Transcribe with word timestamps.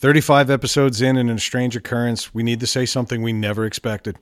35 0.00 0.48
episodes 0.48 1.02
in 1.02 1.16
and 1.16 1.28
in 1.28 1.38
a 1.38 1.40
strange 1.40 1.74
occurrence, 1.74 2.32
we 2.32 2.44
need 2.44 2.60
to 2.60 2.68
say 2.68 2.86
something 2.86 3.20
we 3.20 3.32
never 3.32 3.64
expected. 3.64 4.16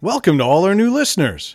Welcome 0.00 0.36
to 0.38 0.44
all 0.44 0.64
our 0.64 0.74
new 0.74 0.92
listeners. 0.92 1.54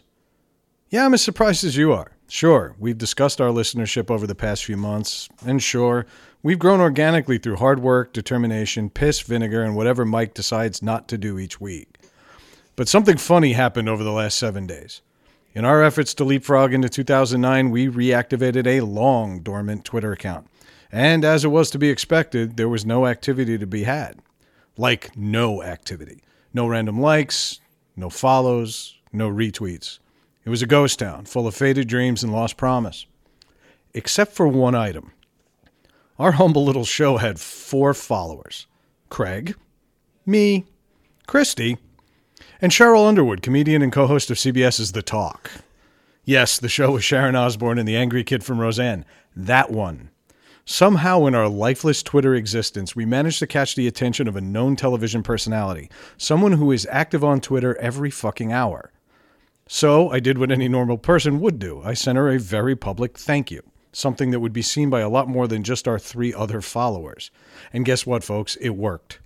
Yeah, 0.90 1.06
I'm 1.06 1.14
as 1.14 1.22
surprised 1.22 1.66
as 1.66 1.76
you 1.76 1.92
are. 1.92 2.14
Sure, 2.30 2.78
we've 2.80 2.98
discussed 2.98 3.42
our 3.42 3.50
listenership 3.50 4.10
over 4.10 4.26
the 4.26 4.36
past 4.36 4.64
few 4.64 4.78
months, 4.78 5.28
and 5.46 5.62
sure, 5.62 6.06
we've 6.42 6.60
grown 6.60 6.80
organically 6.80 7.38
through 7.38 7.58
hard 7.58 7.82
work, 7.82 8.14
determination, 8.14 8.90
piss, 8.90 9.20
vinegar, 9.20 9.64
and 9.64 9.76
whatever 9.76 10.06
Mike 10.06 10.34
decides 10.34 10.82
not 10.82 11.10
to 11.10 11.18
do 11.18 11.38
each 11.38 11.60
week. 11.60 11.98
But 12.78 12.88
something 12.88 13.18
funny 13.18 13.52
happened 13.52 13.90
over 13.90 14.02
the 14.02 14.14
last 14.14 14.38
seven 14.38 14.66
days. 14.66 15.02
In 15.54 15.66
our 15.66 15.84
efforts 15.84 16.14
to 16.14 16.24
leapfrog 16.24 16.74
into 16.74 16.88
2009, 16.88 17.70
we 17.70 17.90
reactivated 17.90 18.66
a 18.66 18.80
long 18.80 19.42
dormant 19.42 19.84
Twitter 19.84 20.14
account. 20.14 20.48
And 20.92 21.24
as 21.24 21.46
it 21.46 21.50
was 21.50 21.72
to 21.72 21.80
be 21.80 21.90
expected, 21.90 22.58
there 22.58 22.70
was 22.70 22.86
no 22.86 23.08
activity 23.08 23.58
to 23.58 23.68
be 23.68 23.84
had. 23.84 24.20
Like, 24.78 25.16
no 25.16 25.64
activity. 25.64 26.22
No 26.54 26.68
random 26.68 27.00
likes, 27.00 27.60
no 27.96 28.10
follows, 28.10 29.00
no 29.14 29.30
retweets. 29.30 30.00
It 30.44 30.50
was 30.50 30.62
a 30.62 30.68
ghost 30.68 31.00
town 31.00 31.26
full 31.26 31.48
of 31.48 31.56
faded 31.56 31.88
dreams 31.88 32.24
and 32.24 32.34
lost 32.34 32.58
promise. 32.58 33.06
Except 33.94 34.34
for 34.34 34.48
one 34.48 34.76
item. 34.76 35.12
Our 36.20 36.34
humble 36.34 36.66
little 36.66 36.86
show 36.86 37.18
had 37.18 37.40
four 37.40 37.94
followers 37.94 38.68
Craig, 39.10 39.56
me, 40.26 40.66
Christy, 41.26 41.78
and 42.62 42.72
Sheryl 42.72 43.08
Underwood, 43.08 43.42
comedian 43.42 43.82
and 43.82 43.92
co 43.92 44.08
host 44.08 44.30
of 44.30 44.38
CBS's 44.38 44.92
The 44.92 45.02
Talk. 45.02 45.52
Yes, 46.24 46.60
the 46.60 46.70
show 46.70 46.92
with 46.92 47.04
Sharon 47.04 47.36
Osbourne 47.36 47.80
and 47.80 47.88
the 47.88 47.98
angry 47.98 48.24
kid 48.24 48.44
from 48.44 48.60
Roseanne. 48.60 49.06
That 49.36 49.72
one. 49.72 50.11
Somehow, 50.66 51.26
in 51.26 51.34
our 51.34 51.50
lifeless 51.50 52.04
Twitter 52.04 52.36
existence, 52.36 52.96
we 52.96 53.06
managed 53.06 53.40
to 53.40 53.48
catch 53.48 53.76
the 53.76 53.88
attention 53.88 54.28
of 54.28 54.36
a 54.36 54.42
known 54.42 54.76
television 54.76 55.24
personality, 55.24 55.90
someone 56.18 56.54
who 56.54 56.72
is 56.72 56.88
active 56.92 57.24
on 57.24 57.42
Twitter 57.42 57.76
every 57.78 58.12
fucking 58.12 58.52
hour. 58.54 58.92
So 59.68 60.10
I 60.10 60.20
did 60.20 60.38
what 60.38 60.52
any 60.52 60.68
normal 60.68 60.98
person 60.98 61.40
would 61.40 61.58
do 61.58 61.82
I 61.84 61.94
sent 61.94 62.18
her 62.18 62.30
a 62.30 62.38
very 62.38 62.76
public 62.76 63.18
thank 63.18 63.50
you, 63.50 63.64
something 63.92 64.32
that 64.32 64.40
would 64.40 64.54
be 64.54 64.62
seen 64.62 64.90
by 64.90 65.00
a 65.00 65.10
lot 65.10 65.28
more 65.28 65.48
than 65.48 65.64
just 65.64 65.88
our 65.88 65.98
three 65.98 66.34
other 66.34 66.62
followers. 66.62 67.32
And 67.74 67.86
guess 67.86 68.06
what, 68.06 68.24
folks? 68.24 68.56
It 68.58 68.72
worked. 68.72 69.20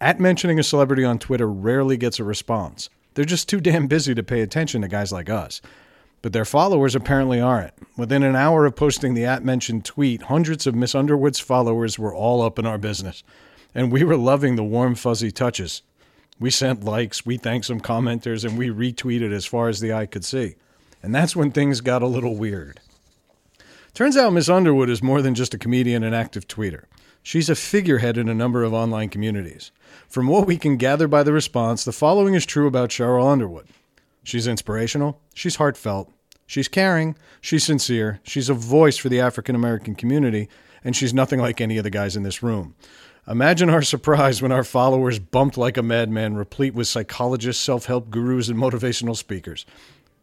At 0.00 0.20
mentioning 0.20 0.60
a 0.60 0.62
celebrity 0.62 1.04
on 1.04 1.18
Twitter 1.18 1.50
rarely 1.50 1.96
gets 1.96 2.20
a 2.20 2.24
response. 2.24 2.88
They're 3.14 3.24
just 3.24 3.48
too 3.48 3.60
damn 3.60 3.88
busy 3.88 4.14
to 4.14 4.22
pay 4.22 4.42
attention 4.42 4.82
to 4.82 4.88
guys 4.88 5.10
like 5.10 5.28
us. 5.28 5.60
But 6.20 6.32
their 6.32 6.44
followers 6.44 6.94
apparently 6.94 7.40
aren't. 7.40 7.74
Within 7.96 8.22
an 8.22 8.34
hour 8.34 8.66
of 8.66 8.76
posting 8.76 9.14
the 9.14 9.24
at 9.24 9.44
mentioned 9.44 9.84
tweet, 9.84 10.22
hundreds 10.22 10.66
of 10.66 10.74
Miss 10.74 10.94
Underwood's 10.94 11.38
followers 11.38 11.98
were 11.98 12.14
all 12.14 12.42
up 12.42 12.58
in 12.58 12.66
our 12.66 12.78
business. 12.78 13.22
And 13.74 13.92
we 13.92 14.02
were 14.02 14.16
loving 14.16 14.56
the 14.56 14.64
warm, 14.64 14.94
fuzzy 14.94 15.30
touches. 15.30 15.82
We 16.40 16.50
sent 16.50 16.84
likes, 16.84 17.26
we 17.26 17.36
thanked 17.36 17.66
some 17.66 17.80
commenters, 17.80 18.44
and 18.44 18.58
we 18.58 18.68
retweeted 18.68 19.32
as 19.32 19.46
far 19.46 19.68
as 19.68 19.80
the 19.80 19.92
eye 19.92 20.06
could 20.06 20.24
see. 20.24 20.56
And 21.02 21.14
that's 21.14 21.36
when 21.36 21.50
things 21.50 21.80
got 21.80 22.02
a 22.02 22.06
little 22.06 22.36
weird. 22.36 22.80
Turns 23.94 24.16
out 24.16 24.32
Miss 24.32 24.48
Underwood 24.48 24.90
is 24.90 25.02
more 25.02 25.22
than 25.22 25.34
just 25.34 25.54
a 25.54 25.58
comedian 25.58 26.04
and 26.04 26.14
active 26.14 26.46
tweeter. 26.46 26.84
She's 27.22 27.50
a 27.50 27.56
figurehead 27.56 28.16
in 28.16 28.28
a 28.28 28.34
number 28.34 28.62
of 28.62 28.72
online 28.72 29.08
communities. 29.08 29.72
From 30.08 30.28
what 30.28 30.46
we 30.46 30.56
can 30.56 30.76
gather 30.76 31.08
by 31.08 31.22
the 31.22 31.32
response, 31.32 31.84
the 31.84 31.92
following 31.92 32.34
is 32.34 32.46
true 32.46 32.66
about 32.66 32.90
Sheryl 32.90 33.30
Underwood. 33.30 33.66
She's 34.28 34.46
inspirational, 34.46 35.22
she's 35.32 35.56
heartfelt, 35.56 36.12
she's 36.46 36.68
caring, 36.68 37.16
she's 37.40 37.64
sincere, 37.64 38.20
she's 38.22 38.50
a 38.50 38.52
voice 38.52 38.98
for 38.98 39.08
the 39.08 39.20
African 39.20 39.54
American 39.54 39.94
community, 39.94 40.50
and 40.84 40.94
she's 40.94 41.14
nothing 41.14 41.40
like 41.40 41.62
any 41.62 41.78
of 41.78 41.84
the 41.84 41.88
guys 41.88 42.14
in 42.14 42.24
this 42.24 42.42
room. 42.42 42.74
Imagine 43.26 43.70
our 43.70 43.80
surprise 43.80 44.42
when 44.42 44.52
our 44.52 44.64
followers 44.64 45.18
bumped 45.18 45.56
like 45.56 45.78
a 45.78 45.82
madman, 45.82 46.36
replete 46.36 46.74
with 46.74 46.88
psychologists, 46.88 47.64
self 47.64 47.86
help 47.86 48.10
gurus, 48.10 48.50
and 48.50 48.58
motivational 48.58 49.16
speakers. 49.16 49.64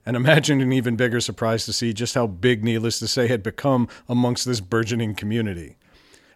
And 0.06 0.16
imagine 0.16 0.62
an 0.62 0.72
even 0.72 0.96
bigger 0.96 1.20
surprise 1.20 1.66
to 1.66 1.74
see 1.74 1.92
just 1.92 2.14
how 2.14 2.28
big, 2.28 2.64
needless 2.64 3.00
to 3.00 3.08
say, 3.08 3.28
had 3.28 3.42
become 3.42 3.88
amongst 4.08 4.46
this 4.46 4.62
burgeoning 4.62 5.16
community. 5.16 5.78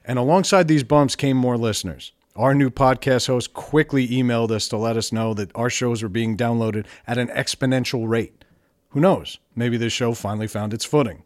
And 0.04 0.18
alongside 0.18 0.68
these 0.68 0.84
bumps 0.84 1.16
came 1.16 1.38
more 1.38 1.56
listeners. 1.56 2.14
Our 2.36 2.54
new 2.54 2.70
podcast 2.70 3.26
host 3.28 3.54
quickly 3.54 4.08
emailed 4.08 4.52
us 4.52 4.68
to 4.68 4.78
let 4.78 4.96
us 4.96 5.12
know 5.12 5.34
that 5.34 5.52
our 5.56 5.70
shows 5.70 6.04
were 6.04 6.10
being 6.10 6.38
downloaded 6.38 6.86
at 7.08 7.18
an 7.18 7.28
exponential 7.30 8.08
rate. 8.08 8.46
Who 8.90 9.00
knows? 9.00 9.40
Maybe 9.56 9.78
this 9.78 9.94
show 9.94 10.14
finally 10.14 10.48
found 10.48 10.74
its 10.74 10.86
footing. 10.86 11.24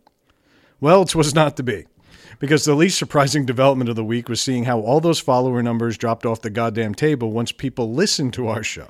Well, 0.80 1.02
it 1.02 1.14
was 1.14 1.36
not 1.36 1.58
to 1.58 1.64
be. 1.64 1.86
Because 2.40 2.64
the 2.64 2.74
least 2.74 2.98
surprising 2.98 3.46
development 3.46 3.90
of 3.90 3.96
the 3.96 4.04
week 4.04 4.30
was 4.30 4.42
seeing 4.42 4.64
how 4.64 4.80
all 4.80 5.02
those 5.02 5.20
follower 5.20 5.62
numbers 5.62 5.98
dropped 5.98 6.26
off 6.26 6.42
the 6.42 6.50
goddamn 6.50 6.96
table 6.96 7.32
once 7.32 7.52
people 7.52 7.94
listened 7.94 8.34
to 8.34 8.48
our 8.48 8.64
show. 8.64 8.88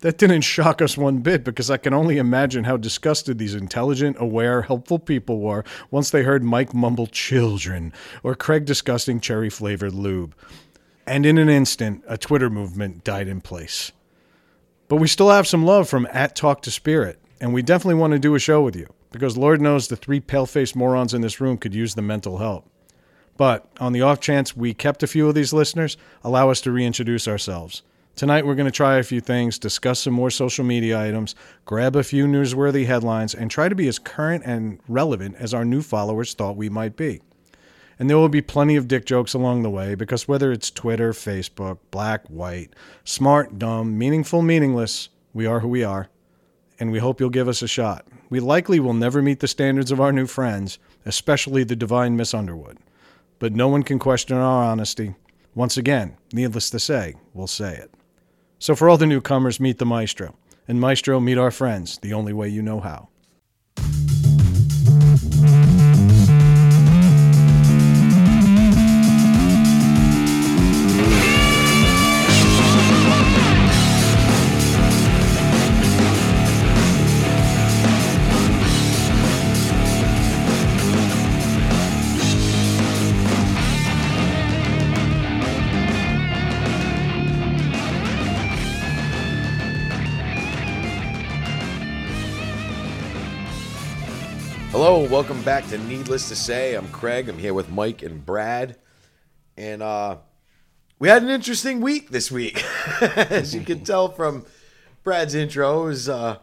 That 0.00 0.16
didn't 0.16 0.42
shock 0.42 0.80
us 0.80 0.96
one 0.96 1.18
bit 1.18 1.42
because 1.42 1.70
I 1.70 1.76
can 1.76 1.92
only 1.92 2.18
imagine 2.18 2.64
how 2.64 2.76
disgusted 2.76 3.38
these 3.38 3.56
intelligent, 3.56 4.16
aware, 4.20 4.62
helpful 4.62 5.00
people 5.00 5.40
were 5.40 5.64
once 5.90 6.10
they 6.10 6.22
heard 6.22 6.44
Mike 6.44 6.72
mumble 6.72 7.08
children 7.08 7.92
or 8.22 8.36
Craig 8.36 8.64
disgusting 8.64 9.18
cherry 9.18 9.50
flavored 9.50 9.94
lube. 9.94 10.36
And 11.08 11.24
in 11.24 11.38
an 11.38 11.48
instant, 11.48 12.04
a 12.06 12.18
Twitter 12.18 12.50
movement 12.50 13.02
died 13.02 13.28
in 13.28 13.40
place. 13.40 13.92
But 14.88 14.96
we 14.96 15.08
still 15.08 15.30
have 15.30 15.46
some 15.46 15.64
love 15.64 15.88
from 15.88 16.06
at 16.12 16.36
Talk 16.36 16.60
to 16.62 16.70
Spirit, 16.70 17.18
and 17.40 17.54
we 17.54 17.62
definitely 17.62 17.94
want 17.94 18.12
to 18.12 18.18
do 18.18 18.34
a 18.34 18.38
show 18.38 18.60
with 18.60 18.76
you 18.76 18.92
because 19.10 19.34
Lord 19.38 19.62
knows 19.62 19.88
the 19.88 19.96
three 19.96 20.20
pale 20.20 20.44
faced 20.44 20.76
morons 20.76 21.14
in 21.14 21.22
this 21.22 21.40
room 21.40 21.56
could 21.56 21.74
use 21.74 21.94
the 21.94 22.02
mental 22.02 22.36
help. 22.36 22.68
But 23.38 23.66
on 23.80 23.94
the 23.94 24.02
off 24.02 24.20
chance 24.20 24.54
we 24.54 24.74
kept 24.74 25.02
a 25.02 25.06
few 25.06 25.26
of 25.26 25.34
these 25.34 25.54
listeners, 25.54 25.96
allow 26.22 26.50
us 26.50 26.60
to 26.60 26.72
reintroduce 26.72 27.26
ourselves. 27.26 27.80
Tonight, 28.14 28.44
we're 28.44 28.54
going 28.54 28.66
to 28.66 28.70
try 28.70 28.98
a 28.98 29.02
few 29.02 29.22
things, 29.22 29.58
discuss 29.58 30.00
some 30.00 30.12
more 30.12 30.30
social 30.30 30.64
media 30.64 31.00
items, 31.00 31.34
grab 31.64 31.96
a 31.96 32.02
few 32.02 32.26
newsworthy 32.26 32.84
headlines, 32.84 33.34
and 33.34 33.50
try 33.50 33.70
to 33.70 33.74
be 33.74 33.88
as 33.88 33.98
current 33.98 34.44
and 34.44 34.78
relevant 34.88 35.36
as 35.38 35.54
our 35.54 35.64
new 35.64 35.80
followers 35.80 36.34
thought 36.34 36.56
we 36.56 36.68
might 36.68 36.96
be. 36.96 37.22
And 37.98 38.08
there 38.08 38.16
will 38.16 38.28
be 38.28 38.42
plenty 38.42 38.76
of 38.76 38.86
dick 38.86 39.04
jokes 39.04 39.34
along 39.34 39.62
the 39.62 39.70
way 39.70 39.94
because 39.94 40.28
whether 40.28 40.52
it's 40.52 40.70
Twitter, 40.70 41.12
Facebook, 41.12 41.78
black, 41.90 42.26
white, 42.28 42.74
smart, 43.04 43.58
dumb, 43.58 43.98
meaningful, 43.98 44.40
meaningless, 44.40 45.08
we 45.32 45.46
are 45.46 45.60
who 45.60 45.68
we 45.68 45.82
are. 45.82 46.08
And 46.78 46.92
we 46.92 47.00
hope 47.00 47.18
you'll 47.18 47.30
give 47.30 47.48
us 47.48 47.60
a 47.60 47.68
shot. 47.68 48.06
We 48.30 48.38
likely 48.38 48.78
will 48.78 48.94
never 48.94 49.20
meet 49.20 49.40
the 49.40 49.48
standards 49.48 49.90
of 49.90 50.00
our 50.00 50.12
new 50.12 50.26
friends, 50.26 50.78
especially 51.04 51.64
the 51.64 51.74
divine 51.74 52.16
Miss 52.16 52.34
Underwood. 52.34 52.78
But 53.40 53.52
no 53.52 53.66
one 53.66 53.82
can 53.82 53.98
question 53.98 54.36
our 54.36 54.64
honesty. 54.64 55.14
Once 55.54 55.76
again, 55.76 56.16
needless 56.32 56.70
to 56.70 56.78
say, 56.78 57.14
we'll 57.34 57.48
say 57.48 57.74
it. 57.74 57.92
So 58.60 58.76
for 58.76 58.88
all 58.88 58.96
the 58.96 59.06
newcomers, 59.06 59.58
meet 59.58 59.78
the 59.78 59.86
maestro. 59.86 60.36
And 60.68 60.80
maestro, 60.80 61.18
meet 61.18 61.38
our 61.38 61.50
friends, 61.50 61.98
the 61.98 62.12
only 62.12 62.32
way 62.32 62.48
you 62.48 62.62
know 62.62 62.78
how. 62.80 63.08
Hello, 94.98 95.08
welcome 95.08 95.40
back 95.42 95.64
to 95.68 95.78
Needless 95.78 96.28
to 96.28 96.34
Say. 96.34 96.74
I'm 96.74 96.88
Craig. 96.88 97.28
I'm 97.28 97.38
here 97.38 97.54
with 97.54 97.70
Mike 97.70 98.02
and 98.02 98.26
Brad. 98.26 98.74
And 99.56 99.80
uh 99.80 100.16
we 100.98 101.06
had 101.06 101.22
an 101.22 101.28
interesting 101.28 101.80
week 101.80 102.10
this 102.10 102.32
week. 102.32 102.64
As 103.00 103.54
you 103.54 103.60
can 103.60 103.84
tell 103.84 104.08
from 104.08 104.44
Brad's 105.04 105.36
intro, 105.36 105.84
it 105.84 105.86
was 105.86 106.08
uh 106.08 106.38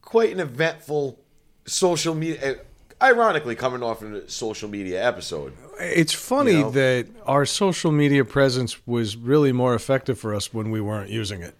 quite 0.00 0.30
an 0.30 0.38
eventful 0.38 1.18
social 1.66 2.14
media 2.14 2.58
ironically 3.02 3.56
coming 3.56 3.82
off 3.82 4.00
of 4.02 4.14
a 4.14 4.30
social 4.30 4.68
media 4.68 5.04
episode. 5.04 5.54
It's 5.80 6.12
funny 6.12 6.52
You 6.52 6.60
know? 6.60 6.70
that 6.70 7.08
our 7.26 7.44
social 7.46 7.90
media 7.90 8.24
presence 8.24 8.86
was 8.86 9.16
really 9.16 9.50
more 9.50 9.74
effective 9.74 10.20
for 10.20 10.36
us 10.36 10.54
when 10.54 10.70
we 10.70 10.80
weren't 10.80 11.10
using 11.10 11.42
it. 11.42 11.56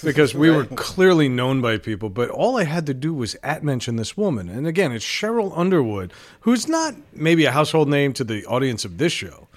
Because 0.04 0.34
we 0.34 0.50
were 0.50 0.64
clearly 0.64 1.28
known 1.28 1.60
by 1.60 1.76
people, 1.78 2.08
but 2.10 2.30
all 2.30 2.56
I 2.56 2.64
had 2.64 2.86
to 2.86 2.94
do 2.94 3.12
was 3.12 3.36
at 3.42 3.62
mention 3.62 3.96
this 3.96 4.16
woman. 4.16 4.48
And 4.48 4.66
again, 4.66 4.92
it's 4.92 5.04
Sheryl 5.04 5.52
Underwood, 5.56 6.12
who's 6.40 6.66
not 6.68 6.94
maybe 7.12 7.44
a 7.44 7.50
household 7.52 7.88
name 7.88 8.12
to 8.14 8.24
the 8.24 8.44
audience 8.46 8.84
of 8.84 8.98
this 8.98 9.12
show, 9.12 9.48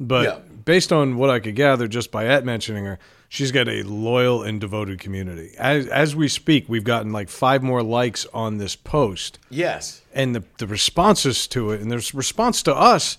but 0.00 0.24
Yeah. 0.24 0.38
based 0.64 0.92
on 0.92 1.16
what 1.16 1.30
I 1.30 1.38
could 1.40 1.54
gather 1.54 1.86
just 1.88 2.10
by 2.10 2.26
at 2.26 2.44
mentioning 2.44 2.84
her, 2.86 2.98
she's 3.28 3.52
got 3.52 3.68
a 3.68 3.82
loyal 3.82 4.42
and 4.42 4.60
devoted 4.60 5.00
community. 5.00 5.52
As, 5.58 5.86
as 5.86 6.16
we 6.16 6.28
speak, 6.28 6.64
we've 6.68 6.84
gotten 6.84 7.12
like 7.12 7.28
five 7.28 7.62
more 7.62 7.82
likes 7.82 8.26
on 8.34 8.58
this 8.58 8.76
post 8.76 9.38
Yes. 9.50 10.02
and 10.12 10.34
the, 10.34 10.42
the 10.58 10.66
responses 10.66 11.46
to 11.48 11.70
it 11.70 11.80
and 11.80 11.90
the 11.90 11.96
response 12.14 12.62
to 12.64 12.74
us 12.74 13.18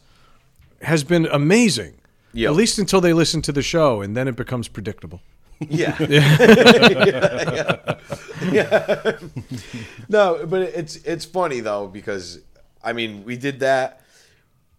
has 0.81 1.04
been 1.04 1.25
amazing. 1.27 1.94
Yeah. 2.33 2.50
At 2.50 2.56
least 2.56 2.77
until 2.80 3.00
they 3.00 3.13
listen 3.13 3.42
to 3.44 3.54
the 3.54 3.62
show, 3.62 4.01
and 4.01 4.16
then 4.18 4.27
it 4.27 4.36
becomes 4.36 4.68
predictable. 4.68 5.22
Yeah. 5.60 5.96
yeah. 6.10 7.96
yeah. 8.52 9.18
no, 10.10 10.46
but 10.46 10.62
it's 10.62 10.98
it's 10.98 11.25
funny 11.25 11.60
though 11.60 11.88
because 11.88 12.40
I 12.84 12.94
mean 12.94 13.24
we 13.24 13.38
did 13.38 13.60
that, 13.62 14.02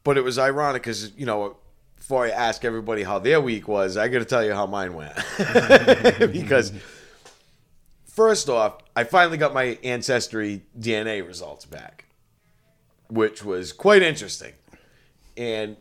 but 0.04 0.18
it 0.18 0.24
was 0.24 0.38
ironic 0.38 0.82
because 0.82 1.12
you 1.16 1.26
know 1.26 1.56
before 1.96 2.26
I 2.26 2.30
ask 2.30 2.64
everybody 2.64 3.02
how 3.02 3.18
their 3.18 3.40
week 3.40 3.66
was, 3.68 3.96
I 3.96 4.08
got 4.08 4.18
to 4.20 4.24
tell 4.24 4.44
you 4.44 4.52
how 4.52 4.66
mine 4.66 4.94
went 4.94 5.14
because 6.32 6.72
first 8.04 8.48
off, 8.48 8.78
I 8.94 9.04
finally 9.04 9.38
got 9.38 9.52
my 9.54 9.78
ancestry 9.82 10.62
DNA 10.78 11.26
results 11.26 11.64
back, 11.64 12.04
which 13.08 13.44
was 13.44 13.72
quite 13.72 14.02
interesting, 14.02 14.52
and 15.36 15.76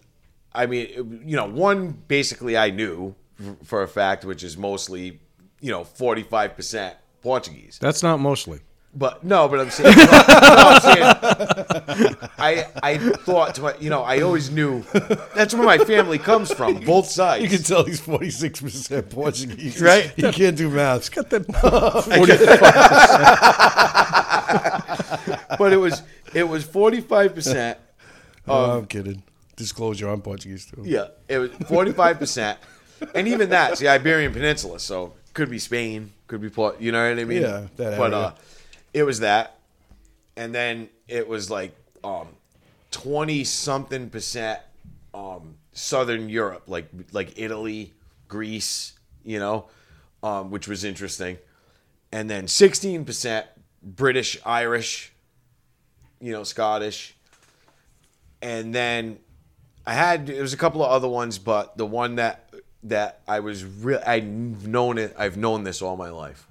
I 0.53 0.65
mean 0.67 1.21
you 1.25 1.35
know 1.35 1.49
one 1.49 1.91
basically 2.07 2.57
I 2.57 2.69
knew 2.71 3.15
for 3.63 3.81
a 3.83 3.87
fact, 3.87 4.25
which 4.25 4.43
is 4.43 4.57
mostly 4.57 5.19
you 5.61 5.71
know 5.71 5.83
forty 5.83 6.23
five 6.23 6.55
percent 6.55 6.95
Portuguese. 7.21 7.77
That's 7.81 8.03
not 8.03 8.19
mostly. 8.19 8.59
But 8.97 9.25
no, 9.25 9.49
but 9.49 9.59
I'm 9.59 9.69
saying, 9.71 9.93
no, 9.97 10.05
I'm 10.07 10.81
saying 10.81 12.15
I 12.37 12.65
I 12.81 12.97
thought 12.97 13.55
to 13.55 13.61
my 13.61 13.75
you 13.77 13.89
know 13.89 14.03
I 14.03 14.21
always 14.21 14.49
knew 14.49 14.83
that's 15.35 15.53
where 15.53 15.65
my 15.65 15.77
family 15.79 16.17
comes 16.17 16.53
from, 16.53 16.79
both 16.79 17.07
sides. 17.07 17.43
You 17.43 17.49
can 17.49 17.61
tell 17.61 17.83
he's 17.83 17.99
forty 17.99 18.29
six 18.29 18.61
percent 18.61 19.09
Portuguese, 19.09 19.81
Right? 19.81 20.13
He 20.15 20.31
can't 20.31 20.55
do 20.55 20.69
math. 20.69 21.11
Got 21.11 21.29
that 21.31 21.45
but 25.59 25.73
it 25.73 25.77
was 25.77 26.01
it 26.33 26.47
was 26.47 26.63
forty 26.63 27.01
five 27.01 27.35
percent. 27.35 27.77
Oh, 28.47 28.77
I'm 28.77 28.85
kidding. 28.85 29.23
Disclosure, 29.57 30.07
I'm 30.07 30.21
Portuguese 30.21 30.65
too. 30.67 30.83
Yeah, 30.85 31.07
it 31.27 31.37
was 31.39 31.51
forty 31.67 31.91
five 31.91 32.17
percent, 32.17 32.59
and 33.13 33.27
even 33.27 33.49
that's 33.49 33.79
the 33.79 33.87
Iberian 33.89 34.33
Peninsula, 34.33 34.79
so 34.79 35.13
could 35.33 35.49
be 35.49 35.59
Spain, 35.59 36.11
could 36.27 36.41
be 36.41 36.49
Port. 36.49 36.79
You 36.79 36.91
know 36.91 37.09
what 37.09 37.19
I 37.19 37.23
mean? 37.25 37.41
Yeah, 37.41 37.67
that 37.75 37.97
But 37.97 38.13
area. 38.13 38.25
uh, 38.27 38.33
it 38.93 39.03
was 39.03 39.19
that, 39.19 39.57
and 40.37 40.53
then 40.55 40.89
it 41.07 41.27
was 41.27 41.49
like 41.49 41.75
um 42.03 42.27
twenty 42.91 43.43
something 43.43 44.09
percent 44.09 44.59
um 45.13 45.55
Southern 45.73 46.29
Europe, 46.29 46.63
like 46.67 46.87
like 47.11 47.33
Italy, 47.37 47.91
Greece, 48.27 48.93
you 49.23 49.39
know, 49.39 49.65
um, 50.23 50.51
which 50.51 50.67
was 50.67 50.83
interesting, 50.83 51.37
and 52.11 52.29
then 52.29 52.47
sixteen 52.47 53.03
percent 53.05 53.45
British, 53.83 54.37
Irish, 54.45 55.11
you 56.21 56.31
know, 56.31 56.43
Scottish, 56.43 57.13
and 58.41 58.73
then 58.73 59.19
I 59.85 59.93
had 59.93 60.27
there 60.27 60.41
was 60.41 60.53
a 60.53 60.57
couple 60.57 60.83
of 60.83 60.89
other 60.91 61.09
ones, 61.09 61.37
but 61.37 61.77
the 61.77 61.85
one 61.85 62.15
that 62.15 62.49
that 62.85 63.21
I 63.27 63.39
was 63.39 63.63
real 63.63 64.01
I've 64.05 64.67
known 64.67 64.97
it 64.97 65.15
I've 65.17 65.37
known 65.37 65.63
this 65.63 65.81
all 65.81 65.97
my 65.97 66.09
life. 66.09 66.47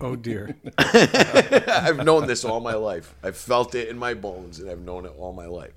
Oh 0.00 0.16
dear. 0.16 0.56
I've 0.78 2.04
known 2.04 2.26
this 2.26 2.44
all 2.44 2.60
my 2.60 2.74
life. 2.74 3.14
I've 3.22 3.36
felt 3.36 3.74
it 3.74 3.88
in 3.88 3.98
my 3.98 4.14
bones, 4.14 4.58
and 4.58 4.70
I've 4.70 4.80
known 4.80 5.06
it 5.06 5.12
all 5.16 5.32
my 5.32 5.46
life. 5.46 5.72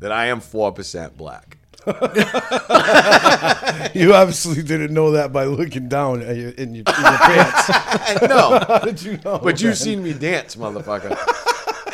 That 0.00 0.12
I 0.12 0.26
am 0.26 0.40
four 0.40 0.72
percent 0.72 1.16
black. 1.16 1.58
You 3.94 4.14
obviously 4.14 4.62
didn't 4.62 4.92
know 4.92 5.12
that 5.12 5.32
by 5.32 5.44
looking 5.44 5.88
down 5.88 6.20
at 6.22 6.36
your, 6.36 6.50
in, 6.50 6.74
your, 6.74 6.80
in 6.80 6.84
your 6.84 6.84
pants. 6.84 7.68
I 7.70 8.26
know, 8.28 8.58
How 8.66 8.78
did 8.80 9.02
you 9.02 9.18
know? 9.24 9.38
but 9.38 9.60
you've 9.62 9.78
seen 9.78 10.02
me 10.02 10.12
dance, 10.12 10.56
motherfucker. 10.56 11.16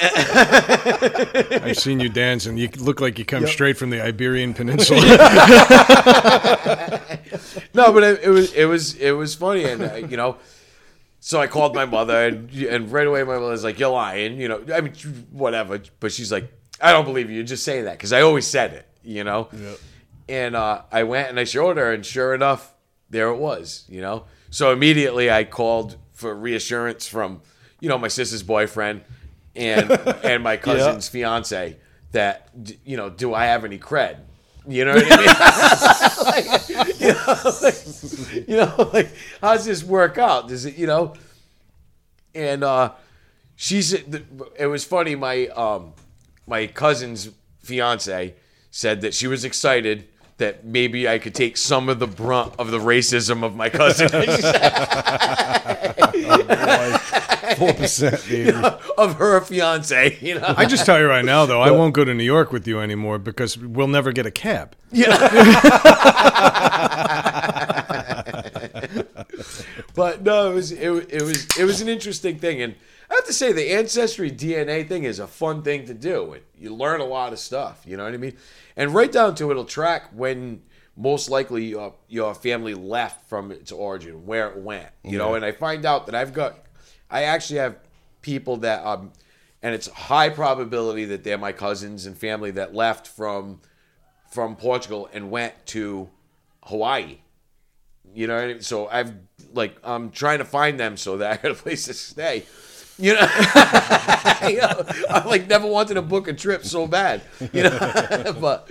I've 1.64 1.78
seen 1.78 2.00
you 2.00 2.08
dance, 2.08 2.46
and 2.46 2.58
you 2.58 2.68
look 2.78 3.00
like 3.00 3.18
you 3.18 3.24
come 3.24 3.46
straight 3.46 3.76
from 3.76 3.90
the 3.90 4.02
Iberian 4.02 4.54
Peninsula. 4.58 5.00
No, 7.74 7.92
but 7.92 8.04
it, 8.04 8.22
it 8.24 8.30
was 8.30 8.52
it 8.52 8.64
was 8.66 8.94
it 8.96 9.12
was 9.12 9.34
funny, 9.34 9.64
and 9.64 9.82
uh, 9.82 9.94
you 9.94 10.16
know, 10.16 10.36
so 11.20 11.40
I 11.40 11.46
called 11.46 11.74
my 11.74 11.86
mother, 11.86 12.26
and, 12.28 12.50
and 12.52 12.92
right 12.92 13.06
away 13.06 13.22
my 13.24 13.38
mother's 13.38 13.64
like, 13.64 13.78
"You're 13.78 13.90
lying," 13.90 14.40
you 14.40 14.48
know. 14.48 14.64
I 14.72 14.80
mean, 14.80 14.92
whatever, 15.32 15.80
but 16.00 16.12
she's 16.12 16.30
like, 16.30 16.52
"I 16.80 16.92
don't 16.92 17.04
believe 17.04 17.30
you. 17.30 17.38
You 17.38 17.44
Just 17.44 17.64
say 17.64 17.82
that," 17.82 17.92
because 17.92 18.12
I 18.12 18.20
always 18.20 18.46
said 18.46 18.72
it, 18.74 18.86
you 19.02 19.24
know. 19.24 19.48
And 20.28 20.54
uh, 20.56 20.82
I 20.92 21.02
went 21.02 21.28
and 21.30 21.38
I 21.40 21.44
showed 21.44 21.76
her, 21.76 21.92
and 21.92 22.06
sure 22.06 22.32
enough, 22.34 22.72
there 23.10 23.28
it 23.28 23.36
was, 23.36 23.84
you 23.88 24.00
know. 24.00 24.24
So 24.50 24.72
immediately 24.72 25.30
I 25.30 25.44
called 25.44 25.96
for 26.12 26.34
reassurance 26.34 27.08
from, 27.08 27.42
you 27.80 27.88
know, 27.88 27.98
my 27.98 28.08
sister's 28.08 28.42
boyfriend 28.42 29.02
and 29.56 29.90
and 30.24 30.42
my 30.42 30.56
cousin's 30.56 31.08
fiance 31.08 31.76
that 32.12 32.48
you 32.84 32.96
know, 32.96 33.10
do 33.10 33.34
I 33.34 33.46
have 33.46 33.64
any 33.64 33.78
cred? 33.78 34.18
You 34.66 34.86
know 34.86 34.94
what 34.94 35.06
I 35.06 35.16
mean? 35.16 36.46
like, 36.48 36.68
you 37.00 37.12
know, 37.12 37.52
like, 37.62 38.48
you 38.48 38.56
know, 38.56 38.90
like 38.92 39.10
how 39.40 39.54
does 39.54 39.66
this 39.66 39.84
work 39.84 40.16
out? 40.16 40.48
Does 40.48 40.64
it, 40.64 40.76
you 40.76 40.86
know? 40.86 41.14
And 42.34 42.64
uh, 42.64 42.92
she 43.56 43.82
said 43.82 44.26
it 44.56 44.66
was 44.66 44.84
funny. 44.84 45.14
My 45.14 45.48
um, 45.48 45.92
my 46.46 46.66
cousin's 46.66 47.30
fiance 47.62 48.34
said 48.70 49.02
that 49.02 49.14
she 49.14 49.26
was 49.26 49.44
excited 49.44 50.08
that 50.38 50.64
maybe 50.64 51.08
I 51.08 51.18
could 51.18 51.34
take 51.34 51.56
some 51.56 51.88
of 51.88 51.98
the 52.00 52.06
brunt 52.06 52.54
of 52.58 52.70
the 52.70 52.78
racism 52.78 53.44
of 53.44 53.54
my 53.54 53.68
cousin. 53.68 54.08
She 56.12 56.22
said, 56.22 57.56
four 57.56 57.72
percent, 57.74 58.24
baby. 58.28 58.52
of 58.98 59.14
her 59.16 59.40
fiance, 59.40 60.18
you 60.20 60.38
know. 60.40 60.54
I 60.56 60.64
just 60.66 60.86
tell 60.86 60.98
you 60.98 61.06
right 61.06 61.24
now, 61.24 61.46
though, 61.46 61.60
I 61.60 61.70
won't 61.70 61.94
go 61.94 62.04
to 62.04 62.14
New 62.14 62.24
York 62.24 62.52
with 62.52 62.66
you 62.66 62.80
anymore 62.80 63.18
because 63.18 63.58
we'll 63.58 63.88
never 63.88 64.12
get 64.12 64.26
a 64.26 64.30
cab. 64.30 64.74
Yeah. 64.92 65.60
But 69.94 70.22
no, 70.22 70.50
it 70.50 70.54
was 70.54 70.72
it, 70.72 70.90
it 71.12 71.22
was 71.22 71.46
it 71.58 71.64
was 71.64 71.80
an 71.80 71.88
interesting 71.88 72.38
thing, 72.38 72.60
and 72.60 72.74
I 73.10 73.14
have 73.14 73.26
to 73.26 73.32
say 73.32 73.52
the 73.52 73.72
ancestry 73.72 74.30
DNA 74.30 74.86
thing 74.88 75.04
is 75.04 75.20
a 75.20 75.26
fun 75.26 75.62
thing 75.62 75.86
to 75.86 75.94
do. 75.94 76.32
It, 76.32 76.44
you 76.58 76.74
learn 76.74 77.00
a 77.00 77.04
lot 77.04 77.32
of 77.32 77.38
stuff. 77.38 77.82
You 77.86 77.96
know 77.96 78.04
what 78.04 78.12
I 78.14 78.16
mean? 78.16 78.36
And 78.76 78.92
right 78.92 79.10
down 79.10 79.36
to 79.36 79.50
it'll 79.52 79.64
track 79.64 80.10
when 80.12 80.62
most 80.96 81.28
likely 81.28 81.64
your 81.64 81.94
your 82.08 82.34
family 82.34 82.74
left 82.74 83.28
from 83.28 83.50
its 83.50 83.72
origin, 83.72 84.26
where 84.26 84.48
it 84.48 84.56
went. 84.56 84.88
You 85.02 85.18
know, 85.18 85.34
and 85.34 85.44
I 85.44 85.52
find 85.52 85.84
out 85.84 86.06
that 86.06 86.14
I've 86.14 86.32
got, 86.32 86.58
I 87.10 87.24
actually 87.24 87.58
have 87.58 87.76
people 88.22 88.58
that 88.58 88.84
um, 88.84 89.12
and 89.62 89.74
it's 89.74 89.88
high 89.88 90.28
probability 90.28 91.06
that 91.06 91.24
they're 91.24 91.38
my 91.38 91.52
cousins 91.52 92.06
and 92.06 92.16
family 92.16 92.50
that 92.52 92.74
left 92.74 93.06
from 93.06 93.60
from 94.30 94.56
Portugal 94.56 95.08
and 95.12 95.30
went 95.30 95.54
to 95.66 96.10
Hawaii. 96.64 97.18
You 98.14 98.26
know, 98.26 98.34
what 98.34 98.44
I 98.44 98.46
mean? 98.48 98.60
so 98.60 98.88
I've 98.88 99.14
like 99.52 99.76
I'm 99.82 100.10
trying 100.10 100.38
to 100.38 100.44
find 100.44 100.78
them 100.78 100.96
so 100.96 101.16
that 101.16 101.32
I 101.32 101.42
got 101.42 101.52
a 101.52 101.54
place 101.54 101.86
to 101.86 101.94
stay. 101.94 102.44
You 102.98 103.14
know, 103.14 103.20
You 104.48 104.58
know, 104.58 104.84
I 105.10 105.22
like 105.26 105.48
never 105.48 105.66
wanted 105.66 105.94
to 105.94 106.02
book 106.02 106.28
a 106.28 106.32
trip 106.32 106.64
so 106.64 106.86
bad. 106.86 107.22
You 107.52 107.64
know, 107.64 108.36
but 108.40 108.70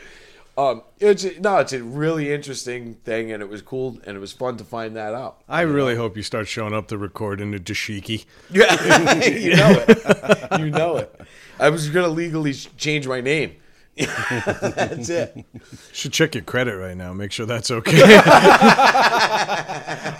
um, 0.55 0.83
it's 1.00 1.25
no, 1.39 1.57
it's 1.57 1.74
a 1.74 1.83
really 1.83 2.31
interesting 2.31 2.93
thing, 2.93 3.31
and 3.31 3.41
it 3.41 3.50
was 3.50 3.62
cool, 3.62 4.00
and 4.05 4.15
it 4.15 4.19
was 4.19 4.31
fun 4.31 4.57
to 4.57 4.63
find 4.63 4.95
that 4.95 5.13
out. 5.13 5.41
I 5.50 5.62
really 5.62 5.95
hope 5.95 6.15
you 6.15 6.22
start 6.22 6.48
showing 6.48 6.74
up 6.74 6.88
to 6.89 6.98
record 6.98 7.41
in 7.41 7.53
a 7.55 7.60
dashiki. 7.60 8.25
Yeah, 8.51 9.24
you 9.27 9.55
know 9.55 9.83
it. 9.88 10.00
You 10.60 10.69
know 10.69 10.98
it. 10.98 11.19
I 11.60 11.69
was 11.69 11.89
gonna 11.89 12.07
legally 12.07 12.53
change 12.53 13.07
my 13.07 13.22
name. 13.22 13.55
That's 13.95 15.09
it. 15.09 15.45
Should 15.93 16.13
check 16.13 16.33
your 16.35 16.43
credit 16.43 16.75
right 16.77 16.97
now. 16.97 17.13
Make 17.13 17.31
sure 17.31 17.45
that's 17.45 17.69
okay. 17.69 18.01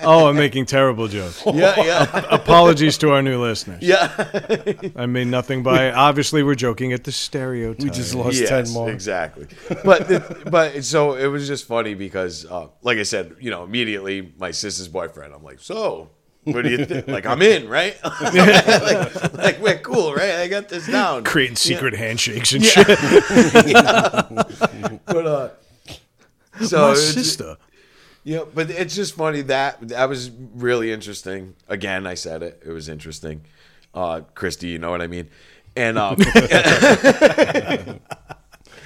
oh, 0.04 0.28
I'm 0.30 0.36
making 0.36 0.66
terrible 0.66 1.08
jokes. 1.08 1.44
Yeah, 1.54 1.76
yeah, 1.84 2.26
Apologies 2.32 2.98
to 3.00 3.12
our 3.12 3.22
new 3.22 3.40
listeners. 3.42 3.82
yeah. 3.82 4.10
I 4.96 5.06
mean 5.06 5.30
nothing 5.30 5.62
by. 5.64 5.92
Obviously, 5.92 6.42
we're 6.44 6.56
joking 6.56 6.94
at 6.94 7.04
the 7.04 7.12
stereotype. 7.12 7.84
We 7.84 7.90
just 7.90 8.16
lost 8.16 8.46
ten 8.48 8.70
more. 8.72 8.90
Exactly. 8.90 9.48
But 9.84 10.08
the, 10.08 10.50
but 10.50 10.84
so 10.84 11.14
it 11.16 11.28
was 11.28 11.48
just 11.48 11.66
funny 11.66 11.94
because, 11.94 12.46
uh, 12.46 12.68
like 12.82 12.98
I 12.98 13.04
said, 13.04 13.36
you 13.40 13.52
know, 13.52 13.64
immediately 13.64 14.34
my 14.38 14.52
sister's 14.52 14.88
boyfriend. 14.88 15.34
I'm 15.34 15.44
like, 15.44 15.60
so 15.60 16.10
what 16.46 16.64
do 16.64 16.70
you 16.70 16.86
think? 16.86 17.08
Like 17.14 17.26
I'm 17.26 17.42
in, 17.42 17.68
right? 17.68 17.98
like, 18.22 19.34
like 19.34 19.60
we're 19.62 19.80
cool, 19.80 20.14
right? 20.14 20.36
I 20.36 20.48
got 20.48 20.70
this 20.70 20.88
down. 20.88 21.24
creating 21.24 21.56
secret 21.56 21.94
handshakes 21.96 22.54
and 22.54 22.64
shit. 22.64 22.88
But 25.06 25.28
uh, 25.28 25.50
so 26.66 26.90
My 26.90 26.94
sister. 26.96 27.58
Yeah, 28.24 28.46
but 28.54 28.70
it's 28.70 28.96
just 28.96 29.16
funny 29.16 29.42
that 29.42 29.88
that 29.90 30.08
was 30.08 30.32
really 30.56 30.92
interesting. 30.92 31.56
Again, 31.68 32.08
I 32.08 32.14
said 32.14 32.42
it; 32.42 32.62
it 32.66 32.72
was 32.72 32.88
interesting. 32.88 33.42
Uh, 33.94 34.22
Christy, 34.34 34.70
you 34.70 34.80
know 34.80 34.90
what 34.90 35.02
I 35.02 35.08
mean? 35.08 35.30
And 35.76 35.98
um, 35.98 36.18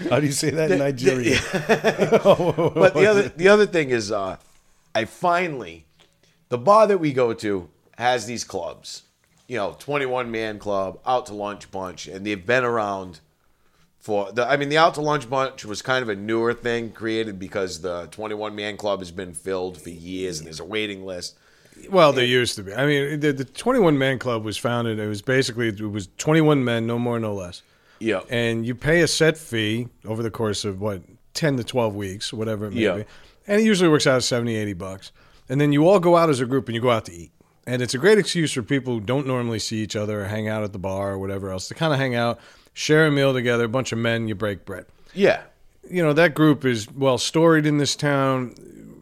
How 0.09 0.19
do 0.19 0.25
you 0.25 0.31
say 0.31 0.49
that 0.51 0.71
in 0.71 0.79
Nigeria? 0.79 1.39
but 1.51 2.93
the 2.93 3.07
other 3.07 3.29
the 3.29 3.47
other 3.47 3.65
thing 3.65 3.89
is, 3.89 4.11
uh, 4.11 4.37
I 4.93 5.05
finally 5.05 5.85
the 6.49 6.57
bar 6.57 6.87
that 6.87 6.99
we 6.99 7.13
go 7.13 7.33
to 7.33 7.69
has 7.97 8.25
these 8.25 8.43
clubs, 8.43 9.03
you 9.47 9.57
know, 9.57 9.75
twenty 9.79 10.05
one 10.05 10.31
man 10.31 10.59
club, 10.59 10.99
out 11.05 11.25
to 11.27 11.33
lunch 11.33 11.69
bunch, 11.71 12.07
and 12.07 12.25
they've 12.25 12.45
been 12.45 12.63
around 12.63 13.19
for 13.99 14.31
the. 14.31 14.47
I 14.47 14.57
mean, 14.57 14.69
the 14.69 14.77
out 14.77 14.93
to 14.95 15.01
lunch 15.01 15.29
bunch 15.29 15.65
was 15.65 15.81
kind 15.81 16.03
of 16.03 16.09
a 16.09 16.15
newer 16.15 16.53
thing 16.53 16.91
created 16.91 17.39
because 17.39 17.81
the 17.81 18.07
21 18.11 18.55
man 18.55 18.77
club 18.77 18.99
has 18.99 19.11
been 19.11 19.33
filled 19.33 19.81
for 19.81 19.89
years 19.89 20.39
and 20.39 20.47
there's 20.47 20.59
a 20.59 20.65
waiting 20.65 21.05
list. 21.05 21.35
Well, 21.91 22.11
there 22.13 22.25
used 22.25 22.55
to 22.55 22.63
be. 22.63 22.73
I 22.73 22.85
mean, 22.87 23.19
the, 23.19 23.31
the 23.33 23.45
21 23.45 23.99
Man 23.99 24.17
Club 24.17 24.43
was 24.43 24.57
founded. 24.57 24.97
It 24.97 25.07
was 25.07 25.21
basically 25.21 25.67
it 25.67 25.79
was 25.79 26.09
21 26.17 26.63
men, 26.63 26.87
no 26.87 26.97
more, 26.97 27.19
no 27.19 27.35
less. 27.35 27.61
Yeah. 27.99 28.21
And 28.29 28.65
you 28.65 28.73
pay 28.73 29.01
a 29.01 29.07
set 29.07 29.37
fee 29.37 29.87
over 30.03 30.23
the 30.23 30.31
course 30.31 30.65
of 30.65 30.81
what 30.81 31.03
10 31.35 31.57
to 31.57 31.63
12 31.63 31.95
weeks, 31.95 32.33
whatever 32.33 32.65
it 32.65 32.73
may 32.73 32.81
Yeah. 32.81 32.95
be. 32.95 33.05
And 33.45 33.61
it 33.61 33.63
usually 33.63 33.89
works 33.89 34.07
out 34.07 34.15
at 34.17 34.23
70, 34.23 34.55
80 34.55 34.73
bucks. 34.73 35.11
And 35.49 35.59
then 35.61 35.71
you 35.71 35.87
all 35.87 35.99
go 35.99 36.17
out 36.17 36.29
as 36.29 36.39
a 36.39 36.45
group 36.45 36.67
and 36.67 36.75
you 36.75 36.81
go 36.81 36.91
out 36.91 37.05
to 37.05 37.13
eat. 37.13 37.31
And 37.65 37.81
it's 37.81 37.93
a 37.93 37.97
great 37.97 38.17
excuse 38.17 38.53
for 38.53 38.61
people 38.61 38.93
who 38.93 39.01
don't 39.01 39.27
normally 39.27 39.59
see 39.59 39.77
each 39.77 39.95
other 39.95 40.21
or 40.21 40.25
hang 40.25 40.47
out 40.47 40.63
at 40.63 40.71
the 40.73 40.79
bar 40.79 41.11
or 41.11 41.19
whatever 41.19 41.51
else 41.51 41.67
to 41.67 41.75
kind 41.75 41.91
of 41.93 41.99
hang 41.99 42.15
out, 42.15 42.39
share 42.73 43.05
a 43.07 43.11
meal 43.11 43.33
together, 43.33 43.65
a 43.65 43.69
bunch 43.69 43.91
of 43.91 43.97
men, 43.99 44.27
you 44.27 44.35
break 44.35 44.65
bread. 44.65 44.85
Yeah. 45.13 45.41
you 45.89 46.03
know 46.03 46.13
that 46.13 46.33
group 46.35 46.63
is 46.65 46.91
well 46.91 47.17
storied 47.17 47.65
in 47.65 47.77
this 47.77 47.95
town 47.95 48.53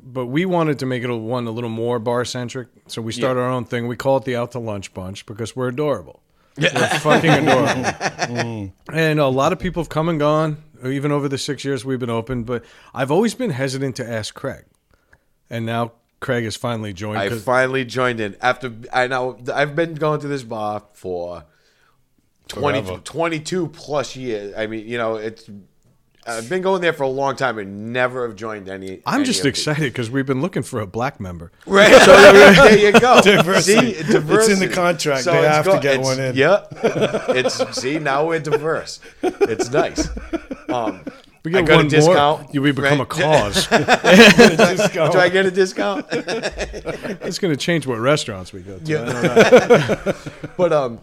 but 0.06 0.28
we 0.28 0.46
wanted 0.46 0.80
to 0.80 0.86
make 0.86 1.04
it 1.04 1.10
a, 1.10 1.16
one 1.16 1.46
a 1.46 1.52
little 1.52 1.70
more 1.70 2.00
bar 2.00 2.24
centric 2.24 2.70
so 2.88 3.02
we 3.02 3.12
started 3.12 3.42
our 3.42 3.50
own 3.50 3.66
thing. 3.66 3.88
We 3.88 3.98
call 3.98 4.18
it 4.18 4.24
the 4.24 4.38
out 4.38 4.54
to 4.54 4.60
lunch 4.60 4.94
bunch 4.94 5.25
because 5.25 5.56
we're 5.56 5.68
adorable. 5.68 6.22
We're 6.58 6.70
fucking 6.70 7.30
adorable. 7.30 7.84
Mm. 7.84 8.72
And 8.94 9.20
a 9.20 9.28
lot 9.28 9.52
of 9.52 9.60
people 9.60 9.84
have 9.84 9.90
come 9.90 10.08
and 10.08 10.18
gone 10.18 10.64
even 10.86 11.12
over 11.12 11.28
the 11.28 11.38
six 11.38 11.66
years 11.66 11.84
we've 11.84 12.00
been 12.00 12.10
open 12.10 12.44
but 12.44 12.64
i've 12.94 13.12
always 13.12 13.34
been 13.34 13.50
hesitant 13.50 13.98
to 13.98 14.10
ask 14.10 14.34
craig. 14.34 14.64
And 15.50 15.66
now 15.66 15.92
craig 16.19 16.43
has 16.45 16.55
finally 16.55 16.93
joined 16.93 17.19
I 17.19 17.29
'cause- 17.29 17.43
finally 17.43 17.86
joined 17.86 18.19
in 18.19 18.36
after 18.41 18.72
I 18.93 19.07
know 19.07 19.38
I've 19.53 19.75
been 19.75 19.95
going 19.95 20.19
to 20.22 20.27
this 20.27 20.43
bar 20.43 20.84
for 20.93 21.43
20, 22.48 22.81
Forever. 22.81 23.01
22 23.03 23.67
plus 23.69 24.15
years. 24.15 24.53
I 24.57 24.67
mean, 24.67 24.88
you 24.88 24.98
know, 24.98 25.15
it's 25.15 25.50
I've 26.27 26.50
been 26.50 26.63
going 26.63 26.81
there 26.81 26.93
for 26.93 27.03
a 27.03 27.07
long 27.07 27.36
time 27.36 27.60
and 27.60 27.93
never 27.93 28.27
have 28.27 28.36
joined 28.36 28.67
any. 28.67 29.00
i'm 29.05 29.17
any 29.17 29.25
just 29.25 29.41
of 29.41 29.45
excited 29.45 29.93
because 29.93 30.10
we've 30.10 30.25
been 30.25 30.41
looking 30.41 30.63
for 30.63 30.79
a 30.79 30.88
black 30.88 31.19
member 31.19 31.51
Right. 31.67 31.93
So 32.01 32.12
there 32.31 32.77
you 32.79 32.91
go. 33.00 33.22
Diversity. 33.24 33.93
See, 33.93 34.00
It's 34.00 34.48
in 34.50 34.57
the 34.60 34.67
contract. 34.74 35.25
They 35.25 35.38
it's 35.38 35.48
have 35.48 35.65
to 35.72 35.79
get 35.79 36.01
one 36.01 36.19
in. 36.19 36.36
Yep. 36.36 36.79
It's 37.29 37.79
see 37.79 38.00
now 38.00 38.25
we're 38.27 38.39
diverse. 38.39 39.00
It's 39.22 39.69
nice. 39.69 40.07
Um, 40.69 41.01
we 41.46 41.56
I 41.56 41.62
get 41.62 41.68
got 41.68 41.74
a 41.74 41.78
one 41.78 41.88
discount, 41.88 42.42
more 42.42 42.50
you 42.52 42.62
we 42.62 42.72
become 42.72 43.00
a 43.00 43.04
right? 43.04 43.10
cause 43.10 43.68
Discount. 43.68 45.12
do 45.14 45.20
I 45.20 45.30
get 45.30 45.46
a 45.46 45.52
discount? 45.52 46.06
it's 46.12 47.40
going 47.40 47.54
to 47.54 47.58
change 47.58 47.88
what 47.88 48.00
restaurants 48.00 48.52
we 48.52 48.62
go 48.62 48.78
to 48.80 48.84
Yeah. 48.84 50.14
but 50.58 50.74
um, 50.74 51.00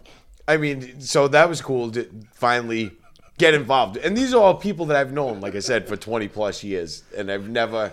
I 0.47 0.57
mean, 0.57 1.01
so 1.01 1.29
that 1.29 1.49
was 1.49 1.63
cool 1.63 1.91
to 1.93 2.09
finally 2.35 2.91
get 3.39 3.55
involved. 3.55 3.97
And 3.97 4.17
these 4.17 4.35
are 4.35 4.43
all 4.43 4.55
people 4.55 4.87
that 4.87 4.97
I've 4.97 5.13
known, 5.13 5.41
like 5.41 5.55
I 5.55 5.61
said, 5.61 5.89
for 5.89 5.97
twenty 5.97 6.29
plus 6.29 6.63
years, 6.63 7.05
and 7.17 7.31
I've 7.31 7.49
never 7.49 7.93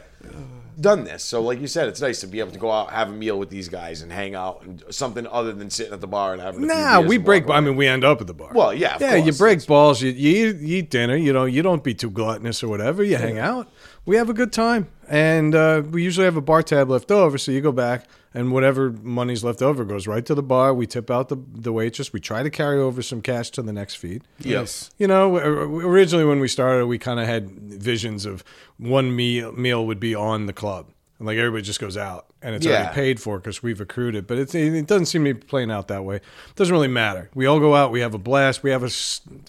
done 0.79 1.03
this. 1.03 1.24
So, 1.24 1.41
like 1.41 1.59
you 1.59 1.67
said, 1.67 1.88
it's 1.88 2.01
nice 2.01 2.21
to 2.21 2.27
be 2.27 2.39
able 2.39 2.51
to 2.51 2.59
go 2.59 2.71
out, 2.71 2.91
have 2.91 3.09
a 3.09 3.12
meal 3.12 3.38
with 3.38 3.50
these 3.50 3.69
guys, 3.69 4.01
and 4.01 4.12
hang 4.12 4.36
out, 4.36 4.62
and 4.63 4.83
something 4.89 5.27
other 5.27 5.53
than 5.53 5.69
sitting 5.69 5.93
at 5.93 6.01
the 6.01 6.07
bar 6.07 6.33
and 6.33 6.41
having. 6.41 6.67
Nah, 6.67 7.01
we 7.01 7.17
break. 7.17 7.50
I 7.50 7.59
mean, 7.59 7.75
we 7.75 7.88
end 7.88 8.03
up 8.03 8.21
at 8.21 8.27
the 8.27 8.33
bar. 8.33 8.51
Well, 8.53 8.74
yeah, 8.74 8.95
of 8.95 9.01
yeah. 9.01 9.15
You 9.15 9.24
course. 9.24 9.38
break 9.38 9.67
balls. 9.67 10.01
You, 10.01 10.12
you, 10.12 10.50
eat, 10.50 10.55
you 10.57 10.77
eat 10.77 10.89
dinner. 10.89 11.15
You 11.15 11.33
know, 11.33 11.45
you 11.45 11.62
don't 11.62 11.83
be 11.83 11.93
too 11.93 12.09
gluttonous 12.09 12.63
or 12.63 12.67
whatever. 12.67 13.03
You 13.03 13.17
hang 13.17 13.38
out. 13.38 13.69
We 14.05 14.15
have 14.15 14.29
a 14.29 14.33
good 14.33 14.51
time, 14.53 14.88
and 15.07 15.53
uh, 15.53 15.83
we 15.89 16.03
usually 16.03 16.25
have 16.25 16.38
a 16.38 16.41
bar 16.41 16.63
tab 16.63 16.89
left 16.89 17.12
over. 17.12 17.38
So 17.38 17.51
you 17.51 17.62
go 17.62 17.71
back, 17.71 18.05
and 18.33 18.51
whatever 18.51 18.91
money's 18.91 19.43
left 19.43 19.62
over 19.62 19.83
goes 19.86 20.05
right 20.07 20.25
to 20.25 20.36
the 20.36 20.43
bar. 20.43 20.74
We 20.74 20.86
tip 20.88 21.09
out 21.09 21.29
the 21.29 21.38
the 21.53 21.74
waitress. 21.74 22.13
We 22.13 22.19
try 22.19 22.43
to 22.43 22.50
carry 22.50 22.79
over 22.79 23.01
some 23.01 23.21
cash 23.21 23.50
to 23.51 23.62
the 23.62 23.74
next 23.74 23.95
feed. 23.95 24.24
Yes. 24.39 24.89
You 24.98 25.07
know, 25.07 25.36
uh, 25.38 25.39
originally 25.39 26.25
when 26.25 26.39
we 26.39 26.48
started, 26.48 26.86
we 26.88 26.98
kind 26.98 27.19
of 27.19 27.25
had 27.25 27.50
visions 27.50 28.25
of 28.25 28.43
one 28.77 29.15
meal 29.15 29.51
meal 29.53 29.86
would 29.88 30.00
be 30.00 30.13
on 30.15 30.45
the 30.45 30.53
club, 30.53 30.88
and 31.17 31.25
like 31.27 31.38
everybody 31.38 31.63
just 31.63 31.79
goes 31.79 31.98
out, 31.98 32.27
and 32.41 32.55
it's 32.55 32.65
Yeah. 32.65 32.74
already 32.83 32.93
paid 32.93 33.19
for 33.19 33.39
because 33.39 33.63
we've 33.63 33.81
accrued 33.81 34.15
it. 34.15 34.27
But 34.27 34.38
it's, 34.38 34.53
it 34.55 34.86
doesn't 34.88 35.07
seem 35.07 35.25
to 35.25 35.33
be 35.33 35.39
playing 35.39 35.71
out 35.71 35.88
that 35.88 36.03
way. 36.05 36.17
It 36.17 36.24
doesn't 36.55 36.71
really 36.71 36.88
matter. 36.88 37.29
We 37.33 37.45
all 37.48 37.59
go 37.59 37.75
out, 37.75 37.91
we 37.91 38.01
have 38.01 38.13
a 38.13 38.19
blast. 38.19 38.62
We 38.63 38.69
have 38.71 38.83
a 38.83 38.89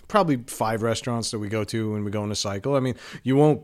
probably 0.08 0.38
five 0.46 0.82
restaurants 0.82 1.30
that 1.32 1.38
we 1.38 1.48
go 1.48 1.64
to 1.64 1.92
when 1.92 2.04
we 2.04 2.10
go 2.10 2.24
in 2.24 2.30
a 2.32 2.34
cycle. 2.36 2.74
I 2.76 2.80
mean, 2.80 2.94
you 3.22 3.36
won't 3.36 3.62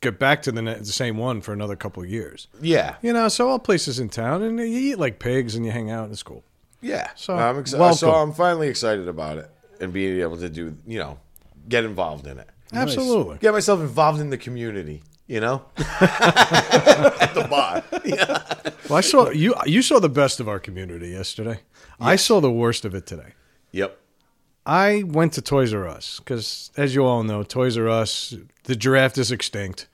get 0.00 0.18
back 0.18 0.42
to 0.42 0.52
the, 0.52 0.62
ne- 0.62 0.74
the 0.78 0.84
same 0.86 1.16
one 1.18 1.40
for 1.40 1.52
another 1.52 1.76
couple 1.76 2.02
of 2.02 2.08
years. 2.08 2.48
Yeah, 2.60 2.96
You 3.02 3.12
know, 3.12 3.28
so 3.28 3.48
all 3.48 3.58
places 3.58 3.98
in 3.98 4.08
town, 4.08 4.42
and 4.42 4.58
you 4.58 4.64
eat 4.66 4.96
like 4.98 5.18
pigs, 5.18 5.54
and 5.54 5.64
you 5.64 5.72
hang 5.72 5.90
out. 5.90 6.04
and 6.04 6.12
It's 6.12 6.22
cool. 6.22 6.42
yeah. 6.80 7.10
So, 7.14 7.34
I'm 7.36 7.58
excited. 7.58 7.94
So 7.98 8.10
I'm 8.12 8.32
finally 8.32 8.68
excited 8.68 9.08
about 9.08 9.38
it 9.38 9.50
and 9.80 9.92
being 9.92 10.20
able 10.20 10.36
to 10.38 10.48
do, 10.48 10.76
you 10.86 10.98
know, 10.98 11.18
get 11.68 11.84
involved 11.84 12.26
in 12.26 12.38
it, 12.38 12.48
Absolutely. 12.72 13.38
get 13.38 13.52
myself 13.52 13.80
involved 13.80 14.20
in 14.20 14.30
the 14.30 14.38
community. 14.38 15.02
You 15.26 15.38
know, 15.38 15.62
at 15.76 17.30
the 17.34 17.46
bar. 17.48 17.84
Yeah. 18.04 18.42
Well, 18.88 18.96
I 18.98 19.02
saw 19.02 19.30
you. 19.30 19.54
You 19.66 19.82
saw 19.82 20.00
the 20.00 20.08
best 20.08 20.40
of 20.40 20.48
our 20.48 20.58
community 20.58 21.10
yesterday. 21.10 21.60
I 22.00 22.16
saw 22.16 22.40
the 22.40 22.50
worst 22.50 22.84
of 22.84 22.92
it 22.92 23.06
today. 23.06 23.34
Yep. 23.70 23.96
I 24.66 25.02
went 25.04 25.32
to 25.34 25.42
Toys 25.42 25.72
R 25.74 25.88
Us 25.88 26.18
because, 26.20 26.70
as 26.76 26.94
you 26.94 27.04
all 27.04 27.22
know, 27.22 27.42
Toys 27.42 27.76
R 27.78 27.88
Us, 27.88 28.34
the 28.64 28.76
giraffe 28.76 29.16
is 29.18 29.32
extinct. 29.32 29.88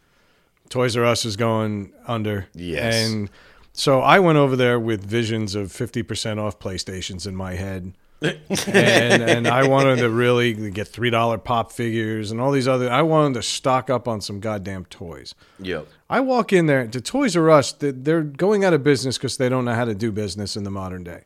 Toys 0.69 0.97
R 0.97 1.05
Us 1.05 1.25
is 1.25 1.37
going 1.37 1.93
under. 2.07 2.49
Yes. 2.55 2.95
And 3.09 3.31
so 3.73 4.01
I 4.01 4.19
went 4.19 4.39
over 4.39 4.57
there 4.57 4.81
with 4.81 5.05
visions 5.05 5.55
of 5.55 5.69
50% 5.69 6.39
off 6.39 6.59
PlayStations 6.59 7.27
in 7.27 7.37
my 7.37 7.55
head. 7.55 7.93
and, 8.23 9.23
and 9.23 9.47
I 9.47 9.69
wanted 9.69 9.97
to 9.99 10.09
really 10.09 10.71
get 10.71 10.91
$3 10.91 11.45
pop 11.45 11.71
figures 11.71 12.31
and 12.31 12.41
all 12.41 12.51
these 12.51 12.67
other. 12.67 12.91
I 12.91 13.03
wanted 13.03 13.35
to 13.35 13.43
stock 13.43 13.91
up 13.91 14.09
on 14.09 14.23
some 14.23 14.41
goddamn 14.41 14.87
toys. 14.87 15.35
Yep. 15.61 15.87
I 16.09 16.21
walk 16.21 16.51
in 16.53 16.65
there 16.65 16.87
to 16.87 17.01
Toys 17.03 17.37
R 17.37 17.51
Us. 17.51 17.73
they- 17.73 17.91
They're 17.91 18.23
going 18.23 18.65
out 18.65 18.73
of 18.73 18.83
business 18.83 19.19
because 19.19 19.37
they 19.37 19.51
don't 19.51 19.67
know 19.67 19.75
how 19.75 19.85
to 19.85 19.95
do 19.95 20.11
business 20.11 20.57
in 20.57 20.65
the 20.65 20.71
modern 20.71 21.05
day. 21.05 21.25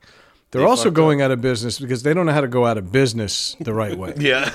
They're 0.53 0.67
also 0.67 0.85
fucked 0.85 0.97
going 0.97 1.23
out 1.23 1.31
of 1.31 1.41
business 1.41 1.79
because 1.79 2.03
they 2.03 2.13
don't 2.13 2.27
know 2.27 2.33
how 2.33 2.41
to 2.41 2.49
go 2.49 2.67
out 2.67 2.77
of 2.77 2.91
business 2.91 3.57
the 3.61 3.73
right 3.73 3.97
way. 3.97 4.15
Yeah. 4.19 4.51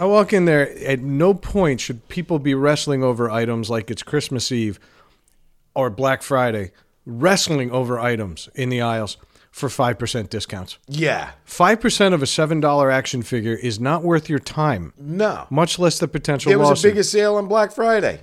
I 0.00 0.04
walk 0.04 0.32
in 0.32 0.44
there. 0.44 0.70
At 0.86 1.00
no 1.00 1.34
point 1.34 1.80
should 1.80 2.08
people 2.08 2.38
be 2.38 2.54
wrestling 2.54 3.02
over 3.02 3.28
items 3.30 3.68
like 3.68 3.90
it's 3.90 4.02
Christmas 4.04 4.52
Eve 4.52 4.78
or 5.74 5.90
Black 5.90 6.22
Friday, 6.22 6.70
wrestling 7.04 7.70
over 7.72 7.98
items 7.98 8.48
in 8.54 8.68
the 8.68 8.80
aisles 8.80 9.16
for 9.50 9.68
five 9.68 9.98
percent 9.98 10.30
discounts. 10.30 10.78
yeah. 10.86 11.30
Five 11.44 11.80
percent 11.80 12.14
of 12.14 12.22
a 12.22 12.26
seven 12.26 12.60
dollar 12.60 12.90
action 12.90 13.22
figure 13.22 13.54
is 13.54 13.80
not 13.80 14.04
worth 14.04 14.28
your 14.28 14.38
time, 14.38 14.92
No. 14.98 15.46
much 15.50 15.78
less 15.80 15.98
the 15.98 16.06
potential 16.06 16.52
It 16.52 16.56
was 16.56 16.68
lawsuit. 16.68 16.90
a 16.90 16.92
bigger 16.92 17.02
sale 17.02 17.34
on 17.36 17.48
Black 17.48 17.72
Friday. 17.72 18.20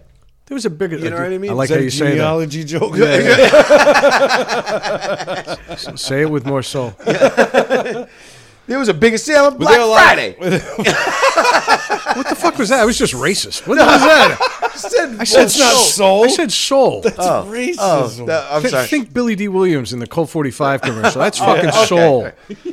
There 0.47 0.53
was 0.55 0.65
a 0.65 0.69
bigger. 0.69 0.97
You 0.97 1.09
know 1.09 1.15
what 1.17 1.33
I 1.33 1.37
mean? 1.39 1.49
I 1.51 1.53
like 1.53 1.69
Is 1.71 1.75
how 1.75 1.81
you 1.81 1.89
say 1.89 2.05
that. 2.05 2.11
genealogy 2.11 2.63
joke? 2.65 2.95
Say 5.97 6.21
it 6.21 6.29
with 6.29 6.45
more 6.45 6.61
soul. 6.63 6.93
There 8.67 8.79
was 8.79 8.89
a 8.89 8.95
bigger 8.95 9.19
sale 9.19 9.45
on 9.45 9.51
there 9.51 9.59
Black 9.59 9.79
a 9.79 9.83
lot- 9.85 10.01
Friday. 10.05 10.35
What 12.15 12.27
the 12.29 12.35
fuck 12.35 12.57
was 12.57 12.69
that? 12.69 12.79
I 12.79 12.85
was 12.85 12.97
just 12.97 13.13
racist. 13.13 13.67
What 13.67 13.75
the 13.75 13.83
hell 13.85 13.93
was 13.93 14.01
that? 14.01 14.71
I 14.73 14.75
said, 14.75 15.19
I 15.19 15.23
said 15.23 15.41
That's 15.43 15.59
not 15.59 15.73
soul. 15.75 16.25
I 16.25 16.29
said 16.29 16.51
soul. 16.51 17.01
oh, 17.05 17.45
racism. 17.47 18.21
oh, 18.21 18.25
that- 18.25 18.51
I'm 18.51 18.61
Th- 18.61 18.71
sorry. 18.71 18.87
Think 18.87 19.13
Billy 19.13 19.35
Dee 19.35 19.49
Williams 19.49 19.93
in 19.93 19.99
the 19.99 20.07
Colt 20.07 20.31
45 20.31 20.81
commercial. 20.81 21.21
That's 21.21 21.37
fucking 21.37 21.73
soul. 21.85 22.31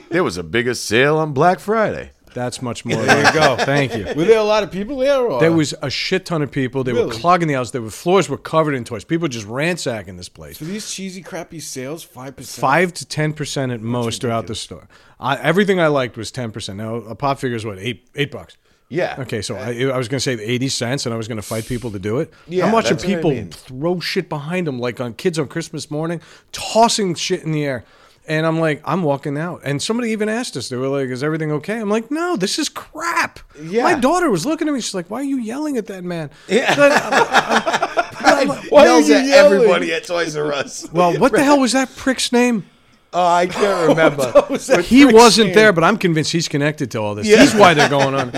There 0.08 0.24
was 0.24 0.38
a 0.38 0.42
bigger 0.42 0.72
sale 0.72 1.18
on 1.18 1.34
Black 1.34 1.60
Friday. 1.60 2.12
That's 2.34 2.62
much 2.62 2.84
more. 2.84 3.02
There 3.02 3.26
you 3.26 3.32
go. 3.32 3.56
Thank 3.56 3.96
you. 3.96 4.04
Were 4.16 4.24
there 4.24 4.38
a 4.38 4.44
lot 4.44 4.62
of 4.62 4.70
people 4.70 4.98
there? 4.98 5.20
Or? 5.20 5.40
There 5.40 5.52
was 5.52 5.74
a 5.82 5.90
shit 5.90 6.26
ton 6.26 6.42
of 6.42 6.50
people. 6.50 6.84
They 6.84 6.92
were 6.92 7.08
clogging 7.08 7.48
the 7.48 7.54
house. 7.54 7.70
The 7.70 7.82
were 7.82 7.90
floors 7.90 8.28
were 8.28 8.38
covered 8.38 8.74
in 8.74 8.84
toys. 8.84 9.04
People 9.04 9.28
just 9.28 9.46
ransacking 9.46 10.16
this 10.16 10.28
place. 10.28 10.58
For 10.58 10.64
these 10.64 10.90
cheesy, 10.90 11.22
crappy 11.22 11.60
sales, 11.60 12.02
five 12.02 12.36
percent. 12.36 12.60
Five 12.60 12.94
to 12.94 13.06
ten 13.06 13.32
percent 13.32 13.72
at 13.72 13.80
most 13.80 14.20
throughout 14.20 14.46
the 14.46 14.54
store. 14.54 14.88
I, 15.20 15.36
everything 15.36 15.80
I 15.80 15.88
liked 15.88 16.16
was 16.16 16.30
ten 16.30 16.52
percent. 16.52 16.78
Now 16.78 16.96
a 16.96 17.14
pop 17.14 17.38
figure 17.38 17.56
is 17.56 17.64
what 17.64 17.78
eight 17.78 18.08
eight 18.14 18.30
bucks. 18.30 18.56
Yeah. 18.88 19.16
Okay, 19.20 19.40
so 19.40 19.56
I, 19.56 19.84
I 19.84 19.96
was 19.96 20.08
going 20.08 20.18
to 20.18 20.20
say 20.20 20.32
eighty 20.34 20.68
cents, 20.68 21.06
and 21.06 21.14
I 21.14 21.16
was 21.16 21.26
going 21.26 21.36
to 21.36 21.42
fight 21.42 21.64
people 21.64 21.90
to 21.92 21.98
do 21.98 22.18
it. 22.18 22.30
Yeah, 22.46 22.66
I'm 22.66 22.72
watching 22.72 22.90
that's 22.90 23.04
what 23.04 23.12
I 23.12 23.16
people 23.16 23.30
mean. 23.30 23.50
throw 23.50 24.00
shit 24.00 24.28
behind 24.28 24.66
them, 24.66 24.78
like 24.78 25.00
on 25.00 25.14
kids 25.14 25.38
on 25.38 25.48
Christmas 25.48 25.90
morning, 25.90 26.20
tossing 26.52 27.14
shit 27.14 27.42
in 27.42 27.52
the 27.52 27.64
air. 27.64 27.84
And 28.28 28.46
I'm 28.46 28.60
like, 28.60 28.80
I'm 28.84 29.02
walking 29.02 29.36
out. 29.36 29.62
And 29.64 29.82
somebody 29.82 30.10
even 30.10 30.28
asked 30.28 30.56
us, 30.56 30.68
they 30.68 30.76
were 30.76 30.86
like, 30.88 31.08
Is 31.08 31.24
everything 31.24 31.50
okay? 31.52 31.78
I'm 31.80 31.90
like, 31.90 32.10
No, 32.10 32.36
this 32.36 32.58
is 32.58 32.68
crap. 32.68 33.40
Yeah. 33.60 33.82
My 33.82 33.94
daughter 33.98 34.30
was 34.30 34.46
looking 34.46 34.68
at 34.68 34.74
me. 34.74 34.80
She's 34.80 34.94
like, 34.94 35.10
Why 35.10 35.20
are 35.20 35.24
you 35.24 35.38
yelling 35.38 35.76
at 35.76 35.86
that 35.86 36.04
man? 36.04 36.30
Yeah. 36.48 36.74
But 36.76 36.92
I'm- 36.92 38.50
I'm- 38.50 38.62
Why 38.70 38.84
Yells 38.84 39.08
are 39.10 39.12
you 39.12 39.18
at 39.18 39.26
yelling? 39.26 39.52
everybody 39.54 39.92
at 39.92 40.04
Toys 40.04 40.36
R 40.36 40.52
Us. 40.52 40.88
well, 40.92 41.18
what 41.18 41.32
the 41.32 41.42
hell 41.42 41.58
was 41.60 41.72
that 41.72 41.94
prick's 41.96 42.30
name? 42.32 42.64
Oh, 43.12 43.26
I 43.26 43.46
can't 43.46 43.88
remember. 43.98 44.80
He 44.82 45.04
wasn't 45.04 45.52
there, 45.54 45.72
but 45.72 45.84
I'm 45.84 45.98
convinced 45.98 46.32
he's 46.32 46.48
connected 46.48 46.90
to 46.92 46.98
all 47.00 47.14
this. 47.14 47.26
He's 47.26 47.54
why 47.54 47.74
they're 47.74 47.88
going 47.90 48.14
on. 48.14 48.30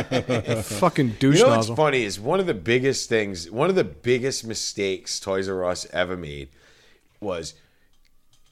Fucking 0.64 1.10
douche 1.20 1.36
You 1.38 1.42
know 1.44 1.48
what's 1.50 1.68
nozzle. 1.68 1.76
funny 1.76 2.02
is 2.04 2.18
one 2.18 2.40
of 2.40 2.46
the 2.46 2.54
biggest 2.54 3.08
things, 3.08 3.50
one 3.50 3.68
of 3.70 3.76
the 3.76 3.84
biggest 3.84 4.44
mistakes 4.46 5.20
Toys 5.20 5.48
R 5.48 5.64
Us 5.64 5.86
ever 5.92 6.16
made 6.16 6.48
was 7.20 7.54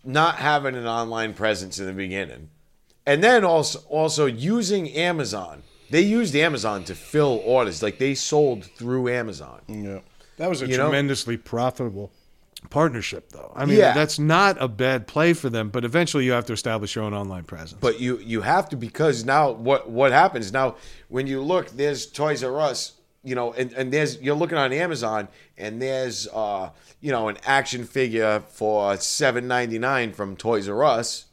not 0.04 0.36
having 0.36 0.74
an 0.76 0.86
online 0.86 1.34
presence 1.34 1.78
in 1.78 1.86
the 1.86 1.92
beginning, 1.92 2.50
and 3.06 3.22
then 3.22 3.44
also 3.44 3.80
also 3.88 4.26
using 4.26 4.88
Amazon 4.90 5.62
they 5.92 6.00
used 6.00 6.34
Amazon 6.34 6.84
to 6.84 6.94
fill 6.94 7.42
orders. 7.44 7.82
Like 7.82 7.98
they 7.98 8.14
sold 8.14 8.64
through 8.64 9.10
Amazon. 9.10 9.60
Yeah. 9.68 9.98
That 10.38 10.48
was 10.48 10.62
a 10.62 10.66
You 10.66 10.78
know? 10.78 10.84
tremendously 10.84 11.36
profitable 11.36 12.10
partnership, 12.70 13.28
though. 13.30 13.52
I 13.54 13.66
mean, 13.66 13.76
Yeah. 13.78 13.92
that's 13.92 14.18
not 14.18 14.56
a 14.58 14.68
bad 14.68 15.06
play 15.06 15.34
for 15.34 15.50
them, 15.50 15.68
but 15.68 15.84
eventually 15.84 16.24
you 16.24 16.32
have 16.32 16.46
to 16.46 16.54
establish 16.54 16.94
your 16.96 17.04
own 17.04 17.12
online 17.12 17.44
presence. 17.44 17.78
But 17.78 18.00
you 18.00 18.18
you 18.18 18.40
have 18.40 18.70
to 18.70 18.76
because 18.76 19.26
now 19.26 19.50
what 19.50 19.90
what 19.90 20.12
happens 20.12 20.50
now 20.50 20.76
when 21.08 21.26
you 21.26 21.42
look 21.42 21.68
there's 21.68 22.06
Toys 22.06 22.42
R 22.42 22.58
Us 22.58 22.92
you 23.24 23.34
know 23.34 23.52
and, 23.52 23.72
and 23.72 23.92
there's 23.92 24.20
you're 24.20 24.34
looking 24.34 24.58
on 24.58 24.72
Amazon 24.72 25.28
and 25.56 25.80
there's 25.80 26.26
uh 26.28 26.70
you 27.00 27.10
know 27.12 27.28
an 27.28 27.36
action 27.44 27.84
figure 27.84 28.40
for 28.48 28.96
seven 28.96 29.46
ninety 29.46 29.78
nine 29.78 30.12
from 30.12 30.36
Toys 30.36 30.68
R 30.68 30.82
Us 30.84 31.26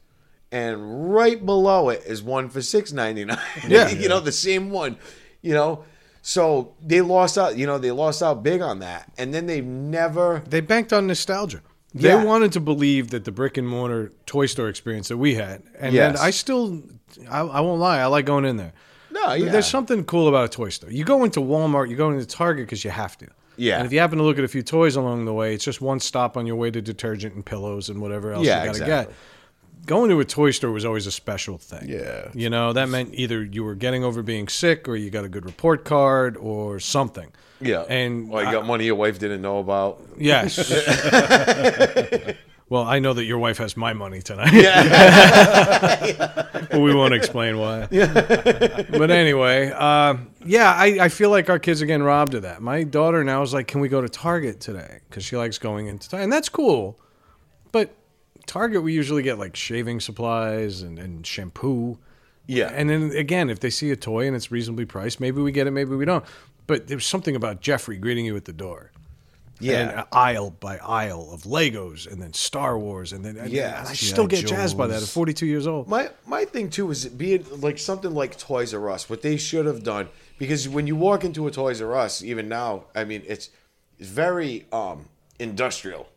and 0.52 1.14
right 1.14 1.44
below 1.46 1.90
it 1.90 2.04
is 2.06 2.22
one 2.24 2.50
for 2.50 2.62
six 2.62 2.92
ninety 2.92 3.26
nine 3.26 3.40
Yeah. 3.68 3.90
you 4.04 4.08
know 4.10 4.20
the 4.20 4.32
same 4.32 4.70
one 4.70 4.98
you 5.42 5.54
know 5.54 5.84
so 6.22 6.74
they 6.86 7.02
lost 7.02 7.38
out 7.38 7.58
you 7.58 7.66
know 7.66 7.78
they 7.78 7.92
lost 7.92 8.22
out 8.22 8.44
big 8.44 8.62
on 8.62 8.80
that 8.80 9.12
and 9.18 9.34
then 9.34 9.46
they've 9.48 9.66
never 9.66 10.44
they 10.48 10.62
banked 10.62 10.94
on 10.94 11.08
nostalgia. 11.08 11.62
They 11.94 12.10
Yeah. 12.10 12.24
wanted 12.24 12.52
to 12.54 12.60
believe 12.60 13.10
that 13.10 13.26
the 13.26 13.32
brick 13.32 13.58
and 13.58 13.68
mortar 13.68 14.12
toy 14.28 14.46
store 14.46 14.70
experience 14.70 15.08
that 15.08 15.18
we 15.18 15.34
had, 15.34 15.64
and 15.80 15.92
Yes. 15.96 16.20
I 16.22 16.30
still, 16.30 16.84
I, 17.28 17.40
I 17.40 17.62
won't 17.62 17.80
lie, 17.82 17.98
I 17.98 18.06
like 18.06 18.26
going 18.26 18.46
in 18.46 18.58
there. 18.58 18.74
No 19.12 19.34
yeah 19.34 19.52
There's 19.52 19.68
something 19.68 20.04
cool 20.06 20.28
about 20.28 20.46
a 20.46 20.50
toy 20.50 20.70
store. 20.70 20.92
You 20.92 21.04
go 21.04 21.24
into 21.24 21.40
Walmart, 21.40 21.90
you 21.90 21.96
go 21.96 22.10
into 22.12 22.26
Target 22.26 22.66
because 22.66 22.84
you 22.84 22.92
have 22.92 23.18
to. 23.20 23.28
Yeah. 23.58 23.78
And 23.78 23.86
if 23.86 23.92
you 23.92 24.00
happen 24.00 24.18
to 24.20 24.24
look 24.24 24.38
at 24.38 24.44
a 24.46 24.48
few 24.48 24.62
toys 24.64 24.96
along 24.96 25.26
the 25.26 25.34
way, 25.34 25.54
it's 25.54 25.66
just 25.66 25.82
one 25.82 26.00
stop 26.00 26.38
on 26.38 26.46
your 26.46 26.56
way 26.56 26.72
to 26.72 26.82
detergent 26.82 27.36
and 27.36 27.46
pillows 27.46 27.90
and 27.90 28.02
whatever 28.02 28.32
else 28.32 28.46
Yeah, 28.46 28.60
you 28.62 28.66
got 28.70 28.76
to 28.76 28.82
exactly. 28.84 29.14
get. 29.14 29.86
Going 29.86 30.10
to 30.12 30.20
a 30.20 30.26
toy 30.26 30.52
store 30.52 30.72
was 30.72 30.86
always 30.86 31.08
a 31.08 31.12
special 31.12 31.58
thing. 31.58 31.90
Yeah. 31.90 32.30
You 32.34 32.50
know, 32.50 32.72
that 32.74 32.88
meant 32.90 33.10
either 33.14 33.44
you 33.44 33.64
were 33.64 33.76
getting 33.76 34.04
over 34.04 34.22
being 34.24 34.48
sick 34.48 34.88
or 34.88 34.96
you 34.96 35.10
got 35.10 35.26
a 35.26 35.30
good 35.30 35.46
report 35.46 35.84
card 35.84 36.38
or 36.38 36.80
something. 36.80 37.32
yeah 37.60 37.82
And 37.90 38.30
well 38.30 38.46
you 38.46 38.52
got 38.52 38.66
money 38.66 38.86
your 38.86 38.96
wife 38.96 39.20
didn't 39.20 39.42
know 39.42 39.60
about 39.60 40.00
Yes. 40.18 40.56
well, 42.70 42.84
I 42.84 43.00
know 43.00 43.14
that 43.14 43.26
your 43.26 43.40
wife 43.40 43.58
has 43.58 43.76
my 43.76 43.94
money 43.94 44.22
tonight. 44.22 44.52
but 46.70 46.80
we 46.80 46.94
won't 46.94 47.16
explain 47.16 47.58
why. 47.58 47.88
Yeah. 47.90 48.86
but 48.92 49.10
anyway, 49.10 49.72
uh, 49.76 50.18
yeah, 50.46 50.72
I, 50.74 51.00
I 51.02 51.10
feel 51.10 51.32
like 51.32 51.50
our 51.50 51.58
kids 51.58 51.82
are 51.82 51.88
getting 51.88 52.04
robbed 52.04 52.36
of 52.36 52.44
that. 52.44 52.62
My 52.62 52.84
daughter 52.84 53.24
now 53.24 53.42
is 53.42 53.54
like, 53.54 53.68
"Can 53.68 53.82
we 53.82 53.90
go 53.90 54.02
to 54.02 54.10
Target 54.10 54.60
today?" 54.60 55.00
Because 55.10 55.26
she 55.26 55.36
likes 55.36 55.58
going 55.58 55.88
into 55.88 56.08
Target, 56.10 56.26
and 56.26 56.34
that's 56.34 56.50
cool. 56.50 57.00
But 57.72 57.96
Target, 58.46 58.84
we 58.84 58.94
usually 58.94 59.24
get 59.24 59.40
like 59.40 59.56
shaving 59.56 60.00
supplies 60.00 60.84
and, 60.84 61.00
and 61.00 61.26
shampoo. 61.26 61.98
yeah 62.46 62.72
And 62.74 62.88
then 62.90 63.12
again, 63.12 63.50
if 63.50 63.60
they 63.62 63.72
see 63.72 63.90
a 63.92 63.96
toy 63.96 64.28
and 64.28 64.36
it's 64.36 64.52
reasonably 64.52 64.86
priced, 64.86 65.20
maybe 65.20 65.42
we 65.42 65.52
get 65.52 65.66
it, 65.66 65.72
maybe 65.72 65.96
we 65.96 66.06
don't. 66.06 66.26
But 66.68 66.88
there's 66.88 67.06
something 67.06 67.36
about 67.36 67.62
Geoffrey 67.62 67.98
greeting 67.98 68.26
you 68.26 68.36
at 68.36 68.46
the 68.46 68.54
door 68.54 68.92
yeah 69.60 70.00
and 70.00 70.08
aisle 70.14 70.52
by 70.52 70.78
aisle 70.78 71.30
of 71.34 71.44
Legos 71.44 72.12
and 72.12 72.22
then 72.22 72.34
Star 72.34 72.78
Wars 72.80 73.14
and 73.14 73.24
then 73.26 73.38
and 73.38 73.52
Yeah. 73.52 73.86
I 73.88 73.94
still 73.94 74.28
G.I. 74.28 74.42
get 74.42 74.50
jazzed 74.50 74.78
by 74.78 74.88
that 74.88 75.02
at 75.04 75.08
42 75.10 75.46
years 75.46 75.68
old. 75.68 75.88
My 75.88 76.10
my 76.26 76.46
thing 76.46 76.70
too 76.70 76.90
is 76.92 77.06
being 77.08 77.46
like 77.62 77.78
something 77.78 78.14
like 78.14 78.38
Toys 78.38 78.74
R 78.74 78.90
Us. 78.90 79.10
What 79.10 79.22
they 79.22 79.38
should 79.38 79.66
have 79.66 79.84
done 79.84 80.08
because 80.38 80.70
when 80.70 80.88
you 80.88 80.96
walk 80.96 81.24
into 81.24 81.46
a 81.48 81.52
Toys 81.52 81.82
R 81.82 81.96
Us, 81.96 82.24
even 82.24 82.48
now, 82.48 82.86
I 82.96 83.04
mean 83.04 83.24
it's 83.28 83.50
it's 84.00 84.10
very 84.10 84.66
um 84.72 85.06
industrial. 85.40 86.08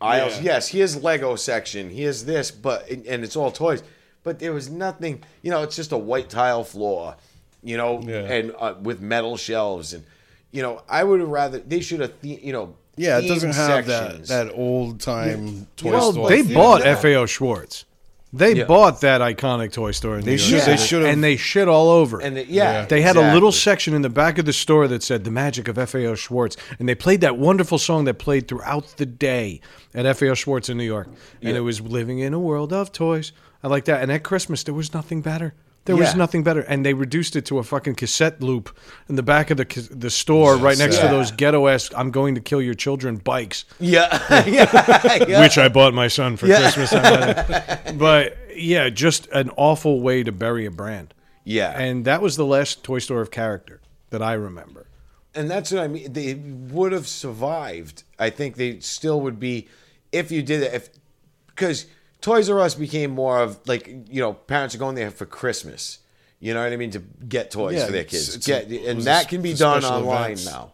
Aisles, 0.00 0.36
Yeah. 0.38 0.54
yes, 0.54 0.68
here's 0.68 1.00
Lego 1.02 1.36
section, 1.36 1.88
here's 1.90 2.24
this, 2.24 2.50
but 2.50 2.88
and 2.90 3.22
it's 3.24 3.36
all 3.36 3.52
toys. 3.52 3.82
But 4.24 4.38
there 4.40 4.52
was 4.52 4.68
nothing, 4.70 5.22
you 5.42 5.50
know. 5.50 5.62
It's 5.62 5.76
just 5.76 5.92
a 5.92 5.98
white 5.98 6.28
tile 6.28 6.64
floor, 6.64 7.16
you 7.62 7.76
know, 7.76 8.00
Yeah. 8.02 8.20
and 8.34 8.52
uh, 8.58 8.74
with 8.82 9.00
metal 9.00 9.36
shelves, 9.36 9.92
and 9.92 10.04
you 10.52 10.62
know, 10.62 10.82
I 10.88 11.02
would 11.04 11.20
have 11.20 11.28
rather 11.28 11.58
they 11.58 11.80
should 11.80 12.00
have, 12.00 12.12
the, 12.20 12.38
you 12.42 12.52
know, 12.52 12.74
Yeah, 12.96 13.18
it 13.18 13.26
doesn't 13.28 13.54
have 13.54 13.86
that 13.86 14.02
sections. 14.10 14.28
that 14.28 14.52
old 14.54 15.00
time 15.00 15.66
toy 15.76 15.90
well, 15.92 16.12
store. 16.12 16.28
they 16.28 16.42
bought 16.42 16.84
Yeah. 16.84 16.94
FAO 16.94 17.26
Schwarz. 17.26 17.84
They 18.34 18.54
Yeah. 18.54 18.64
bought 18.64 19.02
that 19.02 19.20
iconic 19.20 19.72
toy 19.72 19.90
store. 19.90 20.16
In 20.18 20.24
They 20.24 20.32
New 20.32 20.38
should- 20.38 20.50
York 20.52 20.64
they 20.64 20.76
should've- 20.78 21.06
and 21.06 21.22
they 21.22 21.36
shit 21.36 21.68
all 21.68 21.90
over. 21.90 22.18
and 22.20 22.38
it- 22.38 22.48
yeah, 22.48 22.86
They 22.86 23.02
had 23.02 23.16
a 23.16 23.34
little 23.34 23.52
section 23.52 23.92
in 23.92 24.00
the 24.00 24.08
back 24.08 24.38
of 24.38 24.46
the 24.46 24.54
store 24.54 24.88
that 24.88 25.02
said 25.02 25.24
the 25.24 25.30
magic 25.30 25.68
of 25.68 25.76
FAO 25.76 26.14
Schwarz, 26.14 26.56
and 26.78 26.88
they 26.88 26.94
played 26.94 27.20
that 27.20 27.36
wonderful 27.36 27.76
song 27.78 28.04
that 28.06 28.14
played 28.18 28.48
throughout 28.48 28.96
the 28.96 29.04
day 29.06 29.60
at 29.94 30.06
FAO 30.06 30.32
Schwarz 30.34 30.70
in 30.70 30.78
New 30.78 30.84
York, 30.84 31.08
and 31.42 31.50
Yeah. 31.52 31.56
it 31.58 31.60
was 31.60 31.80
"Living 31.82 32.20
in 32.20 32.32
a 32.32 32.38
World 32.38 32.72
of 32.72 32.90
Toys." 32.90 33.32
I 33.62 33.68
like 33.68 33.84
that. 33.84 34.02
And 34.02 34.10
at 34.10 34.22
Christmas, 34.22 34.62
there 34.62 34.74
was 34.74 34.94
nothing 34.94 35.20
better. 35.20 35.52
There 35.84 35.96
was 35.96 36.14
nothing 36.14 36.44
better, 36.44 36.60
and 36.60 36.86
they 36.86 36.94
reduced 36.94 37.34
it 37.34 37.44
to 37.46 37.58
a 37.58 37.62
fucking 37.64 37.96
cassette 37.96 38.40
loop 38.40 38.76
in 39.08 39.16
the 39.16 39.22
back 39.22 39.50
of 39.50 39.56
the 39.56 39.88
the 39.90 40.10
store, 40.10 40.56
right 40.56 40.78
next 40.78 40.98
to 40.98 41.08
those 41.08 41.30
ghetto 41.32 41.66
ass 41.66 41.90
"I'm 41.96 42.10
going 42.12 42.36
to 42.36 42.40
kill 42.40 42.62
your 42.62 42.74
children" 42.74 43.16
bikes 43.16 43.64
yeah, 43.80 44.06
yeah, 44.46 45.24
yeah. 45.26 45.40
which 45.40 45.58
I 45.58 45.68
bought 45.68 45.92
my 45.94 46.08
son 46.08 46.36
for 46.36 46.46
Yeah. 46.46 46.70
Christmas. 46.70 46.92
But 47.98 48.36
yeah, 48.54 48.88
just 48.90 49.26
an 49.32 49.50
awful 49.56 50.00
way 50.00 50.22
to 50.22 50.32
bury 50.32 50.66
a 50.66 50.70
brand. 50.70 51.14
yeah, 51.44 51.70
And 51.78 52.04
that 52.04 52.22
was 52.22 52.36
the 52.36 52.46
last 52.46 52.84
toy 52.84 53.00
store 53.00 53.20
of 53.20 53.30
character 53.30 53.80
that 54.10 54.22
I 54.22 54.34
remember. 54.34 54.86
And 55.34 55.50
that's 55.50 55.72
what 55.72 55.82
I 55.82 55.88
mean. 55.88 56.12
They 56.12 56.34
would 56.34 56.92
have 56.92 57.08
survived. 57.08 58.04
I 58.18 58.30
think 58.30 58.56
they 58.56 58.78
still 58.80 59.20
would 59.22 59.40
be 59.40 59.66
if 60.12 60.30
you 60.30 60.42
did 60.42 60.62
it. 60.62 60.74
If 60.74 60.90
because 61.48 61.86
Toys 62.22 62.48
R 62.48 62.60
Us 62.60 62.74
became 62.74 63.10
more 63.10 63.40
of 63.40 63.60
like 63.66 63.86
you 63.86 64.20
know 64.22 64.32
parents 64.32 64.74
are 64.74 64.78
going 64.78 64.94
there 64.94 65.10
for 65.10 65.26
Christmas. 65.26 65.98
You 66.40 66.54
know 66.54 66.62
what 66.64 66.72
I 66.72 66.76
mean 66.76 66.90
to 66.92 66.98
get 66.98 67.50
toys 67.52 67.74
Yeah, 67.76 67.86
for 67.86 67.92
their 67.92 68.04
kids. 68.04 68.34
it's 68.34 68.46
get 68.46 68.70
a- 68.70 68.86
and 68.88 69.02
that 69.02 69.28
can 69.28 69.42
be 69.42 69.52
done 69.54 69.84
online 69.84 70.24
events. 70.32 70.46
now. 70.46 70.72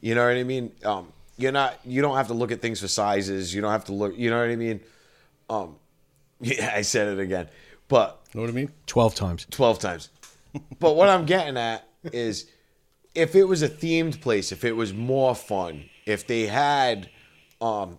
You 0.00 0.14
know 0.14 0.24
what 0.26 0.36
I 0.36 0.44
mean? 0.44 0.72
Um, 0.84 1.12
you're 1.36 1.52
not. 1.52 1.78
You 1.84 2.00
don't 2.00 2.16
have 2.16 2.28
to 2.28 2.34
look 2.34 2.52
at 2.52 2.62
things 2.62 2.80
for 2.80 2.88
sizes. 2.88 3.54
You 3.54 3.60
don't 3.60 3.72
have 3.72 3.84
to 3.86 3.92
look. 3.92 4.16
You 4.16 4.30
know 4.30 4.38
what 4.40 4.48
I 4.48 4.56
mean? 4.56 4.80
Um, 5.50 5.76
yeah, 6.40 6.72
I 6.74 6.82
said 6.82 7.08
it 7.08 7.18
again. 7.18 7.48
But 7.88 8.20
you 8.32 8.38
know 8.38 8.44
what 8.44 8.50
I 8.50 8.54
mean? 8.54 8.70
12 8.86 9.14
times. 9.14 9.46
12 9.50 9.78
times. 9.78 10.08
But 10.78 10.96
what 10.96 11.08
I'm 11.08 11.26
getting 11.26 11.56
at 11.56 11.86
is 12.12 12.46
if 13.14 13.34
it 13.34 13.44
was 13.44 13.62
a 13.62 13.68
themed 13.68 14.20
place, 14.20 14.52
if 14.52 14.64
it 14.64 14.72
was 14.72 14.94
more 14.94 15.34
fun, 15.34 15.84
if 16.06 16.26
they 16.26 16.46
had 16.46 17.10
um 17.60 17.98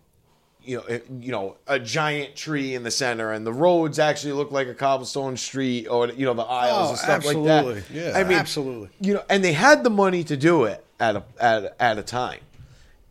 you 0.64 0.78
know, 0.78 1.00
you 1.20 1.32
know, 1.32 1.58
a 1.68 1.80
giant 1.80 2.36
tree 2.36 2.76
in 2.76 2.84
the 2.84 2.92
center, 2.92 3.32
and 3.32 3.46
the 3.46 3.54
roads 3.54 4.00
actually 4.00 4.34
look 4.34 4.52
like 4.52 4.68
a 4.68 4.74
cobblestone 4.74 5.38
street, 5.38 5.88
or 5.88 6.08
you 6.08 6.26
know, 6.26 6.34
the 6.34 6.44
aisles 6.44 6.88
Oh, 6.88 6.90
and 6.92 7.00
stuff 7.00 7.26
like 7.26 7.44
that. 7.44 7.84
Yeah, 7.92 8.14
I 8.16 8.24
mean, 8.24 8.38
absolutely. 8.38 8.90
You 9.00 9.16
know, 9.16 9.24
and 9.30 9.44
they 9.44 9.54
had 9.54 9.84
the 9.84 9.90
money 9.90 10.24
to 10.26 10.38
do 10.38 10.66
it 10.66 10.86
at 11.00 11.16
a 11.16 11.24
at, 11.40 11.76
at 11.80 11.98
a 11.98 12.04
time, 12.04 12.42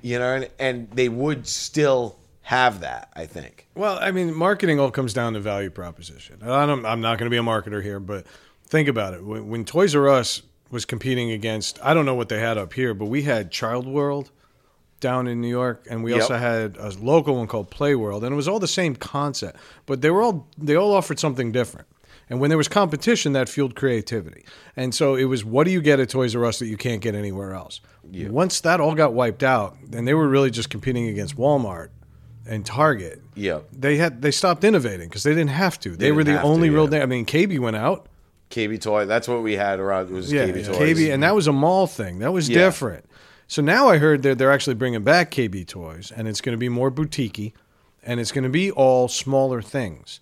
you 0.01 0.19
know, 0.19 0.35
and, 0.35 0.51
and 0.59 0.91
they 0.93 1.09
would 1.09 1.47
still 1.47 2.19
have 2.43 2.81
that. 2.81 3.11
I 3.15 3.27
think. 3.27 3.67
Well, 3.75 3.99
I 4.01 4.11
mean, 4.11 4.35
marketing 4.35 4.79
all 4.79 4.91
comes 4.91 5.13
down 5.13 5.35
to 5.35 5.41
value 5.41 5.71
proposition. 5.71 6.39
I 6.43 6.67
don't, 6.67 6.85
I'm 6.85 7.01
not 7.01 7.19
going 7.19 7.31
to 7.31 7.35
be 7.35 7.39
a 7.39 7.43
marketer 7.43 7.83
here, 7.83 7.99
but 8.01 8.27
think 8.67 8.89
about 8.89 9.15
it. 9.15 9.25
When, 9.25 9.49
when 9.49 9.65
Toys 9.65 9.95
R 9.95 10.09
Us 10.09 10.43
was 10.71 10.85
competing 10.85 11.33
against, 11.33 11.79
I 11.83 11.95
don't 11.95 12.07
know 12.07 12.15
what 12.15 12.29
they 12.29 12.39
had 12.39 12.59
up 12.59 12.73
here, 12.75 12.95
but 12.95 13.07
we 13.07 13.23
had 13.23 13.51
Child 13.51 13.89
World 13.89 14.31
down 15.01 15.27
in 15.27 15.41
New 15.41 15.49
York, 15.49 15.87
and 15.91 16.05
we 16.05 16.13
Yep. 16.13 16.21
also 16.23 16.37
had 16.37 16.77
a 16.79 16.91
local 17.01 17.37
one 17.37 17.47
called 17.47 17.71
Play 17.71 17.95
World, 17.95 18.23
and 18.25 18.33
it 18.33 18.37
was 18.37 18.47
all 18.49 18.59
the 18.59 18.69
same 18.69 18.95
concept, 18.95 19.59
but 19.87 20.01
they 20.03 20.11
were 20.11 20.23
all 20.23 20.47
they 20.59 20.75
all 20.77 20.93
offered 20.95 21.19
something 21.19 21.51
different. 21.53 21.87
And 22.29 22.39
when 22.39 22.49
there 22.49 22.59
was 22.59 22.69
competition, 22.69 23.33
that 23.33 23.49
fueled 23.49 23.75
creativity. 23.75 24.45
And 24.77 24.95
so 24.95 25.17
it 25.17 25.25
was, 25.25 25.45
what 25.45 25.65
do 25.65 25.73
you 25.73 25.81
get 25.81 25.99
at 25.99 26.11
Toys 26.11 26.37
R 26.37 26.45
Us 26.45 26.61
that 26.61 26.67
you 26.67 26.77
can't 26.77 27.01
get 27.01 27.17
anywhere 27.17 27.55
else? 27.55 27.81
Once 28.05 28.61
that 28.61 28.79
all 28.81 28.95
got 28.95 29.15
wiped 29.15 29.43
out, 29.43 29.77
and 29.93 30.07
they 30.07 30.15
were 30.15 30.29
really 30.29 30.51
just 30.51 30.71
competing 30.71 31.09
against 31.09 31.37
Walmart 31.37 31.89
and 32.47 32.65
Target 32.65 33.21
Yeah. 33.35 33.61
they 33.77 33.97
had 33.97 34.23
they 34.23 34.31
stopped 34.31 34.63
innovating 34.65 35.09
because 35.09 35.25
they 35.25 35.31
didn't 35.35 35.51
have 35.51 35.79
to. 35.81 35.91
They, 35.91 36.07
didn't 36.07 36.17
were 36.17 36.25
the 36.25 36.33
have 36.33 36.43
to, 36.43 36.47
only 36.47 36.71
real. 36.71 36.93
yeah. 36.93 37.03
I 37.03 37.07
mean, 37.07 37.27
KB 37.27 37.59
went 37.59 37.77
out. 37.77 38.07
KB 38.51 38.81
toy. 38.81 39.07
That's 39.07 39.27
what 39.29 39.43
we 39.43 39.55
had 39.55 39.79
around. 39.81 40.11
It 40.11 40.13
was 40.13 40.33
Yeah, 40.33 40.47
KB 40.47 40.67
toys. 40.67 40.77
KB, 40.99 41.13
and 41.13 41.23
that 41.23 41.35
was 41.35 41.47
a 41.49 41.53
mall 41.53 41.87
thing. 41.87 42.19
That 42.21 42.33
was 42.33 42.49
Yeah. 42.49 42.59
different. 42.65 43.05
So 43.51 43.63
now 43.63 43.89
I 43.89 43.99
heard 43.99 44.23
that 44.23 44.39
they're 44.39 44.53
actually 44.53 44.75
bringing 44.75 45.03
back 45.03 45.33
KB 45.33 45.67
toys, 45.67 46.13
and 46.15 46.29
it's 46.29 46.41
going 46.41 46.53
to 46.53 46.57
be 46.57 46.69
more 46.69 46.89
boutiquey, 46.89 47.53
and 48.01 48.21
it's 48.21 48.31
going 48.31 48.45
to 48.45 48.49
be 48.49 48.71
all 48.71 49.09
smaller 49.09 49.61
things, 49.61 50.21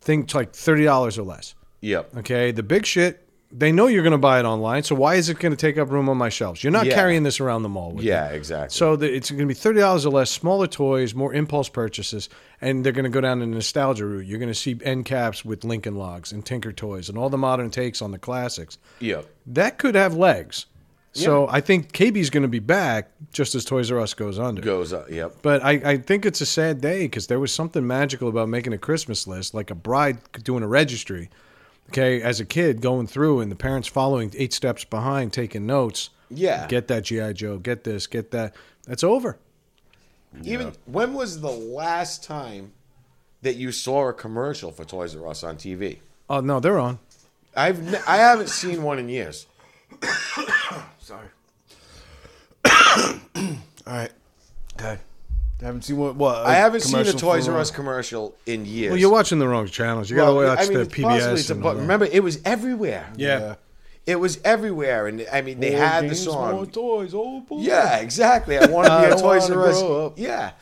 things 0.00 0.34
like 0.34 0.54
thirty 0.54 0.84
dollars 0.84 1.18
or 1.18 1.24
less. 1.24 1.54
Yep. 1.82 2.16
Okay, 2.18 2.52
the 2.52 2.62
big 2.62 2.86
shit. 2.86 3.26
They 3.52 3.70
know 3.70 3.86
you're 3.88 4.04
going 4.04 4.12
to 4.12 4.16
buy 4.18 4.38
it 4.38 4.44
online, 4.46 4.82
so 4.84 4.94
why 4.94 5.16
is 5.16 5.28
it 5.28 5.40
going 5.40 5.50
to 5.52 5.56
take 5.56 5.76
up 5.76 5.90
room 5.90 6.08
on 6.08 6.16
my 6.16 6.30
shelves? 6.30 6.64
You're 6.64 6.70
not 6.70 6.86
Yeah. 6.86 6.94
carrying 6.94 7.22
this 7.24 7.38
around 7.40 7.64
the 7.64 7.68
mall 7.68 7.90
with 7.92 8.04
you. 8.04 8.12
Yeah. 8.12 8.28
Exactly. 8.28 8.74
So 8.74 8.96
the, 8.96 9.12
it's 9.14 9.28
going 9.30 9.40
to 9.40 9.46
be 9.46 9.52
thirty 9.52 9.80
dollars 9.80 10.06
or 10.06 10.10
less, 10.12 10.30
smaller 10.30 10.66
toys, 10.66 11.14
more 11.14 11.34
impulse 11.34 11.68
purchases, 11.68 12.30
and 12.62 12.82
they're 12.82 12.92
going 12.94 13.04
to 13.04 13.10
go 13.10 13.20
down 13.20 13.40
the 13.40 13.46
nostalgia 13.46 14.06
route. 14.06 14.24
You're 14.24 14.38
going 14.38 14.48
to 14.52 14.54
see 14.54 14.78
end 14.82 15.04
caps 15.04 15.44
with 15.44 15.64
Lincoln 15.64 15.96
Logs 15.96 16.32
and 16.32 16.46
Tinker 16.46 16.72
Toys 16.72 17.10
and 17.10 17.18
all 17.18 17.28
the 17.28 17.36
modern 17.36 17.68
takes 17.70 18.00
on 18.00 18.10
the 18.12 18.18
classics. 18.18 18.78
Yep. 19.00 19.26
That 19.48 19.76
could 19.76 19.96
have 19.96 20.14
legs. 20.14 20.64
So 21.12 21.48
I 21.48 21.60
think 21.60 21.92
KB's 21.92 22.30
going 22.30 22.44
to 22.44 22.48
be 22.48 22.60
back 22.60 23.10
just 23.32 23.56
as 23.56 23.64
Toys 23.64 23.90
R 23.90 23.98
Us 23.98 24.14
goes 24.14 24.38
under. 24.38 24.62
Goes 24.62 24.92
up. 24.92 25.10
Yep. 25.10 25.38
But 25.42 25.64
I, 25.64 25.72
I 25.72 25.96
think 25.96 26.24
it's 26.24 26.40
a 26.40 26.46
sad 26.46 26.80
day 26.80 27.02
because 27.02 27.26
there 27.26 27.40
was 27.40 27.52
something 27.52 27.84
magical 27.84 28.28
about 28.28 28.48
making 28.48 28.72
a 28.72 28.78
Christmas 28.78 29.26
list, 29.26 29.52
like 29.52 29.70
a 29.70 29.74
bride 29.74 30.18
doing 30.44 30.62
a 30.62 30.68
registry, 30.68 31.28
Okay, 31.90 32.22
as 32.22 32.38
a 32.38 32.44
kid 32.44 32.80
going 32.80 33.08
through 33.08 33.40
and 33.40 33.50
the 33.50 33.56
parents 33.56 33.88
following 33.88 34.32
eight 34.36 34.52
steps 34.52 34.84
behind, 34.84 35.32
taking 35.32 35.66
notes. 35.66 36.10
Yeah. 36.30 36.68
Get 36.68 36.86
that 36.86 37.02
GI 37.02 37.32
Joe. 37.34 37.58
Get 37.58 37.82
this. 37.82 38.06
Get 38.06 38.30
that. 38.30 38.54
That's 38.86 39.02
over. 39.02 39.38
Even 40.44 40.72
when 40.86 41.14
was 41.14 41.40
the 41.40 41.50
last 41.50 42.22
time 42.22 42.72
that 43.42 43.56
you 43.56 43.72
saw 43.72 44.08
a 44.08 44.12
commercial 44.12 44.70
for 44.70 44.84
Toys 44.84 45.16
R 45.16 45.26
Us 45.26 45.42
on 45.42 45.56
TV? 45.56 45.98
Oh 46.28 46.38
no, 46.38 46.60
they're 46.60 46.78
on. 46.78 47.00
I've 47.56 47.82
ne- 47.82 48.02
I 48.06 48.18
haven't 48.18 48.50
seen 48.50 48.84
one 48.84 49.00
in 49.00 49.08
years. 49.08 49.46
Sorry. 50.98 51.26
All 52.64 53.52
right. 53.86 54.10
Okay. 54.78 54.98
I 55.62 55.64
haven't 55.64 55.82
seen 55.82 55.96
what? 55.98 56.16
What? 56.16 56.36
I 56.46 56.54
haven't 56.54 56.80
seen 56.80 57.00
a 57.00 57.12
Toys 57.12 57.46
for, 57.46 57.52
R 57.52 57.58
Us 57.58 57.70
commercial 57.70 58.34
in 58.46 58.64
years. 58.64 58.90
Well, 58.92 58.98
you're 58.98 59.10
watching 59.12 59.38
the 59.38 59.46
wrong 59.48 59.66
channels. 59.66 60.08
You 60.08 60.16
gotta 60.16 60.34
Well, 60.34 60.48
watch 60.48 60.60
I 60.60 60.62
mean, 60.64 60.74
the 60.74 60.80
it's 60.80 60.88
possibly 60.94 61.20
PBS. 61.38 61.46
to- 61.48 61.52
and 61.54 61.62
but 61.62 61.74
that. 61.74 61.80
remember, 61.80 62.06
it 62.06 62.22
was 62.22 62.40
everywhere. 62.44 63.10
yeah. 63.16 63.56
It 64.06 64.16
was 64.18 64.40
everywhere, 64.44 65.06
and 65.08 65.26
I 65.30 65.42
mean, 65.42 65.60
they 65.60 65.72
More 65.72 65.78
had 65.80 66.04
the 66.04 66.08
games, 66.08 66.26
More 66.26 66.34
song. 66.34 66.66
toys. 66.68 67.12
Oh 67.14 67.40
boy. 67.42 67.60
Yeah, 67.60 67.98
exactly. 67.98 68.56
I 68.58 68.66
want 68.66 68.86
to 68.86 68.92
I 68.94 69.00
be 69.02 69.06
a 69.06 69.10
don't 69.10 69.20
Toys 69.20 69.42
wanna 69.42 69.60
R 69.60 69.68
Us. 69.68 69.82
up. 69.82 70.18
Yeah, 70.18 70.52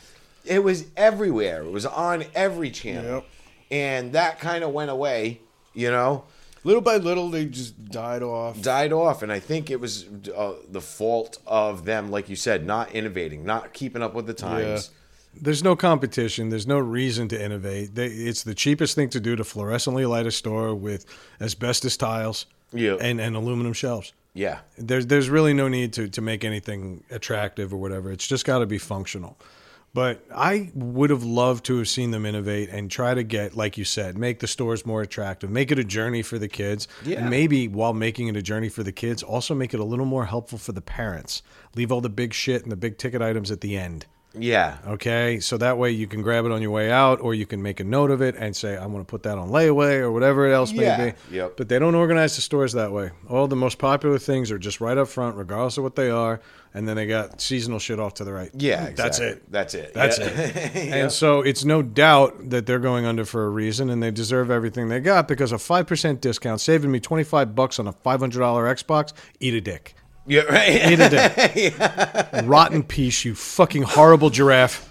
it 0.45 0.61
was 0.61 0.85
everywhere. 0.97 1.63
It 1.63 1.71
was 1.71 1.85
on 1.85 2.25
every 2.35 2.69
channel, 2.69 3.13
Yep. 3.15 3.25
and 3.71 4.11
that 4.13 4.39
kind 4.39 4.63
of 4.65 4.71
went 4.71 4.91
away. 4.91 5.39
You 5.73 5.89
know, 5.89 6.25
Little 6.63 6.81
by 6.81 6.97
little, 6.97 7.29
they 7.29 7.45
just 7.45 7.85
died 7.89 8.21
off. 8.23 8.61
died 8.61 8.91
off, 8.93 9.23
and 9.23 9.31
I 9.31 9.39
think 9.39 9.69
it 9.71 9.79
was 9.79 10.05
uh, 10.35 10.53
the 10.69 10.81
fault 10.81 11.37
of 11.47 11.85
them, 11.85 12.11
like 12.11 12.29
you 12.29 12.35
said, 12.35 12.65
not 12.65 12.91
innovating, 12.91 13.45
not 13.45 13.73
keeping 13.73 14.01
up 14.01 14.13
with 14.13 14.27
the 14.27 14.33
times. 14.33 14.91
There's 15.39 15.63
no 15.63 15.75
competition. 15.75 16.49
There's 16.49 16.67
no 16.67 16.79
reason 16.79 17.27
to 17.29 17.41
innovate. 17.41 17.95
They, 17.95 18.07
it's 18.07 18.43
the 18.43 18.55
cheapest 18.55 18.95
thing 18.95 19.09
to 19.11 19.19
do 19.19 19.35
to 19.35 19.43
fluorescently 19.43 20.09
light 20.09 20.25
a 20.25 20.31
store 20.31 20.73
with 20.75 21.05
asbestos 21.39 21.95
tiles 21.97 22.45
Yeah. 22.73 22.95
and, 22.99 23.21
and 23.21 23.35
aluminum 23.35 23.73
shelves. 23.73 24.11
Yeah, 24.33 24.59
There's 24.77 25.07
there's 25.07 25.27
really 25.29 25.53
no 25.53 25.67
need 25.67 25.91
to 25.93 26.07
to 26.07 26.21
make 26.21 26.43
anything 26.45 27.03
attractive 27.09 27.73
or 27.73 27.77
whatever. 27.77 28.11
It's 28.11 28.27
just 28.27 28.45
got 28.45 28.59
to 28.59 28.65
be 28.67 28.77
functional. 28.77 29.37
But 29.93 30.23
I 30.33 30.71
would 30.75 31.09
have 31.09 31.23
loved 31.23 31.65
to 31.65 31.77
have 31.79 31.87
seen 31.87 32.11
them 32.11 32.25
innovate 32.25 32.69
and 32.69 32.91
try 32.91 33.13
to 33.15 33.23
get, 33.23 33.55
like 33.57 33.77
you 33.77 33.83
said, 33.83 34.17
make 34.17 34.39
the 34.39 34.47
stores 34.47 34.85
more 34.85 35.01
attractive, 35.01 35.49
make 35.49 35.71
it 35.71 35.79
a 35.79 35.83
journey 35.83 36.21
for 36.21 36.37
the 36.37 36.47
kids, 36.47 36.87
Yeah. 37.03 37.21
and 37.21 37.29
maybe 37.29 37.67
while 37.67 37.93
making 37.93 38.27
it 38.27 38.35
a 38.37 38.41
journey 38.41 38.69
for 38.69 38.83
the 38.83 38.91
kids, 38.91 39.23
also 39.23 39.55
make 39.55 39.73
it 39.73 39.79
a 39.79 39.83
little 39.83 40.05
more 40.05 40.25
helpful 40.25 40.59
for 40.59 40.73
the 40.73 40.81
parents. 40.81 41.41
Leave 41.75 41.91
all 41.91 42.01
the 42.01 42.09
big 42.09 42.33
shit 42.33 42.61
and 42.61 42.71
the 42.71 42.75
big 42.77 42.97
ticket 42.99 43.21
items 43.21 43.49
at 43.49 43.61
the 43.61 43.75
end. 43.77 44.05
Yeah, 44.37 44.77
Okay, 44.87 45.39
so 45.39 45.57
that 45.57 45.77
way 45.79 45.89
you 45.91 46.05
can 46.05 46.21
grab 46.21 46.45
it 46.45 46.51
on 46.51 46.61
your 46.61 46.69
way 46.71 46.91
out, 46.91 47.19
or 47.19 47.33
you 47.33 47.45
can 47.47 47.61
make 47.63 47.79
a 47.79 47.83
note 47.83 48.11
of 48.11 48.21
it 48.21 48.35
and 48.37 48.55
say, 48.55 48.77
"I 48.77 48.85
want 48.85 49.05
to 49.07 49.09
put 49.09 49.23
that 49.23 49.37
on 49.39 49.49
layaway" 49.49 49.99
or 49.99 50.11
whatever 50.11 50.47
else 50.51 50.71
may 50.71 50.83
Yeah, 50.83 51.11
be. 51.29 51.35
yep. 51.35 51.57
But 51.57 51.67
they 51.67 51.79
don't 51.79 51.95
organize 51.95 52.35
the 52.35 52.41
stores 52.43 52.73
that 52.73 52.91
way. 52.91 53.09
All 53.27 53.47
the 53.47 53.55
most 53.55 53.79
popular 53.79 54.19
things 54.19 54.51
are 54.51 54.59
just 54.59 54.79
right 54.81 54.97
up 54.97 55.07
front, 55.07 55.35
regardless 55.35 55.77
of 55.77 55.83
what 55.83 55.95
they 55.95 56.11
are, 56.11 56.39
and 56.75 56.87
then 56.87 56.95
they 56.95 57.07
got 57.07 57.41
seasonal 57.41 57.79
shit 57.79 57.99
off 57.99 58.13
to 58.15 58.23
the 58.23 58.31
right. 58.31 58.51
yeah. 58.53 58.91
that's 58.95 59.17
it. 59.19 59.51
That's 59.51 59.73
it. 59.73 59.93
That's 59.95 60.19
Yeah. 60.19 60.25
it. 60.27 60.75
Yeah. 60.89 60.95
And 60.97 61.11
so 61.11 61.41
it's 61.41 61.65
no 61.65 61.81
doubt 61.81 62.51
that 62.51 62.67
they're 62.67 62.77
going 62.77 63.05
under 63.05 63.25
for 63.25 63.45
a 63.45 63.49
reason, 63.49 63.89
and 63.89 64.01
they 64.03 64.11
deserve 64.11 64.51
everything 64.51 64.89
they 64.89 64.99
got 64.99 65.27
because 65.27 65.51
a 65.51 65.57
five 65.57 65.87
percent 65.87 66.21
discount 66.21 66.61
saving 66.61 66.91
me 66.91 66.99
twenty 66.99 67.23
five 67.23 67.55
bucks 67.55 67.79
on 67.79 67.87
a 67.87 67.91
five 67.93 68.19
hundred 68.19 68.39
dollar 68.41 68.65
Xbox. 68.73 69.11
Eat 69.39 69.55
a 69.55 69.61
dick. 69.61 69.95
Yeah, 70.29 70.41
right. 70.43 70.91
Eat 70.91 70.99
a 70.99 71.09
dick. 71.09 72.45
Rotten 72.45 72.83
piece, 72.83 73.25
you 73.25 73.35
fucking 73.35 73.83
horrible 73.83 74.29
giraffe. 74.29 74.85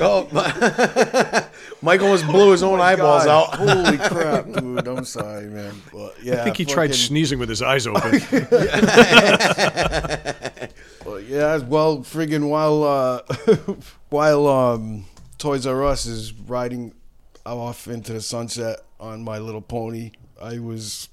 Oh, 0.00 0.26
my- 0.32 1.46
Mike 1.82 2.00
almost 2.00 2.26
blew 2.26 2.52
his 2.52 2.62
own 2.62 2.80
eyeballs 2.80 3.24
God, 3.24 3.28
out. 3.28 3.54
Holy 3.58 3.98
crap, 3.98 4.46
dude! 4.52 4.86
I'm 4.86 5.04
sorry, 5.04 5.46
man. 5.46 5.74
But 5.92 6.14
yeah, 6.22 6.40
I 6.40 6.44
think 6.44 6.56
he 6.56 6.64
tried 6.64 6.94
sneezing 6.94 7.40
with 7.40 7.48
his 7.48 7.60
eyes 7.60 7.86
open. 7.86 8.20
But 11.04 11.24
yeah, 11.24 11.58
well, 11.58 11.98
friggin' 11.98 12.48
while 12.48 12.84
uh, 12.84 13.22
while 14.10 14.46
um, 14.46 15.04
Toys 15.36 15.66
R 15.66 15.84
Us 15.84 16.06
is 16.06 16.32
riding 16.32 16.94
off 17.44 17.88
into 17.88 18.12
the 18.12 18.20
sunset 18.20 18.78
on 19.00 19.24
my 19.24 19.38
little 19.38 19.60
pony, 19.60 20.12
I 20.40 20.60
was 20.60 21.08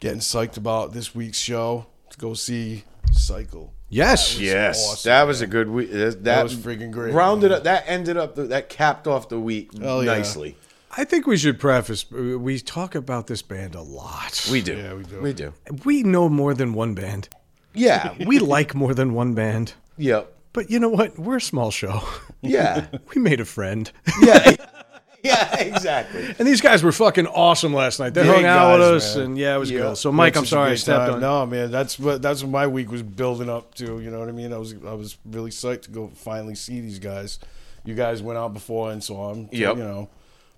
getting 0.00 0.18
psyched 0.18 0.56
about 0.56 0.92
this 0.92 1.14
week's 1.14 1.38
show 1.38 1.86
to 2.18 2.26
go 2.26 2.34
see 2.34 2.84
Cycle. 3.12 3.72
yes. 3.88 4.38
Yes, 4.38 4.86
awesome, 4.86 5.08
that 5.10 5.22
was 5.26 5.40
a 5.40 5.46
good 5.46 5.68
week. 5.68 5.90
That, 5.90 6.24
that 6.24 6.42
was 6.42 6.54
freaking 6.54 6.90
great, 6.90 7.14
Rounded 7.14 7.50
man. 7.50 7.58
up. 7.58 7.64
That 7.64 7.84
ended 7.86 8.16
up. 8.16 8.34
The, 8.34 8.44
that 8.44 8.68
capped 8.68 9.06
off 9.06 9.28
the 9.28 9.40
week 9.40 9.76
Hell 9.78 10.04
yeah. 10.04 10.14
nicely. 10.16 10.56
I 10.96 11.04
think 11.04 11.26
we 11.26 11.36
should 11.36 11.60
preface 11.60 12.10
we 12.10 12.58
talk 12.60 12.94
about 12.94 13.26
this 13.26 13.42
band 13.42 13.74
a 13.74 13.82
lot. 13.82 14.48
We 14.50 14.62
do. 14.62 14.76
Yeah, 14.76 14.94
we 14.94 15.04
do. 15.04 15.20
We 15.20 15.32
do. 15.32 15.52
we 15.84 16.02
know 16.02 16.28
more 16.28 16.54
than 16.54 16.72
one 16.72 16.94
band. 16.94 17.28
Yeah. 17.74 18.14
We 18.26 18.38
like 18.38 18.74
more 18.74 18.94
than 18.94 19.12
one 19.14 19.34
band. 19.34 19.74
yep. 19.96 20.32
But 20.54 20.70
you 20.70 20.80
know 20.80 20.88
what? 20.88 21.18
We're 21.18 21.36
a 21.36 21.40
small 21.40 21.70
show. 21.70 22.02
Yeah. 22.40 22.86
We 23.14 23.20
made 23.20 23.40
a 23.40 23.44
friend. 23.44 23.90
Yeah. 24.22 24.56
yeah. 25.22 25.58
Exactly. 25.60 26.34
And 26.38 26.46
these 26.46 26.60
guys 26.60 26.82
were 26.82 26.92
fucking 26.92 27.26
awesome 27.26 27.72
last 27.74 27.98
night. 28.00 28.14
They 28.14 28.22
Great 28.24 28.36
hung 28.36 28.44
out 28.44 28.78
with 28.78 28.88
us 28.88 29.16
man. 29.16 29.24
and 29.26 29.38
yeah, 29.38 29.56
it 29.56 29.58
was 29.58 29.70
Yeah. 29.70 29.78
good. 29.80 29.96
So 29.96 30.12
Mike, 30.12 30.34
Had 30.34 30.40
I'm 30.40 30.46
sorry 30.46 30.66
I 30.66 30.68
great 30.70 30.78
stepped 30.80 31.06
time. 31.06 31.14
on 31.14 31.20
No, 31.20 31.46
man, 31.46 31.70
that's 31.70 31.98
what 31.98 32.22
that's 32.22 32.42
what 32.42 32.50
my 32.50 32.66
week 32.66 32.90
was 32.90 33.02
building 33.02 33.48
up 33.50 33.74
to. 33.76 34.00
You 34.00 34.10
know 34.10 34.20
what 34.20 34.28
I 34.28 34.32
mean? 34.32 34.52
I 34.52 34.58
was 34.58 34.74
I 34.86 34.94
was 34.94 35.16
really 35.24 35.50
psyched 35.50 35.82
to 35.82 35.90
go 35.90 36.08
finally 36.14 36.54
see 36.54 36.80
these 36.80 36.98
guys. 36.98 37.38
You 37.84 37.94
guys 37.94 38.22
went 38.22 38.38
out 38.38 38.52
before 38.54 38.90
and 38.92 39.02
saw 39.02 39.32
them. 39.32 39.48
Yeah, 39.52 39.70
You 39.70 39.76
know, 39.76 40.08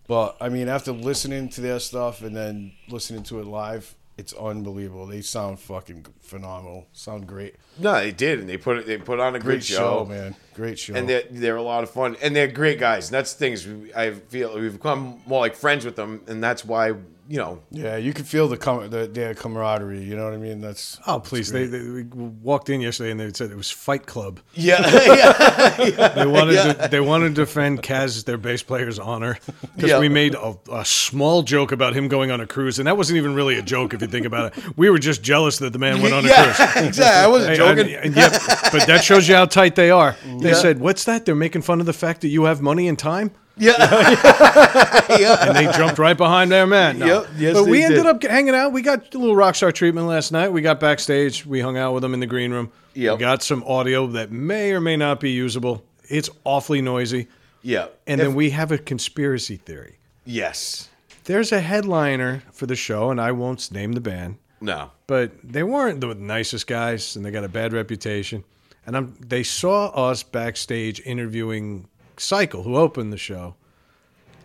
but 0.08 0.36
I 0.40 0.48
mean, 0.48 0.68
after 0.68 0.90
listening 0.92 1.48
to 1.50 1.60
their 1.60 1.78
stuff 1.78 2.22
and 2.22 2.34
then 2.36 2.72
listening 2.88 3.22
to 3.24 3.38
it 3.40 3.46
live, 3.46 3.94
it's 4.20 4.34
unbelievable. 4.34 5.06
They 5.06 5.22
sound 5.22 5.58
fucking 5.58 6.04
phenomenal. 6.20 6.86
Sound 6.92 7.26
great. 7.26 7.56
No, 7.78 7.94
they 7.94 8.12
did, 8.12 8.38
and 8.38 8.48
they 8.48 8.58
put 8.58 8.76
it. 8.76 8.86
They 8.86 8.98
put 8.98 9.18
on 9.18 9.34
a 9.34 9.38
great, 9.38 9.54
Great 9.54 9.64
show, 9.64 10.04
man. 10.04 10.36
Great 10.54 10.78
show. 10.78 10.94
And 10.94 11.08
they're, 11.08 11.24
they're 11.30 11.56
a 11.56 11.62
lot 11.62 11.82
of 11.82 11.90
fun, 11.90 12.16
and 12.20 12.36
they're 12.36 12.46
great 12.46 12.78
guys. 12.78 13.08
And 13.08 13.14
that's 13.14 13.32
the 13.34 13.90
I 13.96 14.10
feel 14.10 14.54
we've 14.60 14.74
become 14.74 15.22
more 15.26 15.40
like 15.40 15.56
friends 15.56 15.86
with 15.86 15.96
them, 15.96 16.20
and 16.28 16.44
that's 16.44 16.66
why 16.66 16.92
you 17.30 17.38
know. 17.38 17.60
yeah, 17.70 17.96
you 17.96 18.12
can 18.12 18.24
feel 18.24 18.48
the 18.48 18.56
com- 18.56 18.90
the 18.90 19.06
their 19.06 19.34
camaraderie. 19.34 20.02
You 20.02 20.16
know 20.16 20.24
what 20.24 20.34
I 20.34 20.36
mean? 20.36 20.60
That's 20.60 20.98
Oh, 21.06 21.20
please. 21.20 21.52
They, 21.52 21.66
they 21.66 21.78
we 21.80 22.02
walked 22.02 22.68
in 22.68 22.80
yesterday 22.80 23.12
and 23.12 23.20
they 23.20 23.32
said 23.32 23.50
it 23.52 23.56
was 23.56 23.70
Fight 23.70 24.04
Club. 24.06 24.40
Yeah, 24.54 24.80
yeah, 25.86 26.08
They 26.08 26.26
wanted 26.26 26.54
to 26.80 26.88
they 26.90 26.98
wanted 27.00 27.28
to 27.36 27.42
defend 27.44 27.82
Kaz, 27.82 28.24
their 28.24 28.36
bass 28.36 28.62
player's 28.64 28.98
honor, 28.98 29.38
because 29.76 29.90
Yeah. 29.90 30.00
we 30.00 30.08
made 30.08 30.34
a, 30.34 30.56
a 30.72 30.84
small 30.84 31.42
joke 31.42 31.70
about 31.72 31.94
him 31.94 32.08
going 32.08 32.30
on 32.32 32.40
a 32.40 32.46
cruise, 32.48 32.78
and 32.80 32.86
that 32.88 32.96
wasn't 32.96 33.16
even 33.18 33.34
really 33.34 33.56
a 33.56 33.62
joke 33.62 33.94
if 33.94 34.00
you 34.02 34.08
think 34.08 34.26
about 34.26 34.56
it. 34.58 34.76
We 34.76 34.90
were 34.90 34.98
just 34.98 35.22
jealous 35.22 35.58
that 35.58 35.72
the 35.72 35.78
man 35.78 36.02
went 36.02 36.12
on 36.14 36.24
a 36.26 36.28
cruise. 36.34 36.58
yeah, 36.58 36.84
exactly. 36.84 37.24
I 37.24 37.26
wasn't 37.28 37.50
Hey, 37.52 37.56
joking. 37.58 37.94
and- 37.94 38.04
and 38.06 38.16
yep, 38.16 38.32
but 38.72 38.86
that 38.88 39.04
shows 39.04 39.28
you 39.28 39.36
how 39.36 39.44
tight 39.44 39.76
they 39.76 39.90
are. 39.90 40.16
They 40.40 40.48
Yeah. 40.50 40.54
said, 40.54 40.80
"What's 40.80 41.04
that?" 41.04 41.26
They're 41.26 41.34
making 41.36 41.62
fun 41.62 41.78
of 41.80 41.86
the 41.86 41.92
fact 41.92 42.22
that 42.22 42.28
you 42.28 42.44
have 42.44 42.60
money 42.60 42.88
and 42.88 42.98
time, 42.98 43.30
yeah, 43.60 45.16
yeah. 45.18 45.46
and 45.48 45.56
they 45.56 45.70
jumped 45.76 45.98
right 45.98 46.16
behind 46.16 46.50
their 46.50 46.66
man. 46.66 46.98
No. 46.98 47.06
Yep, 47.06 47.26
yes, 47.36 47.54
but 47.54 47.66
we 47.68 47.82
ended 47.82 48.04
did. 48.04 48.06
up 48.06 48.22
hanging 48.22 48.54
out. 48.54 48.72
We 48.72 48.82
got 48.82 49.14
a 49.14 49.18
little 49.18 49.36
rock 49.36 49.54
star 49.54 49.72
treatment 49.72 50.06
last 50.06 50.32
night. 50.32 50.50
We 50.52 50.62
got 50.62 50.80
backstage. 50.80 51.44
We 51.44 51.60
hung 51.60 51.76
out 51.76 51.92
with 51.92 52.02
them 52.02 52.14
in 52.14 52.20
the 52.20 52.26
green 52.26 52.52
room. 52.52 52.70
Yep. 52.94 53.18
We 53.18 53.20
got 53.20 53.42
some 53.42 53.62
audio 53.64 54.06
that 54.08 54.30
may 54.30 54.72
or 54.72 54.80
may 54.80 54.96
not 54.96 55.20
be 55.20 55.30
usable. 55.30 55.84
It's 56.08 56.30
awfully 56.44 56.80
noisy. 56.80 57.28
yeah. 57.62 57.86
And 58.06 58.20
If- 58.20 58.28
then 58.28 58.34
we 58.34 58.50
have 58.50 58.72
a 58.72 58.78
conspiracy 58.78 59.56
theory. 59.56 59.98
yes, 60.24 60.88
There's 61.24 61.52
a 61.52 61.60
headliner 61.60 62.42
for 62.52 62.66
the 62.66 62.74
show, 62.76 63.10
and 63.10 63.20
I 63.20 63.30
won't 63.32 63.70
name 63.70 63.92
the 63.92 64.00
band, 64.00 64.36
no, 64.60 64.90
but 65.06 65.32
they 65.44 65.62
weren't 65.62 66.00
the 66.00 66.14
nicest 66.14 66.66
guys, 66.66 67.14
and 67.14 67.24
they 67.24 67.30
got 67.30 67.44
a 67.44 67.48
bad 67.48 67.72
reputation. 67.72 68.42
And 68.86 68.96
I'm, 68.96 69.14
they 69.24 69.42
saw 69.44 69.88
us 69.88 70.22
backstage 70.24 71.00
interviewing 71.04 71.86
Cycle, 72.20 72.62
who 72.62 72.76
opened 72.76 73.12
the 73.12 73.18
show, 73.18 73.54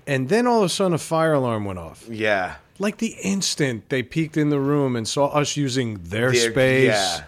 and 0.07 0.29
then 0.29 0.47
all 0.47 0.59
of 0.59 0.65
a 0.65 0.69
sudden 0.69 0.93
a 0.93 0.97
fire 0.97 1.33
alarm 1.33 1.65
went 1.65 1.79
off. 1.79 2.07
yeah, 2.09 2.55
Like 2.79 2.97
the 2.97 3.15
instant 3.23 3.89
they 3.89 4.03
peeked 4.03 4.37
in 4.37 4.49
the 4.49 4.59
room 4.59 4.95
and 4.95 5.07
saw 5.07 5.27
us 5.27 5.57
using 5.57 5.95
their 6.03 6.33
space. 6.33 6.87
yeah. 6.87 7.23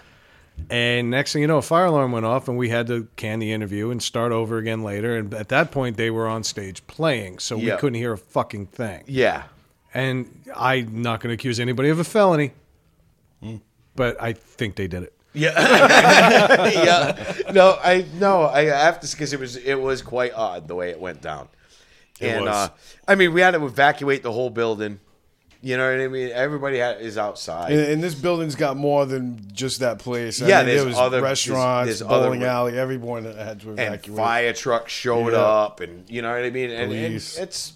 And 0.72 1.12
next 1.12 1.34
thing 1.34 1.44
you 1.44 1.48
know, 1.48 1.58
a 1.58 1.62
fire 1.62 1.86
alarm 1.86 2.12
went 2.12 2.26
off, 2.26 2.48
and 2.48 2.58
we 2.58 2.70
had 2.70 2.88
to 2.88 3.08
can 3.16 3.40
the 3.40 3.52
interview 3.52 3.92
and 3.92 4.02
start 4.02 4.32
over 4.32 4.58
again 4.58 4.84
later. 4.84 5.16
And 5.16 5.32
at 5.34 5.50
that 5.50 5.72
point, 5.72 5.98
they 5.98 6.10
were 6.10 6.28
on 6.28 6.44
stage 6.44 6.86
playing, 6.88 7.40
so 7.40 7.58
we 7.58 7.70
couldn't 7.78 7.94
hear 8.00 8.14
a 8.14 8.18
fucking 8.18 8.68
thing. 8.68 9.04
yeah. 9.08 9.44
And 9.94 10.44
I'm 10.56 11.02
not 11.02 11.22
going 11.22 11.30
to 11.30 11.34
accuse 11.34 11.60
anybody 11.60 11.90
of 11.90 11.98
a 11.98 12.04
felony, 12.04 12.52
hmm. 13.42 13.58
but 13.96 14.22
I 14.22 14.34
think 14.34 14.76
they 14.76 14.88
did 14.88 15.04
it. 15.04 15.14
Yeah, 15.34 15.54
yeah. 16.72 17.52
No, 17.52 17.78
I 17.84 18.06
no, 18.16 18.46
I 18.48 18.64
have 18.66 19.00
to 19.02 19.08
because 19.12 19.34
it 19.34 19.40
was 19.40 19.56
it 19.58 19.76
was 19.76 20.02
quite 20.02 20.34
odd 20.34 20.68
the 20.68 20.76
way 20.76 20.90
it 20.90 21.00
went 21.00 21.22
down. 21.22 21.48
and 22.22 22.46
was. 22.46 22.56
uh 22.56 22.70
I 23.08 23.16
mean, 23.16 23.34
we 23.34 23.42
had 23.42 23.52
to 23.52 23.64
evacuate 23.66 24.24
the 24.24 24.32
whole 24.32 24.50
building. 24.50 25.00
You 25.62 25.76
know 25.76 25.90
what 25.92 26.00
I 26.00 26.08
mean? 26.08 26.30
Everybody 26.32 26.78
had, 26.78 27.02
is 27.02 27.18
outside. 27.18 27.72
And, 27.72 27.82
and 27.82 28.04
this 28.04 28.14
building's 28.14 28.54
got 28.56 28.78
more 28.78 29.08
than 29.08 29.42
just 29.52 29.80
that 29.80 29.98
place. 29.98 30.40
I 30.42 30.48
Yeah, 30.48 30.58
mean, 30.60 30.68
there's 30.68 30.80
there 30.82 30.88
was 30.88 30.98
other- 30.98 31.22
restaurants, 31.22 31.88
there's- 31.88 32.00
there's 32.00 32.08
bowling 32.10 32.42
re- 32.42 32.46
alley. 32.48 32.78
Everyone 32.78 33.24
that 33.24 33.36
had 33.36 33.60
to 33.62 33.72
evacuate. 33.72 33.80
and 33.80 33.94
evacuate. 33.96 34.18
fire 34.18 34.54
trucks 34.54 34.92
showed 34.92 35.34
Yeah. 35.34 35.40
up, 35.40 35.80
and 35.82 36.08
you 36.10 36.22
know 36.22 36.30
what 36.32 36.44
I 36.44 36.52
mean. 36.52 36.70
And, 36.70 36.92
and 36.94 37.14
it's 37.16 37.74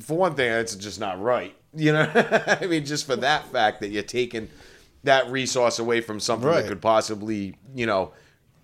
for 0.00 0.16
one 0.16 0.34
thing, 0.36 0.50
it's 0.52 0.76
just 0.76 1.00
not 1.00 1.20
right. 1.20 1.54
You 1.74 1.92
know, 1.92 2.08
I 2.60 2.66
mean, 2.66 2.84
just 2.86 3.04
for 3.04 3.16
that 3.16 3.46
fact 3.48 3.80
that 3.80 3.88
you're 3.90 4.04
taking 4.04 4.48
that 5.04 5.30
resource 5.30 5.78
away 5.78 6.00
from 6.00 6.20
something 6.20 6.48
Right. 6.48 6.62
that 6.62 6.68
could 6.68 6.80
possibly, 6.82 7.56
you 7.74 7.86
know, 7.86 8.12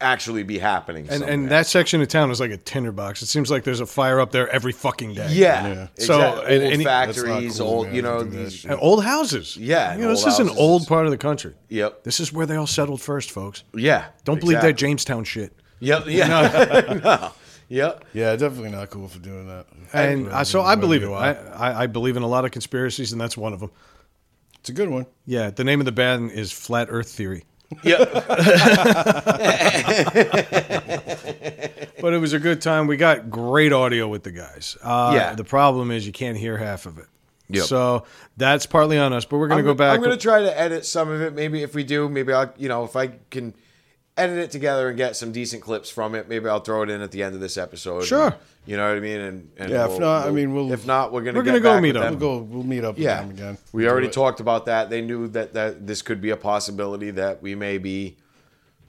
actually 0.03 0.43
be 0.43 0.59
happening. 0.59 1.03
And, 1.05 1.19
somewhere. 1.19 1.31
and 1.31 1.49
that 1.51 1.67
section 1.67 2.01
of 2.01 2.09
town 2.09 2.31
is 2.31 2.41
like 2.41 2.51
a 2.51 2.57
tinderbox. 2.57 3.21
It 3.21 3.27
seems 3.27 3.51
like 3.51 3.65
there's 3.65 3.81
a 3.81 3.87
fire 3.87 4.19
up 4.19 4.33
there 4.33 4.49
every 4.49 4.73
fucking 4.73 5.13
day. 5.13 5.29
yeah, 5.33 5.67
Yeah. 5.67 5.87
So, 5.99 6.15
exactly. 6.17 6.55
and- 6.57 6.65
old 6.65 6.73
and- 6.73 6.83
factories, 6.85 7.59
cool, 7.59 7.67
old, 7.69 7.87
man, 7.89 7.95
you 7.97 8.03
know, 8.03 8.19
to 8.21 8.25
do 8.25 8.31
that 8.31 8.45
these. 8.51 8.67
Old 8.71 9.05
houses. 9.05 9.57
Yeah, 9.59 9.95
You 9.97 10.03
know, 10.03 10.09
this 10.11 10.25
is 10.27 10.39
an 10.39 10.49
old 10.57 10.87
part 10.87 11.05
of 11.05 11.11
the 11.13 11.19
country. 11.19 11.53
yep, 11.69 12.03
This 12.05 12.19
is 12.19 12.33
where 12.33 12.47
they 12.47 12.57
all 12.57 12.67
settled 12.67 13.03
first, 13.03 13.31
folks. 13.31 13.63
yeah. 13.75 14.07
Don't 14.25 14.41
believe 14.41 14.63
that. 14.63 14.77
Jamestown 14.77 15.25
shit. 15.25 15.53
Yep, 15.81 16.05
yeah, 16.09 17.01
no. 17.05 17.31
yep. 17.69 18.05
Yeah, 18.15 18.37
definitely 18.37 18.71
not 18.71 18.89
cool 18.91 19.09
for 19.09 19.19
doing 19.19 19.49
that. 19.49 19.67
And 19.93 20.29
uh, 20.29 20.45
so 20.45 20.63
I 20.63 20.77
believe 20.77 21.03
it. 21.03 21.09
I, 21.11 21.83
I 21.83 21.87
believe 21.87 22.17
in 22.17 22.23
a 22.23 22.27
lot 22.27 22.45
of 22.47 22.51
conspiracies, 22.53 23.13
and 23.13 23.21
that's 23.21 23.37
one 23.37 23.53
of 23.53 23.61
them. 23.61 23.71
It's 24.61 24.69
a 24.69 24.73
good 24.73 24.91
one. 24.91 25.07
Yeah, 25.27 25.51
the 25.51 25.65
name 25.65 25.81
of 25.81 25.87
the 25.87 25.93
band 25.93 26.33
is 26.33 26.53
Flat 26.53 26.89
Earth 26.91 27.11
Theory. 27.11 27.45
Yep. 27.83 28.01
But 32.01 32.15
it 32.15 32.19
was 32.19 32.33
a 32.33 32.39
good 32.39 32.63
time. 32.63 32.87
We 32.87 32.97
got 32.97 33.31
great 33.31 33.73
audio 33.73 34.09
with 34.09 34.23
the 34.23 34.33
guys. 34.33 34.77
Uh, 34.83 35.13
Yeah. 35.15 35.35
The 35.35 35.45
problem 35.45 35.91
is 35.91 36.07
you 36.07 36.13
can't 36.13 36.39
hear 36.39 36.57
half 36.57 36.87
of 36.87 36.99
it. 36.99 37.07
Yep. 37.49 37.65
So 37.65 38.05
that's 38.37 38.65
partly 38.65 38.97
on 38.97 39.13
us, 39.13 39.25
but 39.25 39.39
we're 39.39 39.49
going 39.49 39.59
to 39.59 39.69
go 39.69 39.75
back. 39.75 39.95
I'm 39.95 40.03
going 40.03 40.17
to 40.17 40.23
try 40.23 40.41
to 40.41 40.59
edit 40.59 40.87
some 40.87 41.11
of 41.11 41.21
it. 41.21 41.35
Maybe 41.35 41.63
if 41.63 41.75
we 41.75 41.85
do, 41.85 42.09
maybe 42.09 42.33
I'll, 42.33 42.53
you 42.57 42.69
know, 42.69 42.85
if 42.85 42.95
I 42.95 43.09
can 43.31 43.55
edit 44.21 44.39
it 44.39 44.51
together 44.51 44.89
and 44.89 44.97
get 44.97 45.17
some 45.17 45.33
decent 45.33 45.63
clips 45.63 45.91
from 45.91 46.15
it, 46.15 46.29
maybe 46.29 46.49
I'll 46.49 46.61
throw 46.61 46.83
it 46.83 46.91
in 46.91 47.01
at 47.01 47.11
the 47.11 47.23
end 47.23 47.35
of 47.35 47.41
this 47.41 47.57
episode. 47.59 48.05
Sure. 48.05 48.35
You 48.67 48.77
know 48.77 48.87
what 48.89 48.97
I 48.97 49.01
mean? 49.01 49.21
And, 49.21 49.51
and 49.57 49.71
Yeah, 49.71 49.89
if 49.91 49.99
not, 49.99 50.27
I 50.27 50.31
mean, 50.31 50.55
we'll- 50.55 50.73
if 50.73 50.87
not, 50.87 51.13
we're 51.13 51.23
going 51.23 51.35
to 51.35 51.41
We're 51.41 51.45
gonna 51.45 51.61
go 51.61 51.81
meet 51.81 51.97
up. 51.97 52.11
We'll 52.11 52.19
go. 52.19 52.39
We'll 52.39 52.63
meet 52.63 52.85
up 52.85 52.99
Yeah, 52.99 53.21
with 53.27 53.37
them 53.37 53.49
again. 53.49 53.59
we 53.73 53.83
Do 53.85 53.89
already 53.89 54.09
talked 54.09 54.41
about 54.41 54.67
that. 54.67 54.91
They 54.91 55.01
knew 55.01 55.29
that, 55.29 55.55
that 55.55 55.87
this 55.87 56.03
could 56.03 56.21
be 56.21 56.31
a 56.31 56.37
possibility 56.37 57.11
that 57.13 57.43
we 57.43 57.55
may 57.55 57.79
be 57.79 58.17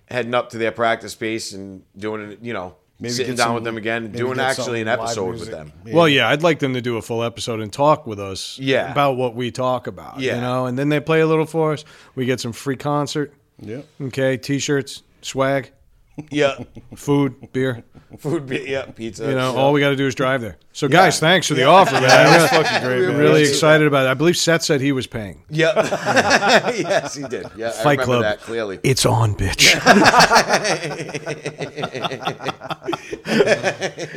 heading 0.09 0.33
up 0.33 0.49
to 0.51 0.57
their 0.57 0.71
practice 0.71 1.13
space 1.13 1.53
and 1.53 1.83
doing 1.97 2.31
it. 2.33 2.39
You 2.41 2.53
know, 2.53 2.75
Maybe 2.99 3.13
sitting 3.13 3.35
down 3.35 3.47
some- 3.47 3.55
with 3.55 3.63
them 3.63 3.77
again, 3.77 4.11
doing 4.11 4.39
actually 4.39 4.81
an 4.81 4.87
episode 4.87 5.39
with 5.39 5.49
them. 5.49 5.71
Yeah. 5.85 5.95
Well, 5.95 6.09
yeah, 6.09 6.27
I'd 6.29 6.43
like 6.43 6.59
them 6.59 6.73
to 6.75 6.81
do 6.81 6.97
a 6.97 7.01
full 7.01 7.23
episode 7.23 7.61
and 7.61 7.71
talk 7.71 8.05
with 8.05 8.19
us 8.19 8.59
Yeah. 8.59 8.91
about 8.91 9.15
what 9.15 9.35
we 9.35 9.49
talk 9.51 9.87
about. 9.87 10.19
Yeah. 10.19 10.35
You 10.35 10.41
know, 10.41 10.65
and 10.65 10.77
then 10.77 10.89
they 10.89 10.99
play 10.99 11.21
a 11.21 11.27
little 11.27 11.45
for 11.47 11.73
us. 11.73 11.83
We 12.13 12.25
get 12.25 12.39
some 12.41 12.51
free 12.51 12.75
concert. 12.75 13.33
Yeah. 13.59 13.81
Okay, 14.01 14.37
t 14.37 14.59
shirts, 14.59 15.01
swag, 15.21 15.71
Yeah, 16.29 16.55
food, 16.95 17.51
beer. 17.53 17.83
food, 18.17 18.45
be- 18.47 18.65
yeah, 18.67 18.85
pizza. 18.85 19.23
You 19.25 19.31
know, 19.35 19.53
yeah. 19.53 19.59
all 19.59 19.71
we 19.73 19.79
got 19.79 19.89
to 19.89 19.95
do 19.95 20.05
is 20.07 20.13
drive 20.13 20.41
there. 20.41 20.57
So, 20.73 20.87
guys, 20.87 21.19
thanks 21.19 21.47
for 21.47 21.53
the 21.53 21.63
offer, 21.63 21.93
man. 21.93 22.01
That's 22.07 22.53
I'm 22.53 22.63
fucking 22.63 22.87
great, 22.87 22.97
really, 22.99 23.07
man. 23.13 23.17
really 23.21 23.41
excited 23.43 23.87
about 23.87 24.05
it. 24.05 24.09
I 24.09 24.13
believe 24.13 24.37
Seth 24.37 24.61
said 24.63 24.81
he 24.81 24.91
was 24.91 25.07
paying. 25.07 25.43
Yep. 25.49 25.75
yes, 25.75 27.15
he 27.15 27.23
did. 27.27 27.45
Yeah, 27.57 27.69
I 27.69 27.71
Fight 27.71 27.99
remember 27.99 28.05
Club. 28.05 28.21
that 28.23 28.41
clearly. 28.41 28.79
It's 28.83 29.05
on, 29.05 29.35
bitch. 29.35 29.75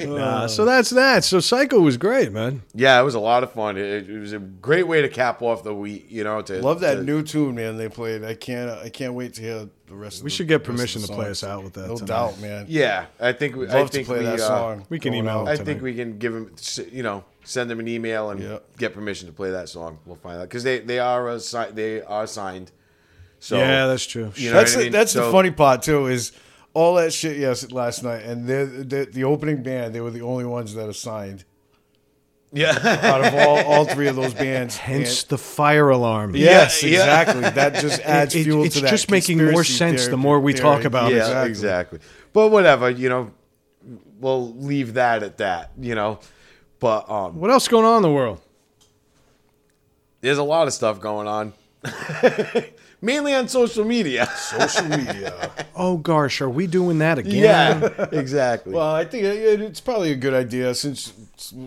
Nah, 0.07 0.47
so 0.47 0.65
that's 0.65 0.91
that. 0.91 1.25
So 1.25 1.41
Psycho 1.41 1.81
was 1.81 1.97
great, 1.97 2.33
man. 2.33 2.63
Yeah, 2.75 3.01
it 3.01 3.05
was 3.05 3.15
a 3.15 3.21
lot 3.21 3.43
of 3.43 3.53
fun. 3.53 3.77
It, 3.77 4.09
it 4.09 4.19
was 4.19 4.33
a 4.33 4.39
great 4.39 4.87
way 4.87 5.03
to 5.03 5.09
cap 5.09 5.43
off 5.43 5.63
the 5.65 5.75
week. 5.75 6.07
You 6.09 6.25
know, 6.25 6.43
to 6.43 6.61
Love 6.63 6.81
that 6.81 6.97
to- 6.97 7.03
new 7.03 7.23
tune, 7.23 7.55
man. 7.55 7.77
They 7.77 7.89
played. 7.89 8.25
I 8.25 8.35
can't. 8.35 8.71
I 8.71 8.89
can't 8.89 9.15
wait 9.15 9.35
to 9.35 9.43
hear 9.43 9.69
the 9.87 9.95
rest. 9.95 10.19
of 10.19 10.25
We 10.25 10.31
the- 10.31 10.35
should 10.37 10.49
get 10.49 10.65
the 10.65 10.71
rest 10.71 10.79
permission 10.79 11.03
to 11.03 11.09
play 11.13 11.31
us 11.31 11.45
out 11.45 11.63
with 11.65 11.75
that 11.75 11.89
No 11.89 11.95
tonight. 11.97 12.07
doubt, 12.07 12.41
man. 12.41 12.67
Yeah, 12.69 13.07
I 13.21 13.33
think 13.33 13.57
we. 13.57 13.67
Love 13.67 13.75
I 13.77 13.83
to 13.83 13.89
think 13.89 14.07
play 14.07 14.19
we, 14.21 14.25
that 14.25 14.41
uh, 14.41 14.47
song. 14.49 14.87
we 14.89 14.99
can 14.99 15.15
email 15.15 15.47
I 15.47 15.57
think 15.57 15.83
we 15.83 15.95
can 15.95 16.19
give 16.19 16.35
him, 16.35 16.55
you 16.91 17.03
know, 17.03 17.25
send 17.45 17.71
them 17.71 17.81
an 17.81 17.89
email 17.89 18.31
and 18.31 18.41
Yeah. 18.41 18.59
get 18.79 18.95
permission 18.95 19.27
to 19.29 19.33
play 19.35 19.51
that 19.51 19.69
song. 19.69 19.99
We'll 20.07 20.17
find 20.17 20.39
out 20.41 20.49
because 20.49 20.63
they 20.65 20.79
they 20.81 20.99
are 20.99 21.29
a, 21.29 21.39
they 21.73 22.03
are 22.03 22.27
signed. 22.27 22.71
So 23.41 23.59
yeah, 23.59 23.87
that's 23.87 24.07
true. 24.07 24.33
you 24.37 24.51
know 24.51 24.57
That's 24.57 24.73
what 24.73 24.79
I 24.79 24.81
the, 24.81 24.85
mean? 24.87 24.93
that's 24.93 25.13
the 25.13 25.31
funny 25.31 25.51
part 25.51 25.83
too. 25.83 26.07
Is 26.07 26.33
all 26.73 26.95
that 26.95 27.13
shit 27.13 27.37
yes 27.37 27.71
last 27.71 28.03
night, 28.03 28.23
and 28.25 28.49
they're, 28.49 28.67
they 28.67 29.05
the 29.05 29.25
opening 29.25 29.63
band. 29.63 29.95
They 29.95 30.01
were 30.01 30.11
the 30.11 30.23
only 30.23 30.45
ones 30.47 30.75
that 30.75 30.89
are 30.89 30.93
signed 30.95 31.45
Yeah, 32.55 32.71
out 33.03 33.25
of 33.25 33.35
all, 33.35 33.59
all 33.65 33.85
three 33.85 34.07
of 34.07 34.17
those 34.17 34.33
bands. 34.45 34.77
Hence 34.77 35.23
And- 35.23 35.31
the 35.31 35.39
fire 35.39 35.89
alarm. 35.91 36.37
yes, 36.37 36.83
Yeah, 36.83 36.89
yeah. 36.91 36.99
exactly. 37.01 37.41
That 37.51 37.75
just 37.83 38.01
adds 38.03 38.35
It- 38.35 38.41
it- 38.41 38.45
fuel 38.45 38.65
it's 38.65 38.77
to 38.77 38.83
that. 38.83 38.91
just 38.91 39.11
making 39.11 39.39
more 39.39 39.47
conspiracy 39.49 39.73
sense 39.75 40.07
the 40.09 40.17
more 40.17 40.39
we 40.41 40.55
talk 40.55 40.77
theory. 40.79 40.87
about 40.87 41.13
it. 41.13 41.17
yeah, 41.17 41.45
exactly. 41.45 41.51
exactly. 41.51 41.99
But 42.33 42.49
whatever, 42.51 42.89
you 42.91 43.09
know, 43.09 43.31
we'll 44.21 44.55
leave 44.55 44.95
that 44.95 45.23
at 45.23 45.39
that. 45.39 45.73
You 45.79 45.95
know, 45.95 46.21
but 46.81 47.11
um, 47.11 47.39
What 47.41 47.51
else 47.51 47.67
going 47.69 47.85
on 47.85 47.97
in 47.97 48.03
the 48.03 48.13
world? 48.13 48.41
there's 50.21 50.39
a 50.39 50.43
lot 50.43 50.67
of 50.67 50.73
stuff 50.73 51.01
going 51.01 51.27
on, 51.29 51.53
mainly 53.05 53.35
on 53.35 53.47
social 53.49 53.85
media. 53.85 54.27
Social 54.37 54.89
media. 54.89 55.51
Oh 55.77 55.97
gosh, 55.97 56.41
are 56.41 56.49
we 56.49 56.69
doing 56.69 56.99
that 57.01 57.19
again? 57.19 57.35
Yeah, 57.43 58.07
exactly. 58.13 58.73
Well, 58.73 58.95
I 58.95 59.05
think 59.05 59.25
it's 59.25 59.81
probably 59.81 60.13
a 60.13 60.15
good 60.15 60.33
idea 60.33 60.73
since 60.73 61.13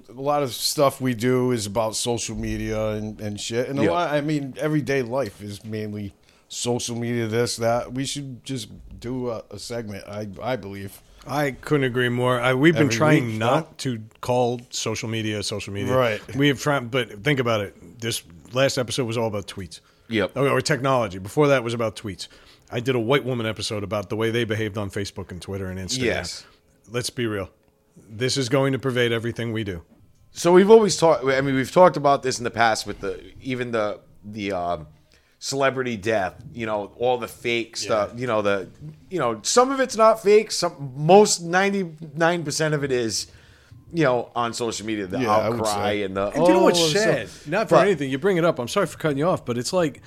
a 0.07 0.13
lot 0.13 0.43
of 0.43 0.53
stuff 0.53 1.01
we 1.01 1.13
do 1.13 1.51
is 1.51 1.65
about 1.65 1.93
social 1.93 2.33
media 2.37 2.91
and, 2.91 3.19
and 3.19 3.37
shit. 3.37 3.67
And 3.67 3.77
a 3.79 3.83
Yeah. 3.83 3.91
lot, 3.91 4.13
I 4.13 4.21
mean, 4.21 4.53
everyday 4.57 5.01
life 5.01 5.41
is 5.41 5.65
mainly 5.65 6.13
social 6.47 6.95
media, 6.95 7.27
this, 7.27 7.57
that. 7.57 7.91
We 7.91 8.05
should 8.05 8.45
just 8.45 8.69
do 8.97 9.29
a, 9.29 9.43
a 9.51 9.59
segment, 9.59 10.05
I, 10.07 10.29
I 10.41 10.55
believe. 10.55 11.01
I 11.27 11.51
couldn't 11.51 11.83
agree 11.83 12.07
more. 12.07 12.39
I, 12.39 12.53
we've 12.53 12.73
been 12.75 12.83
Every 12.83 12.95
trying 12.95 13.25
week, 13.27 13.35
not 13.39 13.71
no? 13.71 13.73
to 13.79 14.01
call 14.21 14.61
social 14.69 15.09
media 15.09 15.43
social 15.43 15.73
media. 15.73 15.93
Right. 15.93 16.21
We 16.37 16.47
have 16.47 16.61
tried, 16.61 16.89
but 16.89 17.25
think 17.25 17.41
about 17.41 17.59
it. 17.59 17.99
This 17.99 18.23
last 18.53 18.77
episode 18.77 19.03
was 19.05 19.17
all 19.17 19.27
about 19.27 19.47
tweets. 19.47 19.81
Yep. 20.09 20.35
Or, 20.35 20.49
or 20.49 20.61
technology. 20.61 21.19
Before 21.19 21.47
that 21.47 21.63
was 21.63 21.73
about 21.73 21.95
tweets. 21.95 22.27
I 22.69 22.79
did 22.79 22.95
a 22.95 22.99
white 22.99 23.23
woman 23.23 23.45
episode 23.45 23.83
about 23.83 24.09
the 24.09 24.15
way 24.15 24.29
they 24.29 24.43
behaved 24.43 24.77
on 24.77 24.89
Facebook 24.89 25.31
and 25.31 25.41
Twitter 25.41 25.67
and 25.67 25.79
Instagram. 25.79 26.03
Yes. 26.03 26.45
Let's 26.89 27.09
be 27.09 27.25
real. 27.25 27.49
This 28.09 28.37
is 28.37 28.49
going 28.49 28.73
to 28.73 28.79
pervade 28.79 29.11
everything 29.11 29.53
we 29.53 29.63
do. 29.63 29.83
So 30.31 30.53
we've 30.53 30.69
always 30.69 30.97
talked. 30.97 31.23
I 31.25 31.41
mean, 31.41 31.55
we've 31.55 31.71
talked 31.71 31.97
about 31.97 32.23
this 32.23 32.37
in 32.37 32.43
the 32.43 32.51
past 32.51 32.85
with 32.85 32.99
the 32.99 33.33
even 33.41 33.71
the 33.71 34.01
the 34.23 34.51
um, 34.51 34.87
celebrity 35.39 35.97
death. 35.97 36.35
You 36.53 36.65
know, 36.67 36.91
all 36.97 37.17
the 37.17 37.27
fake 37.27 37.75
stuff. 37.75 38.11
You 38.15 38.27
know, 38.27 38.41
the 38.41 38.69
you 39.09 39.17
know 39.17 39.39
some 39.41 39.71
of 39.71 39.79
it's 39.79 39.95
not 39.95 40.21
fake. 40.21 40.51
Some 40.51 40.93
most 40.95 41.41
ninety 41.41 41.91
nine 42.13 42.43
percent 42.43 42.73
of 42.73 42.83
it 42.83 42.91
is. 42.91 43.27
You 43.93 44.03
know, 44.03 44.29
on 44.35 44.53
social 44.53 44.85
media, 44.85 45.07
the 45.07 45.19
Yeah, 45.19 45.31
outcry 45.31 45.91
and 46.03 46.15
the. 46.17 46.25
And 46.27 46.35
do 46.35 46.41
you 46.41 46.57
know 46.57 46.63
what's 46.63 46.79
oh, 46.79 46.87
so- 46.87 46.99
sad? 46.99 47.29
Not 47.47 47.69
for 47.69 47.75
But- 47.75 47.87
anything. 47.87 48.09
You 48.11 48.17
bring 48.17 48.37
it 48.37 48.43
up. 48.45 48.59
I'm 48.59 48.67
sorry 48.67 48.87
for 48.87 48.97
cutting 48.97 49.17
you 49.17 49.25
off, 49.27 49.45
but 49.45 49.57
it's 49.57 49.71
like 49.71 50.01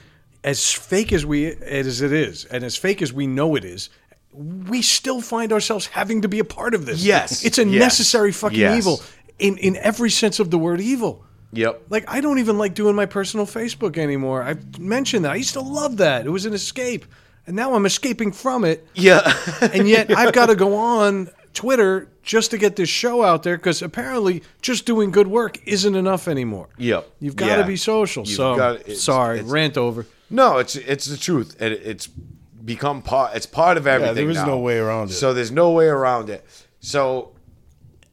as 0.44 0.72
fake 0.72 1.12
as 1.12 1.24
we 1.24 1.46
as 1.46 2.02
it 2.02 2.12
is, 2.12 2.44
and 2.44 2.62
as 2.64 2.76
fake 2.76 3.00
as 3.02 3.12
we 3.12 3.26
know 3.26 3.56
it 3.56 3.64
is, 3.64 3.88
we 4.32 4.82
still 4.82 5.20
find 5.20 5.52
ourselves 5.52 5.86
having 5.86 6.22
to 6.22 6.28
be 6.28 6.38
a 6.38 6.44
part 6.44 6.74
of 6.74 6.84
this. 6.86 7.02
Yes. 7.04 7.44
it's 7.44 7.58
a 7.58 7.64
Yes. 7.66 7.80
necessary 7.80 8.32
fucking 8.32 8.58
Yes. 8.58 8.78
evil 8.78 9.02
in 9.38 9.56
in 9.58 9.76
every 9.78 10.10
sense 10.10 10.38
of 10.40 10.50
the 10.50 10.58
word 10.58 10.80
evil. 10.80 11.24
Yep. 11.52 11.82
Like 11.88 12.04
I 12.06 12.20
don't 12.20 12.38
even 12.38 12.58
like 12.58 12.74
doing 12.74 12.94
my 12.94 13.06
personal 13.06 13.46
Facebook 13.46 13.96
anymore. 13.98 14.42
I 14.42 14.56
mentioned 14.78 15.24
that 15.24 15.32
I 15.32 15.36
used 15.36 15.54
to 15.54 15.60
love 15.62 15.96
that. 15.96 16.26
It 16.26 16.30
was 16.30 16.44
an 16.46 16.52
escape, 16.52 17.06
and 17.46 17.56
now 17.56 17.74
I'm 17.74 17.86
escaping 17.86 18.30
from 18.32 18.64
it. 18.64 18.86
Yeah. 18.94 19.20
and 19.62 19.88
yet 19.88 20.10
I've 20.16 20.32
got 20.34 20.46
to 20.46 20.54
go 20.54 20.76
on 20.76 21.28
Twitter 21.54 22.08
just 22.22 22.50
to 22.52 22.58
get 22.58 22.76
this 22.76 22.88
show 22.88 23.24
out 23.24 23.42
there 23.42 23.56
because 23.56 23.82
apparently 23.82 24.42
just 24.62 24.86
doing 24.86 25.10
good 25.10 25.26
work 25.26 25.58
isn't 25.66 25.94
enough 25.96 26.28
anymore. 26.28 26.68
Yep. 26.78 27.10
You've 27.20 27.36
got 27.36 27.46
Yeah. 27.48 27.56
to 27.56 27.64
be 27.64 27.76
social. 27.76 28.24
You've 28.24 28.36
so 28.36 28.56
got- 28.56 28.80
it's- 28.80 29.00
sorry, 29.00 29.38
it's- 29.40 29.50
rant 29.50 29.76
over. 29.76 30.06
No, 30.30 30.58
it's 30.58 30.76
it's 30.76 31.06
the 31.06 31.16
truth, 31.16 31.56
and 31.58 31.72
it- 31.74 31.82
it's 31.84 32.06
become 32.06 33.02
part. 33.02 33.34
It's 33.34 33.46
part 33.46 33.76
of 33.76 33.86
everything. 33.86 34.14
there 34.14 34.30
is 34.30 34.36
now. 34.36 34.46
no 34.46 34.58
way 34.58 34.78
around 34.78 35.10
it. 35.10 35.14
So 35.14 35.32
there's 35.34 35.50
no 35.50 35.70
way 35.72 35.86
around 35.86 36.30
it. 36.30 36.44
So 36.78 37.32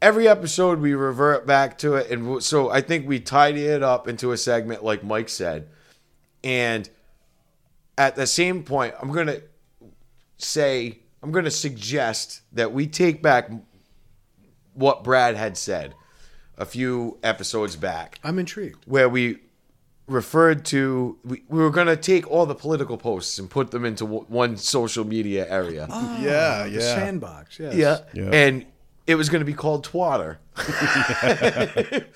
every 0.02 0.26
episode 0.26 0.80
we 0.80 0.94
revert 0.94 1.46
back 1.46 1.78
to 1.78 1.94
it, 1.94 2.10
and 2.10 2.22
w- 2.22 2.40
so 2.40 2.70
I 2.70 2.80
think 2.80 3.06
we 3.06 3.20
tidy 3.20 3.66
it 3.66 3.82
up 3.82 4.08
into 4.08 4.32
a 4.32 4.36
segment, 4.36 4.82
like 4.82 5.04
Mike 5.04 5.28
said, 5.28 5.68
and 6.42 6.88
at 7.96 8.16
the 8.16 8.26
same 8.26 8.62
point, 8.64 8.94
I'm 9.00 9.12
gonna 9.12 9.38
say 10.38 10.97
I'm 11.22 11.32
gonna 11.32 11.50
suggest 11.50 12.42
that 12.52 12.72
we 12.72 12.86
take 12.86 13.22
back 13.22 13.50
what 14.74 15.02
Brad 15.04 15.36
had 15.36 15.56
said 15.56 15.94
a 16.56 16.64
few 16.64 17.18
episodes 17.22 17.76
back 17.76 18.18
I'm 18.24 18.38
intrigued. 18.38 18.84
where 18.86 19.08
we 19.08 19.38
referred 20.06 20.64
to 20.66 21.18
we, 21.24 21.42
we 21.48 21.58
were 21.58 21.70
going 21.70 21.86
to 21.86 21.96
take 21.96 22.26
all 22.30 22.46
the 22.46 22.54
political 22.54 22.96
posts 22.96 23.38
and 23.38 23.50
put 23.50 23.70
them 23.72 23.84
into 23.84 24.04
w- 24.04 24.24
one 24.28 24.56
social 24.56 25.04
media 25.04 25.46
area 25.50 25.86
ah, 25.90 26.18
yeah, 26.20 26.62
The 26.64 26.70
yeah. 26.70 26.80
sandbox. 26.80 27.58
Yes. 27.60 27.74
yeah. 27.74 27.98
Yeah. 28.14 28.30
and 28.32 28.64
it 29.06 29.16
was 29.16 29.28
going 29.28 29.40
to 29.40 29.44
be 29.44 29.52
called 29.52 29.84
twatter 29.84 30.38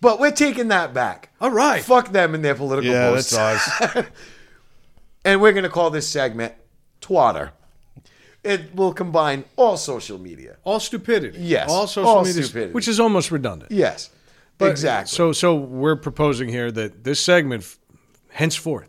but 0.00 0.20
we're 0.20 0.30
taking 0.30 0.68
that 0.68 0.94
back 0.94 1.30
All 1.40 1.50
right. 1.50 1.82
fuck 1.82 2.12
them 2.12 2.34
and 2.34 2.44
their 2.44 2.54
political 2.54 2.90
Yeah, 2.90 3.10
posts 3.10 3.30
that's 3.36 3.96
ours. 3.96 4.06
and 5.24 5.40
we're 5.40 5.52
going 5.52 5.64
to 5.64 5.70
call 5.70 5.90
this 5.90 6.08
segment 6.08 6.54
twatter 7.00 7.50
it 8.54 8.60
will 8.74 8.92
combine 8.94 9.44
all 9.56 9.76
social 9.76 10.18
media 10.18 10.52
All 10.64 10.80
stupidity. 10.80 11.38
Yes. 11.56 11.68
All 11.70 11.86
social 11.86 12.08
All 12.10 12.24
media, 12.24 12.42
stupidity. 12.42 12.72
which 12.72 12.88
is 12.88 12.98
almost 13.00 13.30
redundant. 13.30 13.70
yes 13.70 14.10
But- 14.58 14.70
exactly. 14.70 15.14
So, 15.18 15.32
so 15.32 15.54
we're 15.82 16.00
proposing 16.08 16.48
here 16.48 16.70
that 16.72 16.90
this 17.04 17.20
segment, 17.20 17.62
henceforth, 18.30 18.88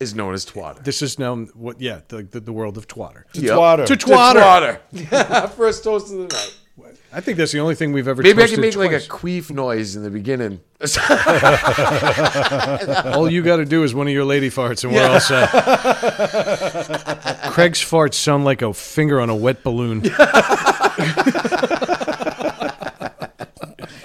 is 0.00 0.14
known 0.14 0.34
as 0.34 0.44
twatter. 0.44 0.82
this 0.82 1.00
is 1.02 1.18
now 1.18 1.36
what? 1.64 1.80
Yeah, 1.80 2.00
the 2.08 2.18
the, 2.34 2.40
the 2.40 2.52
world 2.52 2.76
of 2.76 2.86
twatter. 2.88 3.22
Yep. 3.34 3.44
Twatter. 3.58 3.86
To 3.86 3.96
To 3.96 4.06
twatter. 4.06 4.80
twatter. 4.90 5.50
First 5.62 5.84
toast 5.84 6.06
of 6.12 6.18
the 6.18 6.28
night. 6.36 6.52
I 7.14 7.20
think 7.20 7.36
that's 7.36 7.52
the 7.52 7.60
only 7.60 7.74
thing 7.74 7.92
we've 7.92 8.08
ever. 8.08 8.22
Maybe 8.22 8.42
I 8.42 8.46
can 8.46 8.62
make 8.62 8.74
like 8.74 8.92
a 8.92 9.00
queef 9.00 9.50
noise 9.50 9.96
in 9.96 10.02
the 10.02 10.08
beginning. 10.08 10.62
All 13.14 13.30
you 13.30 13.42
got 13.42 13.58
to 13.58 13.66
do 13.66 13.84
is 13.84 13.94
one 13.94 14.06
of 14.06 14.14
your 14.14 14.24
lady 14.24 14.48
farts, 14.48 14.82
and 14.82 14.94
we're 14.94 15.06
all 15.06 15.20
set. 15.20 15.50
Craig's 17.52 17.80
farts 17.80 18.14
sound 18.14 18.46
like 18.46 18.62
a 18.62 18.72
finger 18.72 19.20
on 19.20 19.28
a 19.28 19.36
wet 19.36 19.62
balloon. 19.62 20.02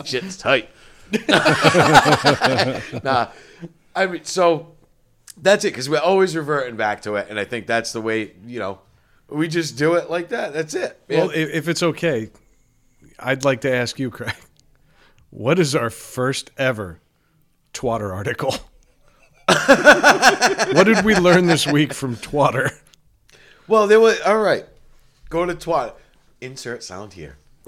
Shit's 0.04 0.36
tight. 0.38 0.70
nah, 3.04 3.28
I 3.96 4.08
mean, 4.08 4.26
so 4.26 4.76
that's 5.38 5.63
it 5.63 5.70
because 5.70 5.89
we're 5.89 6.00
always 6.00 6.36
reverting 6.36 6.76
back 6.76 7.04
to 7.04 7.15
it, 7.15 7.28
and 7.30 7.39
I 7.39 7.46
think 7.46 7.67
that's 7.67 7.93
the 7.93 8.02
way 8.02 8.34
you 8.46 8.60
know 8.60 8.82
we 9.30 9.48
just 9.48 9.78
do 9.78 9.93
it 9.96 10.10
like 10.10 10.28
that. 10.30 10.54
That's 10.54 10.74
it. 10.74 11.00
Well, 11.10 11.28
man. 11.28 11.38
if, 11.38 11.50
if 11.50 11.70
it's 11.70 11.84
okay, 11.84 12.30
I'd 13.19 13.43
like 13.43 13.62
to 13.62 13.73
ask 13.73 13.97
you, 13.99 14.12
Craig, 14.12 14.36
what 15.30 15.60
is 15.60 15.75
our 15.75 15.89
first 15.89 16.51
ever 16.58 16.99
Twatter 17.73 18.13
article? 18.13 18.56
what 20.75 20.84
did 20.86 21.06
we 21.06 21.15
learn 21.15 21.47
this 21.47 21.65
week 21.65 21.93
from 21.93 22.15
Twatter? 22.15 22.71
Well, 23.67 23.88
there 23.88 23.99
was 23.99 24.19
all 24.21 24.39
right. 24.39 24.65
Go 25.30 25.45
to 25.45 25.53
twat. 25.53 25.93
Insert 26.41 26.84
sound 26.84 27.13
here. 27.13 27.38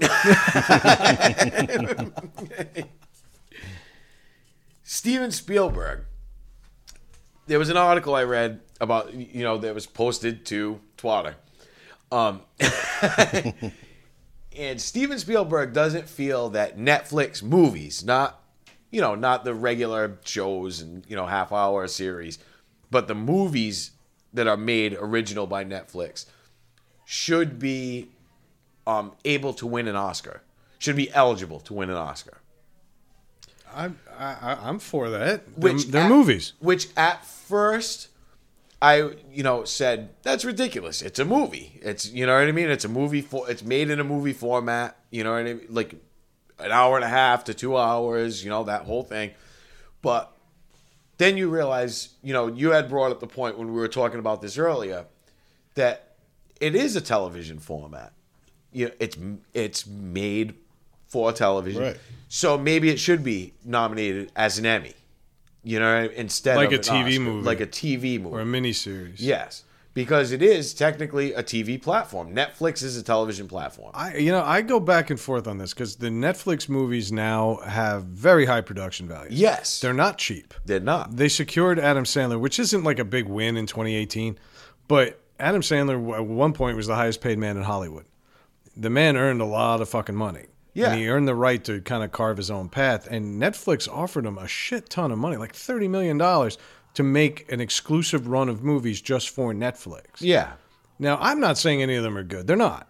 Steven 4.82 5.30
Spielberg. 5.30 6.04
There 7.46 7.58
was 7.58 7.68
an 7.68 7.76
article 7.76 8.14
I 8.14 8.24
read 8.24 8.60
about 8.80 9.12
you 9.12 9.42
know 9.42 9.58
that 9.58 9.74
was 9.74 9.86
posted 9.86 10.46
to 10.46 10.80
Twatter. 10.96 11.34
Um, 12.12 12.40
and 14.58 14.80
Steven 14.80 15.18
Spielberg 15.18 15.72
doesn't 15.72 16.08
feel 16.08 16.50
that 16.50 16.76
Netflix 16.78 17.42
movies, 17.42 18.04
not 18.04 18.36
you 18.90 19.00
know, 19.00 19.14
not 19.14 19.44
the 19.44 19.54
regular 19.54 20.18
shows 20.24 20.80
and 20.80 21.04
you 21.08 21.16
know 21.16 21.26
half 21.26 21.52
hour 21.52 21.86
series, 21.86 22.38
but 22.90 23.06
the 23.08 23.14
movies 23.14 23.92
that 24.32 24.46
are 24.46 24.56
made 24.56 24.94
original 24.94 25.46
by 25.46 25.64
Netflix 25.64 26.26
should 27.04 27.58
be 27.58 28.08
um, 28.86 29.12
able 29.24 29.52
to 29.54 29.66
win 29.66 29.88
an 29.88 29.96
Oscar. 29.96 30.42
Should 30.78 30.96
be 30.96 31.12
eligible 31.12 31.60
to 31.60 31.74
win 31.74 31.90
an 31.90 31.96
Oscar. 31.96 32.38
I'm 33.74 33.98
I, 34.18 34.56
I'm 34.62 34.78
for 34.78 35.10
that. 35.10 35.42
They're, 35.56 35.72
Which 35.74 35.86
they're 35.86 36.02
at- 36.04 36.08
movies. 36.08 36.52
Which 36.58 36.88
at 36.96 37.24
first 37.24 38.08
I 38.82 39.10
you 39.32 39.42
know 39.42 39.64
said 39.64 40.10
that's 40.22 40.44
ridiculous. 40.44 41.02
It's 41.02 41.18
a 41.18 41.24
movie. 41.24 41.78
It's 41.82 42.10
you 42.10 42.26
know 42.26 42.34
what 42.34 42.48
I 42.48 42.52
mean. 42.52 42.70
It's 42.70 42.84
a 42.84 42.88
movie 42.88 43.20
for. 43.20 43.50
It's 43.50 43.62
made 43.62 43.90
in 43.90 44.00
a 44.00 44.04
movie 44.04 44.32
format. 44.32 44.96
You 45.10 45.24
know 45.24 45.32
what 45.32 45.40
I 45.40 45.54
mean. 45.54 45.66
Like 45.68 45.94
an 46.58 46.72
hour 46.72 46.96
and 46.96 47.04
a 47.04 47.08
half 47.08 47.44
to 47.44 47.54
two 47.54 47.76
hours. 47.76 48.42
You 48.42 48.50
know 48.50 48.64
that 48.64 48.82
whole 48.82 49.02
thing. 49.02 49.32
But 50.02 50.32
then 51.18 51.36
you 51.36 51.50
realize, 51.50 52.10
you 52.22 52.32
know, 52.32 52.46
you 52.46 52.70
had 52.70 52.88
brought 52.88 53.10
up 53.10 53.20
the 53.20 53.26
point 53.26 53.58
when 53.58 53.68
we 53.68 53.78
were 53.78 53.88
talking 53.88 54.18
about 54.18 54.40
this 54.40 54.56
earlier 54.56 55.04
that 55.74 56.14
it 56.60 56.74
is 56.74 56.96
a 56.96 57.00
television 57.02 57.58
format. 57.58 58.12
You 58.72 58.86
know, 58.86 58.92
it's 58.98 59.18
it's 59.52 59.86
made 59.86 60.54
for 61.06 61.32
television. 61.32 61.82
Right. 61.82 61.98
So 62.28 62.56
maybe 62.56 62.88
it 62.88 62.98
should 62.98 63.22
be 63.22 63.52
nominated 63.64 64.32
as 64.34 64.58
an 64.58 64.64
Emmy. 64.64 64.94
You 65.62 65.78
know, 65.78 66.08
instead 66.14 66.56
Like 66.56 66.72
of 66.72 66.80
a 66.80 66.82
TV 66.82 67.08
Oscar. 67.10 67.20
movie. 67.20 67.46
like 67.46 67.60
a 67.60 67.66
TV 67.66 68.20
movie. 68.20 68.34
Or 68.36 68.40
a 68.40 68.44
miniseries. 68.44 69.16
yes, 69.18 69.64
because 69.92 70.32
it 70.32 70.40
is 70.42 70.72
technically 70.72 71.34
a 71.34 71.42
TV 71.42 71.80
platform. 71.82 72.34
Netflix 72.34 72.82
is 72.82 72.96
a 72.96 73.02
television 73.02 73.46
platform. 73.48 73.90
I 73.94 74.16
you 74.16 74.30
know 74.32 74.42
I 74.42 74.62
go 74.62 74.80
back 74.80 75.10
and 75.10 75.20
forth 75.20 75.46
on 75.46 75.58
this 75.58 75.74
because 75.74 75.96
the 75.96 76.08
Netflix 76.08 76.68
movies 76.68 77.12
now 77.12 77.56
have 77.66 78.04
very 78.04 78.46
high 78.46 78.60
production 78.62 79.06
values. 79.08 79.34
Yes, 79.38 79.80
they're 79.80 79.92
not 79.92 80.16
cheap. 80.16 80.54
they're 80.64 80.80
not. 80.80 81.16
They 81.16 81.28
secured 81.28 81.78
Adam 81.78 82.04
Sandler, 82.04 82.40
which 82.40 82.58
isn't 82.58 82.84
like 82.84 82.98
a 82.98 83.04
big 83.04 83.26
win 83.26 83.56
in 83.56 83.66
2018, 83.66 84.38
but 84.88 85.20
Adam 85.38 85.60
Sandler 85.62 86.16
at 86.16 86.24
one 86.26 86.52
point 86.52 86.76
was 86.76 86.86
the 86.86 86.94
highest 86.94 87.20
paid 87.20 87.38
man 87.38 87.56
in 87.56 87.62
Hollywood. 87.64 88.06
The 88.76 88.90
man 88.90 89.16
earned 89.16 89.40
a 89.42 89.46
lot 89.46 89.80
of 89.82 89.88
fucking 89.88 90.14
money. 90.14 90.46
Yeah. 90.74 90.90
And 90.92 91.00
he 91.00 91.08
earned 91.08 91.26
the 91.28 91.34
right 91.34 91.62
to 91.64 91.80
kind 91.80 92.04
of 92.04 92.12
carve 92.12 92.36
his 92.36 92.50
own 92.50 92.68
path. 92.68 93.06
And 93.10 93.40
Netflix 93.42 93.88
offered 93.88 94.24
him 94.26 94.38
a 94.38 94.46
shit 94.48 94.88
ton 94.90 95.10
of 95.10 95.18
money, 95.18 95.36
like 95.36 95.52
$30 95.52 95.88
million, 95.90 96.18
to 96.94 97.02
make 97.02 97.50
an 97.52 97.60
exclusive 97.60 98.26
run 98.28 98.48
of 98.48 98.62
movies 98.62 99.00
just 99.00 99.30
for 99.30 99.52
Netflix. 99.52 100.02
Yeah, 100.20 100.52
Now, 100.98 101.16
I'm 101.20 101.40
not 101.40 101.56
saying 101.56 101.82
any 101.82 101.94
of 101.96 102.02
them 102.02 102.16
are 102.18 102.22
good. 102.22 102.46
They're 102.46 102.56
not. 102.56 102.86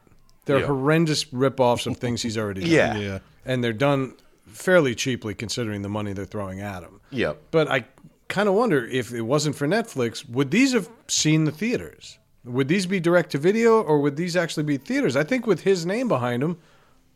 They're 0.47 0.61
Yeah. 0.61 0.67
horrendous 0.67 1.27
ripoffs 1.27 1.87
of 1.87 1.97
things 1.99 2.23
he's 2.23 2.37
already 2.37 2.63
done. 2.63 2.71
Yeah. 2.71 2.99
Yeah. 2.99 3.19
And 3.47 3.63
they're 3.63 3.73
done 3.73 4.15
fairly 4.47 4.95
cheaply 4.97 5.33
considering 5.35 5.83
the 5.83 5.89
money 5.89 6.13
they're 6.13 6.25
throwing 6.25 6.61
at 6.61 6.83
him. 6.83 7.01
Yep. 7.11 7.41
But 7.53 7.71
I 7.71 7.85
kind 8.29 8.49
of 8.49 8.55
wonder 8.57 8.85
if 8.85 9.13
it 9.13 9.23
wasn't 9.23 9.55
for 9.57 9.67
Netflix, 9.69 10.29
would 10.29 10.51
these 10.51 10.73
have 10.73 10.89
seen 11.09 11.45
the 11.45 11.53
theaters? 11.53 12.19
Would 12.45 12.69
these 12.69 12.87
be 12.87 12.99
direct 13.01 13.31
to 13.33 13.39
video 13.39 13.81
or 13.83 14.01
would 14.01 14.17
these 14.17 14.35
actually 14.37 14.65
be 14.65 14.77
theaters? 14.77 15.15
I 15.15 15.23
think 15.25 15.47
with 15.47 15.61
his 15.61 15.87
name 15.87 16.09
behind 16.09 16.43
them, 16.43 16.59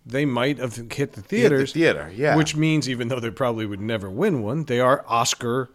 they 0.06 0.24
might 0.24 0.58
have 0.58 0.76
hit 0.76 1.12
the 1.12 1.22
theaters. 1.22 1.72
theater, 1.72 2.12
yeah. 2.14 2.36
Which 2.36 2.54
means 2.56 2.88
even 2.88 3.08
though 3.08 3.20
they 3.20 3.30
probably 3.30 3.66
would 3.66 3.80
never 3.80 4.10
win 4.10 4.42
one, 4.42 4.64
they 4.64 4.80
are 4.80 5.04
Oscar 5.08 5.70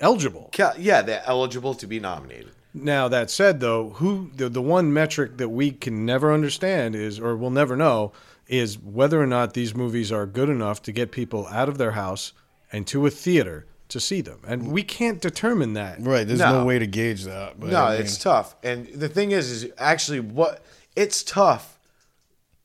eligible. 0.00 0.50
Yeah, 0.78 1.02
they're 1.02 1.22
eligible 1.26 1.74
to 1.74 1.86
be 1.86 1.98
nominated. 2.00 2.52
Now 2.72 3.06
that 3.08 3.30
said, 3.30 3.60
though, 3.60 3.90
who 3.90 4.30
the, 4.34 4.48
the 4.48 4.62
one 4.62 4.92
metric 4.92 5.36
that 5.36 5.48
we 5.48 5.70
can 5.70 6.04
never 6.04 6.32
understand 6.32 6.96
is, 6.96 7.20
or 7.20 7.36
we'll 7.36 7.50
never 7.50 7.76
know, 7.76 8.12
is 8.48 8.78
whether 8.78 9.20
or 9.20 9.26
not 9.26 9.54
these 9.54 9.74
movies 9.74 10.10
are 10.10 10.26
good 10.26 10.48
enough 10.48 10.82
to 10.82 10.92
get 10.92 11.12
people 11.12 11.46
out 11.46 11.68
of 11.68 11.78
their 11.78 11.92
house 11.92 12.32
and 12.72 12.86
to 12.88 13.06
a 13.06 13.10
theater 13.10 13.66
to 13.88 14.00
see 14.00 14.20
them, 14.20 14.40
and 14.46 14.72
we 14.72 14.82
can't 14.82 15.20
determine 15.20 15.74
that. 15.74 15.98
Right. 16.00 16.26
There's 16.26 16.40
No. 16.40 16.60
no, 16.60 16.64
way 16.64 16.78
to 16.78 16.86
gauge 16.86 17.24
that. 17.24 17.60
But 17.60 17.70
No, 17.70 17.84
I 17.84 17.92
mean, 17.92 18.00
it's 18.00 18.18
tough. 18.18 18.56
And 18.62 18.88
the 18.88 19.08
thing 19.08 19.30
is, 19.30 19.50
is 19.50 19.70
actually 19.78 20.20
what 20.20 20.64
it's 20.96 21.22
tough 21.22 21.73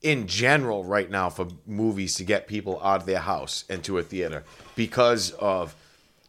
in 0.01 0.27
general 0.27 0.83
right 0.83 1.09
now 1.09 1.29
for 1.29 1.47
movies 1.65 2.15
to 2.15 2.23
get 2.23 2.47
people 2.47 2.79
out 2.81 3.01
of 3.01 3.05
their 3.05 3.19
house 3.19 3.65
and 3.69 3.83
to 3.83 3.97
a 3.97 4.03
theater 4.03 4.43
because 4.75 5.31
of 5.31 5.75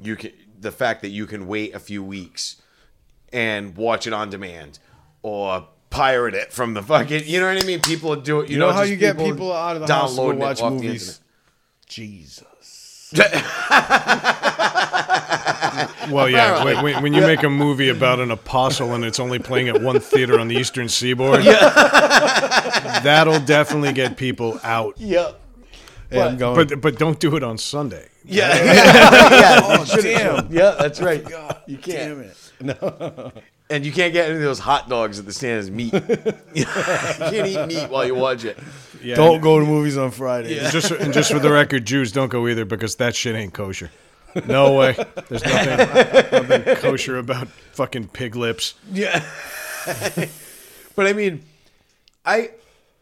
you 0.00 0.16
can 0.16 0.32
the 0.60 0.72
fact 0.72 1.02
that 1.02 1.10
you 1.10 1.26
can 1.26 1.46
wait 1.46 1.74
a 1.74 1.78
few 1.78 2.02
weeks 2.02 2.60
and 3.32 3.76
watch 3.76 4.06
it 4.06 4.12
on 4.12 4.28
demand 4.28 4.78
or 5.22 5.66
pirate 5.88 6.34
it 6.34 6.52
from 6.52 6.74
the 6.74 6.82
fucking 6.82 7.22
you 7.26 7.40
know 7.40 7.52
what 7.52 7.62
I 7.62 7.66
mean? 7.66 7.80
People 7.80 8.16
do 8.16 8.40
it. 8.40 8.48
You, 8.48 8.54
You 8.54 8.60
know 8.60 8.72
how 8.72 8.80
just 8.80 8.90
you 8.90 8.96
get 8.96 9.16
people 9.16 9.52
out 9.52 9.76
of 9.76 9.86
the 9.86 9.92
house 9.92 10.10
to 10.10 10.16
downloading 10.16 10.40
it 10.40 10.44
watch 10.44 10.60
off 10.60 10.76
the 10.76 10.82
movies? 10.82 11.20
Jesus. 11.86 13.12
Well, 16.08 16.28
yeah, 16.28 16.64
when, 16.64 16.82
when, 16.82 17.02
when 17.02 17.14
you 17.14 17.20
make 17.20 17.42
a 17.42 17.50
movie 17.50 17.88
about 17.88 18.20
an 18.20 18.30
apostle 18.30 18.94
and 18.94 19.04
it's 19.04 19.20
only 19.20 19.38
playing 19.38 19.68
at 19.68 19.82
one 19.82 20.00
theater 20.00 20.38
on 20.38 20.48
the 20.48 20.56
eastern 20.56 20.88
seaboard, 20.88 21.42
that'll 23.02 23.40
definitely 23.40 23.92
get 23.92 24.16
people 24.16 24.58
out. 24.62 24.98
internet. 24.98 25.40
Hey, 26.10 26.20
I'm 26.22 26.36
going. 26.36 26.68
But 26.68 26.80
but 26.80 26.98
don't 26.98 27.20
do 27.20 27.36
it 27.36 27.42
on 27.42 27.56
Sunday. 27.56 28.08
Yeah. 28.24 28.54
Yeah. 28.56 28.64
yeah. 28.74 29.60
oh, 29.62 30.00
damn. 30.00 30.52
Yeah, 30.52 30.76
that's 30.78 31.00
oh 31.00 31.04
right. 31.04 31.24
You 31.66 31.78
can't. 31.78 32.18
Damn 32.18 32.20
it. 32.20 32.36
No. 32.60 33.32
And 33.70 33.86
you 33.86 33.92
can't 33.92 34.12
get 34.12 34.26
any 34.26 34.36
of 34.36 34.42
those 34.42 34.58
hot 34.58 34.88
dogs 34.88 35.20
at 35.20 35.26
the 35.26 35.32
stand 35.32 35.60
as 35.60 35.70
meat. 35.70 35.92
you 36.54 36.64
can't 36.64 37.46
eat 37.46 37.66
meat 37.68 37.88
while 37.88 38.04
you 38.04 38.16
watch 38.16 38.44
it. 38.44 38.58
Yeah, 39.00 39.14
Don't 39.14 39.40
go 39.40 39.60
to 39.60 39.64
movies 39.64 39.96
on 39.96 40.10
Friday. 40.10 40.58
And 40.58 40.72
just 40.72 40.90
and 40.90 41.12
just 41.14 41.30
for 41.30 41.38
the 41.38 41.52
record, 41.52 41.84
Jews 41.84 42.10
don't 42.10 42.28
go 42.28 42.48
either 42.48 42.64
because 42.64 42.96
that 42.96 43.14
shit 43.14 43.36
ain't 43.36 43.54
kosher. 43.54 43.90
No 44.46 44.74
way. 44.74 44.96
There's 45.28 45.42
nothing, 45.44 46.48
nothing 46.48 46.76
kosher 46.76 47.18
about 47.18 47.48
fucking 47.72 48.08
pig 48.08 48.36
lips. 48.36 48.74
Yeah. 48.92 49.24
but 50.96 51.06
I 51.06 51.12
mean, 51.12 51.42
I 52.24 52.50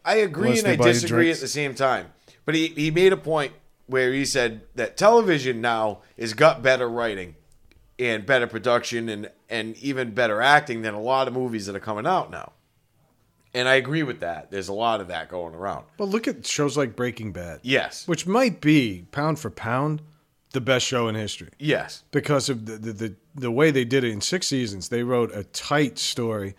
I 0.05 0.15
agree 0.15 0.49
Unless 0.59 0.63
and 0.63 0.81
I 0.81 0.85
disagree 0.85 1.23
drinks. 1.25 1.39
at 1.39 1.41
the 1.41 1.47
same 1.47 1.75
time. 1.75 2.07
But 2.45 2.55
he, 2.55 2.67
he 2.67 2.89
made 2.91 3.13
a 3.13 3.17
point 3.17 3.53
where 3.87 4.11
he 4.13 4.25
said 4.25 4.61
that 4.75 4.97
television 4.97 5.61
now 5.61 5.99
has 6.17 6.33
got 6.33 6.61
better 6.63 6.89
writing 6.89 7.35
and 7.99 8.25
better 8.25 8.47
production 8.47 9.09
and, 9.09 9.29
and 9.49 9.75
even 9.77 10.11
better 10.13 10.41
acting 10.41 10.81
than 10.81 10.93
a 10.93 11.01
lot 11.01 11.27
of 11.27 11.33
movies 11.33 11.65
that 11.65 11.75
are 11.75 11.79
coming 11.81 12.07
out 12.07 12.31
now. 12.31 12.53
And 13.53 13.67
I 13.67 13.75
agree 13.75 14.03
with 14.03 14.19
that. 14.21 14.51
There's 14.51 14.67
a 14.67 14.73
lot 14.73 15.01
of 15.01 15.07
that 15.07 15.27
going 15.27 15.55
around. 15.55 15.85
But 15.97 16.05
look 16.05 16.27
at 16.27 16.45
shows 16.45 16.77
like 16.77 16.95
Breaking 16.95 17.31
Bad, 17.31 17.59
Yes. 17.63 18.07
which 18.07 18.25
might 18.27 18.61
be 18.61 19.05
pound 19.11 19.39
for 19.39 19.49
pound 19.49 20.01
the 20.51 20.61
best 20.61 20.85
show 20.85 21.07
in 21.07 21.15
history 21.15 21.49
Yes. 21.59 22.03
because 22.11 22.49
of 22.49 22.65
the 22.65 22.77
the, 22.77 22.93
the, 22.93 23.15
the 23.35 23.51
way 23.51 23.71
they 23.71 23.85
did 23.85 24.03
it 24.03 24.11
in 24.11 24.21
six 24.21 24.47
seasons. 24.47 24.89
They 24.89 25.03
wrote 25.03 25.31
a 25.33 25.43
tight 25.45 25.99
story. 25.99 26.55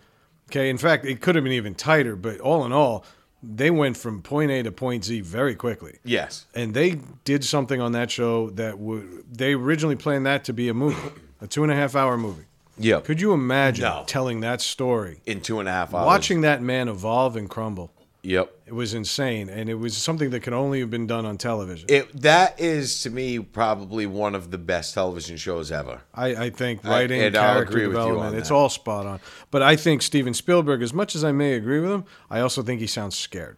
Okay, 0.49 0.69
in 0.69 0.77
fact, 0.77 1.05
it 1.05 1.21
could 1.21 1.35
have 1.35 1.43
been 1.43 1.53
even 1.53 1.75
tighter. 1.75 2.15
But 2.15 2.39
all 2.39 2.65
in 2.65 2.71
all, 2.71 3.05
they 3.43 3.71
went 3.71 3.97
from 3.97 4.21
point 4.21 4.51
A 4.51 4.63
to 4.63 4.71
point 4.71 5.05
Z 5.05 5.21
very 5.21 5.55
quickly. 5.55 5.97
Yes. 6.03 6.45
And 6.53 6.73
they 6.73 6.99
did 7.25 7.43
something 7.43 7.79
on 7.81 7.91
that 7.93 8.11
show 8.11 8.49
that 8.51 8.77
would 8.79 9.23
they 9.31 9.53
originally 9.53 9.95
planned 9.95 10.25
that 10.25 10.43
to 10.45 10.53
be 10.53 10.69
a 10.69 10.73
movie, 10.73 11.11
a 11.41 11.47
two 11.47 11.63
and 11.63 11.71
a 11.71 11.75
half 11.75 11.95
hour 11.95 12.17
movie. 12.17 12.45
Yeah, 12.77 13.01
Could 13.01 13.21
you 13.21 13.33
imagine 13.33 13.83
No. 13.83 14.03
telling 14.07 14.39
that 14.39 14.59
story, 14.61 15.19
In 15.25 15.41
two 15.41 15.59
and 15.59 15.69
a 15.69 15.71
half 15.71 15.93
hours. 15.93 16.05
watching 16.07 16.41
that 16.41 16.61
man 16.63 16.87
evolve 16.87 17.35
and 17.35 17.47
crumble? 17.49 17.91
Yep. 18.23 18.53
It 18.67 18.73
was 18.73 18.93
insane, 18.93 19.49
and 19.49 19.67
it 19.67 19.75
was 19.75 19.97
something 19.97 20.29
that 20.29 20.41
could 20.41 20.53
only 20.53 20.79
have 20.79 20.89
been 20.91 21.07
done 21.07 21.25
on 21.25 21.37
television. 21.37 21.87
It 21.89 22.21
that 22.21 22.59
is 22.59 23.01
to 23.03 23.09
me 23.09 23.39
probably 23.39 24.05
one 24.05 24.35
of 24.35 24.51
the 24.51 24.57
best 24.57 24.93
television 24.93 25.37
shows 25.37 25.71
ever. 25.71 26.01
I, 26.13 26.27
I 26.27 26.49
think 26.51 26.83
writing, 26.83 27.21
and 27.21 27.35
I'll 27.35 27.53
character 27.53 27.71
agree 27.71 27.87
with 27.87 27.97
you 27.97 28.03
development, 28.03 28.37
it's 28.37 28.51
all 28.51 28.69
spot 28.69 29.05
on. 29.05 29.19
But 29.49 29.63
I 29.63 29.75
think 29.75 30.01
Steven 30.01 30.33
Spielberg, 30.33 30.81
as 30.81 30.93
much 30.93 31.15
as 31.15 31.23
I 31.23 31.31
may 31.31 31.53
agree 31.53 31.79
with 31.79 31.91
him, 31.91 32.05
I 32.29 32.41
also 32.41 32.61
think 32.61 32.79
he 32.79 32.87
sounds 32.87 33.17
scared. 33.17 33.57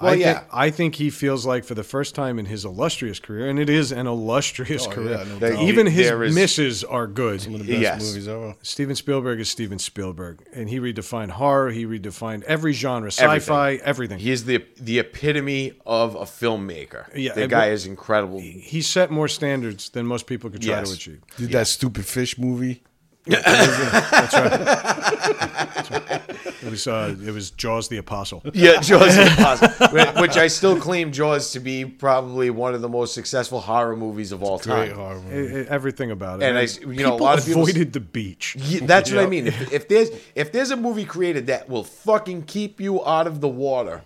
Well, 0.00 0.12
I 0.12 0.16
yeah. 0.16 0.32
Think, 0.40 0.46
I 0.52 0.70
think 0.70 0.94
he 0.96 1.10
feels 1.10 1.46
like 1.46 1.64
for 1.64 1.74
the 1.74 1.84
first 1.84 2.14
time 2.14 2.38
in 2.38 2.46
his 2.46 2.64
illustrious 2.64 3.18
career, 3.20 3.48
and 3.48 3.58
it 3.58 3.70
is 3.70 3.92
an 3.92 4.06
illustrious 4.06 4.86
Oh, 4.86 4.90
career. 4.90 5.10
yeah, 5.18 5.24
no 5.24 5.38
There- 5.38 5.60
Even 5.62 5.86
his 5.86 6.08
there 6.08 6.24
is- 6.24 6.34
misses 6.34 6.82
are 6.84 7.06
good. 7.06 7.44
One 7.46 7.60
of 7.60 7.66
the 7.66 7.72
best 7.74 7.82
Yes. 7.82 8.02
movies 8.02 8.26
ever. 8.28 8.54
Steven 8.62 8.96
Spielberg 8.96 9.38
is 9.40 9.48
Steven 9.48 9.78
Spielberg, 9.78 10.40
and 10.52 10.68
he 10.68 10.80
redefined 10.80 11.30
horror. 11.30 11.70
He 11.70 11.86
redefined 11.86 12.42
every 12.44 12.72
genre, 12.72 13.10
sci-fi, 13.12 13.74
everything. 13.84 14.18
He 14.18 14.30
is 14.32 14.44
the 14.46 14.64
the 14.80 14.98
epitome 14.98 15.72
of 15.86 16.14
a 16.16 16.24
filmmaker. 16.24 17.04
Yeah, 17.14 17.32
the 17.34 17.46
guy 17.46 17.68
is 17.70 17.86
incredible. 17.86 18.40
He 18.40 18.82
set 18.82 19.10
more 19.10 19.28
standards 19.28 19.88
than 19.90 20.06
most 20.06 20.26
people 20.26 20.50
could 20.50 20.62
try 20.62 20.78
Yes. 20.78 20.88
to 20.88 20.94
achieve. 20.94 21.20
Did 21.36 21.50
that 21.52 21.66
stupid 21.68 22.04
fish 22.04 22.36
movie? 22.36 22.82
That's 23.26 24.34
right. 24.34 26.20
It 26.62 26.70
was 26.70 26.86
uh, 26.86 27.14
it 27.24 27.30
was 27.32 27.50
Jaws 27.50 27.88
the 27.88 27.98
Apostle. 27.98 28.42
Yeah, 28.54 28.80
Jaws, 28.80 29.16
the 29.16 29.26
Apostle, 29.38 30.22
which 30.22 30.36
I 30.36 30.46
still 30.48 30.78
claim 30.80 31.12
Jaws 31.12 31.52
to 31.52 31.60
be 31.60 31.84
probably 31.84 32.50
one 32.50 32.74
of 32.74 32.80
the 32.80 32.88
most 32.88 33.14
successful 33.14 33.60
horror 33.60 33.96
movies 33.96 34.32
of 34.32 34.42
all 34.42 34.58
Great 34.58 34.88
time. 34.90 34.96
horror 34.96 35.18
E- 35.18 35.34
movie. 35.34 35.68
everything 35.68 36.10
about 36.10 36.42
it. 36.42 36.46
And 36.46 36.56
I- 36.58 36.62
And 36.62 36.96
you 36.96 37.02
know, 37.04 37.14
a 37.14 37.16
lot 37.16 37.38
of 37.38 37.44
people- 37.46 37.62
avoided 37.62 37.92
the 37.92 38.00
beach. 38.00 38.56
Yeah, 38.58 38.80
that's 38.86 39.10
what 39.10 39.20
I 39.22 39.26
mean. 39.26 39.46
If, 39.48 39.72
if 39.72 39.88
there's 39.88 40.10
if 40.34 40.52
there's 40.52 40.70
a 40.70 40.76
movie 40.76 41.04
created 41.04 41.46
that 41.48 41.68
will 41.68 41.84
fucking 41.84 42.42
keep 42.44 42.80
you 42.80 43.04
out 43.04 43.26
of 43.26 43.40
the 43.40 43.48
water, 43.48 44.02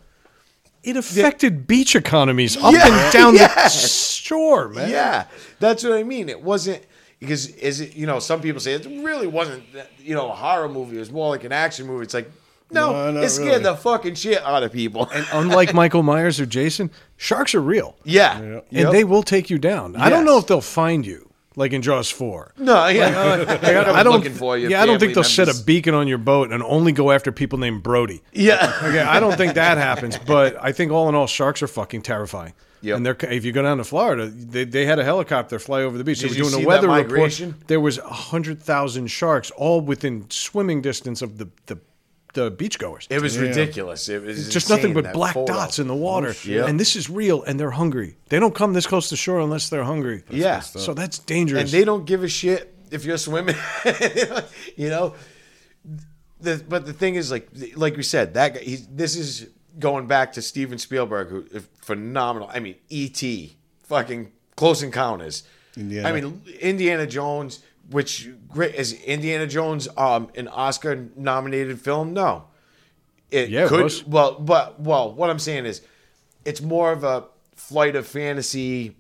It 0.83 0.97
affected 0.97 1.67
beach 1.67 1.95
economies 1.97 2.57
up 2.57 2.73
Yeah, 2.73 2.87
and 3.05 3.13
down 3.13 3.35
yes. 3.45 3.83
the 3.83 3.89
shore, 3.89 4.69
man. 4.69 4.91
yeah, 4.91 5.25
that's 5.61 5.85
what 5.85 5.93
I 5.93 6.03
mean. 6.03 6.29
It 6.29 6.43
wasn't 6.43 6.83
because 7.21 7.47
is 7.49 7.81
it 7.81 7.97
you 7.97 8.07
know 8.07 8.19
some 8.19 8.41
people 8.41 8.61
say 8.61 8.73
it 8.75 8.87
really 8.87 9.27
wasn't 9.27 9.63
you 9.99 10.15
know 10.15 10.31
a 10.31 10.35
horror 10.35 10.69
movie. 10.69 10.97
It 10.97 11.01
was 11.01 11.11
more 11.13 11.29
like 11.31 11.45
an 11.45 11.53
action 11.53 11.87
movie. 11.87 12.05
It's 12.05 12.15
like 12.15 12.31
no, 12.71 13.11
No, 13.13 13.21
it 13.23 13.31
scared 13.31 13.49
really. 13.49 13.63
the 13.63 13.77
fucking 13.77 14.15
shit 14.15 14.43
out 14.43 14.63
of 14.63 14.71
people. 14.73 15.09
And 15.15 15.27
unlike 15.33 15.73
Michael 15.83 16.03
Myers 16.03 16.39
or 16.39 16.45
Jason, 16.45 16.91
sharks 17.17 17.55
are 17.55 17.63
real. 17.63 17.97
yeah, 18.05 18.39
Yeah. 18.41 18.47
And 18.57 18.63
Yep. 18.71 18.93
they 18.93 19.05
will 19.05 19.23
take 19.23 19.49
you 19.49 19.59
down. 19.59 19.97
I 19.97 20.11
don't 20.11 20.27
know 20.27 20.37
if 20.37 20.47
they'll 20.47 20.61
find 20.61 21.07
you, 21.07 21.31
like 21.57 21.73
in 21.73 21.81
Jaws 21.81 22.11
4. 22.11 22.53
no, 22.59 22.87
yeah. 22.89 23.47
I 23.95 24.03
don't, 24.03 24.13
looking 24.13 24.35
for 24.35 24.59
you. 24.59 24.69
yeah, 24.69 24.83
I 24.83 24.87
don't 24.87 24.99
think 25.01 25.15
they'll 25.15 25.25
set 25.25 25.49
a 25.49 25.55
beacon 25.65 25.95
on 25.95 26.09
your 26.09 26.19
boat 26.19 26.53
and 26.53 26.63
only 26.63 26.93
go 26.93 27.11
after 27.11 27.33
people 27.33 27.59
named 27.59 27.83
Brody. 27.83 28.23
Yeah, 28.35 28.71
Okay, 28.83 29.01
I 29.01 29.19
don't 29.19 29.37
think 29.39 29.55
that 29.55 29.79
happens, 29.79 30.19
but 30.19 30.55
I 30.63 30.73
think 30.73 30.93
all 30.93 31.09
in 31.09 31.15
all, 31.15 31.27
sharks 31.27 31.63
are 31.63 31.69
fucking 31.69 32.03
terrifying. 32.03 32.53
Yep. 32.81 32.97
And 32.97 33.07
they're 33.07 33.17
if 33.33 33.45
you 33.45 33.53
go 33.53 33.63
down 33.63 33.79
to 33.79 33.85
Florida, 33.85 34.27
they, 34.27 34.65
they 34.65 34.87
had 34.87 34.99
a 34.99 35.05
helicopter 35.05 35.59
fly 35.59 35.83
over 35.83 35.99
the 35.99 36.05
beach. 36.05 36.21
Did 36.21 36.31
they 36.31 36.37
you 36.37 36.45
were 36.45 36.51
doing 36.51 36.65
a 36.65 36.67
weather 36.67 36.89
report. 36.89 37.41
There 37.67 37.81
was 37.81 37.99
hundred 37.99 38.63
thousand 38.63 39.09
sharks, 39.09 39.51
all 39.53 39.81
within 39.81 40.27
swimming 40.31 40.81
distance 40.83 41.21
of 41.23 41.39
the 41.39 41.49
the, 41.67 41.79
the 42.35 42.53
beachgoers. 42.53 43.07
it 43.11 43.21
was 43.21 43.35
Yeah. 43.37 43.43
ridiculous. 43.49 44.09
It 44.09 44.23
was 44.23 44.49
just 44.49 44.69
nothing 44.71 44.95
but 44.95 45.13
black 45.13 45.35
dots 45.47 45.79
in 45.79 45.89
the 45.89 45.95
water. 45.95 46.29
Oh, 46.37 46.49
yeah. 46.49 46.67
And 46.67 46.79
this 46.79 46.95
is 46.95 47.11
real, 47.11 47.43
and 47.43 47.59
they're 47.59 47.71
hungry. 47.73 48.17
They 48.29 48.39
don't 48.39 48.55
come 48.55 48.75
this 48.75 48.87
close 48.87 49.09
to 49.09 49.17
shore 49.17 49.41
unless 49.41 49.69
they're 49.71 49.85
hungry. 49.85 50.23
Yeah, 50.31 50.61
So 50.61 50.95
that's 50.95 51.19
dangerous. 51.19 51.63
and 51.63 51.71
they 51.71 51.85
don't 51.85 52.05
give 52.05 52.23
a 52.23 52.29
shit 52.29 52.75
if 52.91 53.05
you're 53.05 53.19
swimming. 53.19 53.57
you 54.77 54.89
know, 54.89 55.15
the, 56.41 56.63
but 56.69 56.87
the 56.87 56.93
thing 56.93 57.17
is, 57.17 57.31
like, 57.31 57.49
like 57.77 57.97
we 57.97 58.03
said, 58.03 58.35
that 58.35 58.55
guy. 58.55 58.61
He's, 58.61 58.87
this 58.87 59.17
is 59.17 59.49
going 59.79 60.07
back 60.07 60.33
to 60.35 60.43
Steven 60.43 60.79
Spielberg, 60.79 61.29
who 61.29 61.47
is 61.51 61.67
phenomenal. 61.81 62.51
I 62.53 62.61
mean, 62.61 62.77
E.T., 62.89 63.57
fucking 63.85 64.33
Close 64.57 64.83
Encounters. 64.83 65.45
Indiana. 65.77 66.09
I 66.09 66.13
mean, 66.13 66.43
Indiana 66.61 67.07
Jones, 67.07 67.61
which 67.91 68.29
great 68.49 68.75
is 68.75 68.93
Indiana 69.05 69.47
Jones 69.47 69.89
um 69.97 70.29
an 70.35 70.49
Oscar 70.49 71.09
nominated 71.17 71.81
film? 71.81 72.13
No, 72.13 72.45
it 73.31 73.49
Yeah, 73.51 73.67
it 73.67 73.69
could. 73.69 73.85
was. 73.85 74.07
Well, 74.07 74.35
but 74.41 74.81
well, 74.81 75.13
what 75.15 75.31
I'm 75.31 75.39
saying 75.39 75.67
is, 75.67 75.83
it's 76.45 76.61
more 76.61 76.91
of 76.93 77.05
a 77.05 77.25
flight 77.55 77.95
of 77.97 78.07
fantasy, 78.07 78.97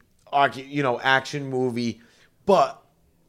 you 0.54 0.82
know, 0.82 1.00
action 1.00 1.48
movie, 1.50 2.00
but 2.46 2.80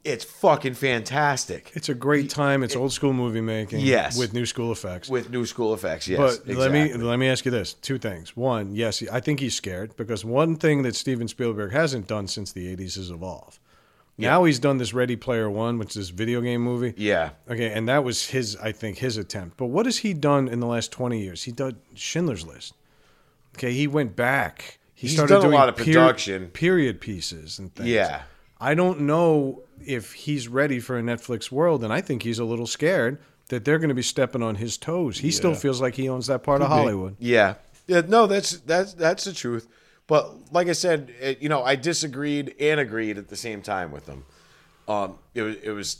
it's 0.03 0.23
fucking 0.23 0.73
fantastic 0.75 1.71
it's 1.73 1.89
a 1.89 1.93
great 1.93 2.29
time. 2.29 2.63
It's 2.63 2.75
old 2.75 2.93
school 2.93 3.13
movie 3.13 3.41
making. 3.41 3.81
Yes. 3.81 4.17
With 4.17 4.33
new 4.33 4.45
school 4.45 4.71
effects. 4.71 5.09
with 5.09 5.29
new 5.29 5.45
school 5.45 5.73
effects. 5.73 6.07
Yes, 6.07 6.37
But 6.37 6.55
let 6.55 6.71
me 6.71 6.93
let 6.93 7.19
me 7.19 7.27
ask 7.27 7.43
you 7.45 7.51
this: 7.51 7.73
two 7.73 7.97
things. 7.97 8.35
One, 8.35 8.73
yes, 8.73 9.03
I 9.11 9.19
think 9.19 9.39
he's 9.39 9.55
scared 9.55 9.95
because 9.97 10.23
one 10.23 10.55
thing 10.55 10.83
that 10.83 10.95
Steven 10.95 11.27
Spielberg 11.27 11.71
hasn't 11.73 12.07
done 12.07 12.27
since 12.27 12.51
the 12.51 12.73
'80s 12.75 12.97
is 12.97 13.11
evolve. 13.11 13.59
Now 14.17 14.43
he's 14.43 14.59
done 14.59 14.79
this 14.79 14.93
Ready 14.93 15.15
Player 15.15 15.49
One, 15.49 15.77
which 15.79 15.89
is 15.91 15.95
this 15.95 16.09
video 16.09 16.41
game 16.41 16.61
movie. 16.61 16.93
Yeah, 16.97 17.29
Okay, 17.49 17.71
and 17.71 17.87
that 17.87 18.03
was 18.03 18.27
his, 18.27 18.57
I 18.57 18.73
think, 18.73 18.97
his 18.97 19.15
attempt. 19.15 19.55
But 19.55 19.67
what 19.67 19.85
has 19.85 19.99
he 19.99 20.13
done 20.13 20.49
in 20.49 20.59
the 20.59 20.67
last 20.67 20.91
twenty 20.91 21.21
years? 21.21 21.43
He 21.43 21.53
did 21.53 21.77
Schindler's 21.93 22.45
List. 22.45 22.73
Okay, 23.55 23.71
he 23.73 23.87
went 23.87 24.15
back. 24.17 24.79
He 24.93 25.07
He's 25.07 25.15
started 25.15 25.35
done 25.35 25.45
a 25.45 25.55
lot 25.55 25.69
of 25.69 25.77
production. 25.77 26.47
period 26.47 26.99
pieces, 26.99 27.59
and 27.59 27.73
things. 27.73 27.87
Yeah. 27.87 28.23
I 28.59 28.73
don't 28.73 29.01
know 29.01 29.63
if 29.85 30.13
he's 30.13 30.47
ready 30.47 30.79
for 30.79 30.97
a 30.97 31.01
Netflix 31.01 31.51
world, 31.51 31.83
and 31.83 31.93
I 31.93 32.01
think 32.01 32.23
he's 32.23 32.39
a 32.39 32.45
little 32.45 32.67
scared 32.67 33.19
that 33.47 33.65
they're 33.65 33.79
going 33.79 33.89
to 33.89 33.95
be 33.95 34.01
stepping 34.01 34.43
on 34.43 34.55
his 34.55 34.77
toes. 34.77 35.19
He 35.19 35.31
still 35.31 35.55
feels 35.55 35.81
like 35.81 35.95
he 35.95 36.09
owns 36.09 36.27
that 36.27 36.43
part 36.43 36.61
of 36.61 36.67
Could 36.67 36.73
be. 36.73 36.79
Hollywood. 36.79 37.15
Yeah, 37.19 37.55
yeah. 37.87 38.01
No, 38.01 38.27
that's 38.27 38.57
that's 38.59 38.93
that's 38.93 39.23
the 39.23 39.33
truth. 39.33 39.67
But 40.07 40.51
like 40.51 40.67
I 40.67 40.73
said, 40.73 41.13
it, 41.19 41.41
you 41.41 41.49
know, 41.49 41.63
I 41.63 41.75
disagreed 41.75 42.55
and 42.59 42.79
agreed 42.79 43.17
at 43.17 43.27
the 43.27 43.35
same 43.35 43.61
time 43.61 43.91
with 43.91 44.05
them. 44.05 44.25
Um, 44.87 45.19
it 45.33 45.41
was 45.41 45.55
it 45.57 45.71
was 45.71 45.97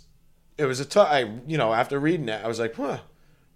it 0.57 0.65
was 0.65 0.79
a 0.79 0.85
tough. 0.85 1.07
I 1.09 1.31
you 1.47 1.57
know 1.57 1.73
after 1.73 1.99
reading 1.99 2.27
that, 2.27 2.43
I 2.43 2.47
was 2.47 2.59
like, 2.59 2.75
huh. 2.75 2.99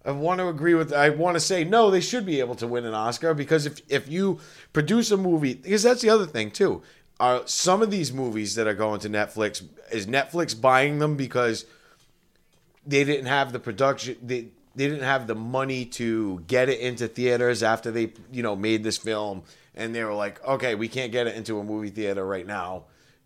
I 0.05 0.11
want 0.11 0.39
to 0.41 0.49
agree 0.49 0.73
with. 0.73 0.91
I 0.91 1.11
want 1.11 1.35
to 1.35 1.39
say 1.39 1.63
no. 1.63 1.89
They 1.89 2.01
should 2.01 2.25
be 2.25 2.41
able 2.41 2.55
to 2.55 2.67
win 2.67 2.85
an 2.85 2.93
Oscar 2.93 3.33
because 3.33 3.65
if 3.65 3.81
if 3.87 4.09
you 4.09 4.39
produce 4.73 5.11
a 5.11 5.17
movie, 5.17 5.53
because 5.53 5.81
that's 5.81 6.01
the 6.01 6.09
other 6.09 6.25
thing 6.25 6.51
too. 6.51 6.81
Are 7.19 7.43
some 7.45 7.81
of 7.81 7.91
these 7.91 8.11
movies 8.11 8.55
that 8.55 8.67
are 8.67 8.73
going 8.73 8.99
to 9.01 9.09
Netflix 9.09 9.63
is 9.91 10.07
Netflix 10.07 10.59
buying 10.59 10.99
them 10.99 11.15
because 11.15 11.65
they 12.85 13.03
didn't 13.03 13.27
have 13.27 13.53
the 13.53 13.59
production 13.59 14.17
they 14.21 14.47
they 14.75 14.87
didn't 14.87 15.03
have 15.03 15.27
the 15.27 15.35
money 15.35 15.85
to 15.85 16.43
get 16.47 16.69
it 16.69 16.79
into 16.79 17.07
theaters 17.07 17.63
after 17.63 17.91
they 17.91 18.13
you 18.31 18.43
know 18.43 18.55
made 18.55 18.83
this 18.83 18.97
film 18.97 19.43
and 19.75 19.93
they 19.93 20.03
were 20.03 20.13
like 20.13 20.45
okay 20.45 20.75
we 20.75 20.87
can't 20.87 21.11
get 21.11 21.27
it 21.27 21.35
into 21.35 21.59
a 21.59 21.63
movie 21.63 21.89
theater 21.89 22.25
right 22.25 22.47
now 22.47 22.83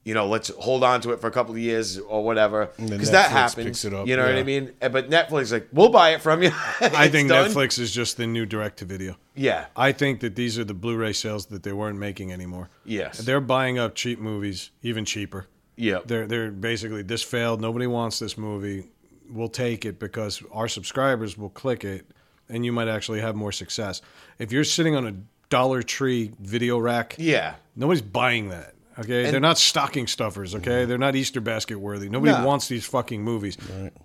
you 0.08 0.14
know 0.14 0.26
let's 0.26 0.50
hold 0.58 0.84
on 0.84 1.02
to 1.02 1.12
it 1.12 1.20
for 1.20 1.28
a 1.28 1.32
couple 1.32 1.54
of 1.54 1.60
years 1.60 2.00
or 2.00 2.24
whatever 2.24 2.70
because 2.78 3.12
that 3.12 3.30
happens 3.30 3.66
picks 3.66 3.84
it 3.86 3.94
up, 3.94 4.08
you 4.08 4.16
know 4.16 4.24
what 4.24 4.36
i 4.36 4.44
mean 4.44 4.72
Uh, 4.82 4.88
but 4.90 5.10
netflix 5.10 5.52
like 5.52 5.68
we'll 5.74 5.90
buy 5.90 6.12
it 6.16 6.22
from 6.22 6.42
you 6.44 6.52
I 6.82 7.10
think 7.10 7.28
done. 7.30 7.50
Netflix 7.50 7.78
is 7.78 7.92
just 7.92 8.16
the 8.16 8.26
new 8.26 8.46
direct 8.46 8.80
to 8.80 8.86
video. 8.86 9.18
yeah 9.36 9.66
I 9.76 9.92
think 9.92 10.22
that 10.22 10.36
these 10.36 10.58
are 10.58 10.64
the 10.64 10.74
Blu-ray 10.74 11.14
sales 11.14 11.48
that 11.48 11.64
they 11.64 11.74
weren't 11.74 12.00
making 12.00 12.32
anymore. 12.32 12.70
Yes. 12.86 13.18
they're 13.20 13.42
buying 13.42 13.78
up 13.78 13.96
cheap 13.96 14.18
movies, 14.20 14.72
even 14.82 15.04
cheaper. 15.04 15.48
yeah 15.76 16.00
They're 16.06 16.26
they're 16.26 16.52
basically 16.52 17.04
this 17.04 17.24
failed. 17.24 17.60
Nobody 17.60 17.88
wants 17.88 18.20
this 18.20 18.38
movie. 18.38 18.86
We'll 19.30 19.50
take 19.66 19.84
it 19.90 20.00
because 20.00 20.42
our 20.54 20.70
subscribers 20.70 21.38
will 21.38 21.50
click 21.64 21.84
it, 21.84 22.06
and 22.48 22.64
you 22.66 22.72
might 22.72 22.88
actually 22.88 23.20
have 23.20 23.36
more 23.36 23.52
success. 23.52 24.02
If 24.40 24.52
you're 24.54 24.64
sitting 24.78 24.96
on 24.96 25.06
a 25.06 25.14
Dollar 25.50 25.82
Tree 25.84 26.32
video 26.40 26.78
rack, 26.80 27.16
yeah 27.18 27.56
nobody's 27.76 28.02
buying 28.22 28.50
that. 28.56 28.74
Okay, 29.00 29.26
And- 29.26 29.34
they're 29.34 29.40
not 29.40 29.58
stocking 29.58 30.08
stuffers. 30.08 30.56
Okay, 30.56 30.86
they're 30.86 30.98
not 30.98 31.16
Easter 31.16 31.42
basket 31.42 31.80
worthy. 31.80 32.10
Nobody 32.10 32.32
No. 32.32 32.46
wants 32.46 32.68
these 32.68 32.86
fucking 32.86 33.22
movies. 33.24 33.58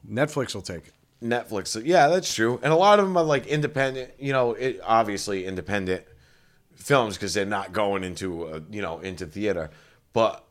Netflix 0.08 0.54
will 0.54 0.62
take 0.62 0.88
it. 0.88 0.92
Netflix. 1.22 1.80
Yeah, 1.84 2.08
that's 2.08 2.34
true. 2.34 2.58
And 2.62 2.72
a 2.72 2.76
lot 2.76 2.98
of 2.98 3.06
them 3.06 3.16
are 3.16 3.22
like 3.24 3.46
independent, 3.46 4.10
you 4.18 4.32
know, 4.32 4.52
it, 4.54 4.80
obviously 4.84 5.46
independent 5.46 6.04
films 6.74 7.16
because 7.16 7.32
they're 7.32 7.44
not 7.46 7.72
going 7.72 8.02
into, 8.02 8.44
uh, 8.46 8.60
you 8.70 8.82
know, 8.82 8.98
into 8.98 9.24
theater. 9.26 9.70
But 10.12 10.44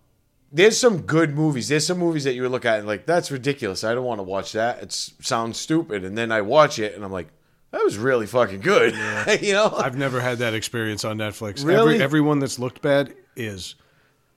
there's 0.51 0.77
some 0.77 1.01
good 1.01 1.35
movies. 1.35 1.67
There's 1.67 1.85
some 1.85 1.97
movies 1.99 2.23
that 2.23 2.33
you 2.33 2.41
would 2.43 2.51
look 2.51 2.65
at 2.65 2.79
and 2.79 2.87
like, 2.87 3.05
that's 3.05 3.31
ridiculous. 3.31 3.83
I 3.83 3.93
don't 3.93 4.05
want 4.05 4.19
to 4.19 4.23
watch 4.23 4.53
that. 4.53 4.81
It 4.81 4.91
sounds 4.93 5.59
stupid. 5.59 6.05
And 6.05 6.17
then 6.17 6.31
I 6.31 6.41
watch 6.41 6.79
it 6.79 6.95
and 6.95 7.03
I'm 7.03 7.11
like, 7.11 7.27
that 7.71 7.83
was 7.83 7.97
really 7.97 8.25
fucking 8.25 8.61
good. 8.61 8.93
you 9.41 9.53
know? 9.53 9.73
I've 9.77 9.97
never 9.97 10.19
had 10.21 10.39
that 10.39 10.53
experience 10.53 11.03
on 11.05 11.17
Netflix. 11.17 11.65
Really? 11.65 11.95
Every, 11.95 12.01
everyone 12.03 12.39
that's 12.39 12.59
looked 12.59 12.81
bad 12.81 13.13
is. 13.35 13.75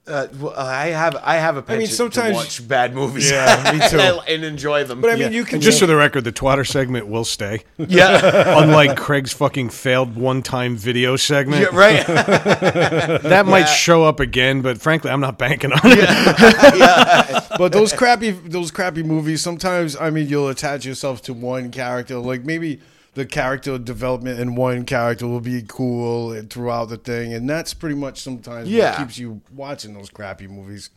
Uh, 0.07 0.27
well, 0.39 0.53
I 0.55 0.89
have 0.89 1.17
I 1.25 1.37
have 1.37 1.57
a 1.57 1.63
penchant 1.63 1.91
sometimes- 1.91 2.29
to 2.33 2.35
watch 2.35 2.69
bad 2.69 2.95
movies. 2.95 3.31
Yeah, 3.31 3.73
me 3.81 3.89
too. 3.89 3.99
and 3.99 4.45
enjoy 4.45 4.85
them. 4.85 5.01
But 5.01 5.13
I 5.13 5.17
mean, 5.17 5.33
you 5.33 5.45
can 5.45 5.55
And 5.57 5.63
just 5.63 5.81
for 5.81 5.87
the 5.87 5.97
record, 5.97 6.25
the 6.25 6.33
twatter 6.33 6.67
segment 6.67 7.07
will 7.07 7.25
stay. 7.25 7.65
yeah, 7.79 8.59
Unlike 8.63 8.99
Craig's 8.99 9.33
fucking 9.33 9.71
failed 9.71 10.15
one-time 10.15 10.77
video 10.77 11.17
segment, 11.17 11.63
yeah, 11.63 11.69
right. 11.73 12.07
that 12.07 13.47
might 13.47 13.65
show 13.65 14.05
up 14.05 14.21
again. 14.21 14.61
But 14.61 14.79
frankly, 14.79 15.11
I'm 15.11 15.21
not 15.21 15.39
banking 15.39 15.73
on 15.73 15.81
it. 15.85 17.45
but 17.59 17.73
those 17.73 17.93
crappy 17.95 18.31
those 18.33 18.71
crappy 18.71 19.03
movies 19.03 19.41
sometimes 19.41 19.97
i 19.97 20.11
mean 20.11 20.27
you'll 20.29 20.49
attach 20.49 20.85
yourself 20.85 21.23
to 21.23 21.33
one 21.33 21.71
character 21.71 22.19
like 22.19 22.45
maybe 22.45 22.81
the 23.15 23.25
character 23.27 23.79
development 23.79 24.39
in 24.41 24.55
one 24.55 24.85
character 24.85 25.27
will 25.27 25.41
be 25.41 25.63
cool 25.67 26.41
throughout 26.51 26.89
the 26.89 26.97
thing 26.97 27.33
and 27.33 27.49
that's 27.49 27.73
pretty 27.75 27.95
much 27.97 28.21
sometimes 28.21 28.69
Yeah. 28.69 28.91
what 28.91 28.99
keeps 28.99 29.19
you 29.19 29.41
watching 29.53 29.95
those 29.95 30.11
crappy 30.11 30.47
movies 30.49 30.91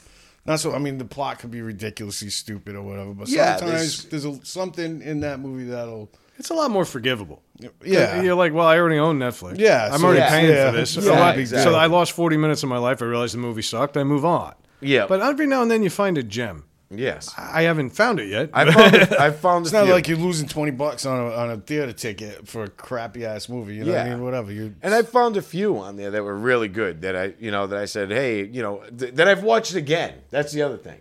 not 0.45 0.59
so 0.59 0.74
i 0.74 0.80
mean 0.80 0.97
the 0.97 1.05
plot 1.05 1.39
could 1.39 1.51
be 1.51 1.61
ridiculously 1.61 2.30
stupid 2.30 2.76
or 2.76 2.82
whatever 2.82 3.13
but 3.13 3.28
Yeah, 3.30 3.57
sometimes 3.57 4.05
there's, 4.05 4.26
a, 4.26 4.43
something 4.45 5.01
in 5.01 5.20
that 5.22 5.39
movie 5.39 5.65
that'll 5.65 6.09
It's 6.39 6.49
a 6.49 6.53
lot 6.53 6.70
more 6.72 6.86
forgivable. 6.86 7.41
yeah 7.84 8.22
You're 8.22 8.36
like, 8.36 8.53
well, 8.53 8.68
I 8.68 8.78
already 8.78 8.99
own 8.99 9.18
Netflix. 9.20 9.57
Yeah, 9.59 9.89
I'm 9.91 9.99
so 9.99 10.05
already 10.05 10.20
yeah. 10.22 10.30
paying 10.30 10.49
Yeah. 10.51 10.72
for 10.72 10.78
this. 10.78 10.95
Yeah, 10.95 11.01
So 11.01 11.13
I- 11.13 11.34
exactly. 11.34 11.63
So 11.72 11.76
I 11.78 11.88
lost 11.88 12.11
40 12.11 12.38
minutes 12.38 12.61
of 12.63 12.70
my 12.70 12.78
life. 12.78 13.01
I 13.01 13.05
realized 13.05 13.34
the 13.34 13.39
movie 13.39 13.63
sucked. 13.63 13.97
I 13.97 14.03
move 14.03 14.24
on. 14.24 14.53
Yeah. 14.80 15.07
But 15.07 15.22
every 15.22 15.47
now 15.47 15.63
and 15.63 15.72
then 15.72 15.82
you 15.82 15.89
find 15.89 16.15
a 16.18 16.22
gem. 16.24 16.65
Yes, 16.89 17.33
I 17.38 17.63
haven't 17.63 17.89
found 17.91 18.19
it 18.19 18.29
yet. 18.29 18.49
I 18.53 18.71
found 18.71 18.95
it, 18.95 19.11
I 19.13 19.31
found 19.45 19.65
it's 19.65 19.73
not 19.73 19.88
like 19.88 20.07
you're 20.07 20.17
losing 20.17 20.47
20 20.47 20.71
bucks 20.71 21.05
on 21.05 21.19
a, 21.19 21.31
on 21.33 21.49
a 21.51 21.57
theater 21.57 21.91
ticket 21.93 22.47
for 22.47 22.63
a 22.63 22.69
crappy 22.69 23.25
ass 23.25 23.49
movie 23.49 23.75
you 23.75 23.83
know 23.85 23.91
what 23.91 24.01
i 24.01 24.09
mean 24.09 24.21
whatever 24.23 24.51
you 24.51 24.73
And 24.81 24.93
I 24.93 25.01
found 25.03 25.35
a 25.38 25.41
few 25.41 25.77
on 25.77 25.95
there 25.97 26.11
that 26.11 26.23
were 26.23 26.35
really 26.38 26.67
good 26.69 27.01
that 27.01 27.15
I, 27.15 27.33
you 27.39 27.51
know, 27.51 27.67
that 27.67 27.77
I 27.77 27.85
said, 27.85 28.09
hey, 28.11 28.45
you 28.45 28.61
know, 28.61 28.83
th- 28.97 29.15
that 29.15 29.27
I've 29.27 29.43
watched 29.43 29.75
again. 29.75 30.13
That's 30.29 30.51
the 30.53 30.61
other 30.61 30.77
thing. 30.77 30.99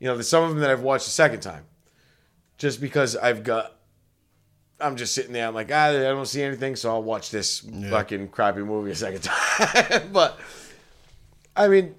You 0.00 0.08
know, 0.08 0.14
there's 0.14 0.28
some 0.28 0.42
of 0.44 0.50
them 0.50 0.58
that 0.60 0.70
I've 0.70 0.82
watched 0.82 1.06
a 1.06 1.10
second 1.10 1.40
time, 1.40 1.64
just 2.58 2.80
because 2.80 3.16
I've 3.16 3.42
got. 3.44 3.76
I'm 4.80 4.96
just 4.96 5.14
sitting 5.14 5.32
there. 5.32 5.46
I'm 5.46 5.54
like, 5.54 5.70
ah, 5.72 5.90
I 5.90 5.92
don't 5.92 6.26
see 6.26 6.42
anything, 6.42 6.74
so 6.74 6.90
I'll 6.90 7.04
watch 7.04 7.30
this 7.30 7.60
fucking 7.88 8.30
crappy 8.30 8.62
movie 8.62 8.90
a 8.90 8.96
second 8.96 9.22
time. 9.22 10.10
but 10.12 10.40
I 11.54 11.68
mean, 11.68 11.94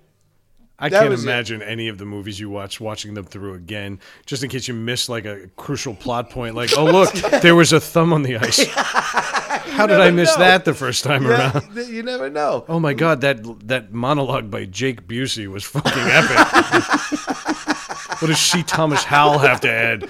I 0.84 0.90
That 0.90 1.00
can't 1.00 1.12
was 1.12 1.24
it. 1.24 1.28
imagine 1.30 1.62
any 1.62 1.88
of 1.88 1.98
the 1.98 2.04
movies 2.06 2.42
you 2.42 2.50
watch 2.50 2.82
watching 2.82 3.14
them 3.14 3.24
through 3.24 3.54
again, 3.54 4.00
just 4.26 4.44
in 4.44 4.50
case 4.50 4.68
you 4.68 4.74
miss 4.74 5.08
like 5.08 5.24
a 5.24 5.48
crucial 5.56 5.94
plot 5.96 6.30
point. 6.30 6.56
Like, 6.56 6.78
oh 6.78 6.84
look, 6.84 7.12
there 7.42 7.56
was 7.56 7.72
a 7.72 7.80
thumb 7.80 8.12
on 8.12 8.24
the 8.24 8.36
ice. 8.36 8.66
How 8.74 9.88
did 9.88 10.02
I 10.02 10.12
miss 10.12 10.30
know. 10.38 10.44
that 10.44 10.66
the 10.66 10.74
first 10.74 11.06
time 11.06 11.24
yeah, 11.24 11.52
around? 11.54 11.74
th- 11.74 11.88
you 11.88 12.04
never 12.04 12.30
know. 12.30 12.66
Oh 12.68 12.80
my 12.82 12.94
god, 12.94 13.22
that 13.22 13.68
that 13.68 13.94
monologue 13.94 14.52
by 14.52 14.66
Jake 14.66 15.08
Busey 15.08 15.48
was 15.48 15.64
fucking 15.64 15.94
epic. 15.96 16.38
what 18.22 18.28
does 18.28 18.40
C. 18.40 18.62
Thomas 18.64 19.04
Howell 19.06 19.40
have 19.40 19.62
to 19.62 19.70
add? 19.72 20.10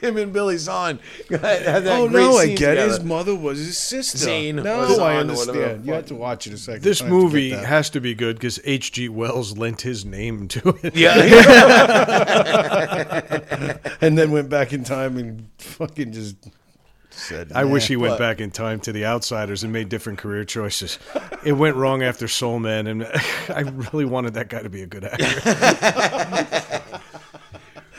Him 0.00 0.16
and 0.16 0.32
Billy 0.32 0.56
Zahn. 0.58 0.98
Oh 1.96 2.08
no, 2.08 2.36
I 2.36 2.46
get 2.46 2.52
it. 2.52 2.56
together. 2.56 2.88
his 2.88 3.00
mother 3.04 3.34
was 3.34 3.58
his 3.58 3.78
sister. 3.78 4.18
Zane 4.18 4.56
no, 4.56 4.84
or 4.84 4.88
Zahn 4.94 5.00
I 5.00 5.16
understand. 5.16 5.86
You 5.86 5.92
have 5.94 6.06
to 6.06 6.14
watch 6.14 6.46
it 6.46 6.52
a 6.52 6.58
second. 6.58 6.82
This 6.82 6.98
time 7.00 7.08
to 7.08 7.14
movie 7.14 7.50
that. 7.50 7.64
has 7.64 7.90
to 7.90 8.00
be 8.00 8.14
good 8.14 8.36
because 8.36 8.60
H.G. 8.64 9.08
Wells 9.08 9.56
lent 9.58 9.80
his 9.82 10.04
name 10.04 10.48
to 10.48 10.78
it. 10.82 10.94
Yeah, 10.96 11.14
and 14.00 14.16
then 14.18 14.30
went 14.30 14.48
back 14.48 14.72
in 14.72 14.84
time 14.84 15.16
and 15.18 15.48
fucking 15.58 16.12
just 16.12 16.36
said. 17.10 17.52
I 17.54 17.64
wish 17.64 17.88
he 17.88 17.96
went 17.96 18.12
What? 18.12 18.18
back 18.18 18.40
in 18.40 18.50
time 18.50 18.80
to 18.80 18.92
the 18.92 19.06
Outsiders 19.06 19.64
and 19.64 19.72
made 19.72 19.88
different 19.88 20.18
career 20.18 20.44
choices. 20.44 20.98
It 21.44 21.52
went 21.52 21.76
wrong 21.76 22.02
after 22.02 22.28
Soul 22.28 22.58
Man, 22.60 22.86
and 22.86 23.04
I 23.48 23.60
really 23.92 24.04
wanted 24.04 24.34
that 24.34 24.48
guy 24.48 24.62
to 24.62 24.70
be 24.70 24.82
a 24.82 24.86
good 24.86 25.04
actor. 25.04 26.62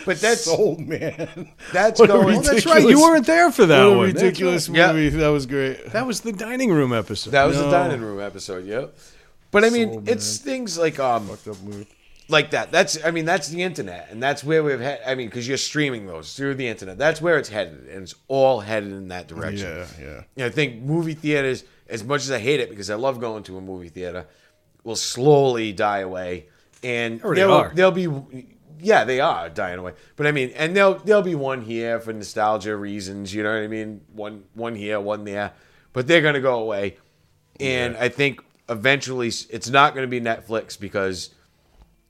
But 0.08 0.20
that's 0.20 0.42
Soul 0.46 0.78
man. 0.80 1.52
that's 1.72 2.00
What 2.00 2.10
a 2.10 2.14
going. 2.14 2.26
Well, 2.28 2.42
that's 2.42 2.66
right. 2.66 2.82
You 2.90 3.00
weren't 3.00 3.28
there 3.28 3.52
for 3.52 3.68
that 3.68 3.86
What 3.86 3.98
one. 3.98 4.06
ridiculous 4.08 4.68
Yeah. 4.68 4.92
movie. 4.94 5.10
That 5.18 5.28
was 5.30 5.46
great. 5.46 5.92
That 5.92 6.08
was 6.08 6.22
the 6.22 6.32
dining 6.34 6.72
room 6.72 6.94
episode. 6.94 7.30
That 7.32 7.46
was 7.46 7.58
the 7.58 7.70
dining 7.70 8.02
room 8.02 8.20
episode, 8.20 8.66
yeah. 8.66 8.88
But 9.52 9.64
I 9.64 9.70
mean, 9.70 9.94
Soul 9.94 10.04
it's 10.08 10.38
things 10.40 10.78
like 10.80 10.98
um 11.00 11.28
Fucked 11.28 11.48
up 11.50 11.62
movie. 11.62 11.88
like 12.28 12.52
that. 12.52 12.72
That's 12.72 12.98
I 13.06 13.12
mean, 13.12 13.26
that's 13.26 13.48
the 13.50 13.62
internet, 13.64 14.08
and 14.12 14.22
that's 14.22 14.44
where 14.44 14.64
we've 14.64 14.80
had. 14.80 15.00
I 15.06 15.16
mean, 15.16 15.28
because 15.28 15.48
you're 15.48 15.58
streaming 15.58 16.08
those 16.08 16.34
through 16.36 16.56
the 16.56 16.68
internet. 16.68 16.98
That's 16.98 17.22
where 17.22 17.38
it's 17.38 17.50
headed, 17.50 17.88
and 17.90 18.04
it's 18.04 18.16
all 18.28 18.60
headed 18.62 18.92
in 18.92 19.08
that 19.10 19.28
direction. 19.28 19.68
Yeah, 19.70 19.88
yeah. 20.02 20.22
And 20.36 20.46
I 20.46 20.50
think 20.50 20.82
movie 20.82 21.14
theaters, 21.14 21.64
as 21.90 22.04
much 22.04 22.22
as 22.24 22.32
I 22.32 22.40
hate 22.40 22.60
it 22.60 22.70
because 22.70 22.90
I 22.90 22.96
love 22.96 23.20
going 23.22 23.44
to 23.44 23.58
a 23.58 23.62
movie 23.62 23.90
theater, 23.90 24.26
will 24.84 24.96
slowly 24.98 25.72
die 25.72 26.00
away, 26.00 26.48
and 26.84 27.24
Already 27.24 27.40
there 27.42 27.48
will, 27.48 27.56
are. 27.56 27.72
there'll 27.74 27.92
be. 27.92 28.08
Yeah, 28.80 29.04
they 29.04 29.20
are 29.20 29.50
dying 29.50 29.80
away. 29.80 29.94
But 30.16 30.28
I 30.28 30.32
mean, 30.32 30.52
and 30.56 30.76
there'll 30.76 30.96
there'll 30.96 31.22
be 31.22 31.36
one 31.36 31.62
here 31.62 32.00
for 32.00 32.14
nostalgia 32.14 32.76
reasons. 32.76 33.34
You 33.34 33.44
know 33.44 33.54
what 33.54 33.64
I 33.64 33.68
mean? 33.68 34.02
One 34.14 34.44
one 34.54 34.76
here, 34.76 35.00
one 35.00 35.24
there. 35.24 35.54
But 35.94 36.08
they're 36.08 36.22
gonna 36.22 36.42
go 36.42 36.60
away, 36.60 36.98
and 37.60 37.98
I 37.98 38.10
think 38.10 38.44
eventually 38.70 39.28
it's 39.28 39.70
not 39.70 39.96
gonna 39.96 40.08
be 40.08 40.22
Netflix 40.22 40.80
because 40.80 41.32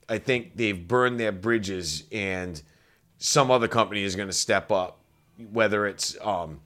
I 0.10 0.18
think 0.18 0.56
they've 0.56 0.88
burned 0.88 1.20
their 1.20 1.32
bridges, 1.32 2.04
and 2.12 2.62
some 3.18 3.50
other 3.52 3.68
company 3.68 4.04
is 4.04 4.16
gonna 4.16 4.34
step 4.34 4.72
up, 4.72 5.00
whether 5.52 5.86
it's 5.86 6.18
um, 6.22 6.60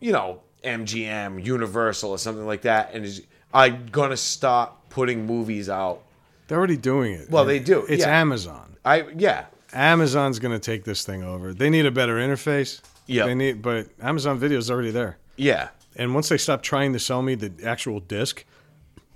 you 0.00 0.12
know, 0.12 0.42
MGM, 0.64 1.44
Universal, 1.44 2.10
or 2.10 2.18
something 2.18 2.46
like 2.46 2.62
that, 2.62 2.90
and 2.92 3.04
is 3.04 3.22
I'm 3.54 3.86
gonna 3.86 4.16
stop 4.16 4.90
putting 4.90 5.26
movies 5.26 5.68
out. 5.68 6.02
They're 6.48 6.58
already 6.58 6.76
doing 6.76 7.14
it. 7.14 7.30
Well, 7.30 7.44
they 7.44 7.60
do, 7.60 7.86
It's 7.88 8.00
yeah. 8.00 8.20
Amazon. 8.20 8.69
I 8.84 9.04
yeah, 9.16 9.46
Amazon's 9.72 10.38
going 10.38 10.52
to 10.52 10.58
take 10.58 10.84
this 10.84 11.04
thing 11.04 11.22
over. 11.22 11.52
They 11.54 11.70
need 11.70 11.86
a 11.86 11.90
better 11.90 12.16
interface. 12.16 12.80
Yeah. 13.06 13.26
They 13.26 13.34
need, 13.34 13.60
but 13.62 13.88
Amazon 14.00 14.38
Video 14.38 14.58
is 14.58 14.70
already 14.70 14.90
there. 14.92 15.18
yeah, 15.36 15.68
And 15.96 16.14
once 16.14 16.28
they 16.28 16.38
stop 16.38 16.62
trying 16.62 16.92
to 16.92 16.98
sell 17.00 17.22
me 17.22 17.34
the 17.34 17.52
actual 17.66 17.98
disc 18.00 18.44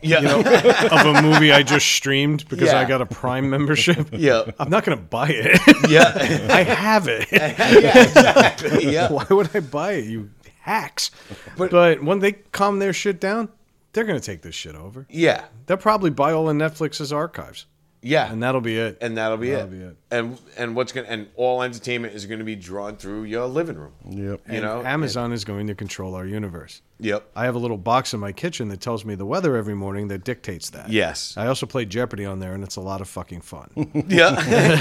yeah, 0.03 0.19
of 0.91 1.07
a 1.17 1.23
movie 1.23 1.53
I 1.53 1.63
just 1.63 1.87
streamed 1.87 2.47
because 2.49 2.69
Yeah. 2.73 2.81
I 2.81 2.85
got 2.87 3.01
a 3.01 3.07
Prime 3.07 3.49
membership, 3.49 4.09
yeah, 4.13 4.51
I'm 4.59 4.69
not 4.69 4.85
going 4.85 4.99
to 4.99 5.05
buy 5.05 5.29
it. 5.31 5.61
yeah, 5.89 6.13
I 6.53 6.63
have 6.65 7.07
it. 7.09 7.29
yeah, 7.33 8.03
exactly, 8.03 8.93
yeah. 8.93 9.11
Why 9.11 9.25
would 9.31 9.55
I 9.57 9.61
buy 9.61 9.93
it? 9.93 10.05
You 10.07 10.31
hacks. 10.61 11.11
But- 11.57 11.71
But, 11.71 12.03
when 12.03 12.19
they 12.19 12.33
calm 12.33 12.81
their 12.81 12.93
shit 12.93 13.21
down, 13.21 13.49
they're 13.93 14.05
going 14.05 14.19
to 14.21 14.27
take 14.27 14.43
this 14.43 14.55
shit 14.57 14.75
over. 14.75 15.07
Yeah, 15.09 15.45
They'll 15.67 15.77
probably 15.77 16.11
buy 16.11 16.33
all 16.33 16.51
of 16.51 16.57
Netflix's 16.57 17.13
archives, 17.13 17.67
yeah, 18.05 18.31
and 18.31 18.43
that'll 18.43 18.61
be 18.61 18.77
it. 18.77 18.99
and 19.01 19.17
that'll 19.17 19.37
be, 19.39 19.51
That'll 19.51 19.67
it. 19.67 19.71
be 19.71 19.81
it. 19.85 19.97
And 20.11 20.39
and 20.57 20.77
what's 20.77 20.93
gonna 20.93 21.09
and 21.09 21.29
all 21.37 21.63
entertainment 21.63 22.15
is 22.15 22.27
gonna 22.27 22.45
be 22.45 22.55
drawn 22.55 22.97
through 22.97 23.25
your 23.25 23.47
living 23.47 23.77
room. 23.77 23.93
Yep. 24.09 24.17
You 24.21 24.41
And 24.47 24.63
know, 24.63 24.83
Amazon 24.85 25.33
is 25.33 25.45
going 25.45 25.67
to 25.69 25.75
control 25.75 26.15
our 26.15 26.27
universe. 26.27 26.83
Yep. 27.05 27.31
I 27.37 27.45
have 27.45 27.55
a 27.55 27.59
little 27.59 27.77
box 27.77 28.15
in 28.15 28.21
my 28.21 28.33
kitchen 28.33 28.69
that 28.69 28.81
tells 28.81 29.05
me 29.05 29.15
the 29.15 29.27
weather 29.27 29.57
every 29.57 29.75
morning 29.75 30.09
that 30.09 30.25
dictates 30.25 30.71
that. 30.71 30.89
Yes. 30.89 31.35
I 31.37 31.47
also 31.49 31.67
play 31.67 31.85
Jeopardy 31.85 32.25
on 32.25 32.39
there, 32.41 32.55
and 32.55 32.65
it's 32.65 32.77
a 32.77 32.81
lot 32.81 33.03
of 33.03 33.09
fucking 33.09 33.43
fun 33.43 33.69
Yeah. 34.09 34.35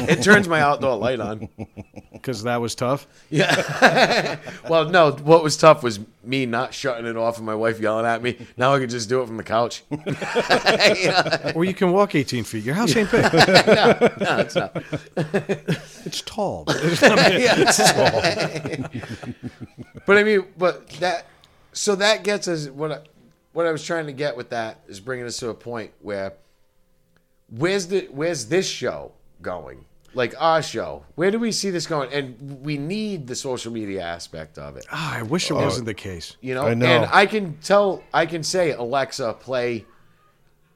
it 0.07 0.23
turns 0.23 0.47
my 0.47 0.61
outdoor 0.61 0.95
light 0.95 1.19
on. 1.19 1.49
because 2.13 2.43
that 2.43 2.61
was 2.61 2.75
tough. 2.75 3.07
Yeah. 3.29 4.37
well, 4.69 4.87
no, 4.89 5.11
what 5.11 5.43
was 5.43 5.57
tough 5.57 5.83
was 5.83 5.99
me 6.23 6.45
not 6.45 6.73
shutting 6.73 7.05
it 7.05 7.17
off 7.17 7.35
and 7.37 7.45
my 7.45 7.55
wife 7.55 7.81
yelling 7.81 8.05
at 8.05 8.23
me. 8.23 8.37
Now 8.55 8.73
I 8.73 8.79
can 8.79 8.87
just 8.87 9.09
do 9.09 9.21
it 9.21 9.27
from 9.27 9.35
the 9.35 9.43
couch. 9.43 9.83
yeah. 9.91 11.51
Or 11.53 11.65
you 11.65 11.73
can 11.73 11.91
walk 11.91 12.15
18 12.15 12.45
feet. 12.45 12.63
Your 12.63 12.75
house 12.75 12.95
ain't 12.95 13.11
big. 13.11 13.21
no, 13.33 13.97
it's 14.39 14.55
not. 14.55 14.81
It's 16.05 16.21
tall. 16.21 16.63
but 16.63 16.77
But 20.05 20.17
I 20.17 20.23
mean, 20.23 20.45
but 20.57 20.87
that 21.01 21.25
so 21.73 21.95
that 21.95 22.23
gets 22.23 22.47
us 22.47 22.69
what 22.69 22.91
I, 22.91 22.99
what 23.53 23.65
I 23.67 23.71
was 23.71 23.83
trying 23.83 24.05
to 24.07 24.13
get 24.13 24.35
with 24.37 24.49
that 24.49 24.79
is 24.87 24.99
bringing 24.99 25.25
us 25.25 25.37
to 25.37 25.49
a 25.49 25.53
point 25.53 25.91
where 26.01 26.33
where's 27.49 27.87
the 27.87 28.07
where's 28.11 28.45
this 28.47 28.67
show 28.67 29.11
going? 29.41 29.85
Like 30.15 30.35
our 30.39 30.61
show, 30.61 31.03
where 31.15 31.31
do 31.31 31.39
we 31.39 31.51
see 31.51 31.71
this 31.71 31.87
going? 31.87 32.13
And 32.13 32.63
we 32.63 32.77
need 32.77 33.25
the 33.25 33.35
social 33.35 33.71
media 33.71 34.01
aspect 34.03 34.59
of 34.59 34.77
it, 34.77 34.85
Ah, 34.91 35.17
I 35.17 35.23
wish 35.23 35.49
it 35.49 35.55
wasn't 35.55 35.87
the 35.87 35.95
case. 35.95 36.37
you 36.39 36.53
know. 36.53 36.67
I 36.67 36.75
know. 36.75 36.85
And 36.85 37.09
I 37.11 37.25
can 37.25 37.57
tell, 37.63 38.03
I 38.13 38.27
can 38.27 38.43
say 38.43 38.71
Alexa 38.73 39.33
play. 39.39 39.85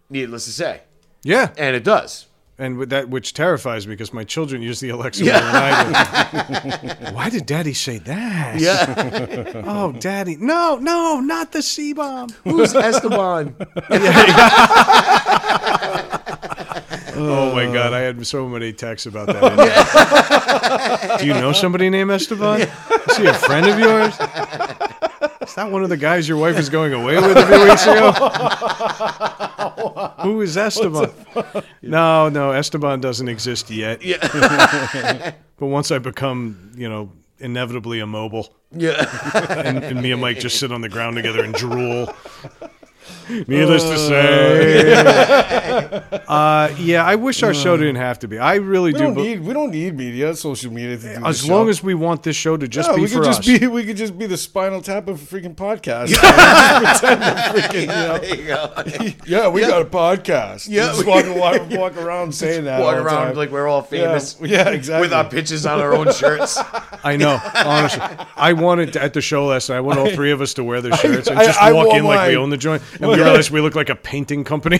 Needless 0.09 0.45
to 0.45 0.51
say, 0.51 0.81
Yeah, 1.23 1.51
and 1.57 1.75
it 1.75 1.83
does. 1.83 2.25
And 2.59 2.77
with 2.77 2.89
that, 2.89 3.09
which 3.09 3.33
terrifies 3.33 3.87
me 3.87 3.93
because 3.93 4.13
my 4.13 4.23
children 4.23 4.61
use 4.61 4.79
the 4.79 4.89
Alexa 4.89 5.23
more 5.23 5.33
than 5.33 5.55
I 5.55 7.05
do. 7.09 7.15
Why 7.15 7.29
did 7.29 7.45
Daddy 7.45 7.73
say 7.73 7.97
that? 7.99 8.59
Yeah, 8.59 9.61
Oh, 9.65 9.91
Daddy, 9.93 10.37
no, 10.39 10.77
no, 10.81 11.19
not 11.19 11.51
the 11.51 11.61
C 11.61 11.93
bomb. 11.93 12.29
who's 12.43 12.73
Esteban? 12.75 13.55
Oh 17.19 17.51
my 17.55 17.65
God, 17.65 17.93
I 17.93 18.01
had 18.01 18.27
so 18.27 18.47
many 18.47 18.71
texts 18.73 19.07
about 19.07 19.25
that. 19.27 21.17
Do 21.19 21.25
you 21.25 21.33
know 21.33 21.51
somebody 21.51 21.89
named 21.89 22.11
Esteban? 22.11 22.61
Is 22.61 23.17
he 23.17 23.25
a 23.25 23.33
friend 23.33 23.65
of 23.65 23.79
yours? 23.79 24.13
Is 25.41 25.55
that 25.55 25.71
one 25.71 25.81
of 25.83 25.89
the 25.89 25.97
guys 25.97 26.29
your 26.29 26.37
wife 26.37 26.57
was 26.57 26.69
going 26.69 26.93
away 26.93 27.15
with 27.15 27.35
a 27.35 27.47
few 27.47 27.63
weeks 27.63 27.87
ago? 27.87 28.11
Who 30.21 30.41
is 30.41 30.57
Esteban? 30.57 31.11
No, 31.81 32.29
no, 32.29 32.51
Esteban 32.51 33.01
doesn't 33.01 33.27
exist 33.27 33.69
yet. 33.69 34.01
Yeah. 34.01 35.33
But 35.59 35.67
once 35.67 35.89
I 35.89 35.97
become, 35.97 36.71
you 36.75 36.87
know, 36.87 37.11
inevitably 37.39 37.99
immobile, 37.99 38.53
yeah. 38.71 39.09
and, 39.49 39.83
and 39.83 40.01
me 40.03 40.11
and 40.11 40.21
Mike 40.21 40.37
just 40.37 40.59
sit 40.59 40.71
on 40.71 40.81
the 40.81 40.89
ground 40.89 41.15
together 41.15 41.43
and 41.43 41.51
drool. 41.51 42.13
Needless 43.47 43.83
to 43.83 43.97
say, 43.97 44.93
uh, 46.27 46.73
yeah, 46.79 47.03
I 47.05 47.15
wish 47.15 47.43
our 47.43 47.53
show 47.53 47.75
didn't 47.77 47.95
have 47.97 48.19
to 48.19 48.27
be. 48.27 48.37
I 48.39 48.55
really 48.55 48.93
We 48.93 48.99
do. 48.99 49.03
don't 49.05 49.15
need 49.15 49.39
we 49.41 49.53
don't 49.53 49.71
need 49.71 49.95
media, 49.95 50.35
social 50.35 50.71
media 50.71 50.97
to 50.97 51.01
do 51.19 51.25
as 51.25 51.41
this 51.41 51.49
long 51.49 51.65
show. 51.65 51.69
as 51.69 51.83
we 51.83 51.93
want 51.93 52.23
this 52.23 52.35
show 52.35 52.57
to 52.57 52.67
just 52.67 52.89
yeah, 52.89 52.95
be 52.95 53.01
we 53.01 53.07
for 53.07 53.15
could 53.19 53.25
just 53.25 53.39
us. 53.41 53.59
be 53.59 53.67
we 53.67 53.83
could 53.85 53.97
just 53.97 54.17
be 54.17 54.25
the 54.27 54.37
spinal 54.37 54.81
tap 54.81 55.07
of 55.07 55.21
a 55.21 55.35
freaking 55.39 55.55
podcast. 55.55 56.07
Just 56.17 57.01
pretend 57.01 57.21
we're 57.21 57.61
freaking, 57.61 57.81
you 57.81 57.87
know. 57.87 58.17
There 58.17 58.35
you 59.07 59.11
go. 59.13 59.25
Yeah, 59.25 59.47
we 59.49 59.61
got 59.61 59.81
a 59.81 59.85
podcast. 59.85 60.67
Yeah, 60.69 60.87
just 60.87 61.03
we- 61.05 61.09
walk, 61.11 61.25
walk, 61.35 61.69
walk 61.71 61.97
around 61.97 62.33
saying 62.33 62.65
that. 62.65 62.79
Walk 62.79 62.95
all 62.95 63.01
the 63.01 63.05
around 63.07 63.25
time. 63.27 63.35
like 63.35 63.51
we're 63.51 63.67
all 63.67 63.81
famous. 63.81 64.37
Yeah, 64.39 64.47
yeah, 64.47 64.69
exactly. 64.69 65.01
With 65.01 65.13
our 65.13 65.27
pictures 65.29 65.65
on 65.65 65.79
our 65.79 65.93
own 65.93 66.11
shirts. 66.13 66.57
I 67.03 67.15
know, 67.17 67.39
honestly. 67.55 68.01
I 68.35 68.53
wanted 68.53 68.93
to, 68.93 69.01
at 69.03 69.13
the 69.13 69.21
show 69.21 69.45
last 69.47 69.69
night. 69.69 69.77
I 69.77 69.81
want 69.81 69.99
all 69.99 70.09
three 70.11 70.31
of 70.31 70.41
us 70.41 70.53
to 70.55 70.63
wear 70.63 70.81
their 70.81 70.95
shirts 70.97 71.27
and 71.27 71.39
I- 71.39 71.45
just 71.45 71.59
I 71.61 71.71
walk 71.73 71.87
wore 71.87 71.97
in 71.97 72.03
like 72.05 72.27
we 72.29 72.35
mine. 72.35 72.43
own 72.43 72.49
the 72.49 72.57
joint, 72.57 72.81
and 72.99 73.09
we 73.17 73.23
realize 73.23 73.51
we 73.51 73.61
look 73.61 73.75
like 73.75 73.89
a 73.89 73.95
painting 73.95 74.43
company. 74.43 74.77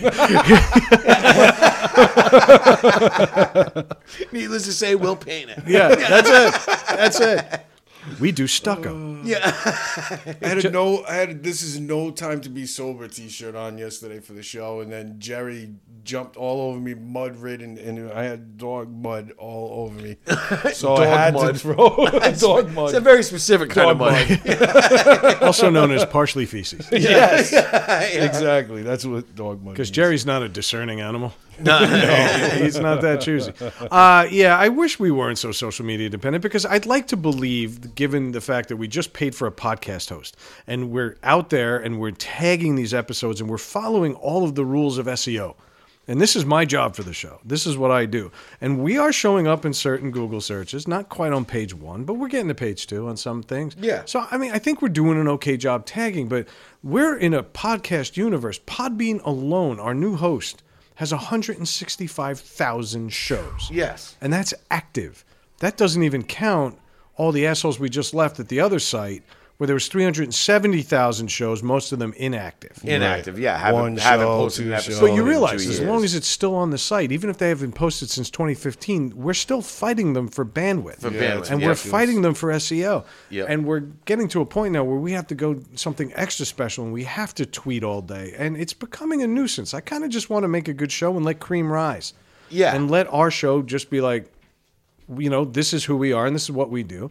Needless 4.32 4.64
to 4.64 4.72
say, 4.72 4.94
we'll 4.94 5.16
paint 5.16 5.50
it. 5.50 5.62
yeah, 5.66 5.88
that's 5.94 6.30
it. 6.30 6.54
That's 6.88 7.20
it. 7.20 7.64
We 8.20 8.32
do 8.32 8.46
stucco. 8.46 9.20
Yeah. 9.22 9.38
I 9.44 10.36
had 10.40 10.64
a 10.64 10.70
no. 10.70 11.04
I 11.04 11.14
had 11.14 11.30
a, 11.30 11.34
this 11.34 11.62
is 11.62 11.78
no 11.78 12.10
time 12.10 12.40
to 12.42 12.48
be 12.48 12.66
sober 12.66 13.08
T-shirt 13.08 13.54
on 13.54 13.78
yesterday 13.78 14.20
for 14.20 14.32
the 14.32 14.42
show, 14.42 14.80
and 14.80 14.90
then 14.90 15.16
Jerry 15.18 15.74
jumped 16.04 16.36
all 16.36 16.60
over 16.62 16.78
me, 16.80 16.94
mud 16.94 17.36
ridden, 17.36 17.76
and 17.78 18.10
I 18.12 18.24
had 18.24 18.56
dog 18.56 18.90
mud 18.90 19.32
all 19.38 19.84
over 19.84 20.00
me. 20.00 20.16
So 20.72 20.94
I 20.96 21.06
had 21.06 21.34
mud. 21.34 21.54
to 21.54 21.58
throw 21.60 21.76
dog 22.38 22.72
mud. 22.72 22.88
It's 22.88 22.94
a 22.98 23.00
very 23.00 23.22
specific 23.22 23.70
kind 23.70 23.98
Dog 23.98 24.12
of 24.20 24.46
mud. 24.46 25.42
also 25.42 25.70
known 25.70 25.90
as 25.90 26.04
partially 26.04 26.46
feces. 26.46 26.88
yes, 26.92 27.52
exactly. 28.14 28.82
That's 28.82 29.04
what 29.04 29.34
dog 29.34 29.62
mud. 29.62 29.72
Is. 29.72 29.74
Because. 29.74 29.90
Jerry's 29.90 30.24
not 30.26 30.42
a 30.42 30.48
discerning 30.48 31.00
animal. 31.00 31.32
No, 31.68 31.78
he's 32.54 32.78
not 32.78 33.00
that 33.02 33.20
choosy. 33.20 33.52
Uh, 33.90 34.26
yeah, 34.30 34.56
I 34.56 34.68
wish 34.68 35.00
we 35.00 35.10
weren't 35.10 35.38
so 35.38 35.50
social 35.50 35.84
media 35.84 36.08
dependent 36.08 36.42
because 36.42 36.64
I'd 36.64 36.86
like 36.86 37.08
to 37.08 37.16
believe, 37.16 37.94
given 37.94 38.32
the 38.32 38.40
fact 38.40 38.68
that 38.68 38.76
we 38.76 38.86
just 38.86 39.12
paid 39.12 39.34
for 39.34 39.46
a 39.46 39.52
podcast 39.52 40.08
host 40.08 40.36
and 40.66 40.90
we're 40.90 41.16
out 41.22 41.50
there 41.50 41.78
and 41.78 41.98
we're 42.00 42.12
tagging 42.12 42.76
these 42.76 42.94
episodes 42.94 43.40
and 43.40 43.50
we're 43.50 43.58
following 43.58 44.14
all 44.14 44.44
of 44.44 44.54
the 44.54 44.64
rules 44.64 44.98
of 44.98 45.06
SEO. 45.06 45.56
And 46.10 46.18
this 46.18 46.34
is 46.34 46.46
my 46.46 46.64
job 46.64 46.96
for 46.96 47.02
the 47.02 47.12
show. 47.12 47.38
This 47.44 47.66
is 47.66 47.76
what 47.76 47.90
I 47.90 48.06
do. 48.06 48.32
And 48.62 48.82
we 48.82 48.96
are 48.96 49.12
showing 49.12 49.46
up 49.46 49.66
in 49.66 49.74
certain 49.74 50.10
Google 50.10 50.40
searches, 50.40 50.88
not 50.88 51.10
quite 51.10 51.34
on 51.34 51.44
page 51.44 51.74
one, 51.74 52.04
but 52.04 52.14
we're 52.14 52.28
getting 52.28 52.48
to 52.48 52.54
page 52.54 52.86
two 52.86 53.08
on 53.08 53.18
some 53.18 53.42
things. 53.42 53.76
Yeah. 53.78 54.02
So, 54.06 54.26
I 54.30 54.38
mean, 54.38 54.50
I 54.52 54.58
think 54.58 54.80
we're 54.80 54.88
doing 54.88 55.20
an 55.20 55.28
okay 55.28 55.58
job 55.58 55.84
tagging, 55.84 56.28
but 56.28 56.48
we're 56.82 57.14
in 57.14 57.34
a 57.34 57.42
podcast 57.42 58.16
universe. 58.16 58.58
Podbean 58.60 59.22
alone, 59.24 59.78
our 59.78 59.92
new 59.92 60.16
host, 60.16 60.62
has 60.98 61.12
165,000 61.12 63.12
shows. 63.12 63.70
Yes. 63.70 64.16
And 64.20 64.32
that's 64.32 64.52
active. 64.68 65.24
That 65.60 65.76
doesn't 65.76 66.02
even 66.02 66.24
count 66.24 66.76
all 67.16 67.30
the 67.30 67.46
assholes 67.46 67.78
we 67.78 67.88
just 67.88 68.14
left 68.14 68.40
at 68.40 68.48
the 68.48 68.58
other 68.58 68.80
site 68.80 69.22
where 69.58 69.66
there 69.66 69.74
was 69.74 69.88
370,000 69.88 71.26
shows, 71.26 71.64
most 71.64 71.90
of 71.90 71.98
them 71.98 72.12
inactive. 72.16 72.78
Inactive, 72.84 73.40
yeah. 73.40 73.58
Haven't, 73.58 73.80
One 73.80 73.96
haven't 73.96 74.26
show, 74.26 74.38
posted 74.38 74.64
two 74.64 74.70
an 74.70 74.74
episode. 74.78 75.00
But 75.00 75.14
you 75.14 75.24
realize, 75.24 75.66
as 75.66 75.80
long 75.80 76.04
as 76.04 76.14
it's 76.14 76.28
still 76.28 76.54
on 76.54 76.70
the 76.70 76.78
site, 76.78 77.10
even 77.10 77.28
if 77.28 77.38
they 77.38 77.48
haven't 77.48 77.72
posted 77.72 78.08
since 78.08 78.30
2015, 78.30 79.14
we're 79.16 79.34
still 79.34 79.60
fighting 79.60 80.12
them 80.12 80.28
for 80.28 80.44
bandwidth. 80.44 81.00
For 81.00 81.10
Yeah, 81.10 81.36
bandwidth, 81.36 81.50
and 81.50 81.60
yeah. 81.60 81.66
we're 81.66 81.74
fighting 81.74 82.22
them 82.22 82.34
for 82.34 82.52
SEO. 82.52 83.04
Yep. 83.30 83.46
And 83.48 83.66
we're 83.66 83.80
getting 84.04 84.28
to 84.28 84.40
a 84.42 84.46
point 84.46 84.74
now 84.74 84.84
where 84.84 84.98
we 84.98 85.10
have 85.10 85.26
to 85.26 85.34
go 85.34 85.60
something 85.74 86.12
extra 86.14 86.46
special 86.46 86.84
and 86.84 86.92
we 86.92 87.02
have 87.02 87.34
to 87.34 87.44
tweet 87.44 87.82
all 87.82 88.00
day. 88.00 88.34
And 88.38 88.56
it's 88.56 88.72
becoming 88.72 89.22
a 89.22 89.26
nuisance. 89.26 89.74
I 89.74 89.80
kind 89.80 90.04
of 90.04 90.10
just 90.10 90.30
want 90.30 90.44
to 90.44 90.48
make 90.48 90.68
a 90.68 90.72
good 90.72 90.92
show 90.92 91.16
and 91.16 91.24
let 91.24 91.40
cream 91.40 91.70
rise. 91.70 92.14
Yeah. 92.48 92.76
And 92.76 92.88
let 92.88 93.12
our 93.12 93.32
show 93.32 93.62
just 93.62 93.90
be 93.90 94.00
like, 94.00 94.32
you 95.16 95.30
know, 95.30 95.44
this 95.44 95.72
is 95.72 95.84
who 95.84 95.96
we 95.96 96.12
are 96.12 96.26
and 96.26 96.34
this 96.34 96.44
is 96.44 96.52
what 96.52 96.70
we 96.70 96.84
do. 96.84 97.10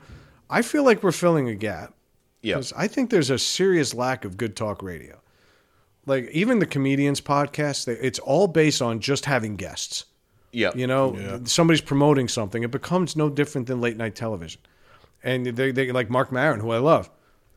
I 0.49 0.61
feel 0.61 0.83
like 0.83 1.03
we're 1.03 1.11
filling 1.11 1.49
a 1.49 1.55
gap. 1.55 1.93
Yep. 2.41 2.55
Because 2.57 2.73
I 2.73 2.87
think 2.87 3.09
there's 3.09 3.29
a 3.29 3.39
serious 3.39 3.93
lack 3.93 4.25
of 4.25 4.37
good 4.37 4.55
talk 4.55 4.81
radio. 4.83 5.19
Like 6.05 6.29
even 6.31 6.59
the 6.59 6.65
comedians 6.65 7.19
podcast, 7.19 7.85
they, 7.85 7.93
it's 7.93 8.19
all 8.19 8.47
based 8.47 8.81
on 8.81 8.99
just 8.99 9.25
having 9.25 9.55
guests. 9.55 10.05
Yeah. 10.53 10.71
You 10.73 10.87
know, 10.87 11.41
somebody's 11.45 11.81
promoting 11.81 12.27
something. 12.27 12.63
It 12.63 12.71
becomes 12.71 13.15
no 13.15 13.29
different 13.29 13.67
than 13.67 13.81
late 13.81 13.97
night 13.97 14.15
television. 14.15 14.61
And 15.23 15.45
they, 15.45 15.71
they 15.71 15.91
like 15.91 16.09
Marc 16.09 16.31
Maron, 16.31 16.59
who 16.61 16.71
I 16.71 16.77
love, 16.77 17.09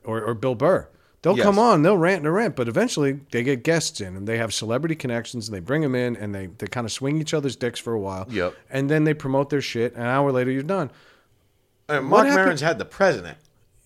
or, 0.05 0.21
or 0.23 0.35
Bill 0.35 0.55
Burr. 0.57 0.89
They'll 1.23 1.37
Yes. 1.37 1.45
come 1.45 1.59
on, 1.59 1.83
they'll 1.83 1.99
rant 1.99 2.25
and 2.25 2.35
rant, 2.35 2.57
but 2.57 2.67
eventually 2.67 3.21
they 3.31 3.43
get 3.43 3.63
guests 3.63 4.01
in 4.01 4.17
and 4.17 4.27
they 4.27 4.39
have 4.39 4.55
celebrity 4.55 4.95
connections 4.95 5.47
and 5.49 5.55
they 5.55 5.61
bring 5.61 5.83
them 5.83 5.95
in 5.95 6.17
and 6.17 6.35
they, 6.35 6.47
they 6.47 6.67
kind 6.67 6.87
of 6.87 6.93
swing 6.93 7.21
each 7.21 7.35
other's 7.35 7.57
dicks 7.57 7.79
for 7.79 7.93
a 7.93 8.01
while. 8.01 8.27
Yep. 8.31 8.55
And 8.71 8.89
then 8.91 9.05
they 9.05 9.13
promote 9.13 9.51
their 9.51 9.61
shit. 9.61 9.95
An 9.95 10.03
hour 10.03 10.33
later, 10.33 10.51
you're 10.51 10.63
done. 10.63 10.91
Uh, 11.91 11.99
and 11.99 12.07
Marc 12.07 12.27
Maron's 12.29 12.63
had 12.63 12.79
the 12.79 12.87
president. 12.87 13.37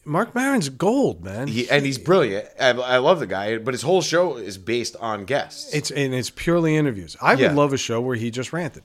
Marc 0.05 0.35
Maron's 0.35 0.69
gold, 0.69 1.25
man. 1.25 1.49
He, 1.49 1.69
and 1.71 1.85
he's 1.87 1.99
brilliant. 1.99 2.47
I, 2.61 2.71
I 2.71 2.99
love 2.99 3.21
the 3.21 3.27
guy, 3.27 3.57
but 3.59 3.73
his 3.75 3.83
whole 3.83 4.03
show 4.03 4.37
is 4.37 4.59
based 4.59 4.97
on 5.01 5.25
guests. 5.25 5.73
It's 5.75 5.91
and 5.91 6.15
it's 6.15 6.31
purely 6.31 6.77
interviews. 6.77 7.17
I 7.23 7.35
Yeah. 7.35 7.49
would 7.49 7.57
love 7.57 7.73
a 7.73 7.79
show 7.79 8.01
where 8.01 8.17
he 8.17 8.31
just 8.31 8.53
ranted, 8.53 8.83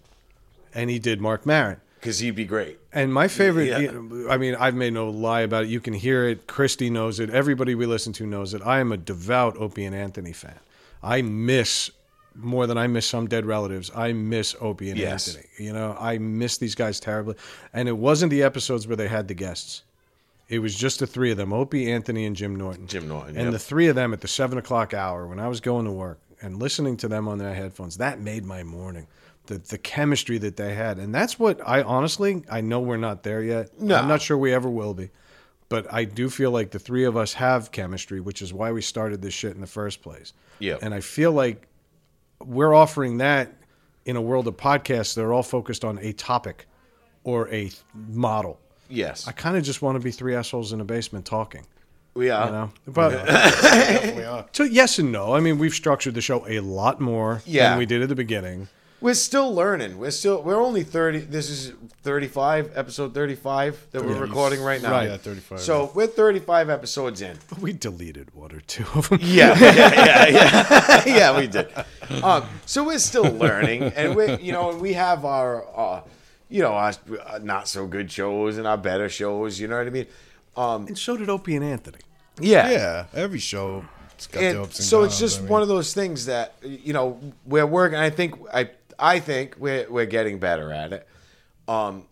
and 0.74 0.90
he 0.90 1.00
did 1.00 1.20
Marc 1.22 1.46
Maron. 1.46 1.78
because 2.00 2.20
he'd 2.20 2.36
be 2.36 2.46
great. 2.46 2.80
And 2.94 3.14
my 3.14 3.28
favorite, 3.28 3.66
Yeah. 3.68 4.32
I 4.32 4.38
mean, 4.38 4.56
I've 4.56 4.74
made 4.76 4.94
no 4.94 5.10
lie 5.10 5.42
about 5.42 5.66
it. 5.66 5.70
You 5.70 5.82
can 5.82 5.94
hear 5.94 6.30
it. 6.30 6.48
Christy 6.48 6.90
knows 6.90 7.20
it. 7.20 7.30
Everybody 7.30 7.76
we 7.76 7.86
listen 7.86 8.14
to 8.14 8.26
knows 8.26 8.54
it. 8.54 8.62
I 8.66 8.80
am 8.80 8.94
a 8.94 8.98
devout 8.98 9.58
Opie 9.58 9.84
and 9.84 9.94
Anthony 9.94 10.32
fan. 10.32 10.56
I 11.04 11.22
miss 11.22 11.92
more 12.36 12.68
than 12.68 12.78
I 12.78 12.88
miss 12.88 13.06
some 13.06 13.28
dead 13.28 13.46
relatives. 13.46 13.92
I 13.94 14.14
miss 14.14 14.56
Opie 14.62 14.92
and 14.92 14.98
Yes. 14.98 15.28
Anthony. 15.28 15.48
You 15.58 15.74
know, 15.74 15.98
I 16.00 16.18
miss 16.20 16.58
these 16.58 16.74
guys 16.74 17.02
terribly. 17.02 17.36
And 17.74 17.90
it 17.90 17.98
wasn't 17.98 18.30
the 18.30 18.44
episodes 18.44 18.88
where 18.88 18.96
they 18.96 19.10
had 19.10 19.28
the 19.28 19.34
guests. 19.34 19.84
It 20.50 20.60
was 20.60 20.76
just 20.76 21.00
the 21.00 21.08
three 21.08 21.32
of 21.32 21.38
them: 21.38 21.54
Opie, 21.54 21.92
Anthony, 21.92 22.26
and 22.26 22.36
Jim 22.36 22.56
Norton. 22.56 22.88
Jim 22.88 23.08
Norton, 23.08 23.38
And 23.38 23.46
yep. 23.46 23.52
the 23.54 23.60
three 23.60 23.88
of 23.88 23.96
them 23.96 24.14
at 24.14 24.22
the 24.22 24.28
seven 24.28 24.58
o'clock 24.58 24.94
hour 24.94 25.28
when 25.28 25.40
I 25.40 25.48
was 25.48 25.62
going 25.62 25.86
to 25.86 25.92
work 25.92 26.20
and 26.42 26.60
listening 26.60 26.98
to 26.98 27.08
them 27.08 27.28
on 27.28 27.38
their 27.38 27.54
headphones. 27.54 27.98
That 27.98 28.20
made 28.20 28.44
my 28.44 28.64
morning. 28.64 29.08
The 29.46 29.60
the 29.60 29.78
chemistry 29.78 30.38
that 30.40 30.58
they 30.58 30.74
had, 30.74 30.98
and 30.98 31.14
that's 31.14 31.40
what 31.40 31.60
I 31.66 31.84
honestly 31.84 32.44
I 32.52 32.62
know 32.62 32.80
we're 32.80 32.98
not 32.98 33.24
there 33.24 33.44
yet. 33.44 33.80
No. 33.80 33.96
I'm 33.96 34.08
not 34.08 34.22
sure 34.22 34.38
we 34.38 34.54
ever 34.54 34.70
will 34.70 34.94
be, 34.94 35.12
but 35.70 35.92
I 35.94 36.04
do 36.04 36.30
feel 36.30 36.52
like 36.52 36.72
the 36.72 36.80
three 36.80 37.06
of 37.06 37.16
us 37.16 37.34
have 37.34 37.72
chemistry, 37.72 38.20
which 38.20 38.42
is 38.42 38.52
why 38.52 38.72
we 38.72 38.82
started 38.82 39.22
this 39.22 39.34
shit 39.34 39.54
in 39.54 39.62
the 39.62 39.68
first 39.68 40.02
place. 40.02 40.34
Yep. 40.60 40.80
And 40.82 40.94
I 40.94 41.00
feel 41.00 41.32
like 41.32 41.68
we're 42.44 42.74
offering 42.74 43.18
that 43.20 43.54
in 44.06 44.16
a 44.16 44.22
world 44.22 44.48
of 44.48 44.58
podcasts. 44.58 45.14
They're 45.16 45.34
all 45.34 45.44
focused 45.44 45.86
on 45.86 46.00
a 46.00 46.12
topic 46.14 46.68
or 47.24 47.50
a 47.54 47.72
model. 47.94 48.60
Yes, 48.90 49.28
I 49.28 49.32
kind 49.32 49.56
of 49.58 49.64
just 49.64 49.82
want 49.82 49.96
to 49.96 50.00
be 50.04 50.12
three 50.12 50.36
assholes 50.36 50.74
in 50.74 50.82
a 50.82 50.86
basement 50.86 51.26
talking. 51.26 51.66
we 52.16 52.30
are. 52.30 52.46
You 52.48 52.52
know, 52.52 52.72
but 52.88 53.10
Definitely 53.26 54.26
are. 54.34 54.46
so 54.52 54.64
yes 54.64 55.00
and 55.00 55.12
no. 55.12 55.34
I 55.36 55.40
mean, 55.40 55.58
we've 55.60 55.74
structured 55.74 56.16
the 56.16 56.22
show 56.22 56.46
a 56.48 56.60
lot 56.60 57.00
more 57.00 57.42
Yeah. 57.46 57.70
than 57.70 57.78
we 57.80 57.86
did 57.86 58.02
at 58.02 58.10
the 58.10 58.16
beginning. 58.16 58.68
We're 59.02 59.14
still 59.14 59.54
learning. 59.56 59.98
We're 59.98 60.12
still. 60.12 60.42
We're 60.44 60.62
only 60.62 60.84
thirty. 60.84 61.20
This 61.20 61.50
is 61.50 61.72
thirty-five, 62.04 62.74
episode 62.76 63.14
thirty-five 63.14 63.88
that 63.92 64.04
we're 64.04 64.20
recording 64.20 64.62
right 64.62 64.82
now. 64.82 64.92
Right. 64.92 65.10
Yeah, 65.10 65.16
35. 65.16 65.62
So 65.62 65.90
we're 65.96 66.06
thirty-five 66.08 66.70
episodes 66.70 67.22
in. 67.22 67.38
But 67.48 67.60
we 67.60 67.72
deleted 67.72 68.36
one 68.36 68.52
or 68.52 68.60
two 68.60 68.84
of 68.96 69.08
them. 69.08 69.20
Yeah, 69.24 69.58
yeah, 69.58 69.94
yeah, 69.94 70.28
yeah. 70.28 71.04
yeah, 71.18 71.40
we 71.40 71.48
did. 71.48 71.70
Um, 72.22 72.44
so 72.66 72.84
we're 72.84 73.00
still 73.00 73.24
learning, 73.24 73.84
and 73.84 74.18
we, 74.18 74.36
you 74.40 74.52
know, 74.52 74.76
we 74.76 74.92
have 74.92 75.24
our, 75.24 75.64
uh, 75.74 76.02
you 76.50 76.62
know, 76.62 76.74
our 76.74 76.94
uh, 77.26 77.40
not 77.42 77.68
so 77.68 77.86
good 77.88 78.12
shows 78.12 78.58
and 78.58 78.66
our 78.68 78.78
better 78.78 79.08
shows. 79.10 79.60
You 79.60 79.68
know 79.68 79.78
what 79.78 79.88
I 79.88 79.92
mean? 79.92 80.08
Um, 80.58 80.88
And 80.88 80.98
so 80.98 81.16
did 81.16 81.30
Opie 81.30 81.56
and 81.56 81.64
Anthony. 81.66 82.00
yeah. 82.42 82.70
Yeah, 82.70 83.06
every 83.14 83.40
show. 83.40 83.86
It's 84.16 84.28
got 84.28 84.40
the 84.42 84.48
And 84.48 84.58
ups 84.60 84.80
and 84.80 84.86
so 84.86 85.04
it's 85.04 85.18
just 85.20 85.38
I 85.40 85.42
mean. 85.44 85.50
one 85.52 85.62
of 85.62 85.68
those 85.70 85.94
things 85.94 86.26
that 86.26 86.56
you 86.62 86.92
know 86.94 87.20
we're 87.46 87.66
working. 87.66 87.98
I 87.98 88.10
think 88.10 88.36
I 88.54 88.70
I 88.98 89.20
think 89.20 89.56
we're 89.58 89.90
we're 89.90 90.06
getting 90.08 90.40
better 90.40 90.74
at 90.74 90.92
it. 90.92 91.08
Um, 91.70 92.04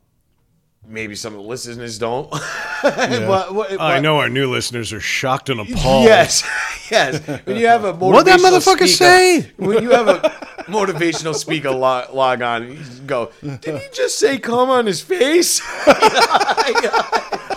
maybe 0.87 1.15
some 1.15 1.33
of 1.33 1.41
the 1.41 1.47
listeners 1.47 1.97
don't. 1.99 2.29
but, 2.83 3.51
but, 3.53 3.81
I 3.81 3.99
know 3.99 4.19
our 4.19 4.29
new 4.29 4.49
listeners 4.49 4.93
are 4.93 5.01
shocked 5.01 5.49
and 5.49 5.59
appalled. 5.65 6.05
Yes, 6.05 6.43
yes. 6.91 7.19
When 7.45 7.57
you 7.57 7.67
have 7.67 7.83
a 7.83 7.91
motivational 7.93 8.11
What'd 8.13 8.27
that 8.27 8.39
motherfucker 8.39 8.87
speaker- 8.87 8.87
say? 8.87 9.51
When 9.57 9.83
you 9.83 9.89
have 9.91 10.07
a 10.07 10.56
motivational 10.67 11.33
speaker 11.35 11.71
log, 11.71 12.13
log 12.13 12.41
on, 12.41 12.77
go. 13.05 13.31
Did 13.41 13.81
he 13.81 13.87
just 13.93 14.19
say 14.19 14.37
"come 14.39 14.69
on 14.69 14.85
his 14.85 15.01
face"? 15.01 15.61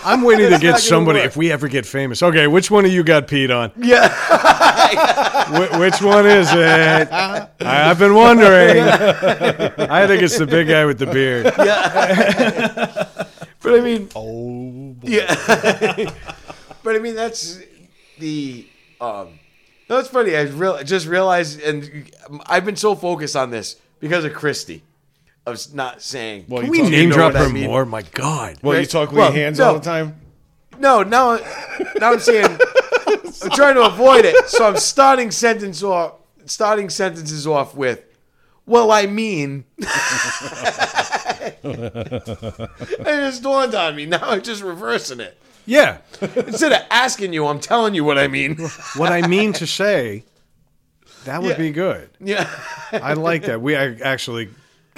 I'm 0.02 0.22
waiting 0.22 0.50
to 0.50 0.58
get 0.58 0.78
somebody 0.78 1.20
if 1.20 1.36
we 1.36 1.52
ever 1.52 1.68
get 1.68 1.84
famous. 1.84 2.22
Okay, 2.22 2.46
which 2.46 2.70
one 2.70 2.84
of 2.86 2.90
you 2.92 3.02
got 3.04 3.28
peed 3.28 3.54
on? 3.54 3.70
Yeah. 3.76 4.08
Wh- 5.50 5.78
which 5.78 6.00
one 6.00 6.26
is 6.26 6.48
it? 6.52 7.12
I- 7.12 7.48
I've 7.60 7.98
been 7.98 8.14
wondering. 8.14 8.78
I 8.80 10.06
think 10.06 10.22
it's 10.22 10.38
the 10.38 10.46
big 10.46 10.68
guy 10.68 10.84
with 10.86 10.98
the 10.98 11.06
beard. 11.06 11.46
Yeah. 11.58 13.06
But 13.62 13.74
I 13.78 13.80
mean, 13.82 14.08
Oh, 14.14 14.94
boy. 14.94 15.08
yeah. 15.08 15.34
but 16.82 16.96
I 16.96 16.98
mean, 16.98 17.14
that's 17.14 17.60
the. 18.18 18.66
Um, 19.00 19.38
no, 19.90 19.98
it's 19.98 20.08
funny. 20.08 20.34
I 20.36 20.42
real, 20.42 20.82
just 20.84 21.06
realized, 21.06 21.60
and 21.60 22.10
I've 22.46 22.64
been 22.64 22.76
so 22.76 22.94
focused 22.94 23.36
on 23.36 23.50
this 23.50 23.76
because 23.98 24.24
of 24.24 24.32
Christy, 24.32 24.82
of 25.44 25.54
s- 25.54 25.72
not 25.72 26.00
saying. 26.00 26.46
Well, 26.48 26.62
Can 26.62 26.70
we 26.70 26.78
talk- 26.78 26.90
name 26.90 27.02
you 27.02 27.08
know 27.08 27.14
drop 27.16 27.32
what 27.34 27.42
I 27.42 27.44
her 27.44 27.50
mean? 27.52 27.66
more? 27.66 27.84
My 27.84 28.02
God. 28.02 28.56
Well, 28.62 28.78
you 28.80 28.86
talk 28.86 29.10
with 29.10 29.18
Well, 29.18 29.34
your 29.34 29.42
hands 29.42 29.58
no. 29.58 29.66
all 29.66 29.74
the 29.74 29.80
time. 29.80 30.16
No, 30.78 31.02
now, 31.02 31.38
now 31.98 32.12
I'm 32.12 32.20
saying 32.20 32.46
I'm 33.42 33.50
trying 33.50 33.74
to 33.74 33.82
avoid 33.82 34.24
it. 34.24 34.48
So 34.48 34.64
I'm 34.66 34.76
starting 34.78 35.30
sentence 35.30 35.82
off, 35.82 36.14
starting 36.46 36.88
sentences 36.88 37.46
off 37.46 37.74
with, 37.74 38.02
"Well, 38.64 38.90
I 38.92 39.04
mean." 39.06 39.64
it 41.62 43.04
just 43.04 43.42
dawned 43.42 43.74
on 43.74 43.96
me. 43.96 44.06
Now 44.06 44.20
I'm 44.22 44.42
just 44.42 44.62
reversing 44.62 45.20
it. 45.20 45.36
Yeah. 45.66 45.98
Instead 46.20 46.72
of 46.72 46.82
asking 46.90 47.32
you, 47.32 47.46
I'm 47.46 47.60
telling 47.60 47.94
you 47.94 48.04
what 48.04 48.18
I 48.18 48.28
mean. 48.28 48.56
What 48.96 49.12
I 49.12 49.26
mean 49.26 49.52
to 49.54 49.66
say, 49.66 50.24
that 51.24 51.42
would 51.42 51.52
Yeah. 51.52 51.58
be 51.58 51.70
good. 51.70 52.10
Yeah. 52.20 52.48
I 52.92 53.14
like 53.14 53.42
that. 53.44 53.60
We 53.60 53.74
actually, 53.76 54.48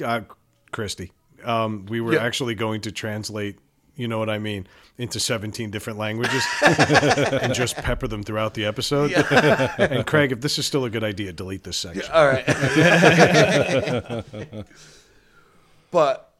uh, 0.04 0.22
Christy, 0.70 1.12
um, 1.44 1.86
we 1.86 2.00
were 2.00 2.14
Yeah. 2.14 2.24
actually 2.24 2.54
going 2.54 2.80
to 2.82 2.92
translate, 2.92 3.58
you 3.96 4.08
know 4.08 4.18
what 4.18 4.30
I 4.30 4.38
mean, 4.38 4.66
into 4.98 5.20
17 5.20 5.70
different 5.70 5.98
languages 5.98 6.44
and 6.62 7.54
just 7.54 7.76
pepper 7.76 8.08
them 8.08 8.22
throughout 8.22 8.54
the 8.54 8.64
episode. 8.64 9.12
and 9.12 10.06
Craig, 10.06 10.32
if 10.32 10.40
this 10.40 10.58
is 10.58 10.66
still 10.66 10.84
a 10.84 10.90
good 10.90 11.04
idea, 11.04 11.32
delete 11.32 11.64
this 11.64 11.76
section. 11.76 12.10
All 12.12 12.26
right. 12.26 12.44
but 15.90 16.32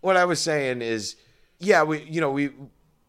what 0.00 0.16
I 0.16 0.24
was 0.24 0.40
saying 0.40 0.82
is, 0.82 1.16
yeah, 1.58 1.82
we, 1.82 2.02
you 2.02 2.20
know, 2.20 2.30
we 2.30 2.50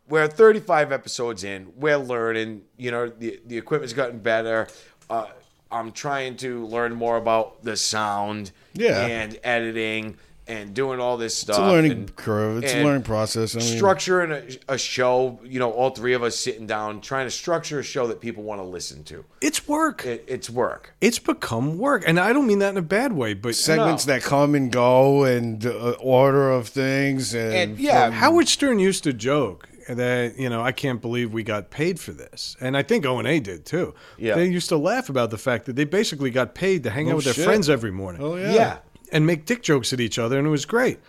we're 0.10 0.28
35 0.28 0.92
episodes 0.92 1.44
in. 1.44 1.72
We're 1.76 1.98
learning. 1.98 2.64
You 2.78 2.92
know, 2.92 3.10
the 3.10 3.40
the 3.46 3.58
equipment's 3.58 3.94
gotten 3.94 4.20
better. 4.20 4.68
Uh, 5.10 5.28
I'm 5.72 5.92
trying 5.92 6.38
to 6.38 6.66
learn 6.66 6.94
more 6.96 7.18
about 7.18 7.64
the 7.64 7.76
sound, 7.76 8.52
Yeah. 8.74 9.06
and 9.06 9.38
editing, 9.44 10.16
and 10.48 10.74
doing 10.74 11.02
all 11.02 11.18
this 11.18 11.36
stuff. 11.36 11.58
It's 11.58 11.60
a 11.60 11.68
learning 11.68 11.92
and- 11.92 12.16
curve. 12.16 12.64
It's 12.64 12.74
a 12.74 12.84
learning 12.86 13.04
process. 13.04 13.54
I 13.54 13.60
mean, 13.60 13.68
structuring 13.82 14.60
a, 14.70 14.74
a 14.76 14.78
show. 14.78 15.42
You 15.44 15.60
know, 15.60 15.70
all 15.72 15.90
three 15.90 16.14
of 16.14 16.24
us 16.24 16.38
sitting 16.38 16.68
down, 16.68 17.02
trying 17.02 17.26
to 17.28 17.32
structure 17.32 17.80
a 17.80 17.84
show 17.84 18.08
that 18.08 18.22
people 18.22 18.44
want 18.44 18.62
to 18.62 18.66
listen 18.66 19.04
to. 19.06 19.26
It's 19.42 19.68
work. 19.68 20.06
It, 20.06 20.24
it's 20.28 20.50
work. 20.50 20.94
it's 21.02 21.20
become 21.20 21.78
work. 21.78 22.04
And 22.08 22.18
I 22.18 22.32
don't 22.32 22.48
mean 22.48 22.60
that 22.60 22.70
in 22.70 22.78
a 22.78 22.82
bad 22.82 23.12
way, 23.12 23.34
but 23.34 23.54
segments 23.56 24.08
No. 24.08 24.14
that 24.14 24.24
come 24.24 24.56
and 24.56 24.72
go 24.72 25.26
and 25.26 25.66
uh, 25.66 25.96
order 26.00 26.50
of 26.50 26.70
things 26.70 27.34
and, 27.36 27.54
And, 27.54 27.78
yeah, 27.80 28.06
from- 28.06 28.14
Howard 28.14 28.48
Stern 28.48 28.80
used 28.80 29.04
to 29.04 29.12
joke 29.12 29.68
that 29.88 30.38
you 30.38 30.50
know 30.50 30.62
I 30.62 30.72
can't 30.72 31.02
believe 31.02 31.34
we 31.34 31.44
got 31.44 31.70
paid 31.70 32.00
for 32.00 32.12
this, 32.12 32.56
and 32.60 32.76
I 32.76 32.84
think 32.84 33.06
O 33.06 33.20
and 33.20 33.28
A 33.28 33.40
did 33.40 33.66
too. 33.66 33.94
Yeah. 34.18 34.36
they 34.36 34.46
used 34.46 34.70
to 34.70 34.78
laugh 34.78 35.10
about 35.10 35.30
the 35.32 35.38
fact 35.38 35.66
that 35.66 35.76
they 35.76 35.86
basically 35.86 36.30
got 36.30 36.56
paid 36.56 36.84
to 36.84 36.90
hang 36.90 37.06
No 37.06 37.12
out 37.14 37.16
with 37.18 37.26
their 37.26 37.46
friends 37.46 37.70
every 37.70 37.92
morning 37.92 38.22
oh 38.22 38.36
yeah, 38.36 38.54
yeah. 38.54 38.78
and 39.12 39.26
make 39.26 39.46
dick 39.46 39.64
jokes 39.64 39.94
at 39.94 40.00
each 40.00 40.20
other, 40.20 40.38
and 40.38 40.48
it 40.48 40.52
was 40.52 40.66
great. 40.66 41.00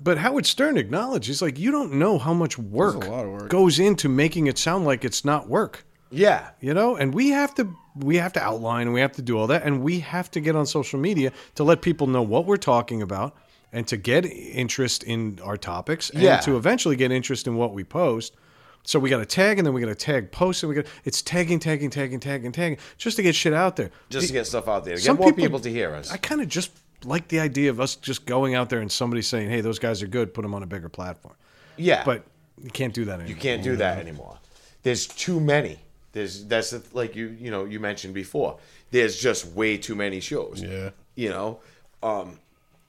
But 0.00 0.18
Howard 0.18 0.46
Stern 0.46 0.78
acknowledged 0.78 1.26
he's 1.26 1.42
like, 1.42 1.58
you 1.58 1.70
don't 1.70 1.94
know 1.94 2.18
how 2.18 2.32
much 2.32 2.56
work, 2.58 3.04
a 3.04 3.10
lot 3.10 3.26
of 3.26 3.30
work. 3.30 3.50
goes 3.50 3.78
into 3.78 4.08
making 4.08 4.46
it 4.46 4.56
sound 4.56 4.86
like 4.86 5.04
it's 5.04 5.24
not 5.24 5.48
work. 5.48 5.84
Yeah. 6.10 6.50
You 6.60 6.72
know, 6.72 6.96
and 6.96 7.12
we 7.12 7.30
have 7.30 7.54
to 7.56 7.74
we 7.96 8.16
have 8.16 8.32
to 8.34 8.42
outline 8.42 8.82
and 8.86 8.94
we 8.94 9.00
have 9.00 9.12
to 9.12 9.22
do 9.22 9.38
all 9.38 9.46
that, 9.48 9.62
and 9.64 9.82
we 9.82 10.00
have 10.00 10.30
to 10.32 10.40
get 10.40 10.56
on 10.56 10.66
social 10.66 10.98
media 10.98 11.32
to 11.56 11.64
let 11.64 11.82
people 11.82 12.06
know 12.06 12.22
what 12.22 12.46
we're 12.46 12.56
talking 12.56 13.02
about 13.02 13.36
and 13.72 13.86
to 13.88 13.96
get 13.96 14.24
interest 14.26 15.02
in 15.02 15.38
our 15.42 15.56
topics 15.56 16.10
and 16.10 16.22
Yeah. 16.22 16.38
to 16.38 16.56
eventually 16.56 16.96
get 16.96 17.10
interest 17.12 17.46
in 17.46 17.56
what 17.56 17.72
we 17.74 17.84
post. 17.84 18.34
So 18.84 18.98
we 19.00 19.10
got 19.10 19.18
to 19.18 19.26
tag 19.26 19.58
and 19.58 19.66
then 19.66 19.74
we 19.74 19.80
got 19.80 19.88
to 19.88 19.94
tag 19.96 20.30
post 20.30 20.62
and 20.62 20.68
we 20.70 20.76
got 20.76 20.86
it's 21.04 21.20
tagging, 21.20 21.58
tagging, 21.58 21.90
tagging, 21.90 22.20
tagging, 22.20 22.52
tagging 22.52 22.78
just 22.96 23.16
to 23.16 23.22
get 23.22 23.34
shit 23.34 23.52
out 23.52 23.74
there. 23.76 23.90
just 24.10 24.28
to 24.28 24.32
get 24.32 24.46
stuff 24.46 24.68
out 24.68 24.84
there, 24.84 24.96
to 24.96 25.02
get 25.02 25.16
more 25.16 25.28
people- 25.32 25.42
people, 25.44 25.60
to 25.60 25.70
hear 25.70 25.94
us. 25.94 26.10
I 26.12 26.16
kind 26.18 26.40
of 26.40 26.48
just 26.48 26.70
like 27.04 27.28
the 27.28 27.40
idea 27.40 27.68
of 27.70 27.80
us 27.80 27.96
just 27.96 28.26
going 28.26 28.54
out 28.54 28.70
there 28.70 28.80
and 28.80 28.90
somebody 28.90 29.22
saying, 29.22 29.50
"Hey, 29.50 29.60
those 29.60 29.78
guys 29.78 30.02
are 30.02 30.06
good. 30.06 30.32
Put 30.32 30.42
them 30.42 30.54
on 30.54 30.62
a 30.62 30.66
bigger 30.66 30.88
platform." 30.88 31.34
yeah, 31.76 32.02
But 32.04 32.24
you 32.62 32.70
can't 32.70 32.94
do 32.94 33.04
that 33.04 33.14
anymore. 33.14 33.28
you 33.28 33.34
can't 33.36 33.62
do 33.62 33.76
that 33.76 33.98
anymore. 33.98 34.38
There's 34.82 35.06
too 35.06 35.40
many. 35.40 35.78
There's 36.12 36.44
that's 36.46 36.70
the, 36.70 36.82
like 36.94 37.14
you 37.16 37.36
you 37.38 37.50
know 37.50 37.64
you 37.64 37.80
mentioned 37.80 38.14
before. 38.14 38.58
There's 38.92 39.16
just 39.20 39.46
way 39.48 39.76
too 39.76 39.94
many 39.96 40.20
shows. 40.20 40.62
Yeah. 40.62 40.90
you 41.16 41.28
know, 41.28 41.58
um, 42.02 42.38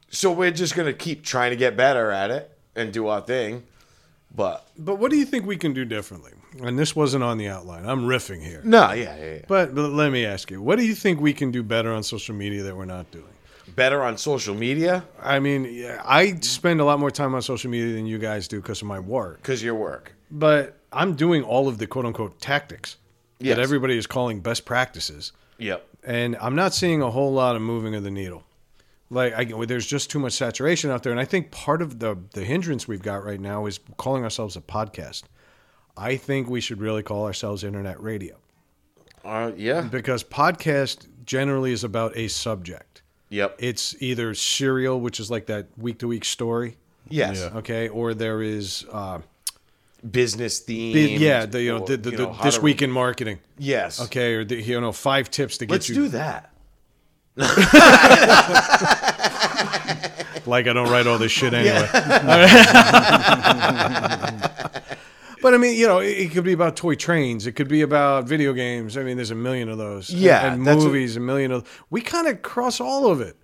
so 0.09 0.31
we're 0.31 0.51
just 0.51 0.75
gonna 0.75 0.93
keep 0.93 1.23
trying 1.23 1.51
to 1.51 1.55
get 1.57 1.75
better 1.77 2.11
at 2.11 2.31
it 2.31 2.57
and 2.75 2.91
do 2.93 3.07
our 3.07 3.21
thing. 3.21 3.63
But 4.35 4.67
But 4.77 4.95
what 4.95 5.09
do 5.11 5.17
you 5.17 5.25
think 5.25 5.45
we 5.45 5.57
can 5.57 5.73
do 5.73 5.85
differently? 5.85 6.31
And 6.61 6.77
this 6.77 6.95
wasn't 6.95 7.23
on 7.23 7.37
the 7.37 7.47
outline. 7.47 7.85
I'm 7.87 8.01
riffing 8.05 8.41
here. 8.43 8.61
no, 8.63 8.91
yeah, 8.91 9.15
yeah, 9.17 9.33
yeah. 9.35 9.39
But, 9.47 9.73
but 9.75 9.89
let 9.91 10.11
me 10.11 10.25
ask 10.25 10.49
you, 10.51 10.61
what 10.61 10.77
do 10.77 10.85
you 10.85 10.95
think 10.95 11.19
we 11.21 11.33
can 11.33 11.51
do 11.51 11.61
better 11.63 11.91
on 11.93 12.03
social 12.03 12.35
media 12.35 12.63
that 12.63 12.75
we're 12.75 12.85
not 12.85 13.09
doing? 13.11 13.25
better 13.75 14.01
on 14.01 14.17
social 14.17 14.55
media 14.55 15.03
I 15.21 15.39
mean, 15.39 15.65
yeah, 15.69 16.01
I 16.05 16.35
spend 16.39 16.79
a 16.79 16.85
lot 16.85 16.99
more 16.99 17.11
time 17.11 17.35
on 17.35 17.41
social 17.41 17.69
media 17.69 17.93
than 17.93 18.05
you 18.07 18.17
guys 18.17 18.47
do 18.47 18.61
because 18.61 18.81
of 18.81 18.87
my 18.87 18.97
work. 18.99 19.37
because 19.41 19.61
your 19.61 19.75
work. 19.75 20.13
But 20.31 20.77
I'm 20.93 21.15
doing 21.15 21.43
all 21.43 21.67
of 21.67 21.77
the 21.77 21.85
quote 21.85 22.05
unquote 22.05 22.39
tactics 22.39 22.95
Yes. 23.39 23.55
that 23.57 23.61
everybody 23.61 23.97
is 23.97 24.07
calling 24.07 24.39
best 24.39 24.65
practices. 24.65 25.31
Yep. 25.59 25.85
And 26.03 26.37
I'm 26.41 26.55
not 26.55 26.73
seeing 26.73 27.01
a 27.03 27.11
whole 27.11 27.31
lot 27.33 27.55
of 27.55 27.61
moving 27.61 27.93
of 27.93 28.03
the 28.03 28.09
needle. 28.09 28.43
Like, 29.09 29.33
I, 29.33 29.65
there's 29.65 29.85
just 29.87 30.09
too 30.09 30.19
much 30.19 30.33
saturation 30.33 30.89
out 30.91 31.03
there. 31.03 31.11
And 31.13 31.19
I 31.21 31.25
think 31.25 31.51
part 31.51 31.81
of 31.81 31.99
the, 31.99 32.17
the 32.33 32.43
hindrance 32.43 32.87
we've 32.87 33.01
got 33.01 33.23
right 33.23 33.39
now 33.39 33.65
is 33.65 33.79
calling 33.97 34.23
ourselves 34.23 34.55
a 34.57 34.61
podcast. 34.61 35.23
I 35.95 36.17
think 36.17 36.49
we 36.49 36.59
should 36.61 36.81
really 36.81 37.03
call 37.03 37.25
ourselves 37.25 37.63
internet 37.63 38.01
radio. 38.01 38.35
Uh, 39.23 39.51
yeah. 39.57 39.81
because 39.81 40.23
podcast 40.23 41.07
generally 41.25 41.71
is 41.71 41.83
about 41.83 42.15
a 42.17 42.27
subject. 42.27 43.01
Yep. 43.29 43.55
It's 43.59 43.95
either 44.01 44.33
serial, 44.33 44.99
which 45.01 45.19
is 45.19 45.29
like 45.31 45.47
that 45.47 45.67
week 45.77 45.99
to 45.99 46.07
week 46.07 46.23
story, 46.25 46.77
Yes. 47.09 47.39
Yeah. 47.39 47.57
okay, 47.59 47.87
or 47.89 48.13
there 48.13 48.41
is 48.41 48.85
uh, 48.91 49.19
Business 50.09 50.59
theme. 50.59 51.19
yeah, 51.19 51.45
the 51.45 51.61
you 51.63 51.71
know 51.77 51.85
the, 51.85 51.97
the, 51.97 52.11
the, 52.11 52.27
this 52.43 52.61
week 52.61 52.81
in 52.81 52.91
marketing, 52.91 53.39
Yes. 53.57 53.99
okay, 53.99 54.35
or 54.35 54.45
the, 54.45 54.61
you 54.61 54.79
know 54.79 54.91
five 54.91 55.29
tips 55.31 55.57
to 55.57 55.65
get 55.65 55.71
Let's 55.73 55.89
you. 55.89 55.95
do 55.95 56.07
that. 56.09 56.53
Like 60.47 60.67
I 60.67 60.73
don't 60.73 60.89
write 60.89 61.07
all 61.07 61.17
this 61.17 61.31
shit 61.31 61.53
anyway. 61.53 61.87
But 65.39 65.53
I 65.53 65.57
mean, 65.57 65.77
you 65.77 65.87
know, 65.87 65.99
it, 65.99 66.07
it 66.17 66.31
could 66.31 66.43
be 66.43 66.53
about 66.53 66.75
toy 66.75 66.95
trains. 66.95 67.45
It 67.45 67.51
could 67.51 67.67
be 67.67 67.81
about 67.81 68.27
video 68.27 68.53
games. 68.53 68.97
I 68.97 69.03
mean, 69.03 69.17
there's 69.17 69.29
a 69.31 69.35
million 69.35 69.69
of 69.69 69.77
those. 69.77 70.09
Yeah, 70.09 70.51
and, 70.51 70.65
that's 70.65 70.77
what- 70.77 70.85
movies, 70.87 71.15
a 71.15 71.19
million 71.19 71.51
of. 71.51 71.83
We 71.91 72.01
kind 72.01 72.27
of 72.27 72.41
cross 72.41 72.81
all 72.81 73.11
of 73.11 73.21
it, 73.21 73.37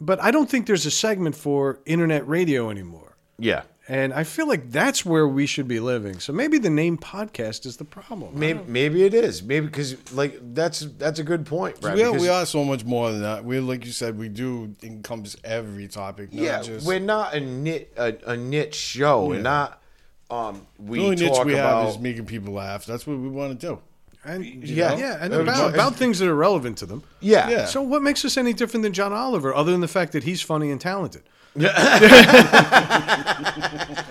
but 0.00 0.20
I 0.22 0.30
don't 0.30 0.48
think 0.50 0.66
there's 0.66 0.86
a 0.86 0.90
segment 0.90 1.36
for 1.36 1.80
internet 1.84 2.26
radio 2.26 2.70
anymore. 2.70 3.16
Yeah. 3.38 3.62
And 3.86 4.14
I 4.14 4.24
feel 4.24 4.48
like 4.48 4.70
that's 4.70 5.04
where 5.04 5.28
we 5.28 5.44
should 5.44 5.68
be 5.68 5.78
living. 5.78 6.18
So 6.18 6.32
maybe 6.32 6.56
the 6.56 6.70
name 6.70 6.96
podcast 6.96 7.66
is 7.66 7.76
the 7.76 7.84
problem. 7.84 8.30
Maybe 8.38 8.60
maybe 8.66 9.04
it 9.04 9.12
is. 9.12 9.42
Maybe 9.42 9.66
because 9.66 10.10
like 10.12 10.38
that's 10.54 10.80
that's 10.96 11.18
a 11.18 11.22
good 11.22 11.44
point, 11.44 11.80
Brad. 11.82 11.94
we 11.96 12.02
are, 12.02 12.12
we 12.12 12.28
are 12.30 12.46
so 12.46 12.64
much 12.64 12.84
more 12.86 13.10
than 13.12 13.20
that. 13.20 13.44
We 13.44 13.60
like 13.60 13.84
you 13.84 13.92
said, 13.92 14.16
we 14.18 14.30
do 14.30 14.74
encompass 14.82 15.36
every 15.44 15.86
topic. 15.88 16.32
Not 16.32 16.42
Yeah, 16.42 16.62
just, 16.62 16.86
we're 16.86 16.98
not 16.98 17.34
a 17.34 17.40
nit 17.40 17.92
a, 17.98 18.14
a 18.26 18.36
niche 18.38 18.74
show. 18.74 19.26
We're 19.26 19.42
not. 19.42 19.82
Um, 20.30 20.66
we 20.78 20.98
the 21.00 21.04
only 21.04 21.16
niche 21.16 21.34
talk 21.36 21.44
we 21.44 21.52
about. 21.52 21.82
have 21.84 21.94
is 21.94 21.98
making 22.00 22.24
people 22.24 22.54
laugh. 22.54 22.86
That's 22.86 23.06
what 23.06 23.18
we 23.18 23.28
want 23.28 23.60
to 23.60 23.66
do. 23.66 23.78
And, 24.24 24.42
Yeah. 24.42 24.96
yeah, 24.96 25.18
and 25.20 25.34
about, 25.34 25.56
but- 25.58 25.74
about 25.74 25.96
things 25.96 26.18
that 26.20 26.28
are 26.28 26.34
relevant 26.34 26.78
to 26.78 26.86
them. 26.86 27.02
yeah, 27.20 27.50
Yeah. 27.50 27.64
So 27.66 27.82
what 27.82 28.00
makes 28.02 28.24
us 28.24 28.38
any 28.38 28.54
different 28.54 28.82
than 28.82 28.94
John 28.94 29.12
Oliver, 29.12 29.54
other 29.54 29.70
than 29.72 29.82
the 29.82 29.88
fact 29.88 30.12
that 30.12 30.24
he's 30.24 30.40
funny 30.40 30.70
and 30.70 30.80
talented? 30.80 31.22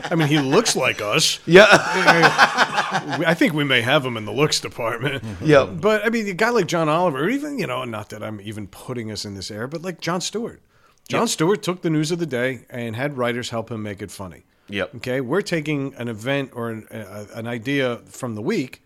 I 0.10 0.16
mean, 0.16 0.28
he 0.28 0.40
looks 0.40 0.76
like 0.76 1.02
us. 1.02 1.40
yeah, 1.46 1.68
I 3.26 3.34
think 3.38 3.54
we 3.54 3.64
may 3.64 3.82
have 3.82 4.06
him 4.06 4.16
in 4.16 4.26
the 4.26 4.32
looks 4.32 4.60
department. 4.62 5.24
yeah. 5.42 5.66
But 5.66 6.06
I 6.06 6.10
mean, 6.10 6.28
a 6.28 6.34
guy 6.34 6.50
like 6.52 6.68
John 6.68 6.88
Oliver, 6.88 7.26
or 7.26 7.30
even 7.30 7.60
you 7.60 7.68
know, 7.68 7.84
not 7.84 8.10
that 8.10 8.24
I'm 8.24 8.40
even 8.42 8.68
putting 8.68 9.12
us 9.12 9.26
in 9.26 9.34
this 9.34 9.52
air, 9.52 9.68
but 9.68 9.82
like 9.82 10.00
Jon 10.00 10.22
Stewart. 10.22 10.62
Jon 11.10 11.28
Stewart 11.28 11.62
took 11.62 11.82
the 11.82 11.90
news 11.90 12.12
of 12.12 12.20
the 12.20 12.26
day 12.26 12.66
and 12.70 12.96
had 12.96 13.18
writers 13.18 13.50
help 13.50 13.70
him 13.70 13.84
make 13.84 14.02
it 14.02 14.10
funny. 14.10 14.44
Yep. 14.70 14.96
Okay, 14.96 15.20
we're 15.20 15.42
taking 15.42 15.94
an 15.96 16.08
event 16.08 16.52
or 16.54 16.70
an, 16.70 16.88
an 16.90 17.46
idea 17.46 17.98
from 18.06 18.36
the 18.36 18.42
week, 18.42 18.82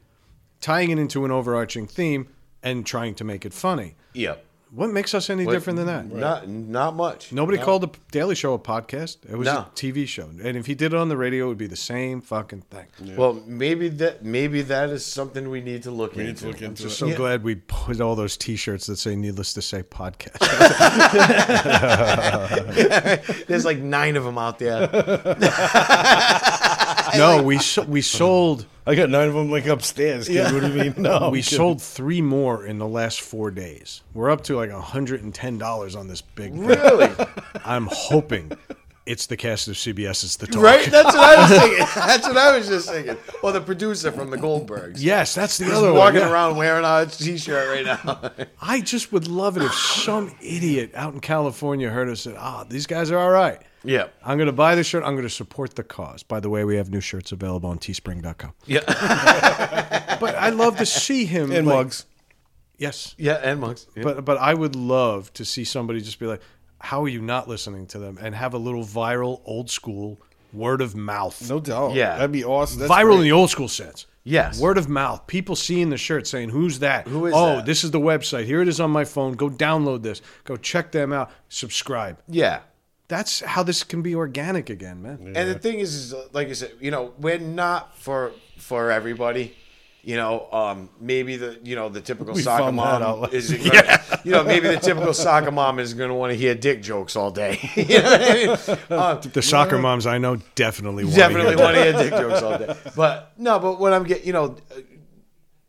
tying 0.59 0.89
it 0.89 0.97
into 0.97 1.25
an 1.25 1.31
overarching 1.31 1.85
theme, 1.85 2.27
and 2.63 2.87
trying 2.87 3.13
to 3.15 3.23
make 3.23 3.45
it 3.45 3.53
funny. 3.53 3.95
Yep. 4.13 4.43
What 4.69 4.89
makes 4.89 5.13
us 5.13 5.29
any 5.29 5.45
different 5.45 5.77
than 5.77 5.85
that? 5.87 6.11
Not 6.11 6.49
not 6.49 6.93
much. 6.95 7.31
Nobody 7.31 7.57
No. 7.57 7.63
called 7.63 7.83
the 7.83 7.89
Daily 8.11 8.35
Show 8.35 8.53
a 8.53 8.59
podcast. 8.59 9.17
It 9.29 9.37
was 9.37 9.45
No. 9.45 9.59
a 9.59 9.67
TV 9.75 10.05
show, 10.05 10.29
and 10.43 10.57
if 10.57 10.65
he 10.65 10.75
did 10.75 10.93
it 10.93 10.99
on 10.99 11.07
the 11.07 11.15
radio, 11.15 11.45
it 11.45 11.47
would 11.47 11.57
be 11.57 11.67
the 11.67 11.77
same 11.77 12.19
fucking 12.19 12.63
thing. 12.69 13.15
Well, 13.15 13.41
maybe 13.47 13.87
that 13.89 14.25
maybe 14.25 14.61
that 14.63 14.89
is 14.89 15.05
something 15.05 15.49
we 15.49 15.61
need 15.61 15.83
to 15.83 15.91
look 15.91 16.15
We 16.15 16.23
into. 16.27 16.31
need 16.31 16.37
to 16.39 16.47
look 16.47 16.61
into 16.61 16.87
it. 16.87 16.89
So 16.89 17.05
Yeah. 17.07 17.15
glad 17.15 17.43
we 17.43 17.55
put 17.55 18.01
all 18.01 18.15
those 18.15 18.35
T-shirts 18.35 18.87
that 18.87 18.97
say 18.97 19.15
"Needless 19.15 19.53
to 19.53 19.61
say" 19.61 19.83
podcast. 19.83 20.37
There's 23.47 23.63
like 23.65 23.79
nine 23.79 24.17
of 24.17 24.25
them 24.25 24.37
out 24.37 24.59
there. 24.59 24.87
no, 27.15 27.43
we 27.43 27.59
so, 27.59 27.83
we 27.83 28.01
sold 28.01 28.65
I 28.87 28.95
got 28.95 29.09
nine 29.09 29.27
of 29.27 29.33
them 29.33 29.51
like 29.51 29.65
upstairs. 29.65 30.29
Kid. 30.29 30.53
What 30.53 30.61
do 30.61 30.69
you 30.69 30.73
mean? 30.73 30.93
No, 30.97 31.11
we 31.29 31.39
I'm 31.39 31.43
kidding. 31.43 31.43
sold 31.43 31.81
three 31.81 32.21
more 32.21 32.65
in 32.65 32.77
the 32.77 32.87
last 32.87 33.19
four 33.19 33.51
days. 33.51 34.01
We're 34.13 34.31
up 34.31 34.43
to 34.45 34.55
like 34.55 34.71
hundred 34.71 35.23
and 35.23 35.35
ten 35.35 35.57
dollars 35.57 35.93
on 35.93 36.07
this 36.07 36.21
big. 36.21 36.53
thing. 36.53 36.65
Really? 36.65 37.09
I'm 37.65 37.89
hoping 37.91 38.53
it's 39.05 39.25
the 39.25 39.35
cast 39.35 39.67
of 39.67 39.75
CBS. 39.75 40.23
It's 40.23 40.37
the 40.37 40.47
talk. 40.47 40.63
right? 40.63 40.89
That's 40.89 41.13
what 41.13 41.17
I 41.17 41.41
was 41.41 41.59
thinking. 41.59 41.85
That's 41.95 42.27
what 42.27 42.37
I 42.37 42.57
was 42.57 42.67
just 42.69 42.89
thinking. 42.89 43.17
Or 43.43 43.51
the 43.51 43.59
producer 43.59 44.09
from 44.09 44.29
the 44.29 44.37
Goldbergs. 44.37 44.95
Yes, 44.99 45.35
that's 45.35 45.57
the 45.57 45.65
He's 45.65 45.73
other 45.73 45.87
one. 45.91 45.97
walking 45.99 46.21
yeah. 46.21 46.31
around 46.31 46.55
wearing 46.55 46.85
a 46.85 47.05
t-shirt 47.07 47.67
right 47.69 47.85
now. 47.85 48.31
I 48.61 48.79
just 48.79 49.11
would 49.11 49.27
love 49.27 49.57
it 49.57 49.63
if 49.63 49.73
some 49.73 50.33
idiot 50.41 50.91
out 50.93 51.13
in 51.13 51.19
California 51.19 51.89
heard 51.89 52.07
us 52.07 52.25
and 52.25 52.35
said, 52.35 52.41
"Ah, 52.41 52.63
these 52.69 52.87
guys 52.87 53.11
are 53.11 53.17
all 53.17 53.31
right." 53.31 53.61
Yeah. 53.87 54.07
I'm 54.23 54.37
going 54.37 54.47
to 54.47 54.53
buy 54.53 54.75
the 54.75 54.83
shirt. 54.83 55.03
I'm 55.03 55.13
going 55.13 55.27
to 55.27 55.29
support 55.29 55.75
the 55.75 55.83
cause. 55.83 56.23
By 56.23 56.39
the 56.39 56.49
way, 56.49 56.63
we 56.63 56.75
have 56.75 56.89
new 56.89 57.01
shirts 57.01 57.31
available 57.31 57.69
on 57.69 57.79
teespring.com. 57.79 58.53
Yeah. 58.65 60.13
But 60.19 60.33
I 60.33 60.49
love 60.49 60.77
to 60.77 60.85
see 60.85 61.25
him 61.25 61.51
and 61.51 61.67
like- 61.67 61.75
mugs. 61.75 62.05
Yes. 62.77 63.13
Yeah, 63.17 63.33
and 63.35 63.59
mugs. 63.59 63.87
Yeah. 63.95 64.03
But 64.03 64.25
but 64.25 64.37
I 64.37 64.53
would 64.53 64.75
love 64.75 65.31
to 65.33 65.45
see 65.45 65.63
somebody 65.63 66.01
just 66.01 66.19
be 66.19 66.25
like, 66.25 66.41
"How 66.79 67.03
are 67.03 67.07
you 67.07 67.21
not 67.21 67.47
listening 67.47 67.85
to 67.87 67.99
them?" 67.99 68.17
and 68.21 68.33
have 68.35 68.53
a 68.53 68.57
little 68.57 68.83
viral, 68.83 69.41
old 69.45 69.69
school 69.69 70.19
word 70.53 70.81
of 70.81 70.95
mouth. 70.95 71.47
No 71.49 71.59
doubt. 71.59 71.93
Yeah. 71.93 72.15
that'd 72.15 72.31
be 72.31 72.43
awesome. 72.43 72.79
That's 72.79 72.91
viral 72.91 73.15
in 73.17 73.21
the 73.21 73.31
old 73.31 73.49
school 73.49 73.67
sense. 73.67 74.05
Yes. 74.23 74.59
Word 74.59 74.77
of 74.77 74.89
mouth. 74.89 75.25
People 75.27 75.55
seeing 75.55 75.89
the 75.89 75.97
shirt 75.97 76.27
saying, 76.27 76.49
Who's 76.49 76.79
that? 76.79 77.07
Who 77.07 77.25
is 77.27 77.33
oh, 77.35 77.57
that?" 77.57 77.65
this 77.65 77.83
is 77.83 77.91
the 77.91 77.99
website. 77.99 78.45
Here 78.45 78.61
it 78.61 78.67
is 78.67 78.79
on 78.79 78.91
my 78.91 79.05
phone. 79.05 79.33
Go 79.33 79.49
download 79.49 80.03
this. 80.03 80.21
Go 80.43 80.57
check 80.57 80.91
them 80.91 81.13
out. 81.13 81.31
Subscribe. 81.49 82.19
yeah. 82.27 82.59
That's 83.07 83.39
how 83.39 83.63
this 83.63 83.83
can 83.83 84.01
be 84.01 84.15
organic 84.15 84.69
again, 84.69 85.01
man. 85.01 85.33
And 85.35 85.49
the 85.49 85.57
thing 85.59 85.79
is, 85.79 85.95
is 85.95 86.13
uh, 86.13 86.27
like 86.33 86.49
I 86.49 86.53
said, 86.53 86.73
you 86.81 86.91
know, 86.91 87.13
we're 87.19 87.39
not 87.39 87.97
for 87.97 88.33
for 88.57 88.91
everybody. 88.91 89.55
You 90.03 90.15
know, 90.15 90.47
um, 90.53 90.89
maybe 91.01 91.35
the 91.35 91.59
you 91.63 91.75
know 91.75 91.89
the 91.89 91.99
typical 92.01 92.33
We 92.33 92.41
soccer 92.41 92.63
found 92.63 92.79
out. 92.79 93.21
mom 93.21 93.29
is 93.33 93.51
gonna, 93.71 93.99
you 94.23 94.31
know 94.31 94.43
maybe 94.43 94.67
the 94.69 94.77
typical 94.77 95.13
soccer 95.13 95.51
mom 95.51 95.79
is 95.79 95.93
going 95.93 96.09
to 96.09 96.15
want 96.15 96.31
to 96.31 96.37
hear 96.37 96.55
dick 96.55 96.81
jokes 96.81 97.15
all 97.17 97.29
day. 97.31 97.59
you 97.75 97.99
know 97.99 98.13
I 98.13 98.33
mean? 98.33 98.77
Uh, 98.89 99.15
The 99.33 99.41
soccer 99.41 99.77
moms 99.77 100.05
I 100.05 100.17
know 100.17 100.37
definitely 100.55 101.03
want 101.03 101.15
definitely 101.15 101.55
to 101.55 101.57
hear 101.57 101.65
want 101.65 101.75
to 101.75 101.83
hear 101.83 101.93
dick 101.93 102.11
jokes 102.11 102.41
all 102.41 102.57
day. 102.57 102.75
But 102.95 103.33
no, 103.37 103.59
but 103.59 103.79
what 103.79 103.91
I'm 103.93 104.03
getting, 104.05 104.27
you 104.27 104.33
know, 104.33 104.55
uh, 104.71 104.79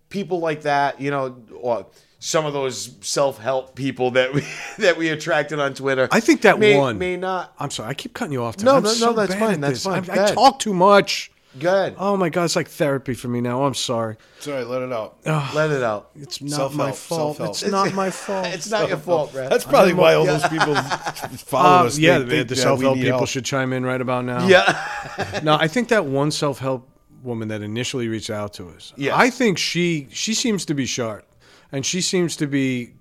people 0.09 0.39
like 0.39 0.62
that, 0.62 1.01
you 1.01 1.11
know, 1.11 1.36
or 1.61 1.86
some 2.21 2.45
of 2.47 2.53
those 2.53 2.97
self 3.01 3.39
help 3.39 3.75
people 3.75 4.11
that 4.12 4.33
we 4.35 4.43
that 4.79 4.97
we 4.97 5.09
attracted 5.09 5.59
on 5.61 5.75
Twitter. 5.75 6.09
I 6.11 6.21
think 6.21 6.43
that 6.43 6.59
may, 6.59 6.77
one- 6.77 6.99
may 6.99 7.16
not. 7.16 7.55
I'm 7.59 7.71
sorry, 7.71 7.91
I 7.91 7.95
keep 7.95 8.14
cutting 8.14 8.33
you 8.33 8.43
off. 8.43 8.57
Tim. 8.57 8.66
No, 8.66 8.77
I'm 8.77 8.83
no, 8.83 8.95
no, 9.01 9.12
that's 9.12 9.35
fine, 9.35 9.61
that's 9.61 9.85
fine. 9.85 10.09
I, 10.11 10.25
I 10.25 10.35
talk 10.35 10.59
too 10.59 10.75
much. 10.75 11.31
Good. 11.59 11.97
Oh 11.99 12.16
my 12.16 12.29
god, 12.29 12.45
it's 12.45 12.55
like 12.57 12.69
therapy 12.69 13.14
for 13.14 13.27
me 13.27 13.41
now. 13.41 13.64
I'm 13.64 13.75
sorry. 13.75 14.16
Sorry, 14.39 14.62
let 14.64 14.83
it 14.83 14.93
out. 14.93 15.16
Let 15.55 15.71
it 15.71 15.83
out. 15.83 16.11
It's 16.14 16.41
not 16.43 16.51
Self-help, 16.57 16.75
my 16.77 16.93
fault. 16.93 17.37
self-help. 17.37 17.51
It's 17.51 17.66
not 17.66 17.95
my 17.95 18.11
fault. 18.27 18.47
It's 18.49 18.71
not 18.71 18.89
your 18.89 18.99
fault, 18.99 19.33
Brad. 19.33 19.51
That's 19.51 19.64
probably 19.64 19.95
why 19.95 20.14
all 20.14 20.27
those 20.27 20.47
people 20.49 20.75
follow 20.77 21.81
Um, 21.81 21.87
us. 21.87 21.99
yeah, 21.99 22.19
They 22.19 22.25
the, 22.25 22.37
the 22.37 22.45
that 22.45 22.57
self 22.57 22.81
help 22.81 22.97
people 22.99 23.19
help. 23.19 23.29
should 23.29 23.45
chime 23.45 23.73
in 23.73 23.85
right 23.85 24.01
about 24.01 24.25
now. 24.27 24.47
yeah. 24.47 25.41
No, 25.43 25.55
I 25.55 25.66
think 25.69 25.89
that 25.89 26.05
one 26.05 26.31
self 26.31 26.59
help 26.59 26.89
woman 27.23 27.49
that 27.49 27.62
initially 27.62 28.09
reached 28.09 28.31
out 28.31 28.53
to 28.55 28.69
us. 28.69 28.93
Yeah. 28.97 29.16
I 29.16 29.31
think 29.31 29.59
she 29.59 30.07
she 30.11 30.35
seems 30.35 30.64
to 30.66 30.75
be 30.75 30.87
sharp, 30.87 31.25
and 31.73 31.85
she 31.85 32.01
seems 32.01 32.37
to 32.37 32.47
be 32.47 32.93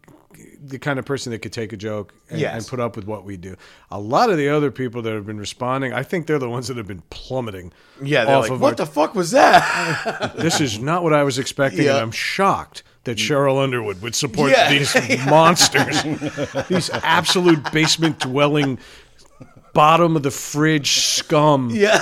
the 0.61 0.77
kind 0.77 0.99
of 0.99 1.05
person 1.05 1.31
that 1.31 1.39
could 1.39 1.53
take 1.53 1.71
a 1.73 1.77
joke 1.77 2.13
and, 2.29 2.39
Yes. 2.39 2.53
and 2.55 2.67
put 2.67 2.79
up 2.79 2.95
with 2.95 3.05
what 3.05 3.23
we 3.23 3.37
do. 3.37 3.55
A 3.89 3.99
lot 3.99 4.29
of 4.29 4.37
the 4.37 4.49
other 4.49 4.69
people 4.69 5.01
that 5.03 5.13
have 5.13 5.25
been 5.25 5.39
responding, 5.39 5.93
I 5.93 6.03
think 6.03 6.27
they're 6.27 6.37
the 6.39 6.49
ones 6.49 6.67
that 6.67 6.77
have 6.77 6.87
been 6.87 7.01
plummeting. 7.09 7.71
Yeah, 8.03 8.25
they're 8.25 8.39
like, 8.39 8.51
what 8.51 8.61
our- 8.63 8.75
the 8.75 8.85
fuck 8.85 9.15
was 9.15 9.31
that? 9.31 10.33
This 10.37 10.59
is 10.61 10.77
not 10.79 11.03
what 11.03 11.13
I 11.13 11.23
was 11.23 11.39
expecting, 11.39 11.87
and 11.87 11.97
I'm 11.97 12.11
shocked 12.11 12.83
that 13.05 13.17
Sheryl 13.17 13.63
Underwood 13.63 14.01
would 14.01 14.13
support 14.15 14.51
Yeah. 14.51 14.69
these 14.69 14.93
monsters, 15.27 16.03
these 16.67 16.89
absolute 16.91 17.71
basement 17.71 18.19
dwelling, 18.19 18.77
bottom 19.77 20.15
of 20.15 20.23
the 20.23 20.31
fridge 20.31 20.93
scum 21.01 21.69
yeah. 21.73 21.99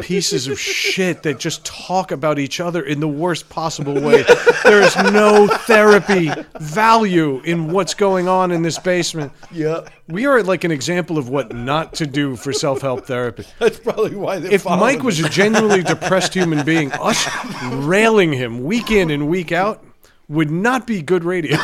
pieces 0.00 0.46
of 0.46 0.60
shit 0.60 1.24
that 1.24 1.40
just 1.40 1.64
talk 1.64 2.12
about 2.12 2.38
each 2.38 2.60
other 2.60 2.82
in 2.84 3.00
the 3.00 3.08
worst 3.08 3.48
possible 3.48 3.94
way. 4.00 4.24
there 4.62 4.80
is 4.80 4.94
no 4.96 5.48
therapy 5.48 6.30
value 6.60 7.40
in 7.40 7.72
what's 7.72 7.94
going 7.94 8.28
on 8.28 8.52
in 8.52 8.62
this 8.62 8.78
basement. 8.78 9.32
Yeah. 9.50 9.80
We 10.06 10.26
are 10.26 10.40
like 10.44 10.62
an 10.62 10.70
example 10.70 11.18
of 11.18 11.28
what 11.28 11.52
not 11.52 11.94
to 11.94 12.06
do 12.06 12.36
for 12.36 12.52
self 12.52 12.80
help 12.80 13.06
therapy. 13.06 13.44
That's 13.58 13.80
probably 13.80 14.14
why 14.14 14.38
they. 14.38 14.52
If 14.52 14.64
Mike 14.66 15.02
was 15.02 15.18
a 15.18 15.28
genuinely 15.28 15.82
depressed 15.82 16.32
human 16.32 16.64
being, 16.64 16.92
us 16.92 17.26
railing 17.72 18.32
him 18.32 18.62
week 18.62 18.92
in 18.92 19.10
and 19.10 19.28
week 19.28 19.50
out 19.50 19.82
would 20.28 20.50
not 20.52 20.86
be 20.86 21.02
good 21.02 21.24
radio. 21.24 21.58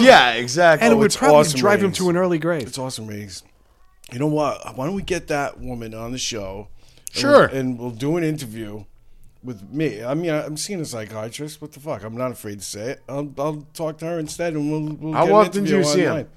Yeah, 0.00 0.32
exactly. 0.32 0.84
and 0.84 0.92
it 0.92 0.96
Oh, 0.96 0.98
would 0.98 1.12
probably 1.14 1.36
awesome 1.38 1.60
drive 1.60 1.82
him 1.82 1.92
to 1.92 2.10
an 2.10 2.16
early 2.16 2.38
grave. 2.38 2.62
It's 2.66 2.78
awesome 2.78 3.06
ratings. 3.06 3.44
You 4.12 4.18
know 4.20 4.26
what? 4.28 4.76
Why 4.76 4.86
don't 4.86 4.94
we 4.94 5.02
get 5.02 5.28
that 5.28 5.58
woman 5.60 5.94
on 5.94 6.12
the 6.12 6.18
show? 6.18 6.68
and 7.12 7.20
Sure. 7.20 7.48
we'll- 7.48 7.56
And 7.58 7.78
we'll 7.78 7.90
do 7.90 8.16
an 8.16 8.24
interview 8.24 8.84
with 9.42 9.70
me. 9.72 10.02
I 10.04 10.14
mean, 10.14 10.30
I'm 10.30 10.56
seeing 10.56 10.80
a 10.80 10.84
psychiatrist. 10.84 11.60
What 11.60 11.72
the 11.72 11.80
fuck? 11.80 12.02
I'm 12.04 12.16
not 12.16 12.30
afraid 12.32 12.58
to 12.60 12.64
say 12.64 12.90
it. 12.92 13.02
I'll, 13.08 13.32
I'll 13.38 13.66
talk 13.74 13.98
to 13.98 14.06
her 14.06 14.18
instead, 14.18 14.54
and 14.54 14.70
we'll. 14.70 14.94
we'll 14.96 15.12
How 15.12 15.26
an 15.26 15.32
often 15.32 15.64
do 15.64 15.70
you 15.70 15.76
interview 15.78 15.92
see 15.94 16.00
him? 16.02 16.28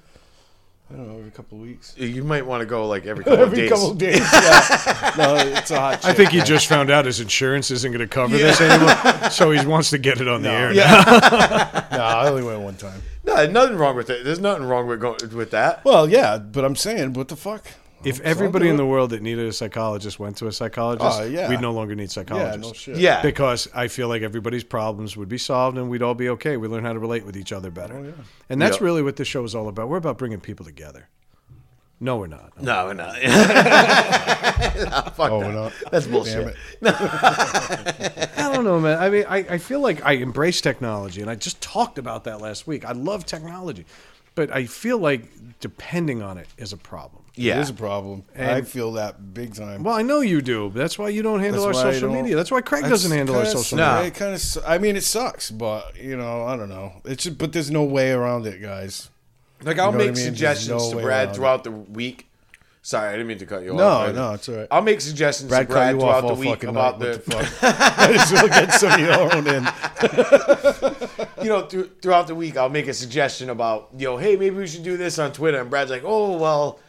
I 0.92 0.96
don't 0.96 1.06
know. 1.08 1.18
Every 1.18 1.30
couple 1.30 1.58
of 1.58 1.62
weeks. 1.62 1.94
you 1.96 2.24
might 2.24 2.44
want 2.44 2.62
to 2.62 2.66
go 2.66 2.88
like 2.88 3.06
every 3.06 3.22
couple 3.24 3.34
of 3.44 3.48
Every 3.52 3.58
days. 3.58 3.70
couple 3.70 3.90
of 3.92 3.98
days. 3.98 4.18
Yeah. 4.32 5.12
no, 5.18 5.34
it's 5.36 5.70
a 5.70 5.78
hot. 5.78 6.04
I 6.04 6.12
think 6.12 6.30
he 6.30 6.40
just 6.40 6.66
found 6.66 6.90
out 6.90 7.04
his 7.04 7.20
insurance 7.20 7.70
isn't 7.70 7.92
going 7.92 8.00
to 8.00 8.08
cover 8.12 8.36
this 8.36 8.60
anymore, 8.60 9.30
so 9.30 9.52
he 9.52 9.64
wants 9.66 9.90
to 9.90 9.98
get 9.98 10.20
it 10.20 10.26
on 10.26 10.42
the 10.42 10.50
air. 10.50 10.72
now. 10.74 10.74
Yeah. 10.74 11.86
No, 11.92 11.98
I 12.04 12.28
only 12.28 12.42
went 12.42 12.60
one 12.60 12.74
time. 12.76 13.02
No, 13.24 13.46
nothing 13.46 13.76
wrong 13.76 13.96
with 13.96 14.10
it. 14.10 14.24
There's 14.24 14.40
nothing 14.40 14.64
wrong 14.66 14.86
with 14.86 15.00
going 15.00 15.18
with 15.34 15.50
that. 15.52 15.84
Well, 15.84 16.08
yeah, 16.08 16.38
but 16.38 16.64
I'm 16.64 16.76
saying, 16.76 17.12
what 17.14 17.28
the 17.28 17.36
fuck? 17.36 17.66
If 18.02 18.16
So 18.16 18.22
everybody 18.24 18.64
I'll 18.66 18.70
in 18.70 18.76
do 18.78 18.82
the 18.84 18.88
it. 18.88 18.90
world 18.92 19.10
that 19.10 19.20
needed 19.20 19.46
a 19.46 19.52
psychologist 19.52 20.18
went 20.18 20.38
to 20.38 20.46
a 20.46 20.52
psychologist, 20.52 21.20
Oh, 21.20 21.24
yeah. 21.24 21.50
we'd 21.50 21.60
no 21.60 21.70
longer 21.72 21.94
need 21.94 22.04
yeah, 22.04 22.08
psychologists. 22.08 22.62
no 22.62 22.72
shit. 22.72 22.96
Yeah. 22.96 23.20
Because 23.20 23.68
I 23.74 23.88
feel 23.88 24.08
like 24.08 24.22
everybody's 24.22 24.64
problems 24.64 25.18
would 25.18 25.28
be 25.28 25.36
solved 25.36 25.76
and 25.76 25.90
we'd 25.90 26.00
all 26.02 26.14
be 26.14 26.30
okay. 26.30 26.56
We 26.56 26.66
learn 26.66 26.82
how 26.82 26.94
to 26.94 26.98
relate 26.98 27.26
with 27.26 27.36
each 27.36 27.52
other 27.52 27.70
better. 27.70 27.96
Oh, 27.98 28.02
yeah. 28.04 28.12
And 28.48 28.60
that's 28.62 28.78
Yeah. 28.78 28.84
really 28.84 29.02
what 29.02 29.16
this 29.16 29.28
show 29.28 29.44
is 29.44 29.54
all 29.54 29.68
about. 29.68 29.90
We're 29.90 29.98
about 29.98 30.16
bringing 30.16 30.40
people 30.40 30.64
together. 30.64 31.08
No, 32.02 32.16
we're 32.16 32.28
not. 32.28 32.60
No, 32.62 32.86
we're 32.86 32.94
not. 32.94 33.16
No, 34.80 35.02
fuck 35.14 35.30
Oh, 35.30 35.40
that. 35.40 35.46
we're 35.46 35.52
not. 35.52 35.72
That's 35.90 36.06
Damn 36.06 36.12
bullshit. 36.14 36.48
it. 36.48 36.56
I 36.82 38.50
don't 38.54 38.64
know, 38.64 38.78
man. 38.80 38.98
I 38.98 39.10
mean, 39.10 39.24
I, 39.28 39.38
I 39.38 39.58
feel 39.58 39.80
like 39.80 40.04
I 40.04 40.12
embrace 40.12 40.60
technology, 40.60 41.20
and 41.20 41.30
I 41.30 41.34
just 41.34 41.60
talked 41.60 41.98
about 41.98 42.24
that 42.24 42.40
last 42.40 42.66
week. 42.66 42.84
I 42.84 42.92
love 42.92 43.26
technology, 43.26 43.84
but 44.34 44.50
I 44.54 44.64
feel 44.66 44.98
like 44.98 45.24
depending 45.60 46.22
on 46.22 46.38
it 46.38 46.46
is 46.56 46.72
a 46.72 46.76
problem. 46.76 47.24
Yeah. 47.34 47.58
It 47.58 47.62
is 47.62 47.70
a 47.70 47.74
problem. 47.74 48.24
I 48.38 48.62
feel 48.62 48.92
that 48.92 49.34
big 49.34 49.54
time. 49.54 49.82
Well, 49.82 49.94
I 49.94 50.02
know 50.02 50.20
you 50.20 50.40
do. 50.42 50.68
But 50.70 50.78
that's 50.78 50.98
why 50.98 51.08
you 51.08 51.22
don't 51.22 51.40
handle 51.40 51.64
That's 51.66 51.78
our 51.78 51.92
social 51.92 52.12
media. 52.12 52.36
That's 52.36 52.50
why 52.50 52.60
Craig 52.60 52.82
That's 52.82 52.90
doesn't 52.92 53.12
handle 53.16 53.36
our 53.36 53.44
social 53.46 53.62
su- 53.62 53.76
media. 53.76 53.92
No. 53.92 54.00
It 54.02 54.14
kind 54.14 54.34
of. 54.34 54.42
I 54.66 54.78
mean, 54.78 54.96
it 54.96 55.04
sucks, 55.04 55.50
but 55.50 55.96
you 55.96 56.16
know, 56.16 56.44
I 56.44 56.56
don't 56.56 56.68
know. 56.68 57.00
It's 57.04 57.24
just, 57.24 57.38
but 57.38 57.52
there's 57.52 57.70
no 57.70 57.84
way 57.84 58.10
around 58.12 58.46
it, 58.46 58.60
guys. 58.60 59.10
Like 59.62 59.78
I'll 59.78 59.92
know 59.92 59.98
what 59.98 60.04
I 60.04 60.06
make 60.06 60.16
mean? 60.16 60.24
Suggestions 60.24 60.90
no 60.90 60.96
to 60.98 61.02
Brad 61.02 61.34
throughout 61.34 61.64
the 61.64 61.70
week. 61.70 62.26
Sorry, 62.82 63.08
I 63.08 63.12
didn't 63.12 63.26
mean 63.26 63.38
to 63.38 63.46
cut 63.46 63.62
you 63.62 63.72
off. 63.72 63.76
No, 63.76 63.86
off. 63.86 64.04
Brad. 64.04 64.14
no, 64.14 64.32
it's 64.32 64.48
all 64.48 64.56
right. 64.56 64.68
I'll 64.70 64.80
make 64.82 65.02
suggestions 65.02 65.50
Brad 65.50 65.68
to 65.68 65.72
Brad 65.72 65.94
you 65.94 66.00
throughout 66.00 66.26
the 66.26 66.34
week 66.34 66.64
about 66.64 66.98
the, 66.98 67.06
the 67.12 67.18
fuck? 67.18 67.62
I 67.98 68.12
just 68.12 68.32
will 68.32 68.48
get 68.48 68.72
some 68.72 68.92
of 68.92 69.00
your 69.00 69.20
own 69.20 69.46
in. 69.46 69.68
you 71.44 71.48
know, 71.50 71.66
through, 71.66 71.90
throughout 72.00 72.26
the 72.26 72.34
week, 72.34 72.56
I'll 72.56 72.70
make 72.70 72.88
a 72.88 72.94
suggestion 72.94 73.50
about, 73.50 73.90
you 73.98 74.06
know, 74.06 74.16
hey, 74.16 74.36
maybe 74.36 74.56
we 74.56 74.66
should 74.66 74.82
do 74.82 74.96
this 74.96 75.18
on 75.18 75.32
Twitter. 75.32 75.60
And 75.60 75.68
Brad's 75.68 75.90
like, 75.90 76.04
oh, 76.06 76.38
well, 76.38 76.80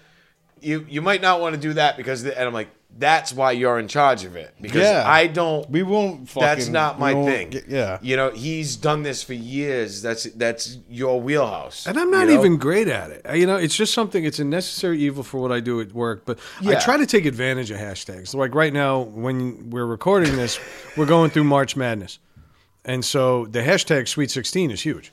you 0.62 0.86
you 0.88 1.02
might 1.02 1.22
not 1.22 1.42
want 1.42 1.56
to 1.56 1.62
do 1.62 1.74
that 1.74 1.98
because, 1.98 2.24
the, 2.24 2.38
and 2.38 2.48
I'm 2.48 2.54
like, 2.54 2.70
that's 2.98 3.34
why 3.34 3.52
you're 3.52 3.80
in 3.80 3.88
charge 3.88 4.26
of 4.26 4.36
it 4.36 4.54
because 4.62 4.82
Yeah. 4.84 5.04
I 5.08 5.28
don't. 5.28 5.68
We 5.70 5.82
won't. 5.82 6.30
Fucking, 6.30 6.42
that's 6.46 6.68
not 6.68 7.00
my 7.00 7.14
thing. 7.14 7.50
get- 7.50 7.68
yeah. 7.68 7.98
you 8.02 8.16
know, 8.16 8.30
he's 8.32 8.76
done 8.76 9.02
this 9.04 9.24
for 9.24 9.34
years. 9.34 10.02
That's 10.02 10.26
that's 10.36 10.78
your 10.90 11.20
wheelhouse. 11.20 11.88
And 11.88 11.98
I'm 11.98 12.12
not 12.12 12.28
you 12.28 12.34
know? 12.36 12.40
even 12.40 12.58
great 12.58 12.88
at 12.88 13.10
it. 13.12 13.26
You 13.36 13.48
know, 13.48 13.56
it's 13.56 13.76
just 13.76 13.94
something. 13.94 14.24
It's 14.24 14.40
a 14.40 14.44
necessary 14.44 15.00
evil 15.00 15.24
for 15.24 15.40
what 15.42 15.52
I 15.52 15.60
do 15.62 15.82
at 15.82 15.94
work. 15.94 16.26
But 16.26 16.38
I 16.66 16.76
try 16.76 16.98
to 16.98 17.06
take 17.08 17.26
advantage 17.26 17.72
of 17.72 17.78
hashtags. 17.80 18.36
Like 18.36 18.54
right 18.54 18.74
now, 18.74 19.00
when 19.02 19.70
we're 19.72 19.86
recording 19.86 20.36
this, 20.36 20.60
we're 20.96 21.06
going 21.08 21.32
through 21.32 21.46
March 21.46 21.76
Madness, 21.76 22.20
and 22.86 23.04
so 23.04 23.46
the 23.46 23.60
hashtag 23.62 24.08
Sweet 24.08 24.30
16 24.30 24.70
is 24.72 24.82
huge. 24.82 25.12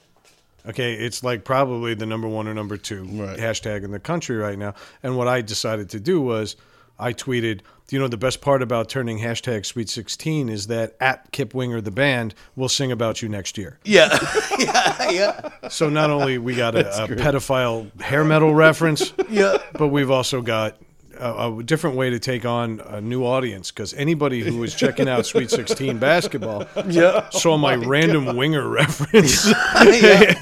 Okay, 0.68 0.94
it's 0.94 1.22
like 1.24 1.44
probably 1.44 1.94
the 1.94 2.04
number 2.04 2.28
one 2.28 2.46
or 2.46 2.52
number 2.52 2.76
two 2.76 3.04
Right. 3.04 3.38
hashtag 3.38 3.84
in 3.84 3.90
the 3.92 4.00
country 4.00 4.36
right 4.36 4.58
now. 4.58 4.74
And 5.02 5.16
what 5.16 5.26
I 5.26 5.40
decided 5.40 5.88
to 5.90 6.00
do 6.00 6.20
was 6.20 6.56
I 6.98 7.12
tweeted, 7.12 7.60
you 7.90 7.98
know, 7.98 8.08
the 8.08 8.16
best 8.16 8.40
part 8.40 8.62
about 8.62 8.88
turning 8.88 9.18
hashtag 9.20 9.64
Sweet 9.64 9.88
16 9.88 10.48
is 10.48 10.66
that 10.66 10.96
at 11.00 11.30
Kip 11.32 11.54
Winger, 11.54 11.80
the 11.80 11.90
band, 11.90 12.34
will 12.56 12.68
sing 12.68 12.90
about 12.92 13.22
you 13.22 13.28
next 13.28 13.56
year. 13.56 13.78
Yeah, 13.84 14.18
yeah, 14.58 15.10
yeah, 15.10 15.68
So 15.68 15.88
not 15.88 16.10
only 16.10 16.38
we 16.38 16.54
got 16.54 16.74
a, 16.74 17.04
a 17.04 17.08
pedophile 17.08 18.00
hair 18.00 18.24
metal 18.24 18.54
reference, 18.54 19.12
yeah. 19.28 19.58
but 19.74 19.88
we've 19.88 20.10
also 20.10 20.42
got 20.42 20.76
a, 21.20 21.52
a 21.58 21.62
different 21.62 21.96
way 21.96 22.10
to 22.10 22.18
take 22.18 22.44
on 22.44 22.80
a 22.86 23.00
new 23.00 23.24
audience 23.24 23.70
because 23.70 23.94
anybody 23.94 24.40
who 24.40 24.58
was 24.58 24.74
checking 24.74 25.08
out 25.08 25.26
Sweet 25.26 25.50
16 25.50 25.98
basketball 25.98 26.66
Yeah. 26.88 27.28
saw 27.30 27.56
my 27.56 27.74
random 27.76 28.36
winger 28.36 28.66
reference. 28.80 29.46
yeah. 29.84 30.34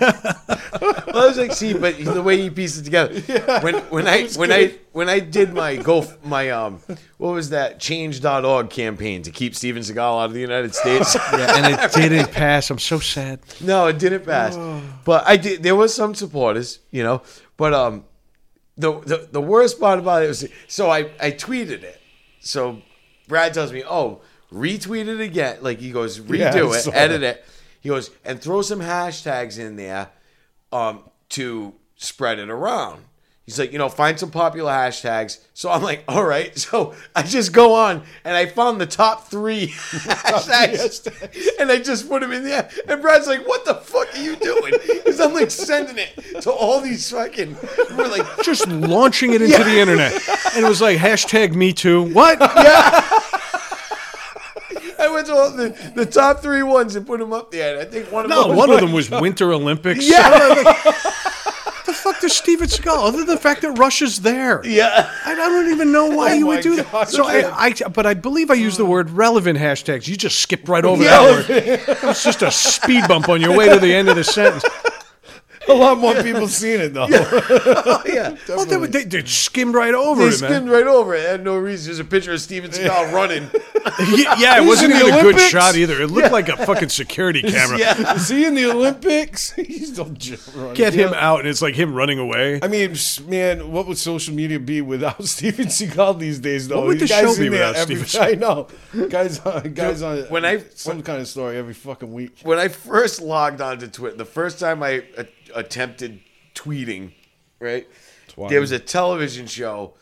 Well, 0.81 1.25
I 1.25 1.27
was 1.29 1.39
like, 1.39 1.53
see, 1.53 1.73
but 1.73 1.97
the 2.03 2.23
way 2.23 2.41
you 2.43 2.51
piece 2.51 2.79
it 2.79 2.85
together. 2.85 3.21
when 3.63 3.77
when 3.91 4.07
I 4.07 4.29
when 4.37 4.53
I 4.53 4.75
when 4.93 5.09
I 5.09 5.21
did 5.21 5.55
my 5.55 5.77
go 5.77 6.05
my 6.25 6.51
um 6.51 6.81
what 7.17 7.33
was 7.33 7.51
that 7.51 7.81
change.org 7.81 8.69
campaign 8.71 9.23
to 9.23 9.31
keep 9.31 9.55
Steven 9.55 9.83
Seagal 9.83 9.99
out 9.99 10.27
of 10.27 10.35
the 10.35 10.41
United 10.41 10.75
States. 10.75 11.15
yeah, 11.15 11.57
and 11.57 11.75
it 11.75 11.93
didn't 11.93 12.33
pass. 12.33 12.69
I'm 12.71 12.79
so 12.79 12.99
sad. 12.99 13.41
no, 13.63 13.87
it 13.87 13.99
didn't 13.99 14.25
pass. 14.27 14.57
But 15.07 15.27
I 15.27 15.37
did 15.37 15.63
there 15.63 15.77
was 15.77 15.95
some 15.95 16.15
supporters, 16.15 16.81
you 16.91 17.03
know. 17.03 17.23
But 17.57 17.73
um 17.73 18.05
the 18.77 19.01
the, 19.01 19.29
the 19.33 19.41
worst 19.41 19.81
part 19.81 19.99
about 19.99 20.23
it 20.23 20.29
was 20.29 20.47
so 20.69 20.91
I, 20.91 21.11
I 21.21 21.31
tweeted 21.33 21.83
it. 21.83 22.01
So 22.41 22.83
Brad 23.29 23.55
tells 23.55 23.73
me, 23.73 23.83
Oh, 23.89 24.21
retweet 24.53 25.09
it 25.09 25.21
again. 25.21 25.59
Like 25.63 25.79
he 25.79 25.91
goes, 25.91 26.21
redo 26.21 26.73
I 26.75 26.79
it, 26.79 26.95
edit 26.95 27.23
it. 27.23 27.45
He 27.81 27.89
goes, 27.89 28.11
and 28.25 28.41
throw 28.41 28.63
some 28.63 28.81
hashtags 28.81 29.59
in 29.59 29.77
there 29.77 30.11
um, 30.73 31.01
to 31.31 31.75
spread 31.97 32.39
it 32.39 32.51
around. 32.51 33.05
He's 33.47 33.61
like, 33.61 33.71
you 33.71 33.79
know, 33.79 33.89
find 33.89 34.19
some 34.19 34.33
popular 34.33 34.73
hashtags. 34.73 35.39
So 35.55 35.71
I'm 35.71 35.81
like, 35.81 36.03
all 36.09 36.25
right. 36.25 36.53
So 36.67 36.95
I 37.15 37.23
just 37.23 37.53
go 37.53 37.75
on 37.75 38.03
and 38.25 38.35
I 38.37 38.47
found 38.47 38.81
the 38.81 38.87
top 38.87 39.29
three 39.29 39.69
hashtags, 40.27 41.07
and 41.61 41.71
I 41.71 41.79
just 41.79 42.09
put 42.09 42.23
them 42.23 42.33
in 42.33 42.43
there. 42.43 42.69
And 42.89 43.01
Brad's 43.01 43.29
like, 43.29 43.47
what 43.47 43.65
the 43.65 43.75
fuck 43.77 44.13
are 44.15 44.21
you 44.21 44.35
doing? 44.37 44.75
Because 45.07 45.21
I'm 45.21 45.33
like 45.35 45.53
sending 45.53 45.97
it 45.99 46.43
to 46.43 46.51
all 46.51 46.81
these 46.81 47.09
fucking. 47.13 47.57
We're 47.97 48.09
like, 48.09 48.27
Just 48.43 48.67
launching 48.67 49.33
it 49.35 49.41
into 49.43 49.63
the 49.63 49.79
internet. 49.79 50.13
And 50.55 50.65
it 50.65 50.69
was 50.69 50.81
like 50.81 50.99
hashtag 50.99 51.55
me 51.55 51.73
too. 51.73 52.13
What? 52.13 52.41
Yeah. 52.41 53.09
I 54.99 55.09
went 55.09 55.27
to 55.29 55.35
all 55.35 55.53
the, 55.53 55.93
the 55.95 56.05
top 56.07 56.41
three 56.41 56.65
ones 56.65 56.97
and 56.97 57.07
put 57.07 57.21
them 57.21 57.33
up 57.33 57.53
there. 57.53 57.79
And 57.79 57.87
I 57.87 57.91
think 57.91 58.11
one 58.11 58.25
of 58.25 58.31
No, 58.31 58.49
them 58.49 58.51
was 58.51 58.59
one 58.59 58.71
of 58.71 58.81
them 58.81 58.93
was 58.93 59.11
Winter 59.11 59.53
Olympics. 59.53 60.09
Yeah. 60.11 60.73
What 61.97 62.15
the 62.15 62.15
fuck 62.15 62.21
does 62.21 62.37
Steven 62.37 62.69
Seagal, 62.69 63.09
other 63.09 63.19
than 63.19 63.27
the 63.27 63.37
fact 63.39 63.63
that 63.63 63.73
Russia's 63.73 64.21
there? 64.21 64.61
Yeah. 64.65 65.11
I 65.25 65.33
I 65.33 65.35
don't 65.35 65.71
even 65.71 65.93
know 65.93 66.09
why 66.09 66.33
Oh 66.33 66.35
you 66.35 66.47
would 66.47 66.63
do 66.63 66.77
that. 66.77 67.09
So 67.09 67.25
I, 67.27 67.67
I, 67.67 67.73
but 67.73 68.05
I 68.07 68.15
believe 68.15 68.51
I 68.51 68.55
used 68.55 68.79
the 68.79 68.85
word 68.85 69.11
relevant 69.11 69.59
hashtags. 69.59 70.09
You 70.09 70.17
just 70.17 70.41
skipped 70.41 70.69
right 70.69 70.85
over 70.85 71.03
that 71.05 71.49
word. 71.49 71.51
It 71.51 72.03
was 72.03 72.23
just 72.23 72.43
a 72.43 72.51
speed 72.51 73.07
bump 73.09 73.29
on 73.29 73.41
your 73.41 73.57
way 73.57 73.69
to 73.69 73.79
the 73.79 73.95
end 73.95 74.09
of 74.09 74.17
the 74.17 74.25
sentence. 74.25 74.65
A 75.69 75.75
lot 75.75 75.99
more 75.99 76.15
people 76.23 76.47
seen 76.49 76.81
it 76.81 76.95
though. 76.95 77.07
Oh, 77.89 78.03
yeah. 78.07 78.37
Well, 78.49 78.65
they, 78.67 78.77
were- 78.77 78.87
they, 78.87 79.05
they 79.05 79.23
skimmed 79.25 79.75
right 79.75 79.95
over 79.95 80.21
They 80.23 80.29
it, 80.29 80.41
man. 80.41 80.51
skimmed 80.51 80.71
right 80.71 80.87
over 80.87 81.15
it. 81.15 81.21
It 81.25 81.29
had 81.31 81.45
no 81.45 81.57
reason. 81.57 81.87
There's 81.89 81.99
a 81.99 82.05
picture 82.05 82.33
of 82.33 82.41
Steven 82.41 82.71
Seagal 82.71 83.13
running. 83.13 83.51
Yeah, 84.15 84.35
yeah, 84.39 84.57
it 84.57 84.61
He's 84.61 84.69
wasn't 84.69 84.93
in 84.93 84.99
the 84.99 85.05
even 85.07 85.15
a 85.19 85.23
good 85.23 85.35
Olympics? 85.35 85.49
shot 85.49 85.77
either. 85.77 86.01
It 86.03 86.09
looked 86.11 86.33
like 86.33 86.49
a 86.49 86.57
fucking 86.67 86.89
security 86.89 87.43
camera. 87.43 87.79
Yeah. 87.79 88.15
Is 88.15 88.29
he 88.29 88.45
in 88.45 88.55
the 88.55 88.67
Olympics? 88.71 89.53
He's 89.53 89.93
still 89.93 90.07
j- 90.11 90.37
running. 90.55 90.75
Get 90.75 90.95
him 90.95 91.13
out, 91.15 91.41
and 91.41 91.49
it's 91.49 91.63
like 91.63 91.75
him 91.75 91.95
running 91.95 92.19
away. 92.19 92.61
I 92.63 92.69
mean, 92.69 92.93
s- 92.93 93.21
man, 93.21 93.71
what 93.73 93.87
would 93.87 93.99
social 93.99 94.35
media 94.35 94.59
be 94.61 94.81
without 94.81 95.25
Steven 95.25 95.67
Seagal 95.67 96.19
these 96.19 96.39
days? 96.39 96.69
Though, 96.69 96.79
What 96.79 96.87
would 96.89 96.99
the 97.01 97.07
guys 97.07 97.35
show 97.37 97.41
be 97.43 97.49
there 97.49 97.69
without 97.69 97.77
every, 97.77 97.97
Steven 98.05 98.27
I 98.27 98.33
know, 98.35 98.69
guys, 99.09 99.39
on, 99.41 99.73
guys 99.75 100.03
on 100.03 100.19
When 100.25 100.45
I- 100.45 100.65
some 100.75 101.03
kind 101.03 101.21
of 101.21 101.29
story 101.29 101.57
every 101.57 101.75
fucking 101.75 102.13
week. 102.13 102.39
when 102.43 102.59
I 102.59 102.69
first 102.69 103.21
logged 103.21 103.61
onto 103.61 103.87
Twitter, 103.89 104.17
the 104.17 104.25
first 104.25 104.59
time 104.59 104.83
I 104.83 105.05
a- 105.17 105.27
attempted 105.57 106.21
tweeting, 106.55 107.13
right? 107.59 107.89
Twine. 108.29 108.51
There 108.51 108.61
was 108.61 108.71
a 108.71 108.79
television 108.79 109.47
show, 109.47 109.95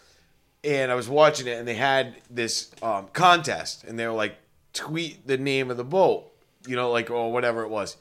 and 0.62 0.92
I 0.92 0.94
was 0.94 1.08
watching 1.08 1.46
it, 1.46 1.58
and 1.58 1.66
they 1.66 1.74
had 1.74 2.16
this 2.28 2.70
um, 2.82 3.08
contest, 3.12 3.84
and 3.84 3.98
they 3.98 4.06
were 4.06 4.12
like, 4.12 4.36
tweet 4.72 5.26
the 5.26 5.38
name 5.38 5.70
of 5.70 5.76
the 5.76 5.84
boat, 5.84 6.30
you 6.66 6.76
know, 6.76 6.90
like 6.90 7.10
or 7.10 7.32
whatever 7.32 7.62
it 7.62 7.70
was. 7.70 7.96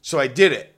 So 0.00 0.18
I 0.18 0.28
did 0.28 0.52
it, 0.52 0.74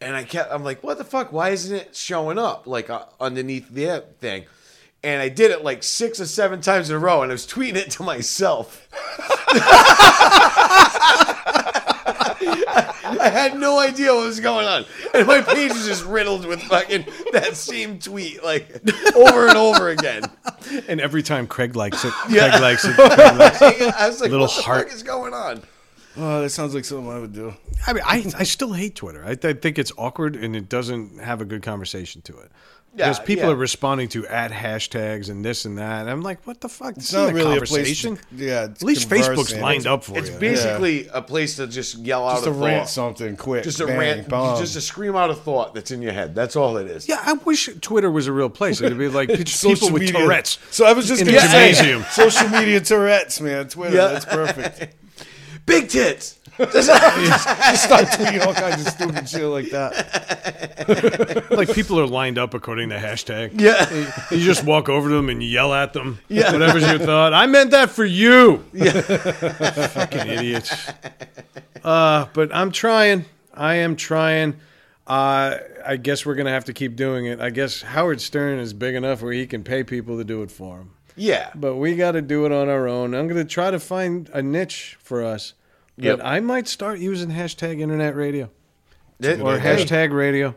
and 0.00 0.16
I 0.16 0.24
kept. 0.24 0.52
I'm 0.52 0.64
like, 0.64 0.82
what 0.82 0.98
the 0.98 1.04
fuck? 1.04 1.32
Why 1.32 1.50
isn't 1.50 1.76
it 1.76 1.94
showing 1.94 2.38
up 2.38 2.66
like 2.66 2.90
uh, 2.90 3.04
underneath 3.20 3.68
the 3.68 4.04
thing? 4.18 4.46
And 5.02 5.22
I 5.22 5.30
did 5.30 5.50
it 5.50 5.64
like 5.64 5.82
six 5.82 6.20
or 6.20 6.26
seven 6.26 6.60
times 6.60 6.90
in 6.90 6.96
a 6.96 6.98
row, 6.98 7.22
and 7.22 7.30
I 7.30 7.34
was 7.34 7.46
tweeting 7.46 7.76
it 7.76 7.90
to 7.92 8.02
myself. 8.02 8.88
I 12.46 13.28
had 13.32 13.58
no 13.58 13.78
idea 13.78 14.14
what 14.14 14.26
was 14.26 14.40
going 14.40 14.66
on. 14.66 14.84
And 15.14 15.26
my 15.26 15.40
page 15.42 15.72
was 15.72 15.86
just 15.86 16.04
riddled 16.04 16.46
with 16.46 16.62
fucking 16.62 17.06
that 17.32 17.56
same 17.56 17.98
tweet, 17.98 18.42
like 18.42 18.82
over 19.14 19.48
and 19.48 19.56
over 19.56 19.88
again. 19.90 20.22
And 20.88 21.00
every 21.00 21.22
time 21.22 21.46
Craig 21.46 21.76
likes 21.76 22.04
it, 22.04 22.12
Yeah. 22.28 22.48
Craig 22.50 22.60
likes 22.62 22.84
it. 22.84 22.94
Craig 22.94 23.36
likes 23.38 23.60
it. 23.62 23.94
I 23.94 24.08
was 24.08 24.20
like, 24.20 24.30
Little 24.30 24.46
what 24.46 24.56
the 24.56 24.62
heart. 24.62 24.86
fuck 24.88 24.94
is 24.96 25.02
going 25.02 25.34
on? 25.34 25.62
Oh, 26.16 26.42
that 26.42 26.50
sounds 26.50 26.74
like 26.74 26.84
something 26.84 27.08
I 27.10 27.18
would 27.18 27.32
do. 27.32 27.54
I 27.86 27.92
mean, 27.92 28.02
I, 28.04 28.24
I 28.38 28.42
still 28.42 28.72
hate 28.72 28.96
Twitter. 28.96 29.24
I, 29.24 29.30
I 29.30 29.52
think 29.52 29.78
it's 29.78 29.92
awkward 29.96 30.34
and 30.36 30.56
it 30.56 30.68
doesn't 30.68 31.20
have 31.20 31.40
a 31.40 31.44
good 31.44 31.62
conversation 31.62 32.20
to 32.22 32.38
it. 32.40 32.50
Because 32.96 33.18
Yeah, 33.18 33.24
people 33.24 33.44
yeah. 33.44 33.50
are 33.52 33.56
responding 33.56 34.08
to 34.08 34.26
at 34.26 34.50
hashtags 34.50 35.30
and 35.30 35.44
this 35.44 35.64
and 35.64 35.78
that. 35.78 36.00
And 36.02 36.10
I'm 36.10 36.22
like, 36.22 36.44
what 36.44 36.60
the 36.60 36.68
fuck? 36.68 36.96
This 36.96 37.04
It's 37.04 37.12
not 37.12 37.32
really 37.32 37.58
a 37.58 37.60
place. 37.60 38.02
To, 38.02 38.18
yeah, 38.34 38.62
At 38.62 38.82
least 38.82 39.08
Facebook's 39.08 39.54
lined 39.56 39.86
up 39.86 40.02
for 40.02 40.16
it. 40.16 40.18
It's 40.18 40.30
you. 40.30 40.38
basically 40.38 41.06
a 41.08 41.22
place 41.22 41.54
to 41.56 41.68
just 41.68 41.98
yell 41.98 42.26
out 42.26 42.42
Just 42.42 42.44
to 42.44 42.50
a 42.50 42.52
rant 42.54 42.88
something 42.88 43.36
quick. 43.36 43.62
Just 43.62 43.78
a 43.78 43.86
bang, 43.86 43.98
rant, 43.98 44.28
bum. 44.28 44.58
just 44.58 44.72
to 44.74 44.80
scream 44.80 45.14
out 45.14 45.30
a 45.30 45.34
thought 45.36 45.72
that's 45.72 45.92
in 45.92 46.02
your 46.02 46.12
head. 46.12 46.34
That's 46.34 46.56
all 46.56 46.76
it 46.78 46.88
is. 46.88 47.08
yeah, 47.08 47.20
I 47.24 47.34
wish 47.34 47.68
Twitter 47.80 48.10
was 48.10 48.26
a 48.26 48.32
real 48.32 48.50
place. 48.50 48.80
It'd 48.80 48.98
be 48.98 49.06
like 49.08 49.28
just 49.44 49.60
Social 49.60 49.74
people 49.76 49.92
with 49.92 50.02
media. 50.02 50.20
Tourette's. 50.20 50.58
So 50.72 50.84
I 50.84 50.92
was 50.92 51.06
just 51.06 51.20
in 51.22 51.28
gonna 51.28 51.38
a 51.38 51.42
say, 51.42 51.72
gymnasium. 51.72 52.02
social 52.10 52.48
media 52.48 52.80
Tourette's, 52.80 53.40
man. 53.40 53.68
Twitter, 53.68 53.94
Yeah. 53.94 54.08
that's 54.08 54.24
perfect. 54.24 54.96
Big 55.66 55.88
tits. 55.88 56.39
Just 56.58 56.86
start 57.84 58.06
tweeting 58.08 58.46
all 58.46 58.54
kinds 58.54 58.86
of 58.86 58.92
stupid 58.92 59.28
shit 59.28 59.44
like 59.44 59.70
that. 59.70 61.46
like 61.50 61.72
people 61.72 61.98
are 62.00 62.06
lined 62.06 62.38
up 62.38 62.54
according 62.54 62.90
to 62.90 62.96
hashtag. 62.96 63.60
Yeah. 63.60 63.88
You 64.30 64.44
just 64.44 64.64
walk 64.64 64.88
over 64.88 65.08
to 65.08 65.14
them 65.14 65.28
and 65.28 65.42
yell 65.42 65.72
at 65.72 65.92
them. 65.92 66.18
Yeah. 66.28 66.52
Whatever's 66.52 66.86
your 66.88 66.98
thought. 66.98 67.32
I 67.32 67.46
meant 67.46 67.70
that 67.70 67.90
for 67.90 68.04
you. 68.04 68.64
Yeah. 68.72 69.00
Fucking 69.00 70.26
idiots. 70.26 70.90
Uh, 71.82 72.26
but 72.32 72.54
I'm 72.54 72.72
trying. 72.72 73.24
I 73.54 73.76
am 73.76 73.96
trying. 73.96 74.56
Uh, 75.06 75.58
I 75.84 75.96
guess 75.96 76.24
we're 76.26 76.34
gonna 76.34 76.50
have 76.50 76.66
to 76.66 76.72
keep 76.72 76.94
doing 76.96 77.26
it. 77.26 77.40
I 77.40 77.50
guess 77.50 77.82
Howard 77.82 78.20
Stern 78.20 78.58
is 78.58 78.72
big 78.72 78.94
enough 78.94 79.22
where 79.22 79.32
he 79.32 79.46
can 79.46 79.64
pay 79.64 79.82
people 79.82 80.18
to 80.18 80.24
do 80.24 80.42
it 80.42 80.50
for 80.50 80.78
him. 80.78 80.90
Yeah. 81.16 81.50
But 81.54 81.76
we 81.76 81.96
got 81.96 82.12
to 82.12 82.22
do 82.22 82.46
it 82.46 82.52
on 82.52 82.68
our 82.68 82.86
own. 82.88 83.14
I'm 83.14 83.28
gonna 83.28 83.44
try 83.44 83.70
to 83.70 83.80
find 83.80 84.28
a 84.32 84.42
niche 84.42 84.96
for 85.00 85.24
us. 85.24 85.54
But 86.00 86.24
I 86.24 86.40
might 86.40 86.68
start 86.68 86.98
using 86.98 87.30
hashtag 87.30 87.80
internet 87.80 88.14
radio 88.16 88.50
That- 89.20 89.40
or 89.40 89.58
hey, 89.58 89.76
hashtag 89.76 90.12
radio 90.12 90.54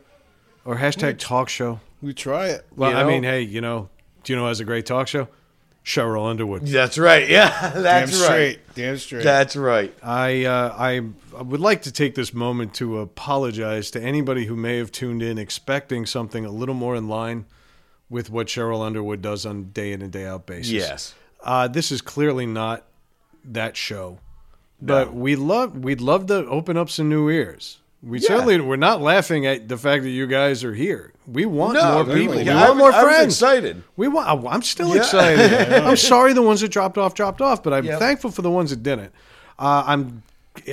or 0.66 0.78
hashtag 0.78 1.18
talk 1.20 1.50
show. 1.50 1.80
We 2.02 2.14
try 2.14 2.48
it. 2.48 2.66
Well, 2.76 2.92
You 2.92 2.98
I 2.98 3.04
mean, 3.06 3.24
hey, 3.24 3.42
you 3.42 3.62
know, 3.62 3.90
do 4.24 4.34
you 4.34 4.38
know 4.38 4.44
who 4.44 4.48
has 4.50 4.60
a 4.60 4.66
great 4.66 4.86
talk 4.86 5.08
show? 5.08 5.28
Sheryl 5.86 6.30
Underwood. 6.30 6.66
That's 6.66 6.98
right. 6.98 7.28
Yeah. 7.30 7.50
Damn 7.74 7.84
That's 7.84 8.14
right. 8.14 8.24
straight. 8.24 8.60
Damn 8.76 8.98
straight. 8.98 9.24
That's 9.24 9.56
right. 9.58 9.94
I, 10.02 10.46
uh, 10.46 10.76
I 10.78 11.02
I 11.38 11.42
would 11.42 11.60
like 11.60 11.82
to 11.84 11.92
take 11.92 12.16
this 12.16 12.34
moment 12.34 12.74
to 12.76 13.00
apologize 13.00 13.92
to 13.92 14.02
anybody 14.02 14.46
who 14.46 14.56
may 14.56 14.78
have 14.78 14.92
tuned 14.94 15.22
in 15.22 15.38
expecting 15.38 16.06
something 16.06 16.46
a 16.46 16.52
little 16.52 16.76
more 16.76 16.96
in 16.96 17.08
line 17.10 17.46
with 18.10 18.30
what 18.30 18.48
Sheryl 18.48 18.82
Underwood 18.86 19.22
does 19.22 19.46
on 19.46 19.72
day 19.72 19.92
in 19.92 20.02
and 20.02 20.12
day 20.12 20.26
out 20.26 20.46
basis. 20.46 20.72
Yes. 20.72 21.16
Uh, 21.44 21.68
this 21.68 21.92
is 21.92 22.02
clearly 22.02 22.46
not 22.46 22.86
that 23.44 23.76
show, 23.76 24.20
but 24.86 25.14
we 25.14 25.36
love 25.36 25.78
we'd 25.84 26.02
love 26.02 26.28
to 26.28 26.46
open 26.48 26.78
up 26.78 26.90
some 26.90 27.10
new 27.10 27.30
ears. 27.30 27.80
We 28.02 28.20
Yeah. 28.20 28.28
certainly 28.28 28.60
we're 28.60 28.76
not 28.76 29.02
laughing 29.02 29.46
at 29.46 29.70
the 29.70 29.78
fact 29.78 30.04
that 30.04 30.10
you 30.10 30.28
guys 30.28 30.64
are 30.64 30.74
here. 30.74 31.14
We 31.26 31.46
want 31.46 31.76
No, 31.76 31.84
more 31.84 32.04
definitely. 32.04 32.22
people. 32.22 32.36
We 32.36 32.44
want 32.60 32.70
I, 32.70 32.74
more 32.74 32.92
friends. 32.92 33.34
excited. 33.42 33.84
We 33.96 34.08
want. 34.10 34.28
I'm 34.46 34.62
still 34.62 34.90
Yeah. 34.90 34.98
excited. 35.02 35.74
I'm 35.84 35.96
sorry 35.96 36.34
the 36.34 36.42
ones 36.42 36.60
that 36.62 36.68
dropped 36.70 36.98
off 36.98 37.14
dropped 37.14 37.40
off, 37.42 37.64
but 37.64 37.72
I'm 37.74 37.86
Yep. 37.86 38.00
thankful 38.00 38.30
for 38.32 38.42
the 38.42 38.52
ones 38.52 38.72
that 38.72 38.84
didn't. 38.84 39.14
Uh, 39.58 39.84
I'm 39.88 40.24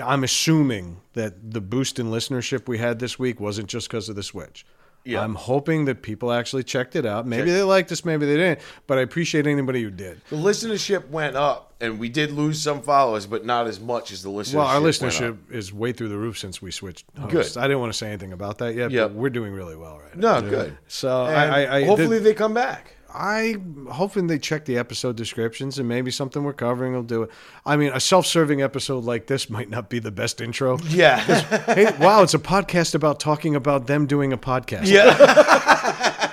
I'm 0.04 0.24
assuming 0.24 0.98
that 1.14 1.52
the 1.52 1.60
boost 1.60 1.98
in 1.98 2.10
listenership 2.10 2.68
we 2.68 2.76
had 2.78 2.98
this 2.98 3.18
week 3.18 3.40
wasn't 3.40 3.68
just 3.68 3.88
because 3.88 4.10
of 4.10 4.16
the 4.16 4.22
switch. 4.22 4.66
Yeah. 5.04 5.22
I'm 5.22 5.34
hoping 5.34 5.86
that 5.86 6.02
people 6.02 6.30
actually 6.30 6.62
checked 6.62 6.94
it 6.94 7.06
out. 7.06 7.26
Maybe 7.26 7.42
Check- 7.44 7.54
they 7.54 7.62
liked 7.62 7.90
us, 7.90 8.04
maybe 8.04 8.26
they 8.26 8.36
didn't. 8.36 8.60
But 8.86 8.98
I 8.98 9.00
appreciate 9.00 9.46
anybody 9.46 9.82
who 9.82 9.90
did. 9.90 10.20
The 10.28 10.36
listenership 10.36 11.08
went 11.08 11.36
up, 11.36 11.72
and 11.80 11.98
we 11.98 12.08
did 12.10 12.32
lose 12.32 12.60
some 12.60 12.82
followers, 12.82 13.24
but 13.26 13.44
not 13.46 13.66
as 13.66 13.80
much 13.80 14.12
as 14.12 14.22
the 14.22 14.28
listenership. 14.28 14.54
Well, 14.54 14.66
our 14.66 14.80
listenership 14.80 15.38
is 15.50 15.72
way 15.72 15.92
through 15.92 16.08
the 16.10 16.18
roof 16.18 16.38
since 16.38 16.60
we 16.60 16.70
switched 16.70 17.06
hosts. 17.18 17.54
Good. 17.54 17.60
I 17.60 17.62
didn't 17.66 17.80
want 17.80 17.92
to 17.92 17.98
say 17.98 18.08
anything 18.08 18.32
about 18.32 18.58
that 18.58 18.74
yet, 18.74 18.90
Yep. 18.90 19.08
but 19.10 19.16
we're 19.16 19.30
doing 19.30 19.52
really 19.54 19.76
well 19.76 19.98
right 19.98 20.16
now. 20.16 20.40
No, 20.40 20.50
good. 20.50 20.76
So 20.88 21.22
I, 21.24 21.44
I, 21.64 21.76
I 21.78 21.84
hopefully 21.84 22.18
they 22.18 22.34
come 22.34 22.52
back. 22.54 22.94
I'm 23.14 23.86
hoping 23.90 24.26
they 24.26 24.38
check 24.38 24.64
the 24.64 24.78
episode 24.78 25.16
descriptions 25.16 25.78
and 25.78 25.88
maybe 25.88 26.10
something 26.10 26.44
we're 26.44 26.52
covering 26.52 26.92
will 26.92 27.02
do 27.02 27.24
it. 27.24 27.30
I 27.66 27.76
mean, 27.76 27.90
a 27.92 28.00
self-serving 28.00 28.62
episode 28.62 29.04
like 29.04 29.26
this 29.26 29.50
might 29.50 29.68
not 29.68 29.88
be 29.88 29.98
the 29.98 30.10
best 30.10 30.40
intro. 30.40 30.78
Yeah, 30.88 31.18
hey, 31.74 31.94
wow, 31.98 32.22
it's 32.22 32.34
a 32.34 32.38
podcast 32.38 32.94
about 32.94 33.20
talking 33.20 33.56
about 33.56 33.86
them 33.86 34.06
doing 34.06 34.32
a 34.32 34.38
podcast. 34.38 34.86
yeah. 34.86 36.16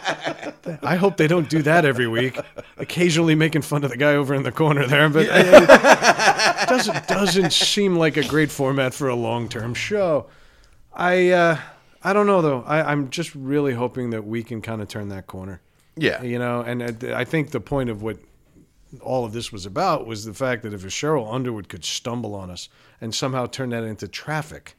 I 0.83 0.95
hope 0.95 1.17
they 1.17 1.27
don't 1.27 1.49
do 1.49 1.61
that 1.63 1.85
every 1.85 2.07
week. 2.07 2.39
Occasionally 2.77 3.35
making 3.35 3.61
fun 3.61 3.83
of 3.83 3.91
the 3.91 3.97
guy 3.97 4.15
over 4.15 4.33
in 4.33 4.43
the 4.43 4.51
corner 4.51 4.85
there, 4.85 5.09
but 5.09 5.27
it 5.29 6.69
doesn't 6.69 7.07
doesn't 7.07 7.53
seem 7.53 7.95
like 7.95 8.17
a 8.17 8.23
great 8.23 8.51
format 8.51 8.93
for 8.93 9.07
a 9.07 9.15
long 9.15 9.49
term 9.49 9.73
show. 9.73 10.27
I 10.93 11.29
uh, 11.29 11.59
I 12.03 12.13
don't 12.13 12.27
know 12.27 12.41
though. 12.41 12.63
I, 12.63 12.91
I'm 12.91 13.09
just 13.09 13.33
really 13.35 13.73
hoping 13.73 14.09
that 14.11 14.25
we 14.25 14.43
can 14.43 14.61
kind 14.61 14.81
of 14.81 14.87
turn 14.87 15.09
that 15.09 15.27
corner. 15.27 15.61
Yeah. 15.97 16.21
You 16.21 16.39
know, 16.39 16.61
and 16.61 16.83
I 16.83 17.21
I 17.21 17.23
think 17.25 17.51
the 17.51 17.59
point 17.59 17.89
of 17.89 18.01
what 18.01 18.17
all 19.01 19.25
of 19.25 19.33
this 19.33 19.51
was 19.51 19.65
about 19.65 20.07
was 20.07 20.25
the 20.25 20.33
fact 20.33 20.63
that 20.63 20.73
if 20.73 20.83
a 20.83 20.87
Sheryl 20.87 21.33
Underwood 21.33 21.67
could 21.69 21.83
stumble 21.83 22.35
on 22.35 22.49
us 22.49 22.69
and 23.01 23.13
somehow 23.13 23.45
turn 23.45 23.69
that 23.69 23.83
into 23.83 24.07
traffic 24.07 24.75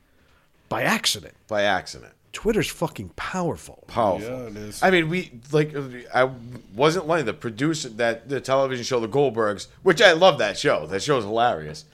by 0.69 0.83
accident, 0.83 1.35
By 1.47 1.63
accident. 1.63 2.13
Twitter's 2.33 2.69
fucking 2.69 3.11
powerful. 3.17 3.85
Powerful. 3.87 4.29
Yeah, 4.29 4.47
it 4.49 4.57
is. 4.57 4.83
I 4.83 4.91
mean, 4.91 5.09
we 5.09 5.33
like. 5.51 5.75
Uh, 5.75 5.89
I 6.15 6.31
wasn't 6.75 7.07
lying. 7.07 7.25
The 7.25 7.33
producer 7.33 7.89
that 7.89 8.29
the 8.29 8.41
television 8.41 8.85
show, 8.85 9.01
The 9.01 9.09
Goldbergs, 9.09 9.67
which 9.83 10.03
I 10.03 10.13
love 10.13 10.39
that 10.39 10.59
show. 10.59 10.87
That 10.87 11.03
show's 11.03 11.25
hilarious, 11.25 11.87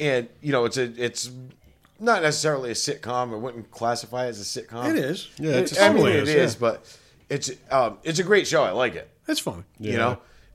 and 0.00 0.28
you 0.40 0.52
know, 0.52 0.64
it's 0.64 0.78
a 0.78 0.84
it's 0.96 1.30
not 2.00 2.22
necessarily 2.22 2.70
a 2.70 2.74
sitcom. 2.74 3.32
I 3.32 3.36
wouldn't 3.36 3.70
classify 3.70 4.24
it 4.26 4.30
as 4.30 4.40
a 4.40 4.62
sitcom. 4.62 4.90
It 4.90 4.96
is. 4.96 5.28
Yeah, 5.38 5.52
it's 5.52 5.76
a 5.76 5.84
I 5.84 5.92
mean, 5.92 6.06
it 6.06 6.14
is, 6.16 6.28
is, 6.30 6.54
yeah. 6.54 6.60
but 6.60 6.98
it's 7.28 7.50
um, 7.70 7.98
it's 8.04 8.18
a 8.18 8.24
great 8.24 8.46
show. 8.46 8.62
I 8.62 8.70
like 8.70 8.94
it. 8.94 9.08
It's 9.26 9.40
funny. 9.40 9.64
You 9.78 9.92
Yeah. 9.92 9.96
know, 9.98 10.10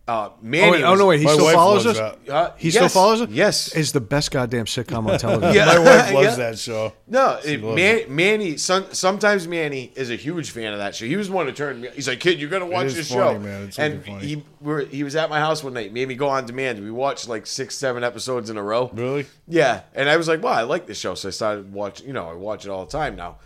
uh, 0.07 0.30
Oh, 0.30 0.34
Manny. 0.41 0.71
wait, 0.71 0.84
oh 0.84 0.91
was- 0.91 0.99
no, 0.99 1.05
wait. 1.05 1.19
He 1.19 1.26
My 1.26 1.32
still 1.34 1.45
wife 1.45 1.53
follows 1.55 1.86
us. 1.86 1.97
loves 1.97 2.17
that. 2.26 2.34
Uh, 2.34 2.51
He 2.57 2.67
yes, 2.69 2.76
still 2.76 2.89
follows 2.89 3.21
us. 3.21 3.30
Yes. 3.30 3.74
is 3.74 3.91
the 3.93 4.01
best 4.01 4.32
goddamn 4.32 4.65
sitcom 4.65 5.09
on 5.09 5.17
television. 5.19 5.55
Yeah. 5.55 5.65
My 5.65 5.80
wife 5.80 6.11
loves 6.13 6.26
Yeah. 6.26 6.36
that 6.49 6.59
show. 6.59 6.93
No, 7.07 7.39
it, 7.45 7.61
loves 7.63 7.76
Man, 7.78 7.99
Manny. 8.09 8.57
Some, 8.57 8.86
sometimes 8.93 9.47
Manny 9.47 9.93
is 9.95 10.09
a 10.11 10.15
huge 10.17 10.51
fan 10.51 10.74
of 10.74 10.80
that 10.80 10.93
show. 10.95 11.05
He 11.05 11.15
was 11.15 11.28
the 11.30 11.34
one 11.34 11.45
who 11.45 11.53
turned 11.53 11.80
me. 11.82 11.89
He's 11.93 12.07
like, 12.09 12.19
"Kid, 12.19 12.39
you're 12.41 12.49
gonna 12.49 12.65
watch 12.65 12.88
is 12.88 12.95
this 12.95 13.09
funny, 13.13 13.36
show." 13.36 13.39
man. 13.39 13.63
It's 13.67 13.80
and 13.80 13.93
super 14.03 14.05
funny. 14.07 14.26
he 14.28 14.43
we're, 14.59 14.86
he 14.86 15.03
was 15.05 15.15
at 15.15 15.30
my 15.30 15.39
house 15.39 15.63
one 15.63 15.74
night, 15.74 15.93
made 15.93 16.07
me 16.09 16.15
go 16.15 16.28
on 16.28 16.45
demand. 16.47 16.84
We 16.84 16.91
watched 16.91 17.30
like 17.30 17.45
six, 17.47 17.78
seven 17.78 18.03
episodes 18.03 18.49
in 18.49 18.57
a 18.57 18.63
row. 18.63 18.89
Really? 18.93 19.26
Yeah, 19.47 19.82
and 19.93 20.09
I 20.09 20.17
was 20.17 20.28
like, 20.28 20.43
"Wow, 20.43 20.51
I 20.51 20.63
like 20.63 20.86
this 20.88 20.97
show," 20.99 21.13
so 21.15 21.30
I 21.30 21.32
started 21.32 21.71
watching. 21.71 22.07
You 22.07 22.13
know, 22.13 22.28
I 22.30 22.34
watch 22.34 22.65
it 22.65 22.69
all 22.69 22.84
the 22.86 22.91
time 22.91 23.15
now. 23.15 23.38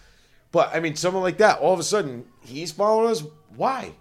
But 0.51 0.73
I 0.73 0.79
mean, 0.79 0.95
someone 0.95 1.21
like 1.23 1.37
that, 1.37 1.59
all 1.59 1.73
of 1.73 1.79
a 1.79 1.83
sudden, 1.83 2.25
he's 2.47 2.71
following 2.71 3.11
us. 3.11 3.23
Why? 3.55 3.91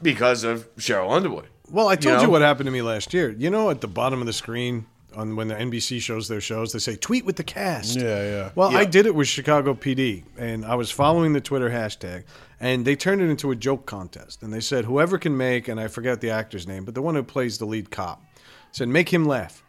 Because 0.00 0.44
of 0.44 0.74
Sheryl 0.76 1.12
Underwood. 1.12 1.48
Well, 1.70 1.88
I 1.88 1.96
told 1.96 2.20
you, 2.20 2.26
know? 2.26 2.30
what 2.30 2.42
happened 2.42 2.66
to 2.66 2.70
me 2.72 2.82
last 2.82 3.14
year. 3.14 3.30
You 3.30 3.48
know, 3.48 3.70
at 3.70 3.80
the 3.80 3.88
bottom 3.88 4.20
of 4.20 4.26
the 4.26 4.32
screen 4.32 4.86
on 5.14 5.36
when 5.36 5.48
the 5.48 5.54
NBC 5.54 6.00
shows 6.00 6.28
their 6.28 6.40
shows, 6.40 6.72
they 6.72 6.78
say 6.78 6.96
tweet 6.96 7.24
with 7.24 7.36
the 7.36 7.44
cast. 7.44 7.96
Yeah, 7.96 8.22
yeah. 8.22 8.50
Well, 8.54 8.76
I 8.76 8.84
did 8.84 9.06
it 9.06 9.14
with 9.14 9.28
Chicago 9.28 9.74
PD, 9.74 10.24
and 10.36 10.64
I 10.64 10.74
was 10.74 10.90
following 10.90 11.32
the 11.32 11.40
Twitter 11.40 11.70
hashtag, 11.70 12.24
and 12.60 12.84
they 12.84 12.96
turned 12.96 13.22
it 13.22 13.30
into 13.30 13.50
a 13.50 13.56
joke 13.56 13.86
contest. 13.86 14.42
And 14.42 14.52
they 14.52 14.60
said 14.60 14.84
whoever 14.84 15.18
can 15.18 15.36
make, 15.36 15.68
and 15.68 15.80
I 15.80 15.88
forget 15.88 16.20
the 16.20 16.30
actor's 16.30 16.66
name, 16.66 16.84
but 16.84 16.94
the 16.94 17.02
one 17.02 17.14
who 17.14 17.22
plays 17.22 17.58
the 17.58 17.66
lead 17.66 17.90
cop, 17.90 18.22
said 18.70 18.88
make 18.88 19.12
him 19.12 19.24
laugh. 19.24 19.62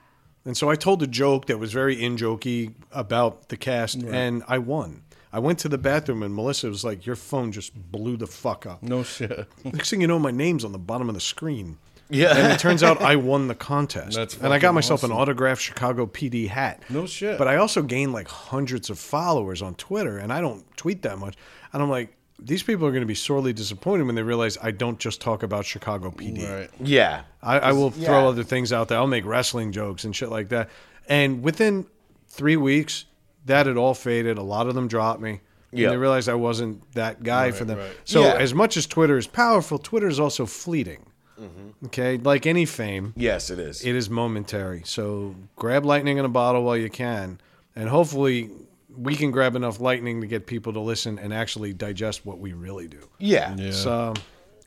And 0.46 0.58
so 0.58 0.70
I 0.70 0.76
told 0.76 1.02
a 1.02 1.08
joke 1.08 1.46
that 1.46 1.58
was 1.58 1.72
very 1.72 2.02
in 2.04 2.18
jokey 2.18 2.74
about 2.92 3.48
the 3.48 3.56
cast, 3.56 4.04
and 4.04 4.44
I 4.48 4.58
won. 4.58 5.03
I 5.34 5.40
went 5.40 5.58
to 5.60 5.68
the 5.70 5.78
bathroom, 5.80 6.22
and 6.24 6.34
Melissa 6.36 6.70
was 6.70 6.84
like, 6.86 7.06
"Your 7.06 7.16
phone 7.18 7.52
just 7.52 7.74
blew 7.92 8.16
the 8.16 8.28
fuck 8.28 8.66
up." 8.66 8.84
No 8.84 9.04
shit. 9.04 9.48
Next 9.66 9.90
thing 9.90 10.00
you 10.00 10.08
know, 10.08 10.20
my 10.20 10.32
name's 10.32 10.64
on 10.64 10.72
the 10.72 10.78
bottom 10.78 11.10
of 11.10 11.16
the 11.16 11.22
screen. 11.22 11.78
Yeah. 12.10 12.38
And 12.38 12.54
it 12.54 12.60
turns 12.60 12.84
out 12.84 13.02
I 13.02 13.16
won 13.16 13.48
the 13.48 13.56
contest. 13.56 14.16
That's 14.16 14.36
and 14.38 14.48
I 14.54 14.60
got 14.60 14.68
fucking 14.68 14.76
myself 14.76 15.04
an 15.04 15.12
autographed 15.12 15.62
Chicago 15.62 16.06
PD 16.06 16.48
hat. 16.48 16.84
No 16.90 17.08
shit. 17.08 17.40
But 17.40 17.48
I 17.48 17.56
also 17.56 17.82
gained 17.82 18.14
like 18.14 18.28
hundreds 18.28 18.90
of 18.92 19.00
followers 19.00 19.62
on 19.64 19.74
Twitter, 19.76 20.20
and 20.20 20.32
I 20.32 20.40
don't 20.40 20.64
tweet 20.78 21.02
that 21.02 21.18
much. 21.18 21.36
And 21.72 21.82
I'm 21.82 21.90
like, 21.90 22.16
these 22.38 22.62
people 22.62 22.86
are 22.86 22.92
going 22.92 23.02
to 23.02 23.08
be 23.08 23.16
sorely 23.16 23.54
disappointed 23.54 24.04
when 24.06 24.14
they 24.16 24.22
realize 24.22 24.58
I 24.62 24.70
don't 24.72 25.00
just 25.00 25.22
talk 25.22 25.42
about 25.42 25.66
Chicago 25.66 26.12
PD. 26.12 26.48
Right. 26.48 26.70
Yeah. 26.80 27.24
I, 27.42 27.58
I 27.60 27.72
will 27.72 27.92
Yeah. 27.96 28.08
throw 28.08 28.28
other 28.28 28.44
things 28.44 28.72
out 28.72 28.90
there. 28.90 29.00
I'll 29.00 29.08
make 29.08 29.26
wrestling 29.26 29.72
jokes 29.72 30.04
and 30.04 30.16
shit 30.16 30.30
like 30.30 30.50
that. 30.50 30.70
And 31.08 31.42
within 31.42 31.88
three 32.28 32.58
weeks, 32.58 33.06
that 33.46 33.66
had 33.66 33.78
all 33.78 33.94
faded. 33.94 34.38
A 34.38 34.44
lot 34.44 34.68
of 34.68 34.76
them 34.76 34.88
dropped 34.88 35.22
me. 35.22 35.42
Yeah. 35.72 35.90
They 35.90 35.98
realized 35.98 36.30
I 36.30 36.36
wasn't 36.36 36.92
that 36.94 37.24
guy 37.24 37.52
for 37.52 37.66
them. 37.66 37.80
right. 37.80 37.98
So 38.06 38.22
Yeah. 38.22 38.36
as 38.36 38.54
much 38.54 38.78
as 38.78 38.86
Twitter 38.86 39.18
is 39.18 39.26
powerful, 39.28 39.80
Twitter 39.80 40.08
is 40.08 40.20
also 40.20 40.46
fleeting. 40.46 41.06
Mm-hmm. 41.42 41.86
Okay, 41.88 42.18
like 42.18 42.46
any 42.46 42.66
fame, 42.66 43.14
Yes, 43.18 43.50
it 43.50 43.58
is. 43.60 43.84
it 43.84 43.96
is 43.96 44.08
momentary. 44.10 44.84
So 44.86 45.36
grab 45.56 45.84
lightning 45.84 46.18
in 46.20 46.26
a 46.26 46.30
bottle 46.30 46.64
while 46.64 46.78
you 46.78 46.92
can, 46.92 47.42
and 47.76 47.90
hopefully 47.90 48.52
we 48.96 49.16
can 49.16 49.32
grab 49.32 49.56
enough 49.56 49.80
lightning 49.80 50.22
to 50.22 50.28
get 50.28 50.46
people 50.46 50.72
to 50.74 50.80
listen 50.80 51.18
and 51.18 51.34
actually 51.34 51.74
digest 51.74 52.24
what 52.24 52.38
we 52.38 52.54
really 52.54 52.88
do. 52.88 53.10
yeah. 53.18 53.56
Yeah. 53.58 53.72
So 53.72 54.14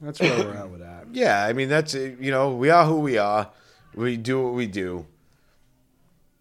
that's 0.01 0.19
where 0.21 0.37
we're 0.45 0.55
at 0.55 0.69
with 0.69 0.81
that. 0.81 1.07
Yeah, 1.13 1.43
I 1.45 1.53
mean 1.53 1.69
that's. 1.69 1.95
You 1.95 2.33
know, 2.33 2.55
we 2.57 2.69
are 2.69 2.85
who 2.85 2.99
we 2.99 3.17
are. 3.17 3.49
We 3.95 4.17
do 4.17 4.43
what 4.43 4.55
we 4.55 4.67
do. 4.67 5.07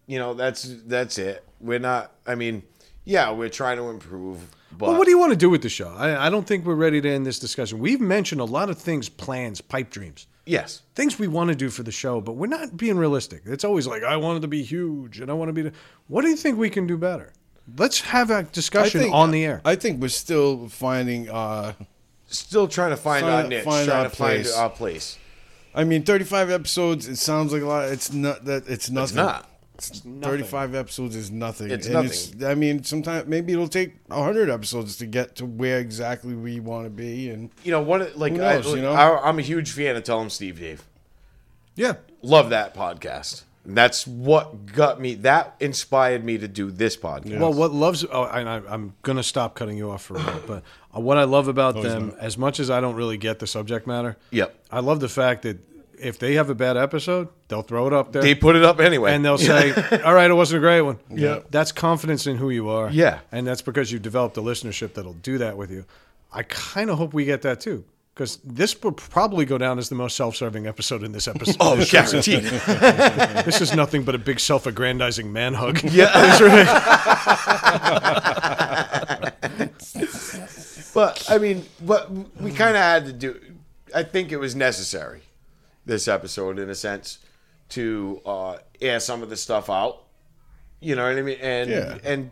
You 0.08 0.18
know, 0.18 0.34
that's 0.34 0.64
that's 0.86 1.18
it. 1.18 1.45
We're 1.60 1.78
not. 1.78 2.12
I 2.26 2.34
mean, 2.34 2.62
yeah, 3.04 3.30
we're 3.30 3.48
trying 3.48 3.76
to 3.78 3.88
improve. 3.88 4.38
But 4.72 4.88
Well, 4.90 4.98
what 4.98 5.04
do 5.04 5.10
you 5.10 5.18
want 5.18 5.32
to 5.32 5.36
do 5.38 5.48
with 5.48 5.62
the 5.62 5.68
show? 5.68 5.88
I, 5.88 6.26
I 6.26 6.30
don't 6.30 6.46
think 6.46 6.66
we're 6.66 6.74
ready 6.74 7.00
to 7.00 7.08
end 7.08 7.24
this 7.24 7.38
discussion. 7.38 7.78
We've 7.78 8.00
mentioned 8.00 8.40
a 8.40 8.44
lot 8.44 8.68
of 8.68 8.78
things, 8.78 9.08
plans, 9.08 9.60
pipe 9.60 9.90
dreams, 9.90 10.26
yes, 10.44 10.82
things 10.94 11.18
we 11.18 11.28
want 11.28 11.48
to 11.48 11.56
do 11.56 11.70
for 11.70 11.82
the 11.82 11.92
show, 11.92 12.20
but 12.20 12.32
we're 12.32 12.46
not 12.48 12.76
being 12.76 12.98
realistic. 12.98 13.42
It's 13.46 13.64
always 13.64 13.86
like, 13.86 14.02
I 14.02 14.16
wanted 14.16 14.42
to 14.42 14.48
be 14.48 14.62
huge 14.62 15.20
and 15.20 15.30
I 15.30 15.34
want 15.34 15.48
to 15.48 15.52
be. 15.52 15.62
The... 15.62 15.72
What 16.08 16.22
do 16.22 16.28
you 16.28 16.36
think 16.36 16.58
we 16.58 16.68
can 16.68 16.86
do 16.86 16.98
better? 16.98 17.32
Let's 17.78 18.00
have 18.02 18.30
a 18.30 18.42
discussion 18.44 19.10
on 19.12 19.30
the 19.30 19.44
air. 19.44 19.60
I 19.64 19.76
think 19.76 20.00
we're 20.00 20.08
still 20.08 20.68
finding. 20.68 21.30
uh 21.30 21.72
still 22.28 22.66
trying 22.68 22.90
to 22.90 22.96
find 22.96 23.22
Find- 23.22 23.34
our 23.34 23.48
niche, 23.48 23.64
find 23.64 23.86
trying 23.88 24.04
our 24.04 24.10
to 24.10 24.16
find 24.16 24.42
place. 24.42 24.56
our 24.56 24.70
place. 24.70 25.18
I 25.74 25.84
mean, 25.84 26.02
35 26.02 26.50
episodes. 26.50 27.06
It 27.06 27.16
sounds 27.16 27.52
like 27.52 27.62
a 27.62 27.66
lot. 27.66 27.88
It's 27.88 28.12
not 28.12 28.44
that. 28.46 28.68
It's 28.68 28.90
nothing. 28.90 29.16
not. 29.16 29.48
It's 29.78 30.00
35 30.00 30.74
episodes 30.74 31.14
is 31.16 31.30
nothing. 31.30 31.70
It's 31.70 31.86
And 31.86 31.94
nothing. 31.94 32.44
I 32.46 32.54
mean, 32.54 32.82
sometimes 32.84 33.26
maybe 33.28 33.52
it'll 33.52 33.68
take 33.68 33.94
100 34.08 34.48
episodes 34.50 34.96
to 34.98 35.06
get 35.06 35.36
to 35.36 35.46
where 35.46 35.78
exactly 35.78 36.34
we 36.34 36.60
want 36.60 36.84
to 36.86 36.90
be. 36.90 37.28
And 37.30 37.50
You 37.64 37.72
know, 37.72 37.82
one 37.82 38.02
of- 38.02 38.16
like 38.16 38.32
knows, 38.32 38.66
I, 38.66 38.76
you 38.76 38.82
know? 38.82 38.92
I, 38.92 39.28
I'm 39.28 39.38
a 39.38 39.42
huge 39.42 39.70
fan 39.72 39.94
of 39.96 40.04
Tell 40.04 40.20
'em 40.20 40.30
Steve 40.30 40.58
Dave. 40.60 40.82
yeah. 41.74 41.94
Love 42.22 42.50
that 42.50 42.74
podcast. 42.74 43.42
That's 43.68 44.06
what 44.06 44.66
got 44.66 45.00
me. 45.00 45.14
That 45.16 45.54
inspired 45.60 46.24
me 46.24 46.38
to 46.38 46.48
do 46.48 46.70
this 46.70 46.96
podcast. 46.96 47.38
Well, 47.38 47.52
what 47.52 47.72
loves 47.72 48.04
oh, 48.10 48.24
and 48.24 48.48
I, 48.48 48.62
I'm 48.68 48.94
gonna 49.02 49.22
stop 49.24 49.54
cutting 49.54 49.76
you 49.76 49.90
off 49.90 50.02
for 50.04 50.16
a 50.16 50.20
minute, 50.24 50.46
but 50.46 50.62
uh, 50.96 51.00
what 51.00 51.18
I 51.18 51.24
love 51.24 51.46
about 51.48 51.80
them, 51.82 52.14
as 52.20 52.38
much 52.38 52.58
as 52.60 52.70
I 52.70 52.80
don't 52.80 52.94
really 52.94 53.16
get 53.16 53.38
the 53.40 53.46
subject 53.46 53.86
matter, 53.86 54.16
Yep. 54.30 54.56
I 54.70 54.80
love 54.80 55.00
the 55.00 55.08
fact 55.08 55.42
that 55.42 55.58
if 55.98 56.18
they 56.18 56.34
have 56.34 56.50
a 56.50 56.54
bad 56.54 56.76
episode, 56.76 57.28
they'll 57.48 57.62
throw 57.62 57.86
it 57.86 57.92
up 57.92 58.12
there 58.12 58.22
They 58.22 58.34
put 58.34 58.56
it 58.56 58.64
up 58.64 58.80
anyway, 58.80 59.14
and 59.14 59.24
they'll 59.24 59.38
say, 59.38 59.72
"All 60.04 60.14
right, 60.14 60.30
it 60.30 60.34
wasn't 60.34 60.58
a 60.58 60.60
great 60.60 60.82
one." 60.82 60.98
Yeah. 61.10 61.40
that's 61.50 61.72
confidence 61.72 62.26
in 62.26 62.36
who 62.36 62.50
you 62.50 62.68
are. 62.68 62.90
Yeah. 62.90 63.20
and 63.32 63.46
that's 63.46 63.62
because 63.62 63.92
you've 63.92 64.02
developed 64.02 64.36
a 64.36 64.42
listenership 64.42 64.94
that'll 64.94 65.14
do 65.14 65.38
that 65.38 65.56
with 65.56 65.70
you. 65.70 65.84
I 66.32 66.42
kind 66.42 66.90
of 66.90 66.98
hope 66.98 67.14
we 67.14 67.24
get 67.24 67.42
that 67.42 67.60
too. 67.60 67.84
Because 68.14 68.38
this 68.38 68.82
will 68.82 68.92
probably 68.92 69.44
go 69.44 69.58
down 69.58 69.78
as 69.78 69.90
the 69.90 69.94
most 69.94 70.16
self-serving 70.16 70.66
episode 70.66 71.02
in 71.02 71.12
this 71.12 71.28
episode. 71.28 71.56
oh, 71.60 71.76
this, 71.76 71.90
guaranteed. 71.90 72.44
this 73.44 73.60
is 73.60 73.74
nothing 73.74 74.04
but 74.04 74.14
a 74.14 74.18
big 74.18 74.40
self-aggrandizing 74.40 75.30
man 75.30 75.52
hug. 75.52 75.82
Yeah. 75.84 76.10
but 80.94 81.26
I 81.28 81.36
mean, 81.38 81.66
what 81.80 82.10
we 82.40 82.52
kind 82.52 82.74
of 82.74 82.82
had 82.82 83.04
to 83.04 83.12
do, 83.12 83.38
I 83.94 84.02
think 84.02 84.32
it 84.32 84.38
was 84.38 84.56
necessary 84.56 85.20
this 85.86 86.08
episode 86.08 86.58
in 86.58 86.68
a 86.68 86.74
sense 86.74 87.18
to 87.70 88.20
uh, 88.26 88.56
air 88.80 89.00
some 89.00 89.22
of 89.22 89.30
the 89.30 89.36
stuff 89.36 89.70
out. 89.70 90.02
You 90.80 90.94
know 90.96 91.08
what 91.08 91.16
I 91.18 91.22
mean? 91.22 91.38
And 91.40 91.70
Yeah. 91.70 91.98
and 92.04 92.30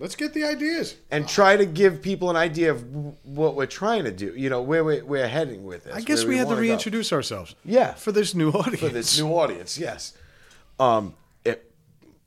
Let's 0.00 0.16
get 0.16 0.34
the 0.34 0.42
ideas. 0.44 0.96
and 1.12 1.28
try 1.28 1.56
to 1.56 1.64
give 1.64 2.02
people 2.02 2.28
an 2.28 2.34
idea 2.36 2.72
of 2.72 2.84
what 3.24 3.54
we're 3.54 3.66
trying 3.66 4.02
to 4.04 4.10
do. 4.10 4.34
You 4.36 4.50
know 4.50 4.60
where 4.60 4.82
we're, 4.82 5.04
we're 5.04 5.28
heading 5.28 5.64
with 5.64 5.84
this. 5.84 5.94
I 5.94 6.00
guess 6.00 6.22
where 6.22 6.30
we 6.30 6.36
had 6.38 6.44
to 6.44 6.48
wanna 6.48 6.56
go. 6.56 6.62
reintroduce 6.62 7.12
ourselves. 7.12 7.54
Yeah. 7.64 7.94
for 7.94 8.10
this 8.10 8.34
new 8.34 8.50
audience. 8.50 8.80
for 8.80 8.88
this 8.88 9.16
new 9.20 9.28
audience. 9.28 9.78
Yes, 9.78 10.12
um, 10.80 11.14
it, 11.44 11.70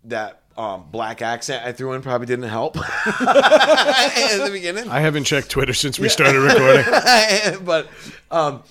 that 0.06 0.44
um, 0.58 0.86
black 0.90 1.22
accent 1.22 1.66
I 1.66 1.74
threw 1.74 1.92
in 1.92 2.02
probably 2.02 2.26
didn't 2.26 2.48
help 2.50 2.78
in 2.78 2.82
the 2.84 4.50
beginning. 4.52 4.90
I 4.90 5.02
haven't 5.02 5.26
checked 5.26 5.50
Twitter 5.50 5.74
since 5.74 6.00
we 6.00 6.08
started 6.10 6.40
recording. 6.40 6.86
but 7.66 7.88
um, 8.32 8.64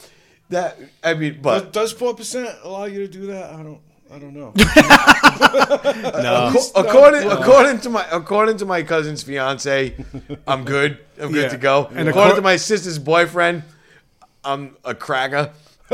that 0.50 0.78
I 1.02 1.14
mean, 1.14 1.38
but 1.42 1.72
Does 1.72 1.92
four 1.92 2.14
percent 2.14 2.48
allow 2.62 2.84
you 2.84 3.00
to 3.00 3.08
do 3.08 3.26
that? 3.26 3.52
I 3.54 3.62
don't. 3.62 3.80
I 4.12 4.18
don't 4.20 4.34
know. 4.34 4.52
No. 6.22 6.54
according 6.74 7.28
according 7.30 7.80
to 7.80 7.90
my 7.90 8.06
according 8.10 8.56
to 8.58 8.64
my 8.66 8.82
cousin's 8.82 9.22
fiance, 9.24 9.94
I'm 10.46 10.64
good. 10.64 10.98
I'm 11.20 11.30
good 11.32 11.42
Yeah. 11.42 11.48
to 11.48 11.56
go. 11.58 11.86
And 11.86 11.98
And 11.98 12.08
accor- 12.08 12.10
according 12.12 12.36
to 12.36 12.42
my 12.42 12.56
sister's 12.56 12.98
boyfriend, 12.98 13.64
I'm 14.44 14.76
a 14.84 14.94
cracker. 14.94 15.50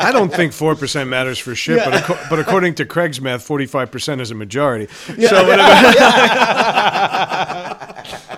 I 0.00 0.10
don't 0.12 0.32
think 0.32 0.52
four 0.52 0.74
percent 0.74 1.08
matters 1.10 1.38
for 1.38 1.54
shit, 1.54 1.78
but 1.84 1.94
acco- 1.94 2.28
but 2.30 2.38
according 2.40 2.74
to 2.76 2.84
Craig's 2.84 3.20
math, 3.20 3.42
forty 3.42 3.66
five 3.66 3.90
percent 3.90 4.20
is 4.20 4.30
a 4.30 4.34
majority. 4.34 4.86
So 4.86 5.46
whatever. 5.46 5.94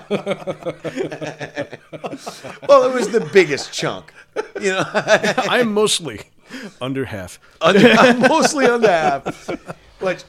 Well, 2.67 2.89
it 2.89 2.93
was 2.93 3.09
the 3.09 3.27
biggest 3.33 3.73
chunk. 3.73 4.13
You 4.59 4.71
know, 4.71 4.83
I'm 4.93 5.73
mostly 5.73 6.21
under 6.81 7.05
half. 7.05 7.39
under, 7.59 7.79
I'm 7.99 8.19
mostly 8.19 8.65
under 8.65 8.87
half. 8.87 9.49
app. 9.49 9.77
Which 9.99 10.23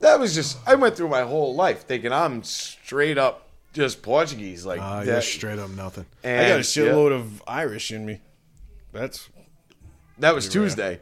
that 0.00 0.18
was 0.18 0.34
just 0.34 0.58
I 0.66 0.74
went 0.74 0.96
through 0.96 1.08
my 1.08 1.22
whole 1.22 1.54
life 1.54 1.86
thinking 1.86 2.12
I'm 2.12 2.42
straight 2.42 3.18
up 3.18 3.48
just 3.72 4.02
Portuguese. 4.02 4.66
Like 4.66 4.80
ah, 4.80 5.00
that. 5.00 5.06
you're 5.06 5.22
straight 5.22 5.58
up 5.58 5.70
nothing. 5.70 6.06
I 6.24 6.48
got 6.48 6.58
a 6.58 6.58
shitload 6.60 7.10
yeah, 7.10 7.16
of 7.16 7.42
Irish 7.46 7.90
in 7.90 8.06
me. 8.06 8.20
That's 8.92 9.28
that 10.18 10.34
was 10.34 10.48
Tuesday. 10.48 11.00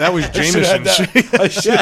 That 0.00 0.10
was 0.12 0.28
Jameson. 0.30 0.86
I 1.40 1.48
should. 1.48 1.76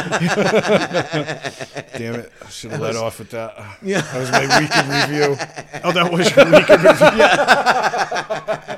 Damn 1.99 2.15
it! 2.21 2.33
I 2.45 2.49
should 2.49 2.71
have 2.73 2.81
let 2.81 2.97
off 2.97 3.19
with 3.19 3.31
that. 3.31 3.79
Yeah, 3.83 4.01
that 4.01 4.19
was 4.19 4.31
my 4.33 4.41
weekend 4.59 4.89
review. 4.89 5.37
oh, 5.85 5.93
that 5.93 6.11
was 6.11 6.35
your 6.35 6.47
weekend 6.47 6.83
review. 6.83 8.75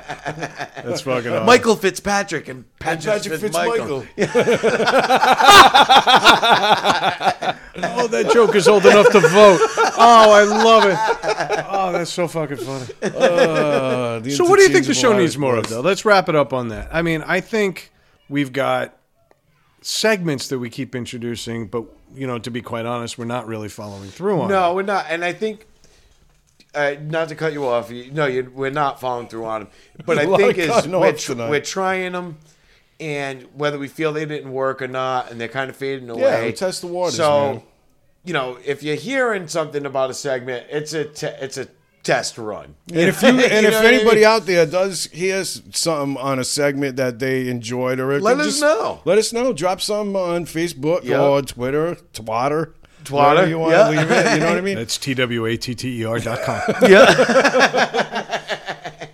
That's 0.83 1.01
fucking 1.01 1.31
awesome. 1.31 1.45
Michael 1.45 1.75
Fitzpatrick 1.75 2.47
and 2.47 2.65
Patrick, 2.79 3.21
Patrick 3.23 3.39
Fitzmichael. 3.39 4.07
Oh, 7.83 8.07
that 8.07 8.31
joke 8.33 8.55
is 8.55 8.67
old 8.67 8.85
enough 8.85 9.09
to 9.11 9.19
vote. 9.21 9.59
Oh, 9.97 10.31
I 10.31 10.43
love 10.43 10.85
it. 10.85 11.65
Oh, 11.69 11.91
that's 11.91 12.11
so 12.11 12.27
fucking 12.27 12.57
funny. 12.57 12.85
Uh, 13.21 14.21
So, 14.29 14.45
what 14.45 14.57
do 14.57 14.63
you 14.63 14.69
think 14.69 14.85
the 14.87 14.93
show 14.93 15.17
needs 15.17 15.37
more 15.37 15.57
of, 15.57 15.67
though? 15.67 15.81
Let's 15.81 16.05
wrap 16.05 16.29
it 16.29 16.35
up 16.35 16.53
on 16.53 16.69
that. 16.69 16.89
I 16.91 17.01
mean, 17.01 17.23
I 17.25 17.39
think 17.41 17.91
we've 18.29 18.51
got 18.53 18.95
segments 19.81 20.47
that 20.49 20.59
we 20.59 20.69
keep 20.69 20.95
introducing, 20.95 21.67
but 21.67 21.85
you 22.13 22.27
know, 22.27 22.39
to 22.39 22.51
be 22.51 22.61
quite 22.61 22.85
honest, 22.85 23.17
we're 23.17 23.25
not 23.25 23.47
really 23.47 23.69
following 23.69 24.09
through 24.09 24.41
on. 24.41 24.49
No, 24.49 24.73
we're 24.75 24.83
not. 24.83 25.05
And 25.09 25.23
I 25.23 25.33
think, 25.33 25.65
uh, 26.73 26.95
not 27.01 27.29
to 27.29 27.35
cut 27.35 27.53
you 27.53 27.65
off, 27.65 27.91
you, 27.91 28.11
no, 28.11 28.25
you, 28.27 28.49
we're 28.53 28.69
not 28.71 28.99
following 29.01 29.27
through 29.27 29.45
on 29.45 29.61
them. 29.61 29.69
But 30.05 30.17
I 30.17 30.25
think 30.37 30.57
is 30.57 30.87
we're, 30.87 31.11
tr- 31.13 31.33
we're 31.33 31.59
trying 31.61 32.13
them, 32.13 32.37
and 32.99 33.43
whether 33.55 33.77
we 33.79 33.87
feel 33.87 34.13
they 34.13 34.25
didn't 34.25 34.51
work 34.51 34.81
or 34.81 34.87
not, 34.87 35.31
and 35.31 35.39
they're 35.41 35.47
kind 35.47 35.69
of 35.69 35.75
fading 35.75 36.09
away. 36.09 36.21
Yeah, 36.21 36.45
we 36.45 36.53
test 36.53 36.81
the 36.81 36.87
waters, 36.87 37.15
So, 37.17 37.53
man. 37.53 37.61
you 38.23 38.33
know, 38.33 38.57
if 38.65 38.83
you're 38.83 38.95
hearing 38.95 39.47
something 39.47 39.85
about 39.85 40.09
a 40.09 40.13
segment, 40.13 40.67
it's 40.69 40.93
a 40.93 41.05
te- 41.05 41.27
it's 41.27 41.57
a 41.57 41.67
test 42.03 42.37
run. 42.37 42.73
And 42.89 42.97
if 43.01 43.21
you 43.21 43.27
and 43.29 43.37
You 43.39 43.43
if 43.67 43.73
what 43.73 43.85
I 43.85 43.93
anybody 43.93 44.15
mean? 44.21 44.25
out 44.25 44.45
there 44.45 44.65
does 44.65 45.05
hear 45.11 45.43
something 45.43 46.17
on 46.17 46.39
a 46.39 46.43
segment 46.43 46.95
that 46.97 47.19
they 47.19 47.47
enjoyed 47.47 47.99
or 47.99 48.19
Let 48.19 48.39
us 48.39 48.45
just 48.47 48.61
know. 48.61 49.01
Let 49.05 49.17
us 49.19 49.31
know. 49.33 49.53
Drop 49.53 49.81
some 49.81 50.15
on 50.15 50.45
Facebook 50.45 51.03
Yep. 51.03 51.19
or 51.19 51.41
Twitter, 51.43 51.97
Twatter, 52.13 52.73
Twatter, 53.03 53.47
you 53.47 53.59
want 53.59 53.73
yeah. 53.73 53.83
to 53.83 53.89
leave 53.89 54.11
it. 54.11 54.33
You 54.33 54.39
know 54.39 54.49
what 54.49 54.57
I 54.57 54.61
mean? 54.61 54.75
That's 54.81 54.97
T 54.97 55.13
W 55.13 55.45
A 55.45 55.57
T 55.57 55.75
T 55.75 56.01
E 56.01 56.05
R 56.05 56.19
dot 56.19 56.41
com. 56.41 56.61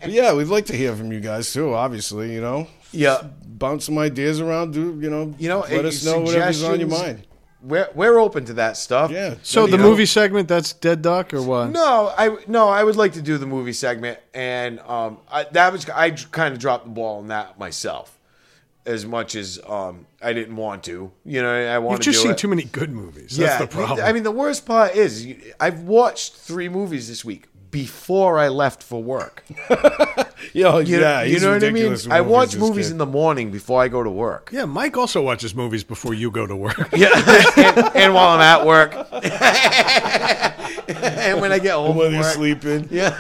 But 0.08 0.14
yeah, 0.14 0.34
we'd 0.34 0.48
like 0.48 0.68
to 0.68 0.76
hear 0.76 0.96
from 0.96 1.12
you 1.12 1.20
guys 1.20 1.52
too. 1.52 1.74
Obviously, 1.74 2.34
you 2.34 2.40
know, 2.40 2.68
Yeah. 2.94 3.24
bounce 3.46 3.84
some 3.86 3.98
ideas 3.98 4.40
around. 4.40 4.72
Do 4.74 4.98
you 5.02 5.10
know? 5.10 5.36
You 5.38 5.50
know, 5.50 5.66
let 5.70 5.84
us 5.84 6.06
know 6.06 6.22
whatever's 6.22 6.64
on 6.64 6.80
your 6.80 6.88
mind. 6.88 7.28
We're, 7.62 7.90
we're 7.94 8.18
open 8.18 8.46
to 8.46 8.54
that 8.54 8.78
stuff. 8.78 9.12
Yeah. 9.12 9.36
So 9.42 9.68
the 9.68 9.76
know. 9.78 9.84
movie 9.84 10.06
segment, 10.06 10.48
that's 10.48 10.72
Dead 10.72 11.02
Duck 11.02 11.34
or 11.34 11.42
what? 11.42 11.72
No, 11.72 12.14
I 12.18 12.38
no, 12.48 12.70
I 12.70 12.86
would 12.86 12.96
like 12.96 13.14
to 13.14 13.22
do 13.22 13.38
the 13.38 13.48
movie 13.48 13.74
segment, 13.74 14.20
and 14.34 14.80
um, 14.82 15.18
I, 15.30 15.44
that 15.52 15.74
was 15.74 15.90
I 15.90 16.12
kind 16.12 16.54
of 16.54 16.60
dropped 16.62 16.86
the 16.86 16.92
ball 16.92 17.18
on 17.18 17.28
that 17.28 17.60
myself, 17.60 18.17
as 18.88 19.06
much 19.06 19.36
as 19.36 19.60
um, 19.68 20.08
I 20.22 20.34
didn't 20.34 20.56
want 20.56 20.84
to. 20.86 21.12
You 21.26 21.42
know, 21.44 21.52
I 21.52 21.78
want 21.78 22.02
to 22.02 22.08
You've 22.10 22.16
to 22.16 22.20
just 22.20 22.24
seen 22.24 22.32
it. 22.32 22.38
too 22.38 22.48
many 22.48 22.64
good 22.64 22.92
movies. 22.92 23.38
That's 23.38 23.60
yeah, 23.60 23.60
the 23.60 23.68
problem. 23.68 24.06
I 24.06 24.14
mean, 24.14 24.24
the 24.24 24.32
worst 24.32 24.66
part 24.66 24.96
is 24.96 25.28
I've 25.60 25.82
watched 25.82 26.34
three 26.36 26.70
movies 26.70 27.08
this 27.08 27.24
week 27.24 27.48
before 27.70 28.40
I 28.40 28.48
left 28.48 28.82
for 28.82 29.04
work. 29.04 29.44
Yo, 30.54 30.80
You, 30.80 31.00
yeah, 31.00 31.24
you 31.24 31.40
know 31.40 31.52
what 31.54 31.64
I 31.64 31.72
mean? 31.72 31.96
I 32.10 32.22
watch 32.22 32.56
movies 32.56 32.88
kid. 32.88 32.94
in 32.94 32.98
the 32.98 33.06
morning 33.06 33.52
before 33.52 33.82
I 33.84 33.90
go 33.90 34.02
to 34.04 34.10
work. 34.10 34.50
yeah, 34.54 34.66
Mike 34.66 34.96
also 34.98 35.22
watches 35.22 35.54
movies 35.54 35.84
before 35.84 36.14
you 36.14 36.32
go 36.32 36.48
to 36.48 36.56
work. 36.56 36.78
Yeah, 36.96 37.10
and, 37.58 37.96
and 37.96 38.14
while 38.14 38.30
I'm 38.30 38.42
at 38.42 38.66
work, 38.66 38.94
and 40.88 41.42
when 41.42 41.52
I 41.52 41.60
get 41.60 41.74
home 41.74 41.98
when 41.98 42.14
you're 42.14 42.24
sleeping. 42.24 42.88
Yeah. 42.90 43.20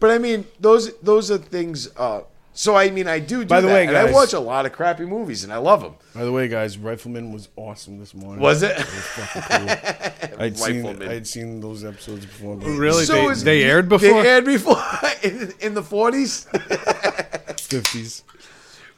but 0.00 0.10
I 0.10 0.18
mean, 0.18 0.46
those 0.58 0.98
those 0.98 1.30
are 1.30 1.38
things. 1.38 1.88
Uh, 1.96 2.22
so 2.52 2.76
I 2.76 2.90
mean, 2.90 3.06
I 3.08 3.18
do. 3.20 3.40
do 3.42 3.46
By 3.46 3.60
the 3.60 3.68
that, 3.68 3.74
way, 3.74 3.86
and 3.86 3.96
I 3.96 4.10
watch 4.12 4.32
a 4.32 4.40
lot 4.40 4.66
of 4.66 4.72
crappy 4.72 5.04
movies, 5.06 5.44
and 5.44 5.52
I 5.52 5.56
love 5.58 5.80
them. 5.82 5.94
By 6.14 6.24
the 6.24 6.32
way, 6.32 6.48
guys, 6.48 6.76
Rifleman 6.76 7.32
was 7.32 7.48
awesome 7.56 7.98
this 7.98 8.12
morning. 8.14 8.40
Was 8.42 8.62
it? 8.62 8.72
I'd 10.38 10.58
seen 10.58 10.82
Rifleman. 10.84 11.08
I'd 11.08 11.26
seen 11.26 11.60
those 11.60 11.84
episodes 11.84 12.26
before. 12.26 12.56
but 12.56 12.66
really? 12.66 13.04
So 13.04 13.14
they, 13.14 13.24
is- 13.26 13.44
they 13.44 13.62
aired 13.64 13.88
before. 13.88 14.22
They 14.22 14.28
aired 14.28 14.44
before 14.44 14.82
in, 15.22 15.52
in 15.60 15.74
the 15.74 15.82
forties. 15.82 16.46
50s. 16.52 18.22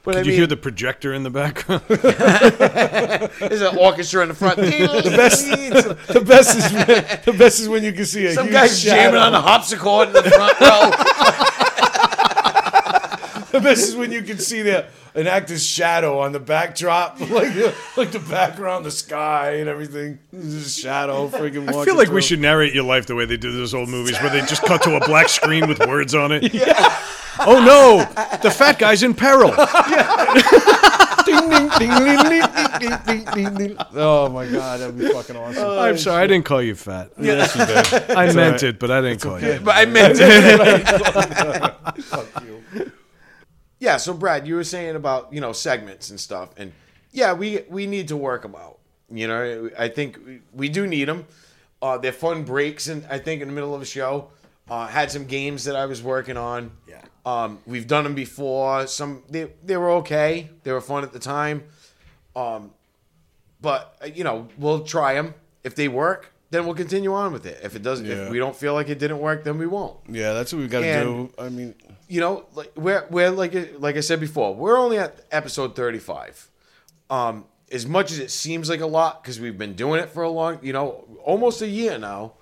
But 0.05 0.15
Did 0.15 0.19
I 0.19 0.23
you 0.23 0.29
mean, 0.31 0.39
hear 0.39 0.47
the 0.49 0.57
projector 0.57 1.12
in 1.15 1.23
the 1.23 1.31
background? 1.31 1.83
there's 1.89 3.61
an 3.62 3.77
orchestra 3.77 4.23
in 4.23 4.29
the 4.31 4.35
front. 4.35 4.57
the 4.57 5.15
best- 5.16 5.47
The 6.09 6.20
best 6.20 6.57
is 6.59 6.73
when, 6.73 6.87
the 7.24 7.33
best 7.39 7.61
is 7.61 7.69
when 7.69 7.85
you 7.85 7.93
can 7.93 8.05
see 8.07 8.27
a 8.27 8.33
Some 8.33 8.47
huge 8.47 8.53
guy's 8.55 8.81
shadow. 8.81 8.97
jamming 9.12 9.20
on 9.20 9.31
the 9.33 9.41
harpsichord 9.41 10.09
in 10.09 10.15
the 10.15 10.23
front 10.24 10.59
row 10.61 10.91
best 13.63 13.89
is 13.89 13.97
when 13.97 14.13
you 14.13 14.23
can 14.23 14.39
see 14.39 14.63
the 14.63 14.87
an 15.15 15.27
actor's 15.27 15.65
shadow 15.65 16.21
on 16.21 16.33
the 16.33 16.41
backdrop, 16.41 17.21
like 17.31 17.55
like 17.97 18.13
the 18.13 18.25
background, 18.31 18.85
the 18.85 18.91
sky, 18.91 19.57
and 19.57 19.69
everything. 19.69 20.19
This 20.33 20.77
shadow, 20.77 21.29
freaking. 21.29 21.69
I 21.69 21.85
feel 21.85 21.97
like 21.97 22.07
through. 22.09 22.17
we 22.17 22.23
should 22.23 22.41
narrate 22.41 22.75
your 22.75 22.85
life 22.85 23.07
the 23.07 23.15
way 23.15 23.27
they 23.27 23.37
do 23.37 23.53
those 23.53 23.75
old 23.75 23.89
movies, 23.89 24.21
where 24.21 24.31
they 24.31 24.41
just 24.41 24.63
cut 24.63 24.83
to 24.83 24.97
a 24.97 25.07
black 25.07 25.29
screen 25.29 25.69
with 25.69 25.79
words 25.87 26.15
on 26.15 26.33
it. 26.33 26.53
Yeah. 26.63 26.97
oh 27.41 27.65
no, 27.65 27.99
the 28.43 28.51
fat 28.51 28.79
guy's 28.79 29.03
in 29.03 29.15
peril. 29.15 29.53
oh 33.95 34.29
my 34.29 34.47
god, 34.47 34.81
that'd 34.81 34.99
be 34.99 35.09
fucking 35.09 35.37
awesome. 35.37 35.65
Oh, 35.65 35.79
I'm 35.79 35.97
sorry, 35.97 35.99
shit. 35.99 36.25
I 36.25 36.27
didn't 36.27 36.45
call 36.45 36.63
you 36.63 36.75
fat. 36.75 37.11
Yeah. 37.19 37.49
I 38.11 38.27
meant 38.33 38.37
right. 38.37 38.63
it, 38.65 38.79
but 38.79 38.91
I 38.91 39.01
didn't 39.01 39.15
it's 39.15 39.25
call 39.25 39.35
okay. 39.37 39.55
you. 39.55 39.61
But 39.61 39.77
I 39.77 39.87
meant 39.87 40.19
it. 40.21 42.03
Fuck 42.05 42.45
you. 42.45 42.91
Yeah, 43.83 43.97
so 43.97 44.15
Brad, 44.15 44.47
you 44.47 44.55
were 44.55 44.63
saying 44.63 44.95
about 44.95 45.33
you 45.33 45.41
know 45.41 45.53
segments 45.53 46.11
and 46.11 46.21
stuff, 46.21 46.51
and 46.57 46.73
yeah, 47.11 47.33
we 47.33 47.65
we 47.69 47.89
need 47.89 48.07
to 48.09 48.17
work 48.17 48.43
them 48.43 48.55
out. 48.55 48.79
You 49.11 49.27
know, 49.27 49.71
I 49.77 49.89
think 49.89 50.19
we- 50.25 50.41
we 50.53 50.69
do 50.69 50.87
need 50.87 51.07
them. 51.09 51.27
Uh, 51.83 51.99
they're 51.99 52.13
fun 52.13 52.45
breaks, 52.45 52.87
and 52.87 53.05
I 53.11 53.19
think 53.19 53.43
in 53.43 53.49
the 53.49 53.55
middle 53.55 53.75
of 53.75 53.83
a 53.83 53.85
show, 53.85 54.29
uh, 54.71 54.87
had 54.87 55.11
some 55.11 55.25
games 55.25 55.65
that 55.65 55.75
I 55.75 55.87
was 55.87 56.01
working 56.01 56.37
on. 56.37 56.71
Yeah. 56.89 57.01
Um, 57.27 57.59
we've 57.67 57.89
done 57.89 58.05
them 58.05 58.15
before. 58.15 58.87
Some 58.87 59.25
they 59.29 59.49
they 59.65 59.77
were 59.77 59.91
okay. 60.03 60.51
They 60.63 60.71
were 60.71 60.81
fun 60.81 61.03
at 61.03 61.13
the 61.13 61.19
time. 61.19 61.65
Um, 62.37 62.71
but 63.61 63.97
uh, 64.01 64.07
you 64.07 64.23
know, 64.23 64.47
we'll 64.59 64.85
try 64.85 65.15
them. 65.15 65.35
If 65.65 65.75
they 65.75 65.89
work, 65.89 66.33
then 66.51 66.67
we'll 66.67 66.77
continue 66.77 67.13
on 67.13 67.33
with 67.33 67.47
it. 67.47 67.59
If 67.65 67.75
it 67.75 67.83
doesn't, 67.83 68.07
Yeah. 68.07 68.27
if 68.27 68.31
we 68.31 68.39
don't 68.39 68.55
feel 68.55 68.75
like 68.75 68.89
it 68.89 69.01
didn't 69.01 69.19
work, 69.19 69.43
then 69.43 69.59
we 69.59 69.67
won't 69.67 69.97
Yeah, 70.09 70.35
that's 70.35 70.53
what 70.53 70.61
we've 70.61 70.71
got 70.71 70.83
to 70.83 71.03
do. 71.03 71.33
I 71.37 71.49
mean, 71.49 71.75
you 72.13 72.21
know, 72.21 72.45
like 72.55 72.71
we're 72.77 73.07
we're 73.09 73.31
like 73.31 73.55
like 73.79 73.97
I 73.97 74.01
said 74.01 74.21
before, 74.21 74.55
we're 74.55 74.77
only 74.79 74.99
at 74.99 75.25
episode 75.31 75.75
thirty 75.75 75.99
five. 75.99 76.51
Um, 77.09 77.47
as 77.71 77.87
much 77.87 78.13
as 78.13 78.19
it 78.19 78.31
seems 78.31 78.69
like 78.69 78.81
a 78.81 78.87
lot 78.87 79.23
because 79.23 79.41
we've 79.41 79.57
been 79.57 79.73
doing 79.73 79.99
it 80.03 80.11
for 80.11 80.23
a 80.23 80.29
long, 80.29 80.59
you 80.61 80.75
know, 80.75 81.07
almost 81.25 81.63
a 81.63 81.67
year 81.67 81.97
now. 81.97 82.35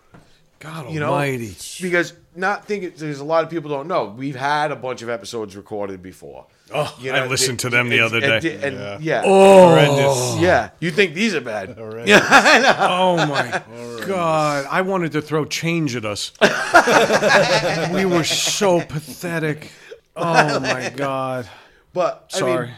God 0.59 0.91
You 0.91 0.99
know, 0.99 1.13
Almighty. 1.13 1.55
because 1.81 2.15
not 2.35 2.67
thinking 2.67 2.93
there's 2.97 3.21
a 3.21 3.25
lot 3.25 3.45
of 3.45 3.51
people 3.51 3.71
don't 3.71 3.87
know 3.87 4.07
we've 4.07 4.35
had 4.35 4.73
a 4.73 4.77
bunch 4.77 5.03
of 5.03 5.09
episodes 5.09 5.55
recorded 5.57 6.03
before. 6.03 6.47
Oh, 6.73 6.97
You 7.01 7.11
I 7.13 7.27
listened 7.27 7.59
to 7.61 7.71
them 7.71 7.89
the 7.89 7.97
and- 7.99 8.05
other 8.07 8.21
day. 8.21 8.61
and- 8.63 9.03
yeah. 9.03 9.23
horrendous. 9.23 10.39
Yeah, 10.41 10.71
you 10.81 10.91
think 10.91 11.15
these 11.15 11.35
are 11.35 11.41
bad? 11.41 11.77
Yeah, 12.07 12.21
I 12.31 12.59
know. 12.61 12.77
Oh 12.79 13.27
my 13.27 13.63
God! 14.07 14.67
I 14.71 14.83
wanted 14.83 15.13
to 15.13 15.23
throw 15.23 15.45
change 15.45 15.97
at 15.97 16.05
us. 16.05 16.33
we 17.93 18.05
were 18.05 18.25
so 18.25 18.81
pathetic. 18.81 19.71
Oh 20.17 20.61
my 20.61 20.91
God! 20.95 21.49
But 21.93 22.31
I 22.35 22.39
Sorry. 22.39 22.67
mean, 22.69 22.77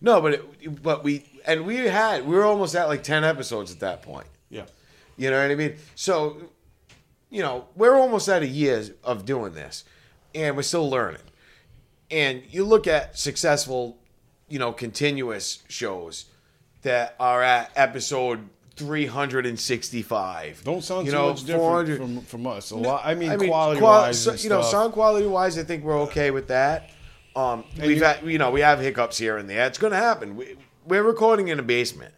no, 0.00 0.20
but 0.20 0.34
it, 0.34 0.82
but 0.82 1.02
we 1.04 1.24
and 1.46 1.64
we 1.64 1.76
had 1.76 2.26
we 2.26 2.34
were 2.36 2.44
almost 2.44 2.74
at 2.74 2.88
like 2.88 3.02
ten 3.02 3.24
episodes 3.24 3.72
at 3.72 3.80
that 3.80 4.02
point. 4.02 4.26
Yeah. 4.50 4.64
You 5.16 5.30
know 5.30 5.40
what 5.42 5.50
I 5.50 5.54
mean? 5.54 5.76
So, 5.94 6.36
you 7.30 7.42
know, 7.42 7.66
we're 7.76 7.94
almost 7.94 8.28
at 8.28 8.42
a 8.42 8.46
year 8.46 8.82
of 9.04 9.24
doing 9.24 9.52
this, 9.54 9.84
and 10.34 10.56
we're 10.56 10.62
still 10.62 10.88
learning. 10.88 11.20
And 12.10 12.42
you 12.50 12.64
look 12.64 12.86
at 12.86 13.18
successful, 13.18 13.96
you 14.48 14.58
know, 14.58 14.72
continuous 14.72 15.62
shows 15.68 16.26
that 16.82 17.14
are 17.20 17.42
at 17.42 17.70
episode 17.76 18.48
365. 18.76 20.62
Don't 20.64 20.82
sound 20.82 21.06
you 21.06 21.12
too 21.12 21.18
know, 21.18 21.28
much 21.30 21.44
different 21.44 21.96
from, 21.96 22.20
from 22.22 22.46
us. 22.46 22.70
A 22.70 22.76
lot. 22.76 23.02
I 23.04 23.14
mean, 23.14 23.30
I 23.30 23.36
mean, 23.36 23.50
quality 23.50 23.80
quali- 23.80 24.06
wise, 24.08 24.22
so- 24.22 24.32
you 24.34 24.48
know, 24.48 24.62
sound 24.62 24.92
quality 24.92 25.26
wise, 25.26 25.58
I 25.58 25.64
think 25.64 25.84
we're 25.84 26.00
okay 26.02 26.30
with 26.30 26.48
that. 26.48 26.90
Um, 27.36 27.64
we've 27.80 27.98
you- 27.98 28.04
had, 28.04 28.24
you 28.24 28.38
know, 28.38 28.50
we 28.50 28.60
have 28.60 28.80
hiccups 28.80 29.18
here 29.18 29.36
and 29.36 29.48
there. 29.48 29.66
It's 29.66 29.78
going 29.78 29.92
to 29.92 29.98
happen. 29.98 30.36
We, 30.36 30.56
we're 30.86 31.02
recording 31.02 31.48
in 31.48 31.58
a 31.58 31.62
basement. 31.62 32.14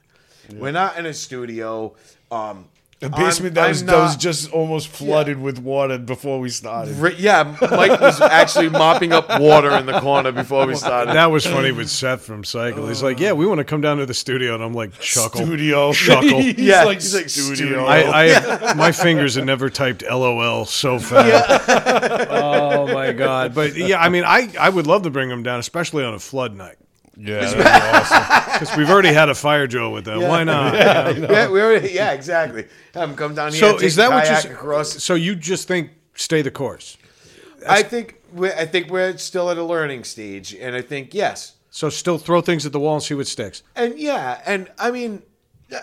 We're 0.54 0.72
not 0.72 0.98
in 0.98 1.06
a 1.06 1.14
studio. 1.14 1.94
Um, 2.30 2.68
The 3.02 3.10
I'm- 3.14 3.24
basement 3.26 3.54
that 3.56 3.64
I'm 3.64 3.68
was 3.70 3.84
that 3.84 3.96
was 3.98 4.16
just 4.16 4.50
almost 4.52 4.86
flooded 4.88 5.40
with 5.40 5.58
water 5.58 5.98
before 5.98 6.38
we 6.40 6.48
started. 6.50 6.94
Ri- 6.96 7.16
Yeah, 7.18 7.56
Mike 7.60 8.00
was 8.00 8.20
actually 8.20 8.68
mopping 8.70 9.12
up 9.12 9.28
water 9.40 9.72
in 9.76 9.86
the 9.86 9.98
corner 10.00 10.30
before 10.30 10.66
we 10.66 10.76
started. 10.76 11.12
That 11.14 11.30
was 11.32 11.44
funny 11.44 11.72
with 11.72 11.90
Seth 11.90 12.22
from 12.22 12.44
Cycle. 12.44 12.86
He's 12.86 13.02
like, 13.02 13.18
"Yeah, 13.18 13.32
we 13.32 13.44
want 13.44 13.58
to 13.58 13.64
come 13.64 13.80
down 13.80 13.96
to 13.98 14.06
the 14.06 14.14
studio," 14.14 14.54
and 14.54 14.62
I'm 14.62 14.72
like, 14.72 14.98
"Chuckle, 15.00 15.44
Studio. 15.44 15.92
chuckle." 16.06 16.40
he's 16.40 16.58
Yeah, 16.58 16.84
like, 16.84 17.00
he's 17.00 17.14
like, 17.14 17.28
studio. 17.28 17.84
I, 17.84 18.28
I 18.70 18.74
my 18.74 18.92
fingers 18.92 19.34
had 19.34 19.46
never 19.46 19.68
typed 19.68 20.02
LOL 20.08 20.64
so 20.64 20.98
fast. 21.00 21.68
oh 22.30 22.86
my 22.94 23.10
god! 23.12 23.54
But 23.54 23.74
yeah, 23.76 24.00
I 24.00 24.08
mean, 24.10 24.24
I 24.24 24.48
I 24.58 24.68
would 24.68 24.86
love 24.86 25.02
to 25.02 25.10
bring 25.10 25.28
them 25.28 25.42
down, 25.42 25.58
especially 25.58 26.04
on 26.04 26.14
a 26.14 26.18
flood 26.20 26.54
night, 26.54 26.76
yeah, 27.16 27.40
that'd 27.40 27.66
awesome. 27.66 28.52
because 28.60 28.76
we've 28.76 28.90
already 28.90 29.12
had 29.12 29.28
a 29.28 29.34
fire 29.34 29.66
drill 29.66 29.92
with 29.92 30.04
them. 30.04 30.22
Why 30.22 30.44
not? 30.44 30.74
yeah, 30.74 31.50
we 31.50 31.60
already, 31.60 31.90
yeah, 31.90 32.12
exactly. 32.12 32.66
Have 32.94 33.10
him 33.10 33.16
come 33.16 33.34
down 33.34 33.52
here. 33.52 33.60
So 33.60 33.78
is 33.78 33.96
that 33.96 34.10
what 34.10 34.44
you? 34.44 34.50
across? 34.50 35.02
So 35.02 35.14
you 35.14 35.34
just 35.34 35.68
think 35.68 35.90
stay 36.14 36.42
the 36.42 36.50
course? 36.50 36.96
I 37.68 37.82
think 37.82 38.20
we're, 38.32 38.54
I 38.54 38.64
think 38.66 38.90
we're 38.90 39.16
still 39.18 39.50
at 39.50 39.58
a 39.58 39.64
learning 39.64 40.04
stage, 40.04 40.54
and 40.54 40.74
I 40.74 40.82
think 40.82 41.14
yes, 41.14 41.54
So 41.70 41.88
still 41.90 42.18
throw 42.18 42.40
things 42.40 42.66
at 42.66 42.72
the 42.72 42.80
wall 42.80 42.94
and 42.94 43.02
see 43.02 43.14
what 43.14 43.26
sticks. 43.26 43.62
and 43.76 43.98
yeah, 43.98 44.40
and 44.46 44.70
I 44.78 44.90
mean, 44.90 45.22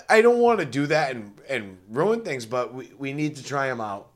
I 0.09 0.21
don't 0.21 0.39
want 0.39 0.59
to 0.59 0.65
do 0.65 0.87
that 0.87 1.15
and 1.15 1.39
and 1.47 1.77
ruin 1.89 2.21
things, 2.21 2.45
but 2.45 2.73
we 2.73 2.91
we 2.97 3.13
need 3.13 3.35
to 3.37 3.43
try 3.43 3.67
them 3.67 3.81
out, 3.81 4.08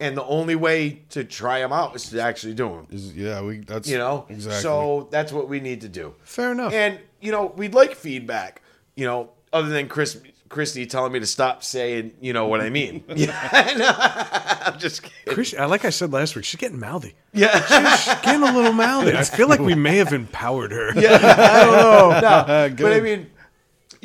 and 0.00 0.16
the 0.16 0.24
only 0.24 0.54
way 0.56 1.02
to 1.10 1.24
try 1.24 1.60
them 1.60 1.72
out 1.72 1.96
is 1.96 2.10
to 2.10 2.20
actually 2.20 2.54
do 2.54 2.68
them. 2.68 2.86
Is- 2.90 3.14
yeah, 3.14 3.40
we. 3.42 3.58
That's 3.58 3.88
You 3.88 3.98
know, 3.98 4.26
exactly. 4.28 4.60
so 4.62 5.08
that's 5.10 5.32
what 5.32 5.48
we 5.48 5.60
need 5.60 5.80
to 5.82 5.88
do. 5.88 6.14
Fair 6.24 6.52
enough. 6.52 6.72
And 6.72 6.98
you 7.20 7.32
know, 7.32 7.46
we'd 7.56 7.74
like 7.74 7.94
feedback. 7.94 8.62
You 8.94 9.06
know, 9.06 9.30
other 9.52 9.68
than 9.68 9.88
Chris, 9.88 10.18
Christy 10.48 10.86
telling 10.86 11.12
me 11.12 11.18
to 11.20 11.26
stop 11.26 11.62
saying, 11.64 12.12
you 12.20 12.32
know 12.32 12.46
what 12.46 12.60
I 12.60 12.70
mean. 12.70 13.04
yeah, 13.16 13.48
uh, 13.52 13.78
no, 13.78 14.72
I'm 14.72 14.78
just 14.78 15.02
kidding. 15.02 15.34
Chris, 15.34 15.54
I- 15.58 15.64
like 15.66 15.84
I 15.84 15.90
said 15.90 16.12
last 16.12 16.36
week, 16.36 16.44
she's 16.44 16.58
getting 16.60 16.78
mouthy. 16.80 17.14
Yeah, 17.32 17.60
She's 17.96 18.14
getting 18.22 18.42
a 18.42 18.52
little 18.52 18.72
mouthy. 18.72 19.12
I 19.16 19.24
feel 19.24 19.48
like 19.48 19.60
we 19.60 19.74
may 19.74 19.96
have 19.96 20.12
empowered 20.12 20.72
her. 20.72 20.92
yeah. 20.98 21.18
I 21.22 21.64
don't 21.64 21.72
know. 21.72 22.20
No, 22.20 22.68
Good. 22.70 22.82
but 22.82 22.92
I 22.94 23.00
mean, 23.00 23.30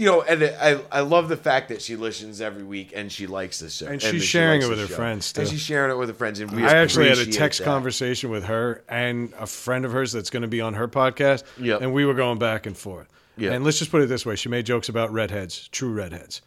you 0.01 0.07
know, 0.07 0.23
and 0.23 0.43
I 0.43 0.79
I 0.91 1.01
love 1.01 1.29
the 1.29 1.37
fact 1.37 1.69
that 1.69 1.79
she 1.79 1.95
listens 1.95 2.41
every 2.41 2.63
week 2.63 2.91
and 2.95 3.11
she 3.11 3.27
likes 3.27 3.59
this 3.59 3.75
show, 3.77 3.85
And 3.85 4.01
that 4.01 4.09
she's 4.11 4.23
sharing 4.23 4.61
likes 4.61 4.65
it 4.65 4.69
with 4.69 4.79
her 4.79 4.87
show. 4.87 4.95
friends, 4.95 5.31
and 5.37 5.45
too. 5.45 5.51
she's 5.51 5.61
sharing 5.61 5.91
it 5.91 5.97
with 5.99 6.09
her 6.09 6.15
friends. 6.15 6.39
And 6.39 6.49
we 6.51 6.63
I 6.65 6.71
actually 6.77 7.07
had 7.07 7.19
a 7.19 7.25
text 7.27 7.59
that. 7.59 7.65
conversation 7.65 8.31
with 8.31 8.45
her 8.45 8.83
and 8.89 9.31
a 9.39 9.45
friend 9.45 9.85
of 9.85 9.91
hers 9.91 10.11
that's 10.11 10.31
going 10.31 10.41
to 10.41 10.47
be 10.47 10.59
on 10.59 10.73
her 10.73 10.87
podcast. 10.87 11.43
Yep. 11.59 11.81
And 11.83 11.93
we 11.93 12.03
were 12.05 12.15
going 12.15 12.39
back 12.39 12.65
and 12.65 12.75
forth. 12.75 13.09
Yep. 13.37 13.53
And 13.53 13.63
let's 13.63 13.77
just 13.77 13.91
put 13.91 14.01
it 14.01 14.09
this 14.09 14.25
way: 14.25 14.35
she 14.35 14.49
made 14.49 14.65
jokes 14.65 14.89
about 14.89 15.13
redheads, 15.13 15.67
true 15.67 15.93
redheads. 15.93 16.41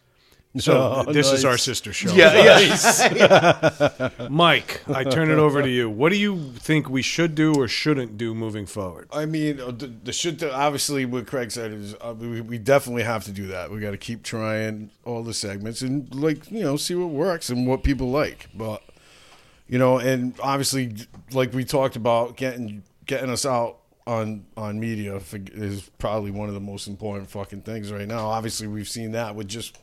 So 0.57 1.05
Oh, 1.07 1.13
this 1.13 1.33
is 1.33 1.45
our 1.45 1.59
sister 1.59 1.93
show. 1.93 2.13
Yeah, 2.13 2.61
yeah. 2.69 4.11
Mike, 4.31 4.83
I 4.89 5.03
turn 5.03 5.31
it 5.31 5.39
over 5.39 5.63
to 5.63 5.69
you. 5.69 5.91
What 5.91 6.11
do 6.11 6.17
you 6.17 6.53
think 6.53 6.89
we 6.89 7.03
should 7.03 7.35
do 7.35 7.55
or 7.55 7.67
shouldn't 7.67 8.17
do 8.17 8.35
moving 8.35 8.65
forward? 8.67 9.09
I 9.13 9.27
mean, 9.27 9.59
uh, 9.59 9.73
the, 9.73 9.89
the 9.89 10.13
shit 10.13 10.39
that 10.39 10.53
obviously 10.53 11.07
what 11.07 11.27
Craig 11.27 11.51
said 11.51 11.73
is 11.73 11.95
uh, 12.01 12.15
we, 12.17 12.41
we 12.41 12.59
definitely 12.59 13.03
have 13.03 13.25
to 13.25 13.33
do 13.33 13.49
that. 13.49 13.73
We 13.73 13.81
got 13.81 13.91
to 13.91 13.99
keep 13.99 14.23
trying 14.23 14.91
all 15.05 15.25
the 15.25 15.35
segments 15.35 15.83
and 15.83 16.15
like 16.15 16.51
you 16.53 16.63
know 16.63 16.77
see 16.77 16.95
what 16.95 17.11
works 17.11 17.51
and 17.51 17.67
what 17.67 17.83
people 17.83 18.11
like. 18.11 18.49
But 18.55 18.83
you 19.67 19.79
know, 19.79 19.99
and 19.99 20.35
obviously, 20.41 20.95
like 21.33 21.53
we 21.53 21.65
talked 21.65 21.97
about, 21.97 22.37
getting 22.37 22.85
getting 23.07 23.31
us 23.31 23.45
out 23.45 23.79
on 24.07 24.45
on 24.57 24.79
media 24.79 25.21
is 25.33 25.91
probably 25.99 26.31
one 26.31 26.49
of 26.49 26.55
the 26.55 26.61
most 26.61 26.87
important 26.87 27.29
fucking 27.29 27.63
things 27.63 27.91
right 27.91 28.07
now. 28.07 28.27
Obviously, 28.29 28.69
we've 28.69 28.89
seen 28.89 29.13
that 29.13 29.35
with 29.35 29.49
just 29.49 29.79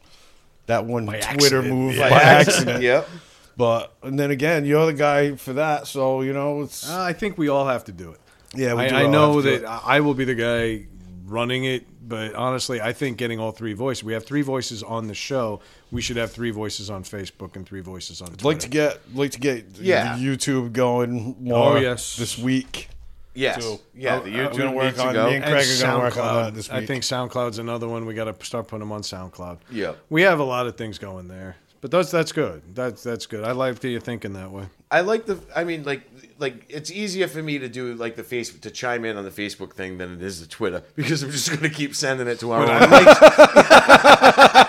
that 0.68 0.86
one 0.86 1.06
Twitter 1.06 1.20
accident, 1.60 1.68
move 1.68 1.96
yeah. 1.96 2.10
by 2.10 2.22
accident. 2.22 2.82
Yep. 2.84 3.10
But 3.58 3.94
and 4.02 4.18
then 4.18 4.32
again, 4.32 4.66
you're 4.66 4.86
the 4.86 4.94
guy 4.94 5.36
for 5.36 5.54
that, 5.54 5.88
so 5.88 6.22
you 6.22 6.34
know 6.34 6.62
it's 6.62 6.90
Uh, 6.90 7.02
I 7.02 7.14
think 7.14 7.38
we 7.38 7.50
all 7.50 7.68
have 7.68 7.84
to 7.86 7.92
do 7.92 8.12
it. 8.12 8.20
yeah. 8.56 8.74
we 8.74 8.88
do 8.88 8.96
I, 8.96 9.04
I 9.04 9.08
know 9.08 9.34
have 9.36 9.44
do 9.44 9.60
that. 9.60 9.82
I 9.86 10.00
will 10.00 10.14
be 10.14 10.24
the 10.26 10.36
guy 10.36 10.88
running 11.26 11.66
it, 11.66 11.86
but 12.08 12.34
honestly, 12.36 12.82
I 12.82 12.94
think 12.94 13.18
getting 13.18 13.40
all 13.40 13.52
three 13.52 13.74
voices. 13.74 14.04
We 14.04 14.14
have 14.14 14.26
three 14.26 14.42
voices 14.42 14.84
on 14.84 15.08
the 15.08 15.14
show. 15.14 15.62
We 15.92 16.02
should 16.02 16.18
have 16.18 16.32
three 16.32 16.52
voices 16.52 16.90
on 16.90 17.04
Facebook 17.04 17.56
and 17.56 17.66
three 17.66 17.82
voices 17.82 18.22
on 18.22 18.30
Twitter. 18.30 18.46
like 18.48 18.60
to 18.60 18.70
get 18.70 19.00
like 19.16 19.32
to 19.32 19.40
get 19.40 19.66
Yeah. 19.80 20.18
YouTube 20.18 20.72
going 20.74 21.36
more 21.40 21.78
Oh, 21.78 21.80
yes. 21.80 22.16
this 22.16 22.38
week. 22.38 22.88
Yes. 23.34 23.64
too. 23.64 23.80
Yeah. 23.96 24.18
Oh, 24.18 24.24
The 24.24 24.30
I'm 24.30 24.36
YouTube 24.52 24.58
gonna 24.58 24.72
work 24.74 24.86
needs 24.86 24.98
to 24.98 25.08
on 25.08 25.14
go. 25.14 25.26
me 25.30 25.36
and 25.36 25.44
Craig 25.46 25.66
are 25.68 25.82
gonna 25.82 26.00
work 26.00 26.18
on 26.18 26.44
that 26.44 26.54
this 26.54 26.70
I 26.70 26.86
think 26.86 27.04
SoundCloud's 27.04 27.60
another 27.60 27.88
one. 27.88 28.06
We 28.06 28.14
got 28.14 28.26
to 28.40 28.46
start 28.46 28.68
putting 28.68 28.82
them 28.82 28.92
on 28.92 29.02
SoundCloud. 29.02 29.60
Yeah. 29.72 29.94
we 30.10 30.22
have 30.24 30.40
a 30.40 30.44
lot 30.44 30.68
of 30.68 30.76
things 30.76 30.98
going 31.00 31.28
there, 31.28 31.56
but 31.80 31.92
that's 31.92 32.12
that's 32.12 32.32
good. 32.34 32.62
That's 32.76 33.04
that's 33.04 33.26
good. 33.26 33.44
I 33.44 33.52
like 33.54 33.80
that 33.80 33.90
you're 33.90 34.02
thinking 34.02 34.34
that 34.34 34.52
way. 34.52 34.66
I 34.94 35.00
like 35.02 35.26
the. 35.26 35.40
I 35.56 35.64
mean, 35.64 35.84
like, 35.86 36.02
like 36.38 36.66
it's 36.68 36.92
easier 36.92 37.30
for 37.30 37.42
me 37.42 37.58
to 37.60 37.70
do 37.70 37.94
like 37.96 38.18
the 38.18 38.24
Facebook 38.24 38.60
to 38.62 38.72
chime 38.72 39.06
in 39.06 39.16
on 39.16 39.24
the 39.24 39.32
Facebook 39.32 39.72
thing 39.74 39.98
than 39.98 40.16
it 40.16 40.22
is 40.22 40.42
the 40.42 40.48
Twitter 40.48 40.84
because 40.98 41.24
I'm 41.24 41.32
just 41.32 41.48
going 41.50 41.62
to 41.62 41.70
keep 41.70 41.96
sending 41.96 42.28
it 42.28 42.40
to 42.42 42.52
our 42.52 42.64
own. 42.64 42.68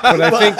But 0.02 0.20
I 0.20 0.30
think 0.30 0.56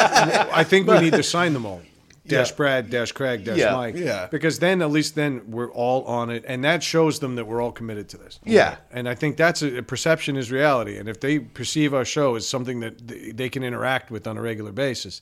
I 0.53 0.65
think 0.65 0.87
we 0.89 0.99
need 1.01 1.13
to 1.13 1.23
sign 1.23 1.53
them 1.53 1.67
all. 1.67 1.83
Dash 2.27 2.51
Yeah. 2.51 2.57
Brad, 2.57 2.91
Dash 2.91 3.11
Craig, 3.13 3.45
Dash 3.45 3.59
Yeah. 3.59 3.73
Mike. 3.75 3.97
Yeah. 3.97 4.29
Because 4.31 4.61
then 4.61 4.81
at 4.81 4.91
least 4.91 5.15
then 5.17 5.43
we're 5.49 5.71
all 5.73 6.05
on 6.05 6.31
it, 6.31 6.45
and 6.47 6.63
that 6.65 6.83
shows 6.83 7.19
them 7.19 7.35
that 7.37 7.47
we're 7.47 7.61
all 7.61 7.73
committed 7.73 8.09
to 8.11 8.17
this. 8.17 8.39
Yeah. 8.45 8.77
And 8.93 9.09
I 9.09 9.15
think 9.15 9.37
that's 9.37 9.63
a, 9.63 9.83
perception 9.83 10.37
is 10.37 10.51
reality, 10.53 10.99
and 10.99 11.09
if 11.09 11.19
they 11.21 11.39
perceive 11.41 11.93
our 11.95 12.05
show 12.05 12.37
as 12.37 12.47
something 12.47 12.81
that 12.81 13.09
th- 13.09 13.35
they 13.37 13.49
can 13.49 13.65
interact 13.65 14.11
with 14.11 14.27
on 14.27 14.37
a 14.39 14.43
regular 14.43 14.71
basis, 14.73 15.21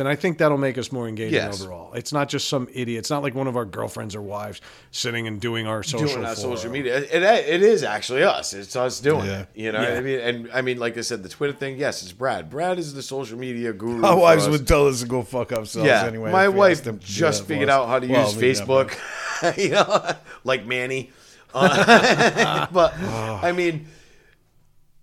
then 0.00 0.06
I 0.06 0.16
think 0.16 0.38
that'll 0.38 0.56
make 0.58 0.78
us 0.78 0.90
more 0.90 1.06
engaging 1.06 1.34
Yes. 1.34 1.60
overall. 1.62 1.92
It's 1.92 2.12
not 2.12 2.28
just 2.30 2.48
some 2.48 2.66
idiot. 2.72 3.00
It's 3.00 3.10
not 3.10 3.22
like 3.22 3.34
one 3.34 3.46
of 3.46 3.56
our 3.56 3.64
girlfriends 3.66 4.14
or 4.16 4.22
wives 4.22 4.60
sitting 4.90 5.26
and 5.26 5.40
doing 5.40 5.66
our 5.66 5.82
social 5.82 6.06
doing 6.08 6.24
our 6.24 6.34
social 6.34 6.70
media. 6.70 6.96
It, 6.98 7.22
it, 7.22 7.62
is 7.62 7.84
actually 7.84 8.22
us. 8.22 8.54
It's 8.54 8.74
us 8.74 8.98
doing 9.00 9.26
Yeah. 9.26 9.40
it. 9.40 9.48
You 9.54 9.72
know 9.72 9.80
what 9.80 9.88
Yeah. 9.90 9.96
I 9.96 10.00
mean? 10.00 10.18
And 10.20 10.50
I 10.52 10.62
mean, 10.62 10.78
like 10.78 10.96
I 10.96 11.02
said, 11.02 11.22
the 11.22 11.28
Twitter 11.28 11.52
thing. 11.52 11.76
Yes, 11.78 12.02
it's 12.02 12.12
Brad. 12.12 12.48
Brad 12.48 12.78
is 12.78 12.94
the 12.94 13.02
social 13.02 13.38
media 13.38 13.72
guru. 13.72 14.02
Our 14.04 14.14
for 14.14 14.20
wives 14.20 14.44
us. 14.46 14.50
would 14.50 14.66
tell 14.66 14.88
us 14.88 15.00
to 15.02 15.06
go 15.06 15.22
fuck 15.22 15.52
ourselves 15.52 15.86
Yeah, 15.86 16.04
anyway. 16.06 16.32
my 16.32 16.48
wife 16.48 16.82
just 17.00 17.44
figured 17.44 17.68
out 17.68 17.86
how 17.86 17.98
to 17.98 18.06
Well, 18.08 18.24
use 18.32 18.34
Facebook. 18.34 18.96
you 19.58 19.70
know, 19.70 20.12
like 20.44 20.66
Manny. 20.66 21.10
Uh, 21.52 22.66
but 22.72 22.94
I 22.96 23.50
mean, 23.50 23.88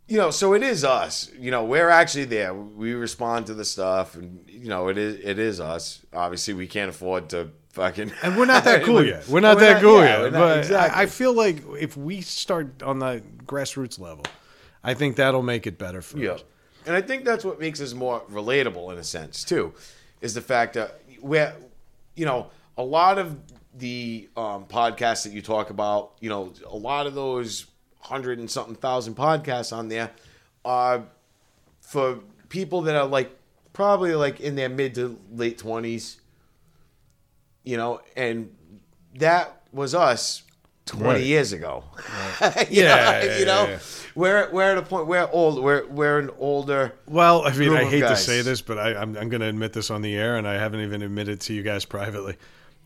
you 0.08 0.18
know, 0.18 0.32
so 0.32 0.54
it 0.54 0.64
is 0.64 0.84
us. 0.84 1.30
You 1.38 1.52
know, 1.52 1.64
we're 1.66 1.90
actually 1.90 2.26
there. 2.26 2.54
We 2.54 2.94
respond 2.94 3.48
to 3.48 3.54
the 3.54 3.66
stuff, 3.66 4.16
and 4.16 4.44
you 4.50 4.70
know, 4.70 4.88
it 4.88 4.98
is 4.98 5.16
it 5.24 5.40
is 5.40 5.60
us. 5.60 6.06
Obviously, 6.14 6.54
we 6.54 6.68
can't 6.68 6.90
afford 6.90 7.30
to 7.30 7.50
fucking. 7.72 8.12
And 8.24 8.38
we're 8.38 8.46
not 8.46 8.64
that 8.64 8.84
cool 8.86 9.04
yet. 9.06 9.28
We're 9.28 9.40
not 9.42 9.58
We're 9.58 9.62
that 9.62 9.74
not- 9.74 9.82
cool 9.82 10.00
yeah, 10.00 10.24
yet. 10.24 10.32
not- 10.34 10.40
but 10.40 10.58
exactly. 10.60 11.02
I 11.02 11.06
feel 11.08 11.34
like 11.34 11.64
if 11.80 11.98
we 11.98 12.22
start 12.22 12.82
on 12.84 13.00
the 13.00 13.22
grassroots 13.46 14.00
level, 14.00 14.24
I 14.84 14.94
think 14.94 15.16
that'll 15.18 15.44
make 15.44 15.68
it 15.68 15.78
better 15.78 16.02
for 16.02 16.18
Yeah. 16.18 16.32
us. 16.32 16.44
And 16.86 16.96
I 16.96 17.02
think 17.02 17.26
that's 17.26 17.44
what 17.44 17.60
makes 17.60 17.82
us 17.82 17.94
more 17.94 18.22
relatable 18.32 18.94
in 18.94 18.98
a 18.98 19.04
sense 19.04 19.44
too, 19.44 19.74
is 20.22 20.34
the 20.34 20.42
fact 20.42 20.76
that 20.76 21.02
we're, 21.22 21.54
you 22.16 22.26
know, 22.26 22.48
a 22.78 22.84
lot 22.84 23.18
of 23.20 23.36
the 23.78 24.30
um, 24.38 24.66
podcasts 24.66 25.24
that 25.24 25.34
you 25.34 25.42
talk 25.42 25.70
about, 25.70 26.14
you 26.22 26.30
know, 26.30 26.54
a 26.66 26.76
lot 26.78 27.06
of 27.06 27.14
those 27.14 27.66
hundred 28.08 28.40
and 28.40 28.50
something 28.50 28.76
thousand 28.76 29.16
podcasts 29.16 29.76
on 29.76 29.88
there 29.90 30.12
are 30.66 31.04
for 31.82 32.20
people 32.50 32.82
that 32.84 32.96
are 32.96 33.06
like 33.06 33.32
probably 33.74 34.16
like 34.16 34.40
in 34.40 34.56
their 34.56 34.70
mid 34.70 34.96
to 34.96 35.20
late 35.32 35.58
twenties, 35.58 36.20
you 37.64 37.78
know, 37.78 38.02
and 38.16 38.54
that 39.16 39.62
was 39.72 39.94
us. 39.96 40.44
20 40.86 41.04
Right. 41.06 41.22
years 41.22 41.52
ago. 41.52 41.84
Yeah, 42.40 42.64
you 42.70 42.84
know, 42.84 42.88
yeah, 42.96 43.38
you 43.40 43.46
know? 43.46 43.64
yeah, 43.64 43.70
yeah. 43.72 43.80
we're 44.16 44.50
we're 44.54 44.72
at 44.72 44.78
a 44.78 44.82
point 44.82 45.06
we're 45.06 45.28
old 45.34 45.62
we're 45.62 45.86
we're 45.88 46.18
an 46.18 46.30
older 46.38 46.94
Well, 47.06 47.46
I 47.46 47.52
mean, 47.58 47.74
I 47.74 47.84
hate 47.84 48.00
to 48.00 48.16
say 48.16 48.42
this, 48.42 48.62
but 48.62 48.78
I, 48.78 48.96
I'm, 48.96 49.18
I'm 49.18 49.28
going 49.28 49.42
to 49.42 49.48
admit 49.50 49.74
this 49.74 49.92
on 49.92 50.02
the 50.02 50.16
air, 50.16 50.38
and 50.38 50.48
I 50.48 50.54
haven't 50.54 50.80
even 50.80 51.02
admitted 51.02 51.42
to 51.42 51.54
you 51.54 51.62
guys 51.62 51.84
privately. 51.98 52.38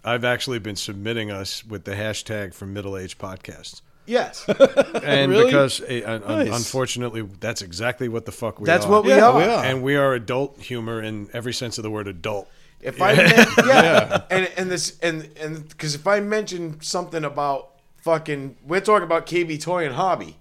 I've 0.03 0.23
actually 0.23 0.57
been 0.57 0.75
submitting 0.77 1.29
us 1.29 1.63
with 1.63 1.83
the 1.83 1.91
hashtag 1.91 2.55
for 2.55 2.65
middle 2.65 2.97
age 2.97 3.19
podcasts. 3.19 3.81
Yes, 4.05 4.45
and 5.03 5.31
Really? 5.31 5.45
because 5.45 5.79
uh, 5.81 6.01
un- 6.05 6.23
un- 6.23 6.45
Nice. 6.47 6.55
unfortunately, 6.57 7.21
that's 7.39 7.61
exactly 7.61 8.09
what 8.09 8.25
the 8.25 8.31
fuck 8.31 8.59
we 8.59 8.65
that's 8.65 8.85
are. 8.85 8.89
That's 8.89 8.91
what 8.91 9.03
we 9.05 9.11
Yeah, 9.11 9.27
are. 9.29 9.37
we 9.37 9.43
are. 9.43 9.63
and 9.63 9.83
we 9.83 9.95
are 9.95 10.13
adult 10.13 10.59
humor 10.59 11.01
in 11.01 11.29
every 11.33 11.53
sense 11.53 11.77
of 11.77 11.83
the 11.83 11.91
word 11.91 12.07
adult. 12.07 12.49
If 12.81 12.99
I 13.01 13.13
men- 13.15 13.47
yeah, 13.65 14.23
and 14.31 14.49
and 14.57 14.71
this 14.71 14.97
and 15.01 15.29
and 15.39 15.69
because 15.69 15.93
if 15.95 16.07
I 16.07 16.19
mentioned 16.19 16.83
something 16.83 17.23
about 17.23 17.73
fucking, 17.97 18.57
we're 18.65 18.81
talking 18.81 19.03
about 19.05 19.27
KB 19.27 19.61
Toy 19.61 19.85
and 19.85 19.93
Hobby 19.95 20.37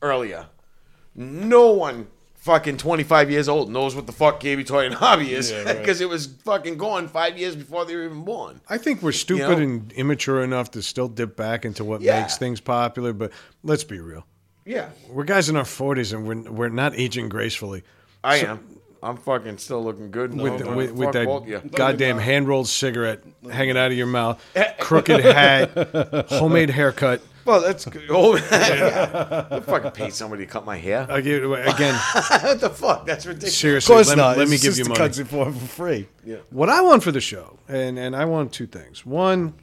earlier. 0.00 0.46
No 1.14 1.70
one 1.72 2.08
fucking 2.42 2.76
25 2.76 3.30
years 3.30 3.48
old 3.48 3.70
knows 3.70 3.94
what 3.94 4.06
the 4.06 4.12
fuck 4.12 4.40
KB 4.40 4.66
Toy 4.66 4.84
and 4.84 4.94
Hobby 4.94 5.32
is 5.32 5.50
Yeah, 5.52 5.72
because 5.74 6.00
right. 6.00 6.06
it 6.06 6.08
was 6.08 6.26
fucking 6.26 6.76
gone 6.76 7.06
five 7.06 7.38
years 7.38 7.54
before 7.54 7.84
they 7.84 7.94
were 7.94 8.04
even 8.04 8.24
born. 8.24 8.60
I 8.68 8.78
think 8.78 9.00
we're 9.00 9.12
stupid 9.12 9.58
know? 9.58 9.64
and 9.64 9.92
immature 9.92 10.42
enough 10.42 10.72
to 10.72 10.82
still 10.82 11.06
dip 11.06 11.36
back 11.36 11.64
into 11.64 11.84
what 11.84 12.00
Yeah. 12.00 12.20
makes 12.20 12.38
things 12.38 12.60
popular. 12.60 13.12
But 13.12 13.30
let's 13.62 13.84
be 13.84 14.00
real. 14.00 14.26
Yeah, 14.64 14.90
We're 15.08 15.24
guys 15.24 15.48
in 15.48 15.56
our 15.56 15.62
40s 15.64 16.12
and 16.12 16.26
we're, 16.26 16.50
we're 16.50 16.68
not 16.68 16.94
aging 16.96 17.28
gracefully. 17.28 17.84
I 18.24 18.36
am. 18.38 18.78
I'm 19.04 19.16
fucking 19.16 19.58
still 19.58 19.82
looking 19.82 20.10
good. 20.12 20.32
with, 20.34 20.64
No, 20.64 20.76
with, 20.76 20.92
with 20.92 21.12
fuck 21.12 21.24
both 21.24 21.42
of 21.48 21.62
that 21.62 21.72
goddamn 21.72 22.18
hand 22.18 22.46
rolled 22.46 22.68
cigarette 22.68 23.22
hanging 23.50 23.76
out 23.76 23.90
of 23.90 23.96
your 23.96 24.06
mouth, 24.06 24.40
crooked 24.80 25.20
hat, 25.24 26.26
homemade 26.28 26.70
haircut. 26.70 27.20
Well, 27.44 27.60
that's 27.60 27.84
good. 27.84 28.04
Oh, 28.10 28.36
yeah. 28.52 29.46
I 29.50 29.60
fucking 29.60 29.90
paid 29.92 30.12
somebody 30.12 30.46
to 30.46 30.50
cut 30.50 30.64
my 30.64 30.76
hair. 30.76 31.06
I 31.10 31.20
give, 31.20 31.42
it 31.42 31.46
away 31.46 31.62
again, 31.62 31.94
what 32.42 32.60
the 32.60 32.70
fuck? 32.70 33.06
That's 33.06 33.26
ridiculous. 33.26 33.56
Seriously, 33.58 33.92
Of 33.92 33.96
course 33.98 34.08
let, 34.08 34.18
not. 34.18 34.38
let 34.38 34.48
me 34.48 34.54
It's 34.54 34.62
give 34.62 34.70
just 34.70 34.78
you 34.78 34.84
the 34.84 34.90
money. 34.90 34.98
cuts 34.98 35.18
it 35.18 35.26
for 35.28 35.46
for 35.52 35.66
free. 35.66 36.08
What 36.50 36.68
I 36.68 36.80
want 36.82 37.02
for 37.02 37.12
the 37.12 37.20
show, 37.20 37.58
and 37.68 37.98
and 37.98 38.14
I 38.14 38.24
want 38.26 38.52
two 38.52 38.66
things. 38.66 39.04
One, 39.06 39.54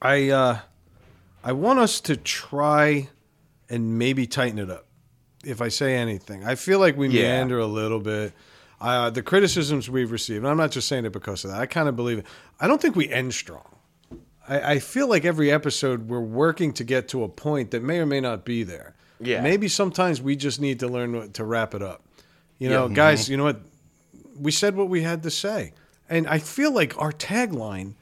I 0.00 0.30
uh, 0.30 0.58
I 1.42 1.52
want 1.52 1.78
us 1.78 2.00
to 2.02 2.16
try 2.16 3.08
and 3.68 3.98
maybe 3.98 4.26
tighten 4.26 4.58
it 4.58 4.70
up. 4.70 4.86
If 5.44 5.60
I 5.60 5.68
say 5.68 5.96
anything, 5.96 6.44
I 6.44 6.54
feel 6.54 6.78
like 6.78 6.96
we 6.96 7.08
Yeah. 7.08 7.22
meander 7.38 7.58
a 7.58 7.66
little 7.66 8.00
bit. 8.00 8.32
Uh, 8.80 9.08
the 9.10 9.22
criticisms 9.22 9.88
we've 9.88 10.10
received, 10.10 10.38
and 10.38 10.48
I'm 10.48 10.56
not 10.58 10.70
just 10.70 10.88
saying 10.88 11.04
it 11.06 11.12
because 11.12 11.44
of 11.44 11.50
that. 11.50 11.60
I 11.60 11.66
kind 11.66 11.88
of 11.88 11.96
believe 11.96 12.18
it. 12.18 12.26
I 12.60 12.66
don't 12.66 12.80
think 12.82 12.96
we 12.96 13.08
end 13.08 13.32
strong. 13.34 13.73
I, 14.48 14.72
I 14.74 14.78
feel 14.78 15.08
like 15.08 15.24
every 15.24 15.50
episode 15.50 16.08
we're 16.08 16.20
working 16.20 16.72
to 16.74 16.84
get 16.84 17.08
to 17.08 17.22
a 17.24 17.28
point 17.28 17.70
that 17.72 17.82
may 17.82 17.98
or 17.98 18.06
may 18.06 18.20
not 18.20 18.44
be 18.44 18.62
there. 18.62 18.94
Yeah. 19.20 19.40
Maybe 19.40 19.68
sometimes 19.68 20.20
we 20.20 20.36
just 20.36 20.60
need 20.60 20.80
to 20.80 20.88
learn 20.88 21.32
to 21.32 21.44
wrap 21.44 21.74
it 21.74 21.82
up. 21.82 22.02
You 22.58 22.68
know, 22.68 22.82
Yeah. 22.82 22.84
Mm-hmm. 22.86 22.94
guys, 22.94 23.28
you 23.28 23.36
know 23.36 23.44
what? 23.44 23.60
We 24.38 24.50
said 24.50 24.76
what 24.76 24.88
we 24.88 25.02
had 25.02 25.22
to 25.22 25.30
say. 25.30 25.72
And 26.08 26.26
I 26.26 26.38
feel 26.38 26.72
like 26.72 27.00
our 27.00 27.12
tagline 27.12 27.94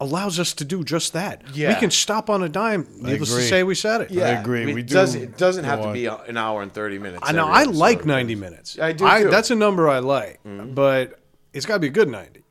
allows 0.00 0.40
us 0.40 0.52
to 0.54 0.64
do 0.64 0.82
just 0.82 1.12
that. 1.12 1.42
Yeah. 1.54 1.68
We 1.72 1.80
can 1.80 1.90
stop 1.90 2.28
on 2.28 2.42
a 2.42 2.48
dime. 2.48 2.86
Needless 2.96 3.32
to 3.34 3.40
say, 3.40 3.62
we 3.62 3.76
said 3.76 4.00
it. 4.00 4.10
Yeah, 4.10 4.24
I 4.24 4.28
agree. 4.40 4.66
mean, 4.66 4.74
We 4.74 4.80
it 4.80 4.88
Does, 4.88 5.14
it 5.14 5.38
doesn't 5.38 5.64
have 5.64 5.82
to 5.82 5.92
be 5.92 6.06
an 6.06 6.36
hour 6.36 6.60
and 6.60 6.72
30 6.72 6.98
minutes. 6.98 7.22
I 7.24 7.32
know. 7.32 7.46
I 7.46 7.62
like 7.64 8.04
90 8.04 8.34
minutes. 8.34 8.78
I 8.78 8.92
do, 8.92 8.98
too. 8.98 9.04
Mm-hmm. 9.04 9.30
That's 9.30 9.50
a 9.52 9.54
number 9.54 9.88
I 9.88 10.00
like, 10.00 10.40
but 10.44 11.20
it's 11.52 11.66
got 11.66 11.74
to 11.74 11.80
be 11.80 11.86
a 11.86 11.90
good 11.90 12.08
90. 12.08 12.42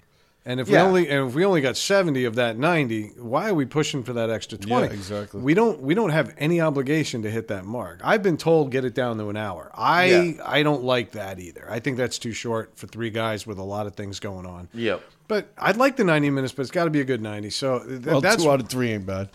And 0.43 0.59
if 0.59 0.68
Yeah. 0.69 0.81
we 0.84 0.88
only 0.88 1.09
and 1.09 1.30
if 1.30 1.35
we 1.35 1.45
only 1.45 1.61
got 1.61 1.77
70 1.77 2.26
of 2.26 2.34
that 2.35 2.57
90, 2.57 3.11
why 3.19 3.49
are 3.49 3.53
we 3.53 3.65
pushing 3.65 4.01
for 4.03 4.13
that 4.13 4.31
extra 4.31 4.57
20? 4.57 4.88
Yeah, 4.88 4.91
exactly. 4.93 5.39
We 5.39 5.53
don't 5.53 5.81
we 5.81 5.93
don't 5.93 6.09
have 6.09 6.34
any 6.39 6.59
obligation 6.59 7.22
to 7.22 7.30
hit 7.30 7.47
that 7.49 7.63
mark. 7.63 8.01
I've 8.03 8.23
been 8.23 8.38
told 8.38 8.72
get 8.72 8.84
it 8.84 8.95
down 8.95 9.18
to 9.19 9.30
an 9.30 9.38
hour. 9.38 9.69
I 9.76 10.05
Yeah. 10.05 10.31
I 10.43 10.63
don't 10.63 10.84
like 10.84 11.11
that 11.11 11.39
either. 11.39 11.68
I 11.69 11.80
think 11.80 11.97
that's 11.97 12.18
too 12.18 12.34
short 12.34 12.72
for 12.76 12.88
three 12.88 13.11
guys 13.11 13.45
with 13.45 13.59
a 13.59 13.63
lot 13.63 13.85
of 13.85 13.93
things 13.93 14.19
going 14.19 14.47
on. 14.47 14.68
Yep. 14.73 15.01
But 15.27 15.47
I'd 15.59 15.77
like 15.77 15.95
the 15.95 16.03
90 16.03 16.30
minutes, 16.31 16.53
but 16.53 16.63
it's 16.63 16.72
got 16.72 16.85
to 16.85 16.89
be 16.89 17.01
a 17.01 17.05
good 17.05 17.22
90. 17.22 17.51
So 17.51 17.80
th- 17.88 18.01
Well, 18.05 18.19
that's 18.19 18.43
two 18.43 18.49
out 18.51 18.59
of 18.61 18.68
three 18.68 18.91
ain't 18.91 19.05
bad. 19.05 19.30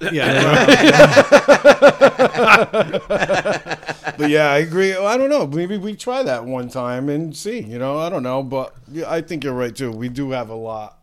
Yeah. 0.00 0.60
But 4.16 4.30
yeah, 4.30 4.50
I 4.50 4.58
agree. 4.58 4.94
I 4.94 5.16
don't 5.16 5.30
know. 5.30 5.46
Maybe 5.46 5.76
we 5.76 5.94
try 5.94 6.22
that 6.22 6.44
one 6.44 6.68
time 6.68 7.08
and 7.08 7.36
see. 7.36 7.60
You 7.60 7.78
know, 7.78 7.98
I 7.98 8.08
don't 8.08 8.22
know, 8.22 8.42
but 8.42 8.74
yeah, 8.90 9.10
I 9.10 9.20
think 9.20 9.44
you're 9.44 9.54
right 9.54 9.74
too. 9.74 9.90
We 9.90 10.08
do 10.08 10.30
have 10.30 10.50
a 10.50 10.54
lot 10.54 10.98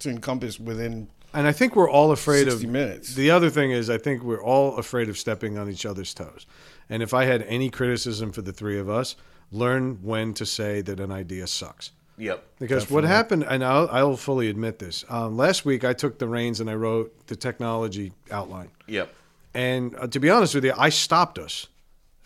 to 0.00 0.10
encompass 0.10 0.58
within. 0.58 1.08
And 1.32 1.46
I 1.46 1.52
think 1.52 1.76
we're 1.76 1.90
all 1.90 2.10
afraid 2.10 2.50
60 2.50 2.64
of 2.64 2.70
minutes. 2.70 3.14
The 3.14 3.30
other 3.30 3.50
thing 3.50 3.70
is, 3.70 3.88
I 3.88 3.98
think 3.98 4.22
we're 4.22 4.42
all 4.42 4.76
afraid 4.76 5.08
of 5.08 5.16
stepping 5.16 5.58
on 5.58 5.70
each 5.70 5.86
other's 5.86 6.12
toes. 6.12 6.46
And 6.88 7.02
if 7.02 7.14
I 7.14 7.24
had 7.24 7.42
any 7.42 7.70
criticism 7.70 8.32
for 8.32 8.42
the 8.42 8.52
three 8.52 8.78
of 8.78 8.88
us, 8.88 9.14
learn 9.52 9.98
when 10.02 10.34
to 10.34 10.46
say 10.46 10.80
that 10.80 10.98
an 10.98 11.12
idea 11.12 11.46
sucks. 11.46 11.92
Yep. 12.20 12.44
Because 12.58 12.90
what 12.90 13.04
happened, 13.04 13.44
and 13.44 13.64
I'll, 13.64 13.88
I'll 13.90 14.16
fully 14.16 14.48
admit 14.48 14.78
this. 14.78 15.04
Um, 15.08 15.36
last 15.36 15.64
week, 15.64 15.84
I 15.84 15.94
took 15.94 16.18
the 16.18 16.28
reins 16.28 16.60
and 16.60 16.68
I 16.68 16.74
wrote 16.74 17.26
the 17.26 17.34
technology 17.34 18.12
outline. 18.30 18.70
Yep. 18.86 19.12
And 19.54 19.96
uh, 19.96 20.06
to 20.08 20.20
be 20.20 20.30
honest 20.30 20.54
with 20.54 20.64
you, 20.64 20.74
I 20.76 20.90
stopped 20.90 21.38
us 21.38 21.66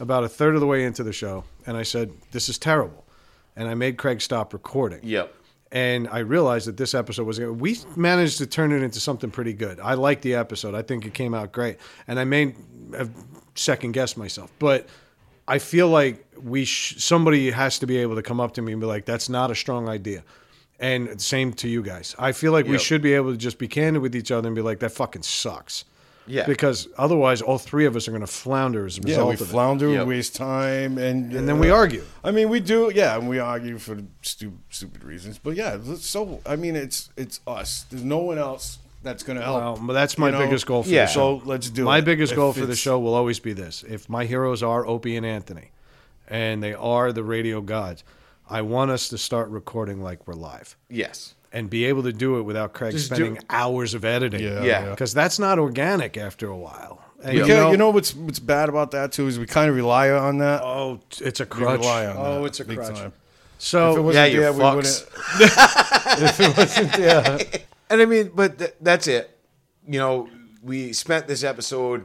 about 0.00 0.24
a 0.24 0.28
third 0.28 0.54
of 0.54 0.60
the 0.60 0.66
way 0.66 0.84
into 0.84 1.02
the 1.02 1.12
show, 1.12 1.44
and 1.66 1.76
I 1.76 1.84
said, 1.84 2.10
"This 2.32 2.48
is 2.48 2.58
terrible," 2.58 3.06
and 3.56 3.68
I 3.68 3.74
made 3.74 3.96
Craig 3.96 4.20
stop 4.20 4.52
recording. 4.52 5.00
Yep. 5.02 5.32
And 5.72 6.08
I 6.08 6.18
realized 6.18 6.68
that 6.68 6.76
this 6.76 6.94
episode 6.94 7.26
was 7.26 7.38
going 7.38 7.58
we 7.58 7.78
managed 7.96 8.38
to 8.38 8.46
turn 8.46 8.72
it 8.72 8.82
into 8.82 9.00
something 9.00 9.30
pretty 9.30 9.54
good. 9.54 9.80
I 9.80 9.94
liked 9.94 10.22
the 10.22 10.34
episode. 10.34 10.74
I 10.74 10.82
think 10.82 11.06
it 11.06 11.14
came 11.14 11.34
out 11.34 11.52
great, 11.52 11.78
and 12.06 12.18
I 12.18 12.24
may 12.24 12.54
have 12.94 13.10
second 13.54 13.92
guessed 13.92 14.18
myself, 14.18 14.50
but 14.58 14.86
I 15.46 15.58
feel 15.58 15.88
like 15.88 16.24
we 16.40 16.64
sh- 16.64 16.96
somebody 17.02 17.50
has 17.50 17.78
to 17.80 17.86
be 17.86 17.98
able 17.98 18.14
to 18.16 18.22
come 18.22 18.40
up 18.40 18.54
to 18.54 18.62
me 18.62 18.72
and 18.72 18.80
be 18.80 18.86
like, 18.86 19.04
"That's 19.04 19.28
not 19.28 19.50
a 19.50 19.54
strong 19.54 19.88
idea." 19.88 20.22
And 20.80 21.20
same 21.20 21.52
to 21.54 21.68
you 21.68 21.82
guys. 21.82 22.14
I 22.18 22.32
feel 22.32 22.50
like 22.52 22.66
we 22.66 22.78
should 22.78 23.00
be 23.02 23.14
able 23.14 23.30
to 23.30 23.36
just 23.36 23.58
be 23.58 23.68
candid 23.68 24.02
with 24.02 24.14
each 24.16 24.30
other 24.30 24.48
and 24.48 24.56
be 24.56 24.62
like, 24.62 24.80
"That 24.80 24.92
fucking 24.92 25.22
sucks." 25.22 25.84
Yeah. 26.26 26.46
Because 26.46 26.88
otherwise, 26.96 27.42
all 27.42 27.58
three 27.58 27.84
of 27.84 27.94
us 27.96 28.08
are 28.08 28.10
going 28.10 28.22
to 28.22 28.26
flounder 28.26 28.86
as 28.86 28.96
a 28.96 29.02
Yeah, 29.02 29.08
result 29.08 29.28
we 29.28 29.34
of 29.34 29.40
it. 29.42 29.44
flounder, 29.44 29.90
Yep. 29.90 30.06
waste 30.06 30.34
time, 30.34 30.96
and 30.96 31.30
And 31.34 31.46
then 31.46 31.58
we 31.58 31.70
uh, 31.70 31.74
argue. 31.76 32.02
I 32.24 32.30
mean, 32.30 32.48
we 32.48 32.60
do, 32.60 32.90
yeah, 32.94 33.16
and 33.18 33.28
we 33.28 33.38
argue 33.38 33.76
for 33.76 33.98
stupid, 34.22 34.58
stupid 34.70 35.04
reasons. 35.04 35.38
But 35.38 35.54
yeah, 35.54 35.76
so 35.98 36.40
I 36.46 36.56
mean, 36.56 36.76
it's 36.76 37.10
it's 37.16 37.40
us. 37.46 37.84
There's 37.90 38.04
no 38.04 38.18
one 38.18 38.38
else 38.38 38.78
that's 39.04 39.22
going 39.22 39.38
to 39.38 39.44
help. 39.44 39.60
Well, 39.60 39.78
but 39.86 39.92
that's 39.92 40.18
my 40.18 40.26
you 40.28 40.32
know? 40.32 40.38
biggest 40.40 40.66
goal 40.66 40.82
for 40.82 40.88
Yeah. 40.88 41.04
the 41.04 41.12
show. 41.12 41.38
So 41.40 41.46
let's 41.46 41.70
do 41.70 41.82
it. 41.82 41.84
my 41.84 41.98
it. 41.98 42.04
biggest 42.04 42.32
If 42.32 42.36
goal 42.36 42.52
for 42.52 42.66
the 42.66 42.74
show 42.76 42.98
will 42.98 43.14
always 43.14 43.38
be 43.38 43.52
this: 43.52 43.84
if 43.88 44.08
my 44.08 44.24
heroes 44.24 44.62
are 44.62 44.86
Opie 44.86 45.16
and 45.16 45.24
Anthony, 45.24 45.70
and 46.26 46.62
they 46.62 46.74
are 46.74 47.12
the 47.12 47.22
radio 47.22 47.60
gods, 47.60 48.02
I 48.50 48.62
want 48.62 48.90
us 48.90 49.08
to 49.08 49.18
start 49.18 49.48
recording 49.50 50.02
like 50.02 50.26
we're 50.26 50.34
live 50.34 50.76
Yes. 50.90 51.34
and 51.52 51.70
be 51.70 51.84
able 51.84 52.02
to 52.02 52.12
do 52.12 52.38
it 52.38 52.42
without 52.42 52.72
Craig 52.72 52.92
Just 52.92 53.10
do- 53.10 53.16
spending 53.16 53.42
hours 53.48 53.94
of 53.94 54.04
editing. 54.04 54.40
Yeah, 54.42 54.62
Yeah. 54.64 54.90
because 54.90 55.14
that's 55.14 55.38
not 55.38 55.58
organic 55.58 56.16
after 56.16 56.48
a 56.48 56.56
while. 56.56 57.00
And 57.22 57.38
you 57.38 57.46
know, 57.46 57.70
you 57.70 57.76
know 57.78 57.88
what's 57.90 58.14
what's 58.14 58.38
bad 58.38 58.68
about 58.68 58.90
that 58.90 59.12
too 59.12 59.26
is 59.28 59.38
we 59.38 59.46
kind 59.46 59.70
of 59.70 59.76
rely 59.76 60.10
on 60.10 60.38
that. 60.38 60.60
oh, 60.62 61.00
it's 61.22 61.40
a 61.40 61.44
We 61.44 61.48
crutch. 61.48 61.80
rely 61.80 62.04
on 62.06 62.16
oh, 62.18 62.40
that 62.40 62.46
it's 62.48 62.60
a 62.60 62.64
big 62.66 62.76
crutch. 62.78 62.98
time. 62.98 63.12
So 63.58 63.92
If 63.92 63.96
it 63.96 64.00
wasn't 64.02 64.26
Yeah, 64.28 64.34
you 64.34 64.40
there, 64.40 64.52
we 64.52 64.58
fucks. 64.60 64.76
wouldn't. 65.38 66.20
if 66.28 66.40
it 66.40 66.56
wasn't 66.56 66.92
there, 66.92 67.38
And 67.90 68.00
I 68.00 68.06
mean, 68.06 68.30
but 68.34 68.58
th- 68.58 68.74
that's 68.80 69.06
it. 69.06 69.30
You 69.86 69.98
know, 69.98 70.28
we 70.62 70.92
spent 70.92 71.26
this 71.28 71.44
episode 71.44 72.04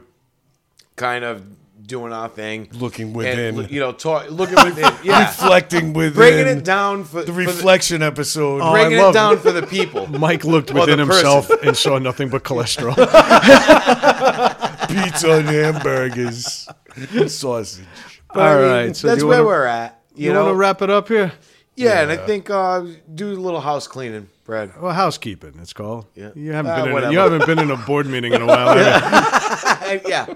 kind 0.96 1.24
of 1.24 1.44
doing 1.86 2.12
our 2.12 2.28
thing, 2.28 2.68
Looking 2.74 3.12
within. 3.14 3.58
and, 3.58 3.70
you 3.70 3.80
know, 3.80 3.90
talk, 3.92 4.30
looking 4.30 4.54
within, 4.64 4.92
yeah, 5.02 5.26
reflecting 5.26 5.92
within 5.92 6.12
bringing 6.14 6.46
it 6.46 6.64
down 6.64 7.02
for 7.04 7.22
the 7.22 7.32
for 7.32 7.38
reflection 7.38 8.02
episode. 8.02 8.60
Oh, 8.62 8.70
bringing 8.72 9.00
I 9.00 9.08
it 9.08 9.12
down 9.12 9.34
it. 9.34 9.40
for 9.40 9.50
the 9.50 9.66
people. 9.66 10.06
Mike 10.18 10.44
looked 10.44 10.72
within 10.72 10.98
himself 11.00 11.50
and 11.50 11.76
saw 11.76 11.98
nothing 11.98 12.28
but 12.28 12.44
cholesterol. 12.44 12.94
pizza 14.88 15.32
and 15.38 15.48
hamburgers, 15.48 16.68
and 17.12 17.30
sausage. 17.30 17.86
But, 18.32 18.40
I 18.40 18.54
mean, 18.60 18.70
right, 18.70 18.96
so 18.96 19.08
that's 19.08 19.24
where 19.24 19.38
wanna- 19.42 19.46
we're 19.46 19.64
at. 19.66 19.96
You, 20.14 20.26
you 20.26 20.32
know, 20.32 20.44
want 20.44 20.54
to 20.54 20.58
wrap 20.58 20.82
it 20.82 20.90
up 20.90 21.08
here? 21.08 21.32
Yeah, 21.84 22.02
and 22.02 22.10
I 22.12 22.16
think 22.16 22.50
uh, 22.50 22.84
do 23.14 23.32
a 23.32 23.40
little 23.40 23.60
house 23.60 23.86
cleaning, 23.88 24.28
Brad. 24.44 24.70
Well, 24.80 24.92
housekeeping, 24.92 25.54
it's 25.60 25.72
called. 25.72 26.06
Yeah. 26.14 26.30
You 26.34 26.52
haven't 26.52 26.72
Ah, 26.72 26.84
been 26.84 26.96
in 26.96 27.04
a, 27.04 27.12
you 27.12 27.18
haven't 27.18 27.46
been 27.46 27.58
in 27.58 27.70
a 27.70 27.76
board 27.76 28.06
meeting 28.06 28.32
in 28.32 28.42
a 28.42 28.46
while. 28.46 28.76
yeah, 30.06 30.26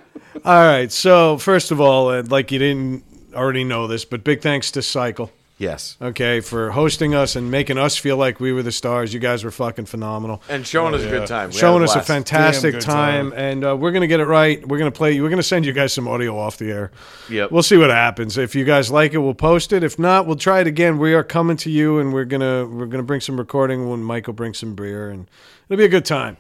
All 0.45 0.65
right. 0.67 0.91
So 0.91 1.39
first 1.39 1.71
of 1.71 1.81
all, 1.81 2.09
uh, 2.11 2.23
like 2.29 2.51
you 2.53 2.59
didn't 2.59 3.05
already 3.35 3.65
know 3.65 3.87
this, 3.87 4.05
but 4.05 4.25
big 4.25 4.41
thanks 4.41 4.71
to 4.73 4.83
Cycle. 4.83 5.31
Yes, 5.59 5.97
Okay, 6.03 6.41
for 6.41 6.71
hosting 6.73 7.15
us 7.15 7.37
and 7.37 7.51
making 7.51 7.79
us 7.79 7.97
feel 7.97 8.17
like 8.17 8.41
we 8.41 8.53
were 8.53 8.63
the 8.63 8.73
stars. 8.73 9.15
You 9.15 9.21
guys 9.21 9.45
were 9.45 9.51
fucking 9.51 9.87
phenomenal. 9.87 10.43
and 10.49 10.67
showing 10.67 10.95
us 10.95 11.03
a 11.03 11.05
yeah. 11.05 11.11
good 11.11 11.27
time, 11.29 11.51
We 11.51 11.57
Showing 11.57 11.81
had 11.81 11.91
us 11.91 11.97
a 11.97 12.03
fantastic 12.03 12.81
time, 12.81 13.31
time. 13.31 13.33
and 13.39 13.65
uh, 13.65 13.77
we're 13.77 13.93
gonna 13.93 14.07
get 14.07 14.21
it 14.21 14.27
right. 14.27 14.67
We're 14.67 14.79
gonna 14.79 14.91
play. 14.91 15.21
We're 15.21 15.31
gonna 15.31 15.43
send 15.43 15.65
you 15.67 15.73
guys 15.73 15.93
some 15.93 16.09
audio 16.09 16.37
off 16.39 16.59
the 16.59 16.71
air. 16.71 16.91
Yep. 17.31 17.51
We'll 17.53 17.63
see 17.63 17.77
what 17.77 17.91
happens. 17.91 18.37
If 18.37 18.55
you 18.55 18.65
guys 18.65 18.91
like 18.91 19.15
it, 19.15 19.19
we'll 19.19 19.35
post 19.35 19.73
it. 19.73 19.83
If 19.85 19.99
not, 19.99 20.27
we'll 20.27 20.37
try 20.37 20.61
it 20.61 20.67
again. 20.67 20.99
We 20.99 21.15
are 21.15 21.25
coming 21.25 21.57
to 21.59 21.71
you, 21.71 21.99
and 21.99 22.13
we're 22.13 22.25
gonna 22.25 22.67
we're 22.67 22.87
gonna 22.87 23.03
bring 23.03 23.21
some 23.21 23.37
recording 23.39 23.89
when 23.89 24.03
Michael 24.03 24.33
brings 24.33 24.59
some 24.59 24.75
beer, 24.75 25.11
and 25.11 25.29
it'll 25.69 25.79
be 25.79 25.85
a 25.85 25.89
good 25.89 26.05
time. 26.05 26.37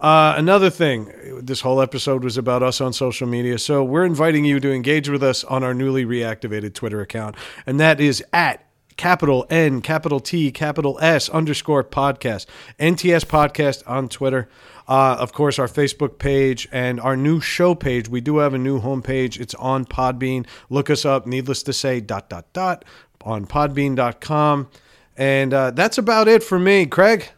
Uh, 0.00 0.34
another 0.36 0.68
thing, 0.68 1.10
this 1.40 1.62
whole 1.62 1.80
episode 1.80 2.22
was 2.22 2.36
about 2.36 2.62
us 2.62 2.80
on 2.80 2.92
social 2.92 3.26
media, 3.26 3.58
so 3.58 3.82
we're 3.82 4.04
inviting 4.04 4.44
you 4.44 4.60
to 4.60 4.70
engage 4.70 5.08
with 5.08 5.22
us 5.22 5.42
on 5.44 5.64
our 5.64 5.72
newly 5.72 6.04
reactivated 6.04 6.74
Twitter 6.74 7.00
account, 7.00 7.34
and 7.64 7.80
that 7.80 7.98
is 7.98 8.22
at 8.32 8.66
capital 8.98 9.46
N, 9.48 9.80
capital 9.80 10.20
T, 10.20 10.50
capital 10.50 10.98
S 11.00 11.28
underscore 11.30 11.82
podcast, 11.82 12.46
NTS 12.78 13.24
podcast 13.24 13.82
on 13.86 14.08
Twitter. 14.08 14.48
Uh, 14.88 15.16
of 15.18 15.32
course, 15.32 15.58
our 15.58 15.66
Facebook 15.66 16.18
page 16.18 16.68
and 16.70 17.00
our 17.00 17.16
new 17.16 17.40
show 17.40 17.74
page. 17.74 18.08
We 18.08 18.20
do 18.20 18.38
have 18.38 18.54
a 18.54 18.58
new 18.58 18.80
homepage. 18.80 19.40
It's 19.40 19.54
on 19.54 19.84
Podbean. 19.84 20.46
Look 20.70 20.90
us 20.90 21.04
up, 21.04 21.26
needless 21.26 21.62
to 21.64 21.72
say, 21.72 22.00
dot, 22.00 22.28
dot, 22.28 22.52
dot, 22.52 22.84
on 23.22 23.46
podbean.com. 23.46 24.68
And 25.16 25.52
uh, 25.52 25.70
that's 25.72 25.98
about 25.98 26.28
it 26.28 26.42
for 26.42 26.58
me. 26.58 26.86
Craig? 26.86 27.30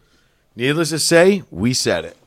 Needless 0.56 0.90
to 0.90 0.98
say, 0.98 1.43
we 1.51 1.72
said 1.72 2.05
it. 2.05 2.18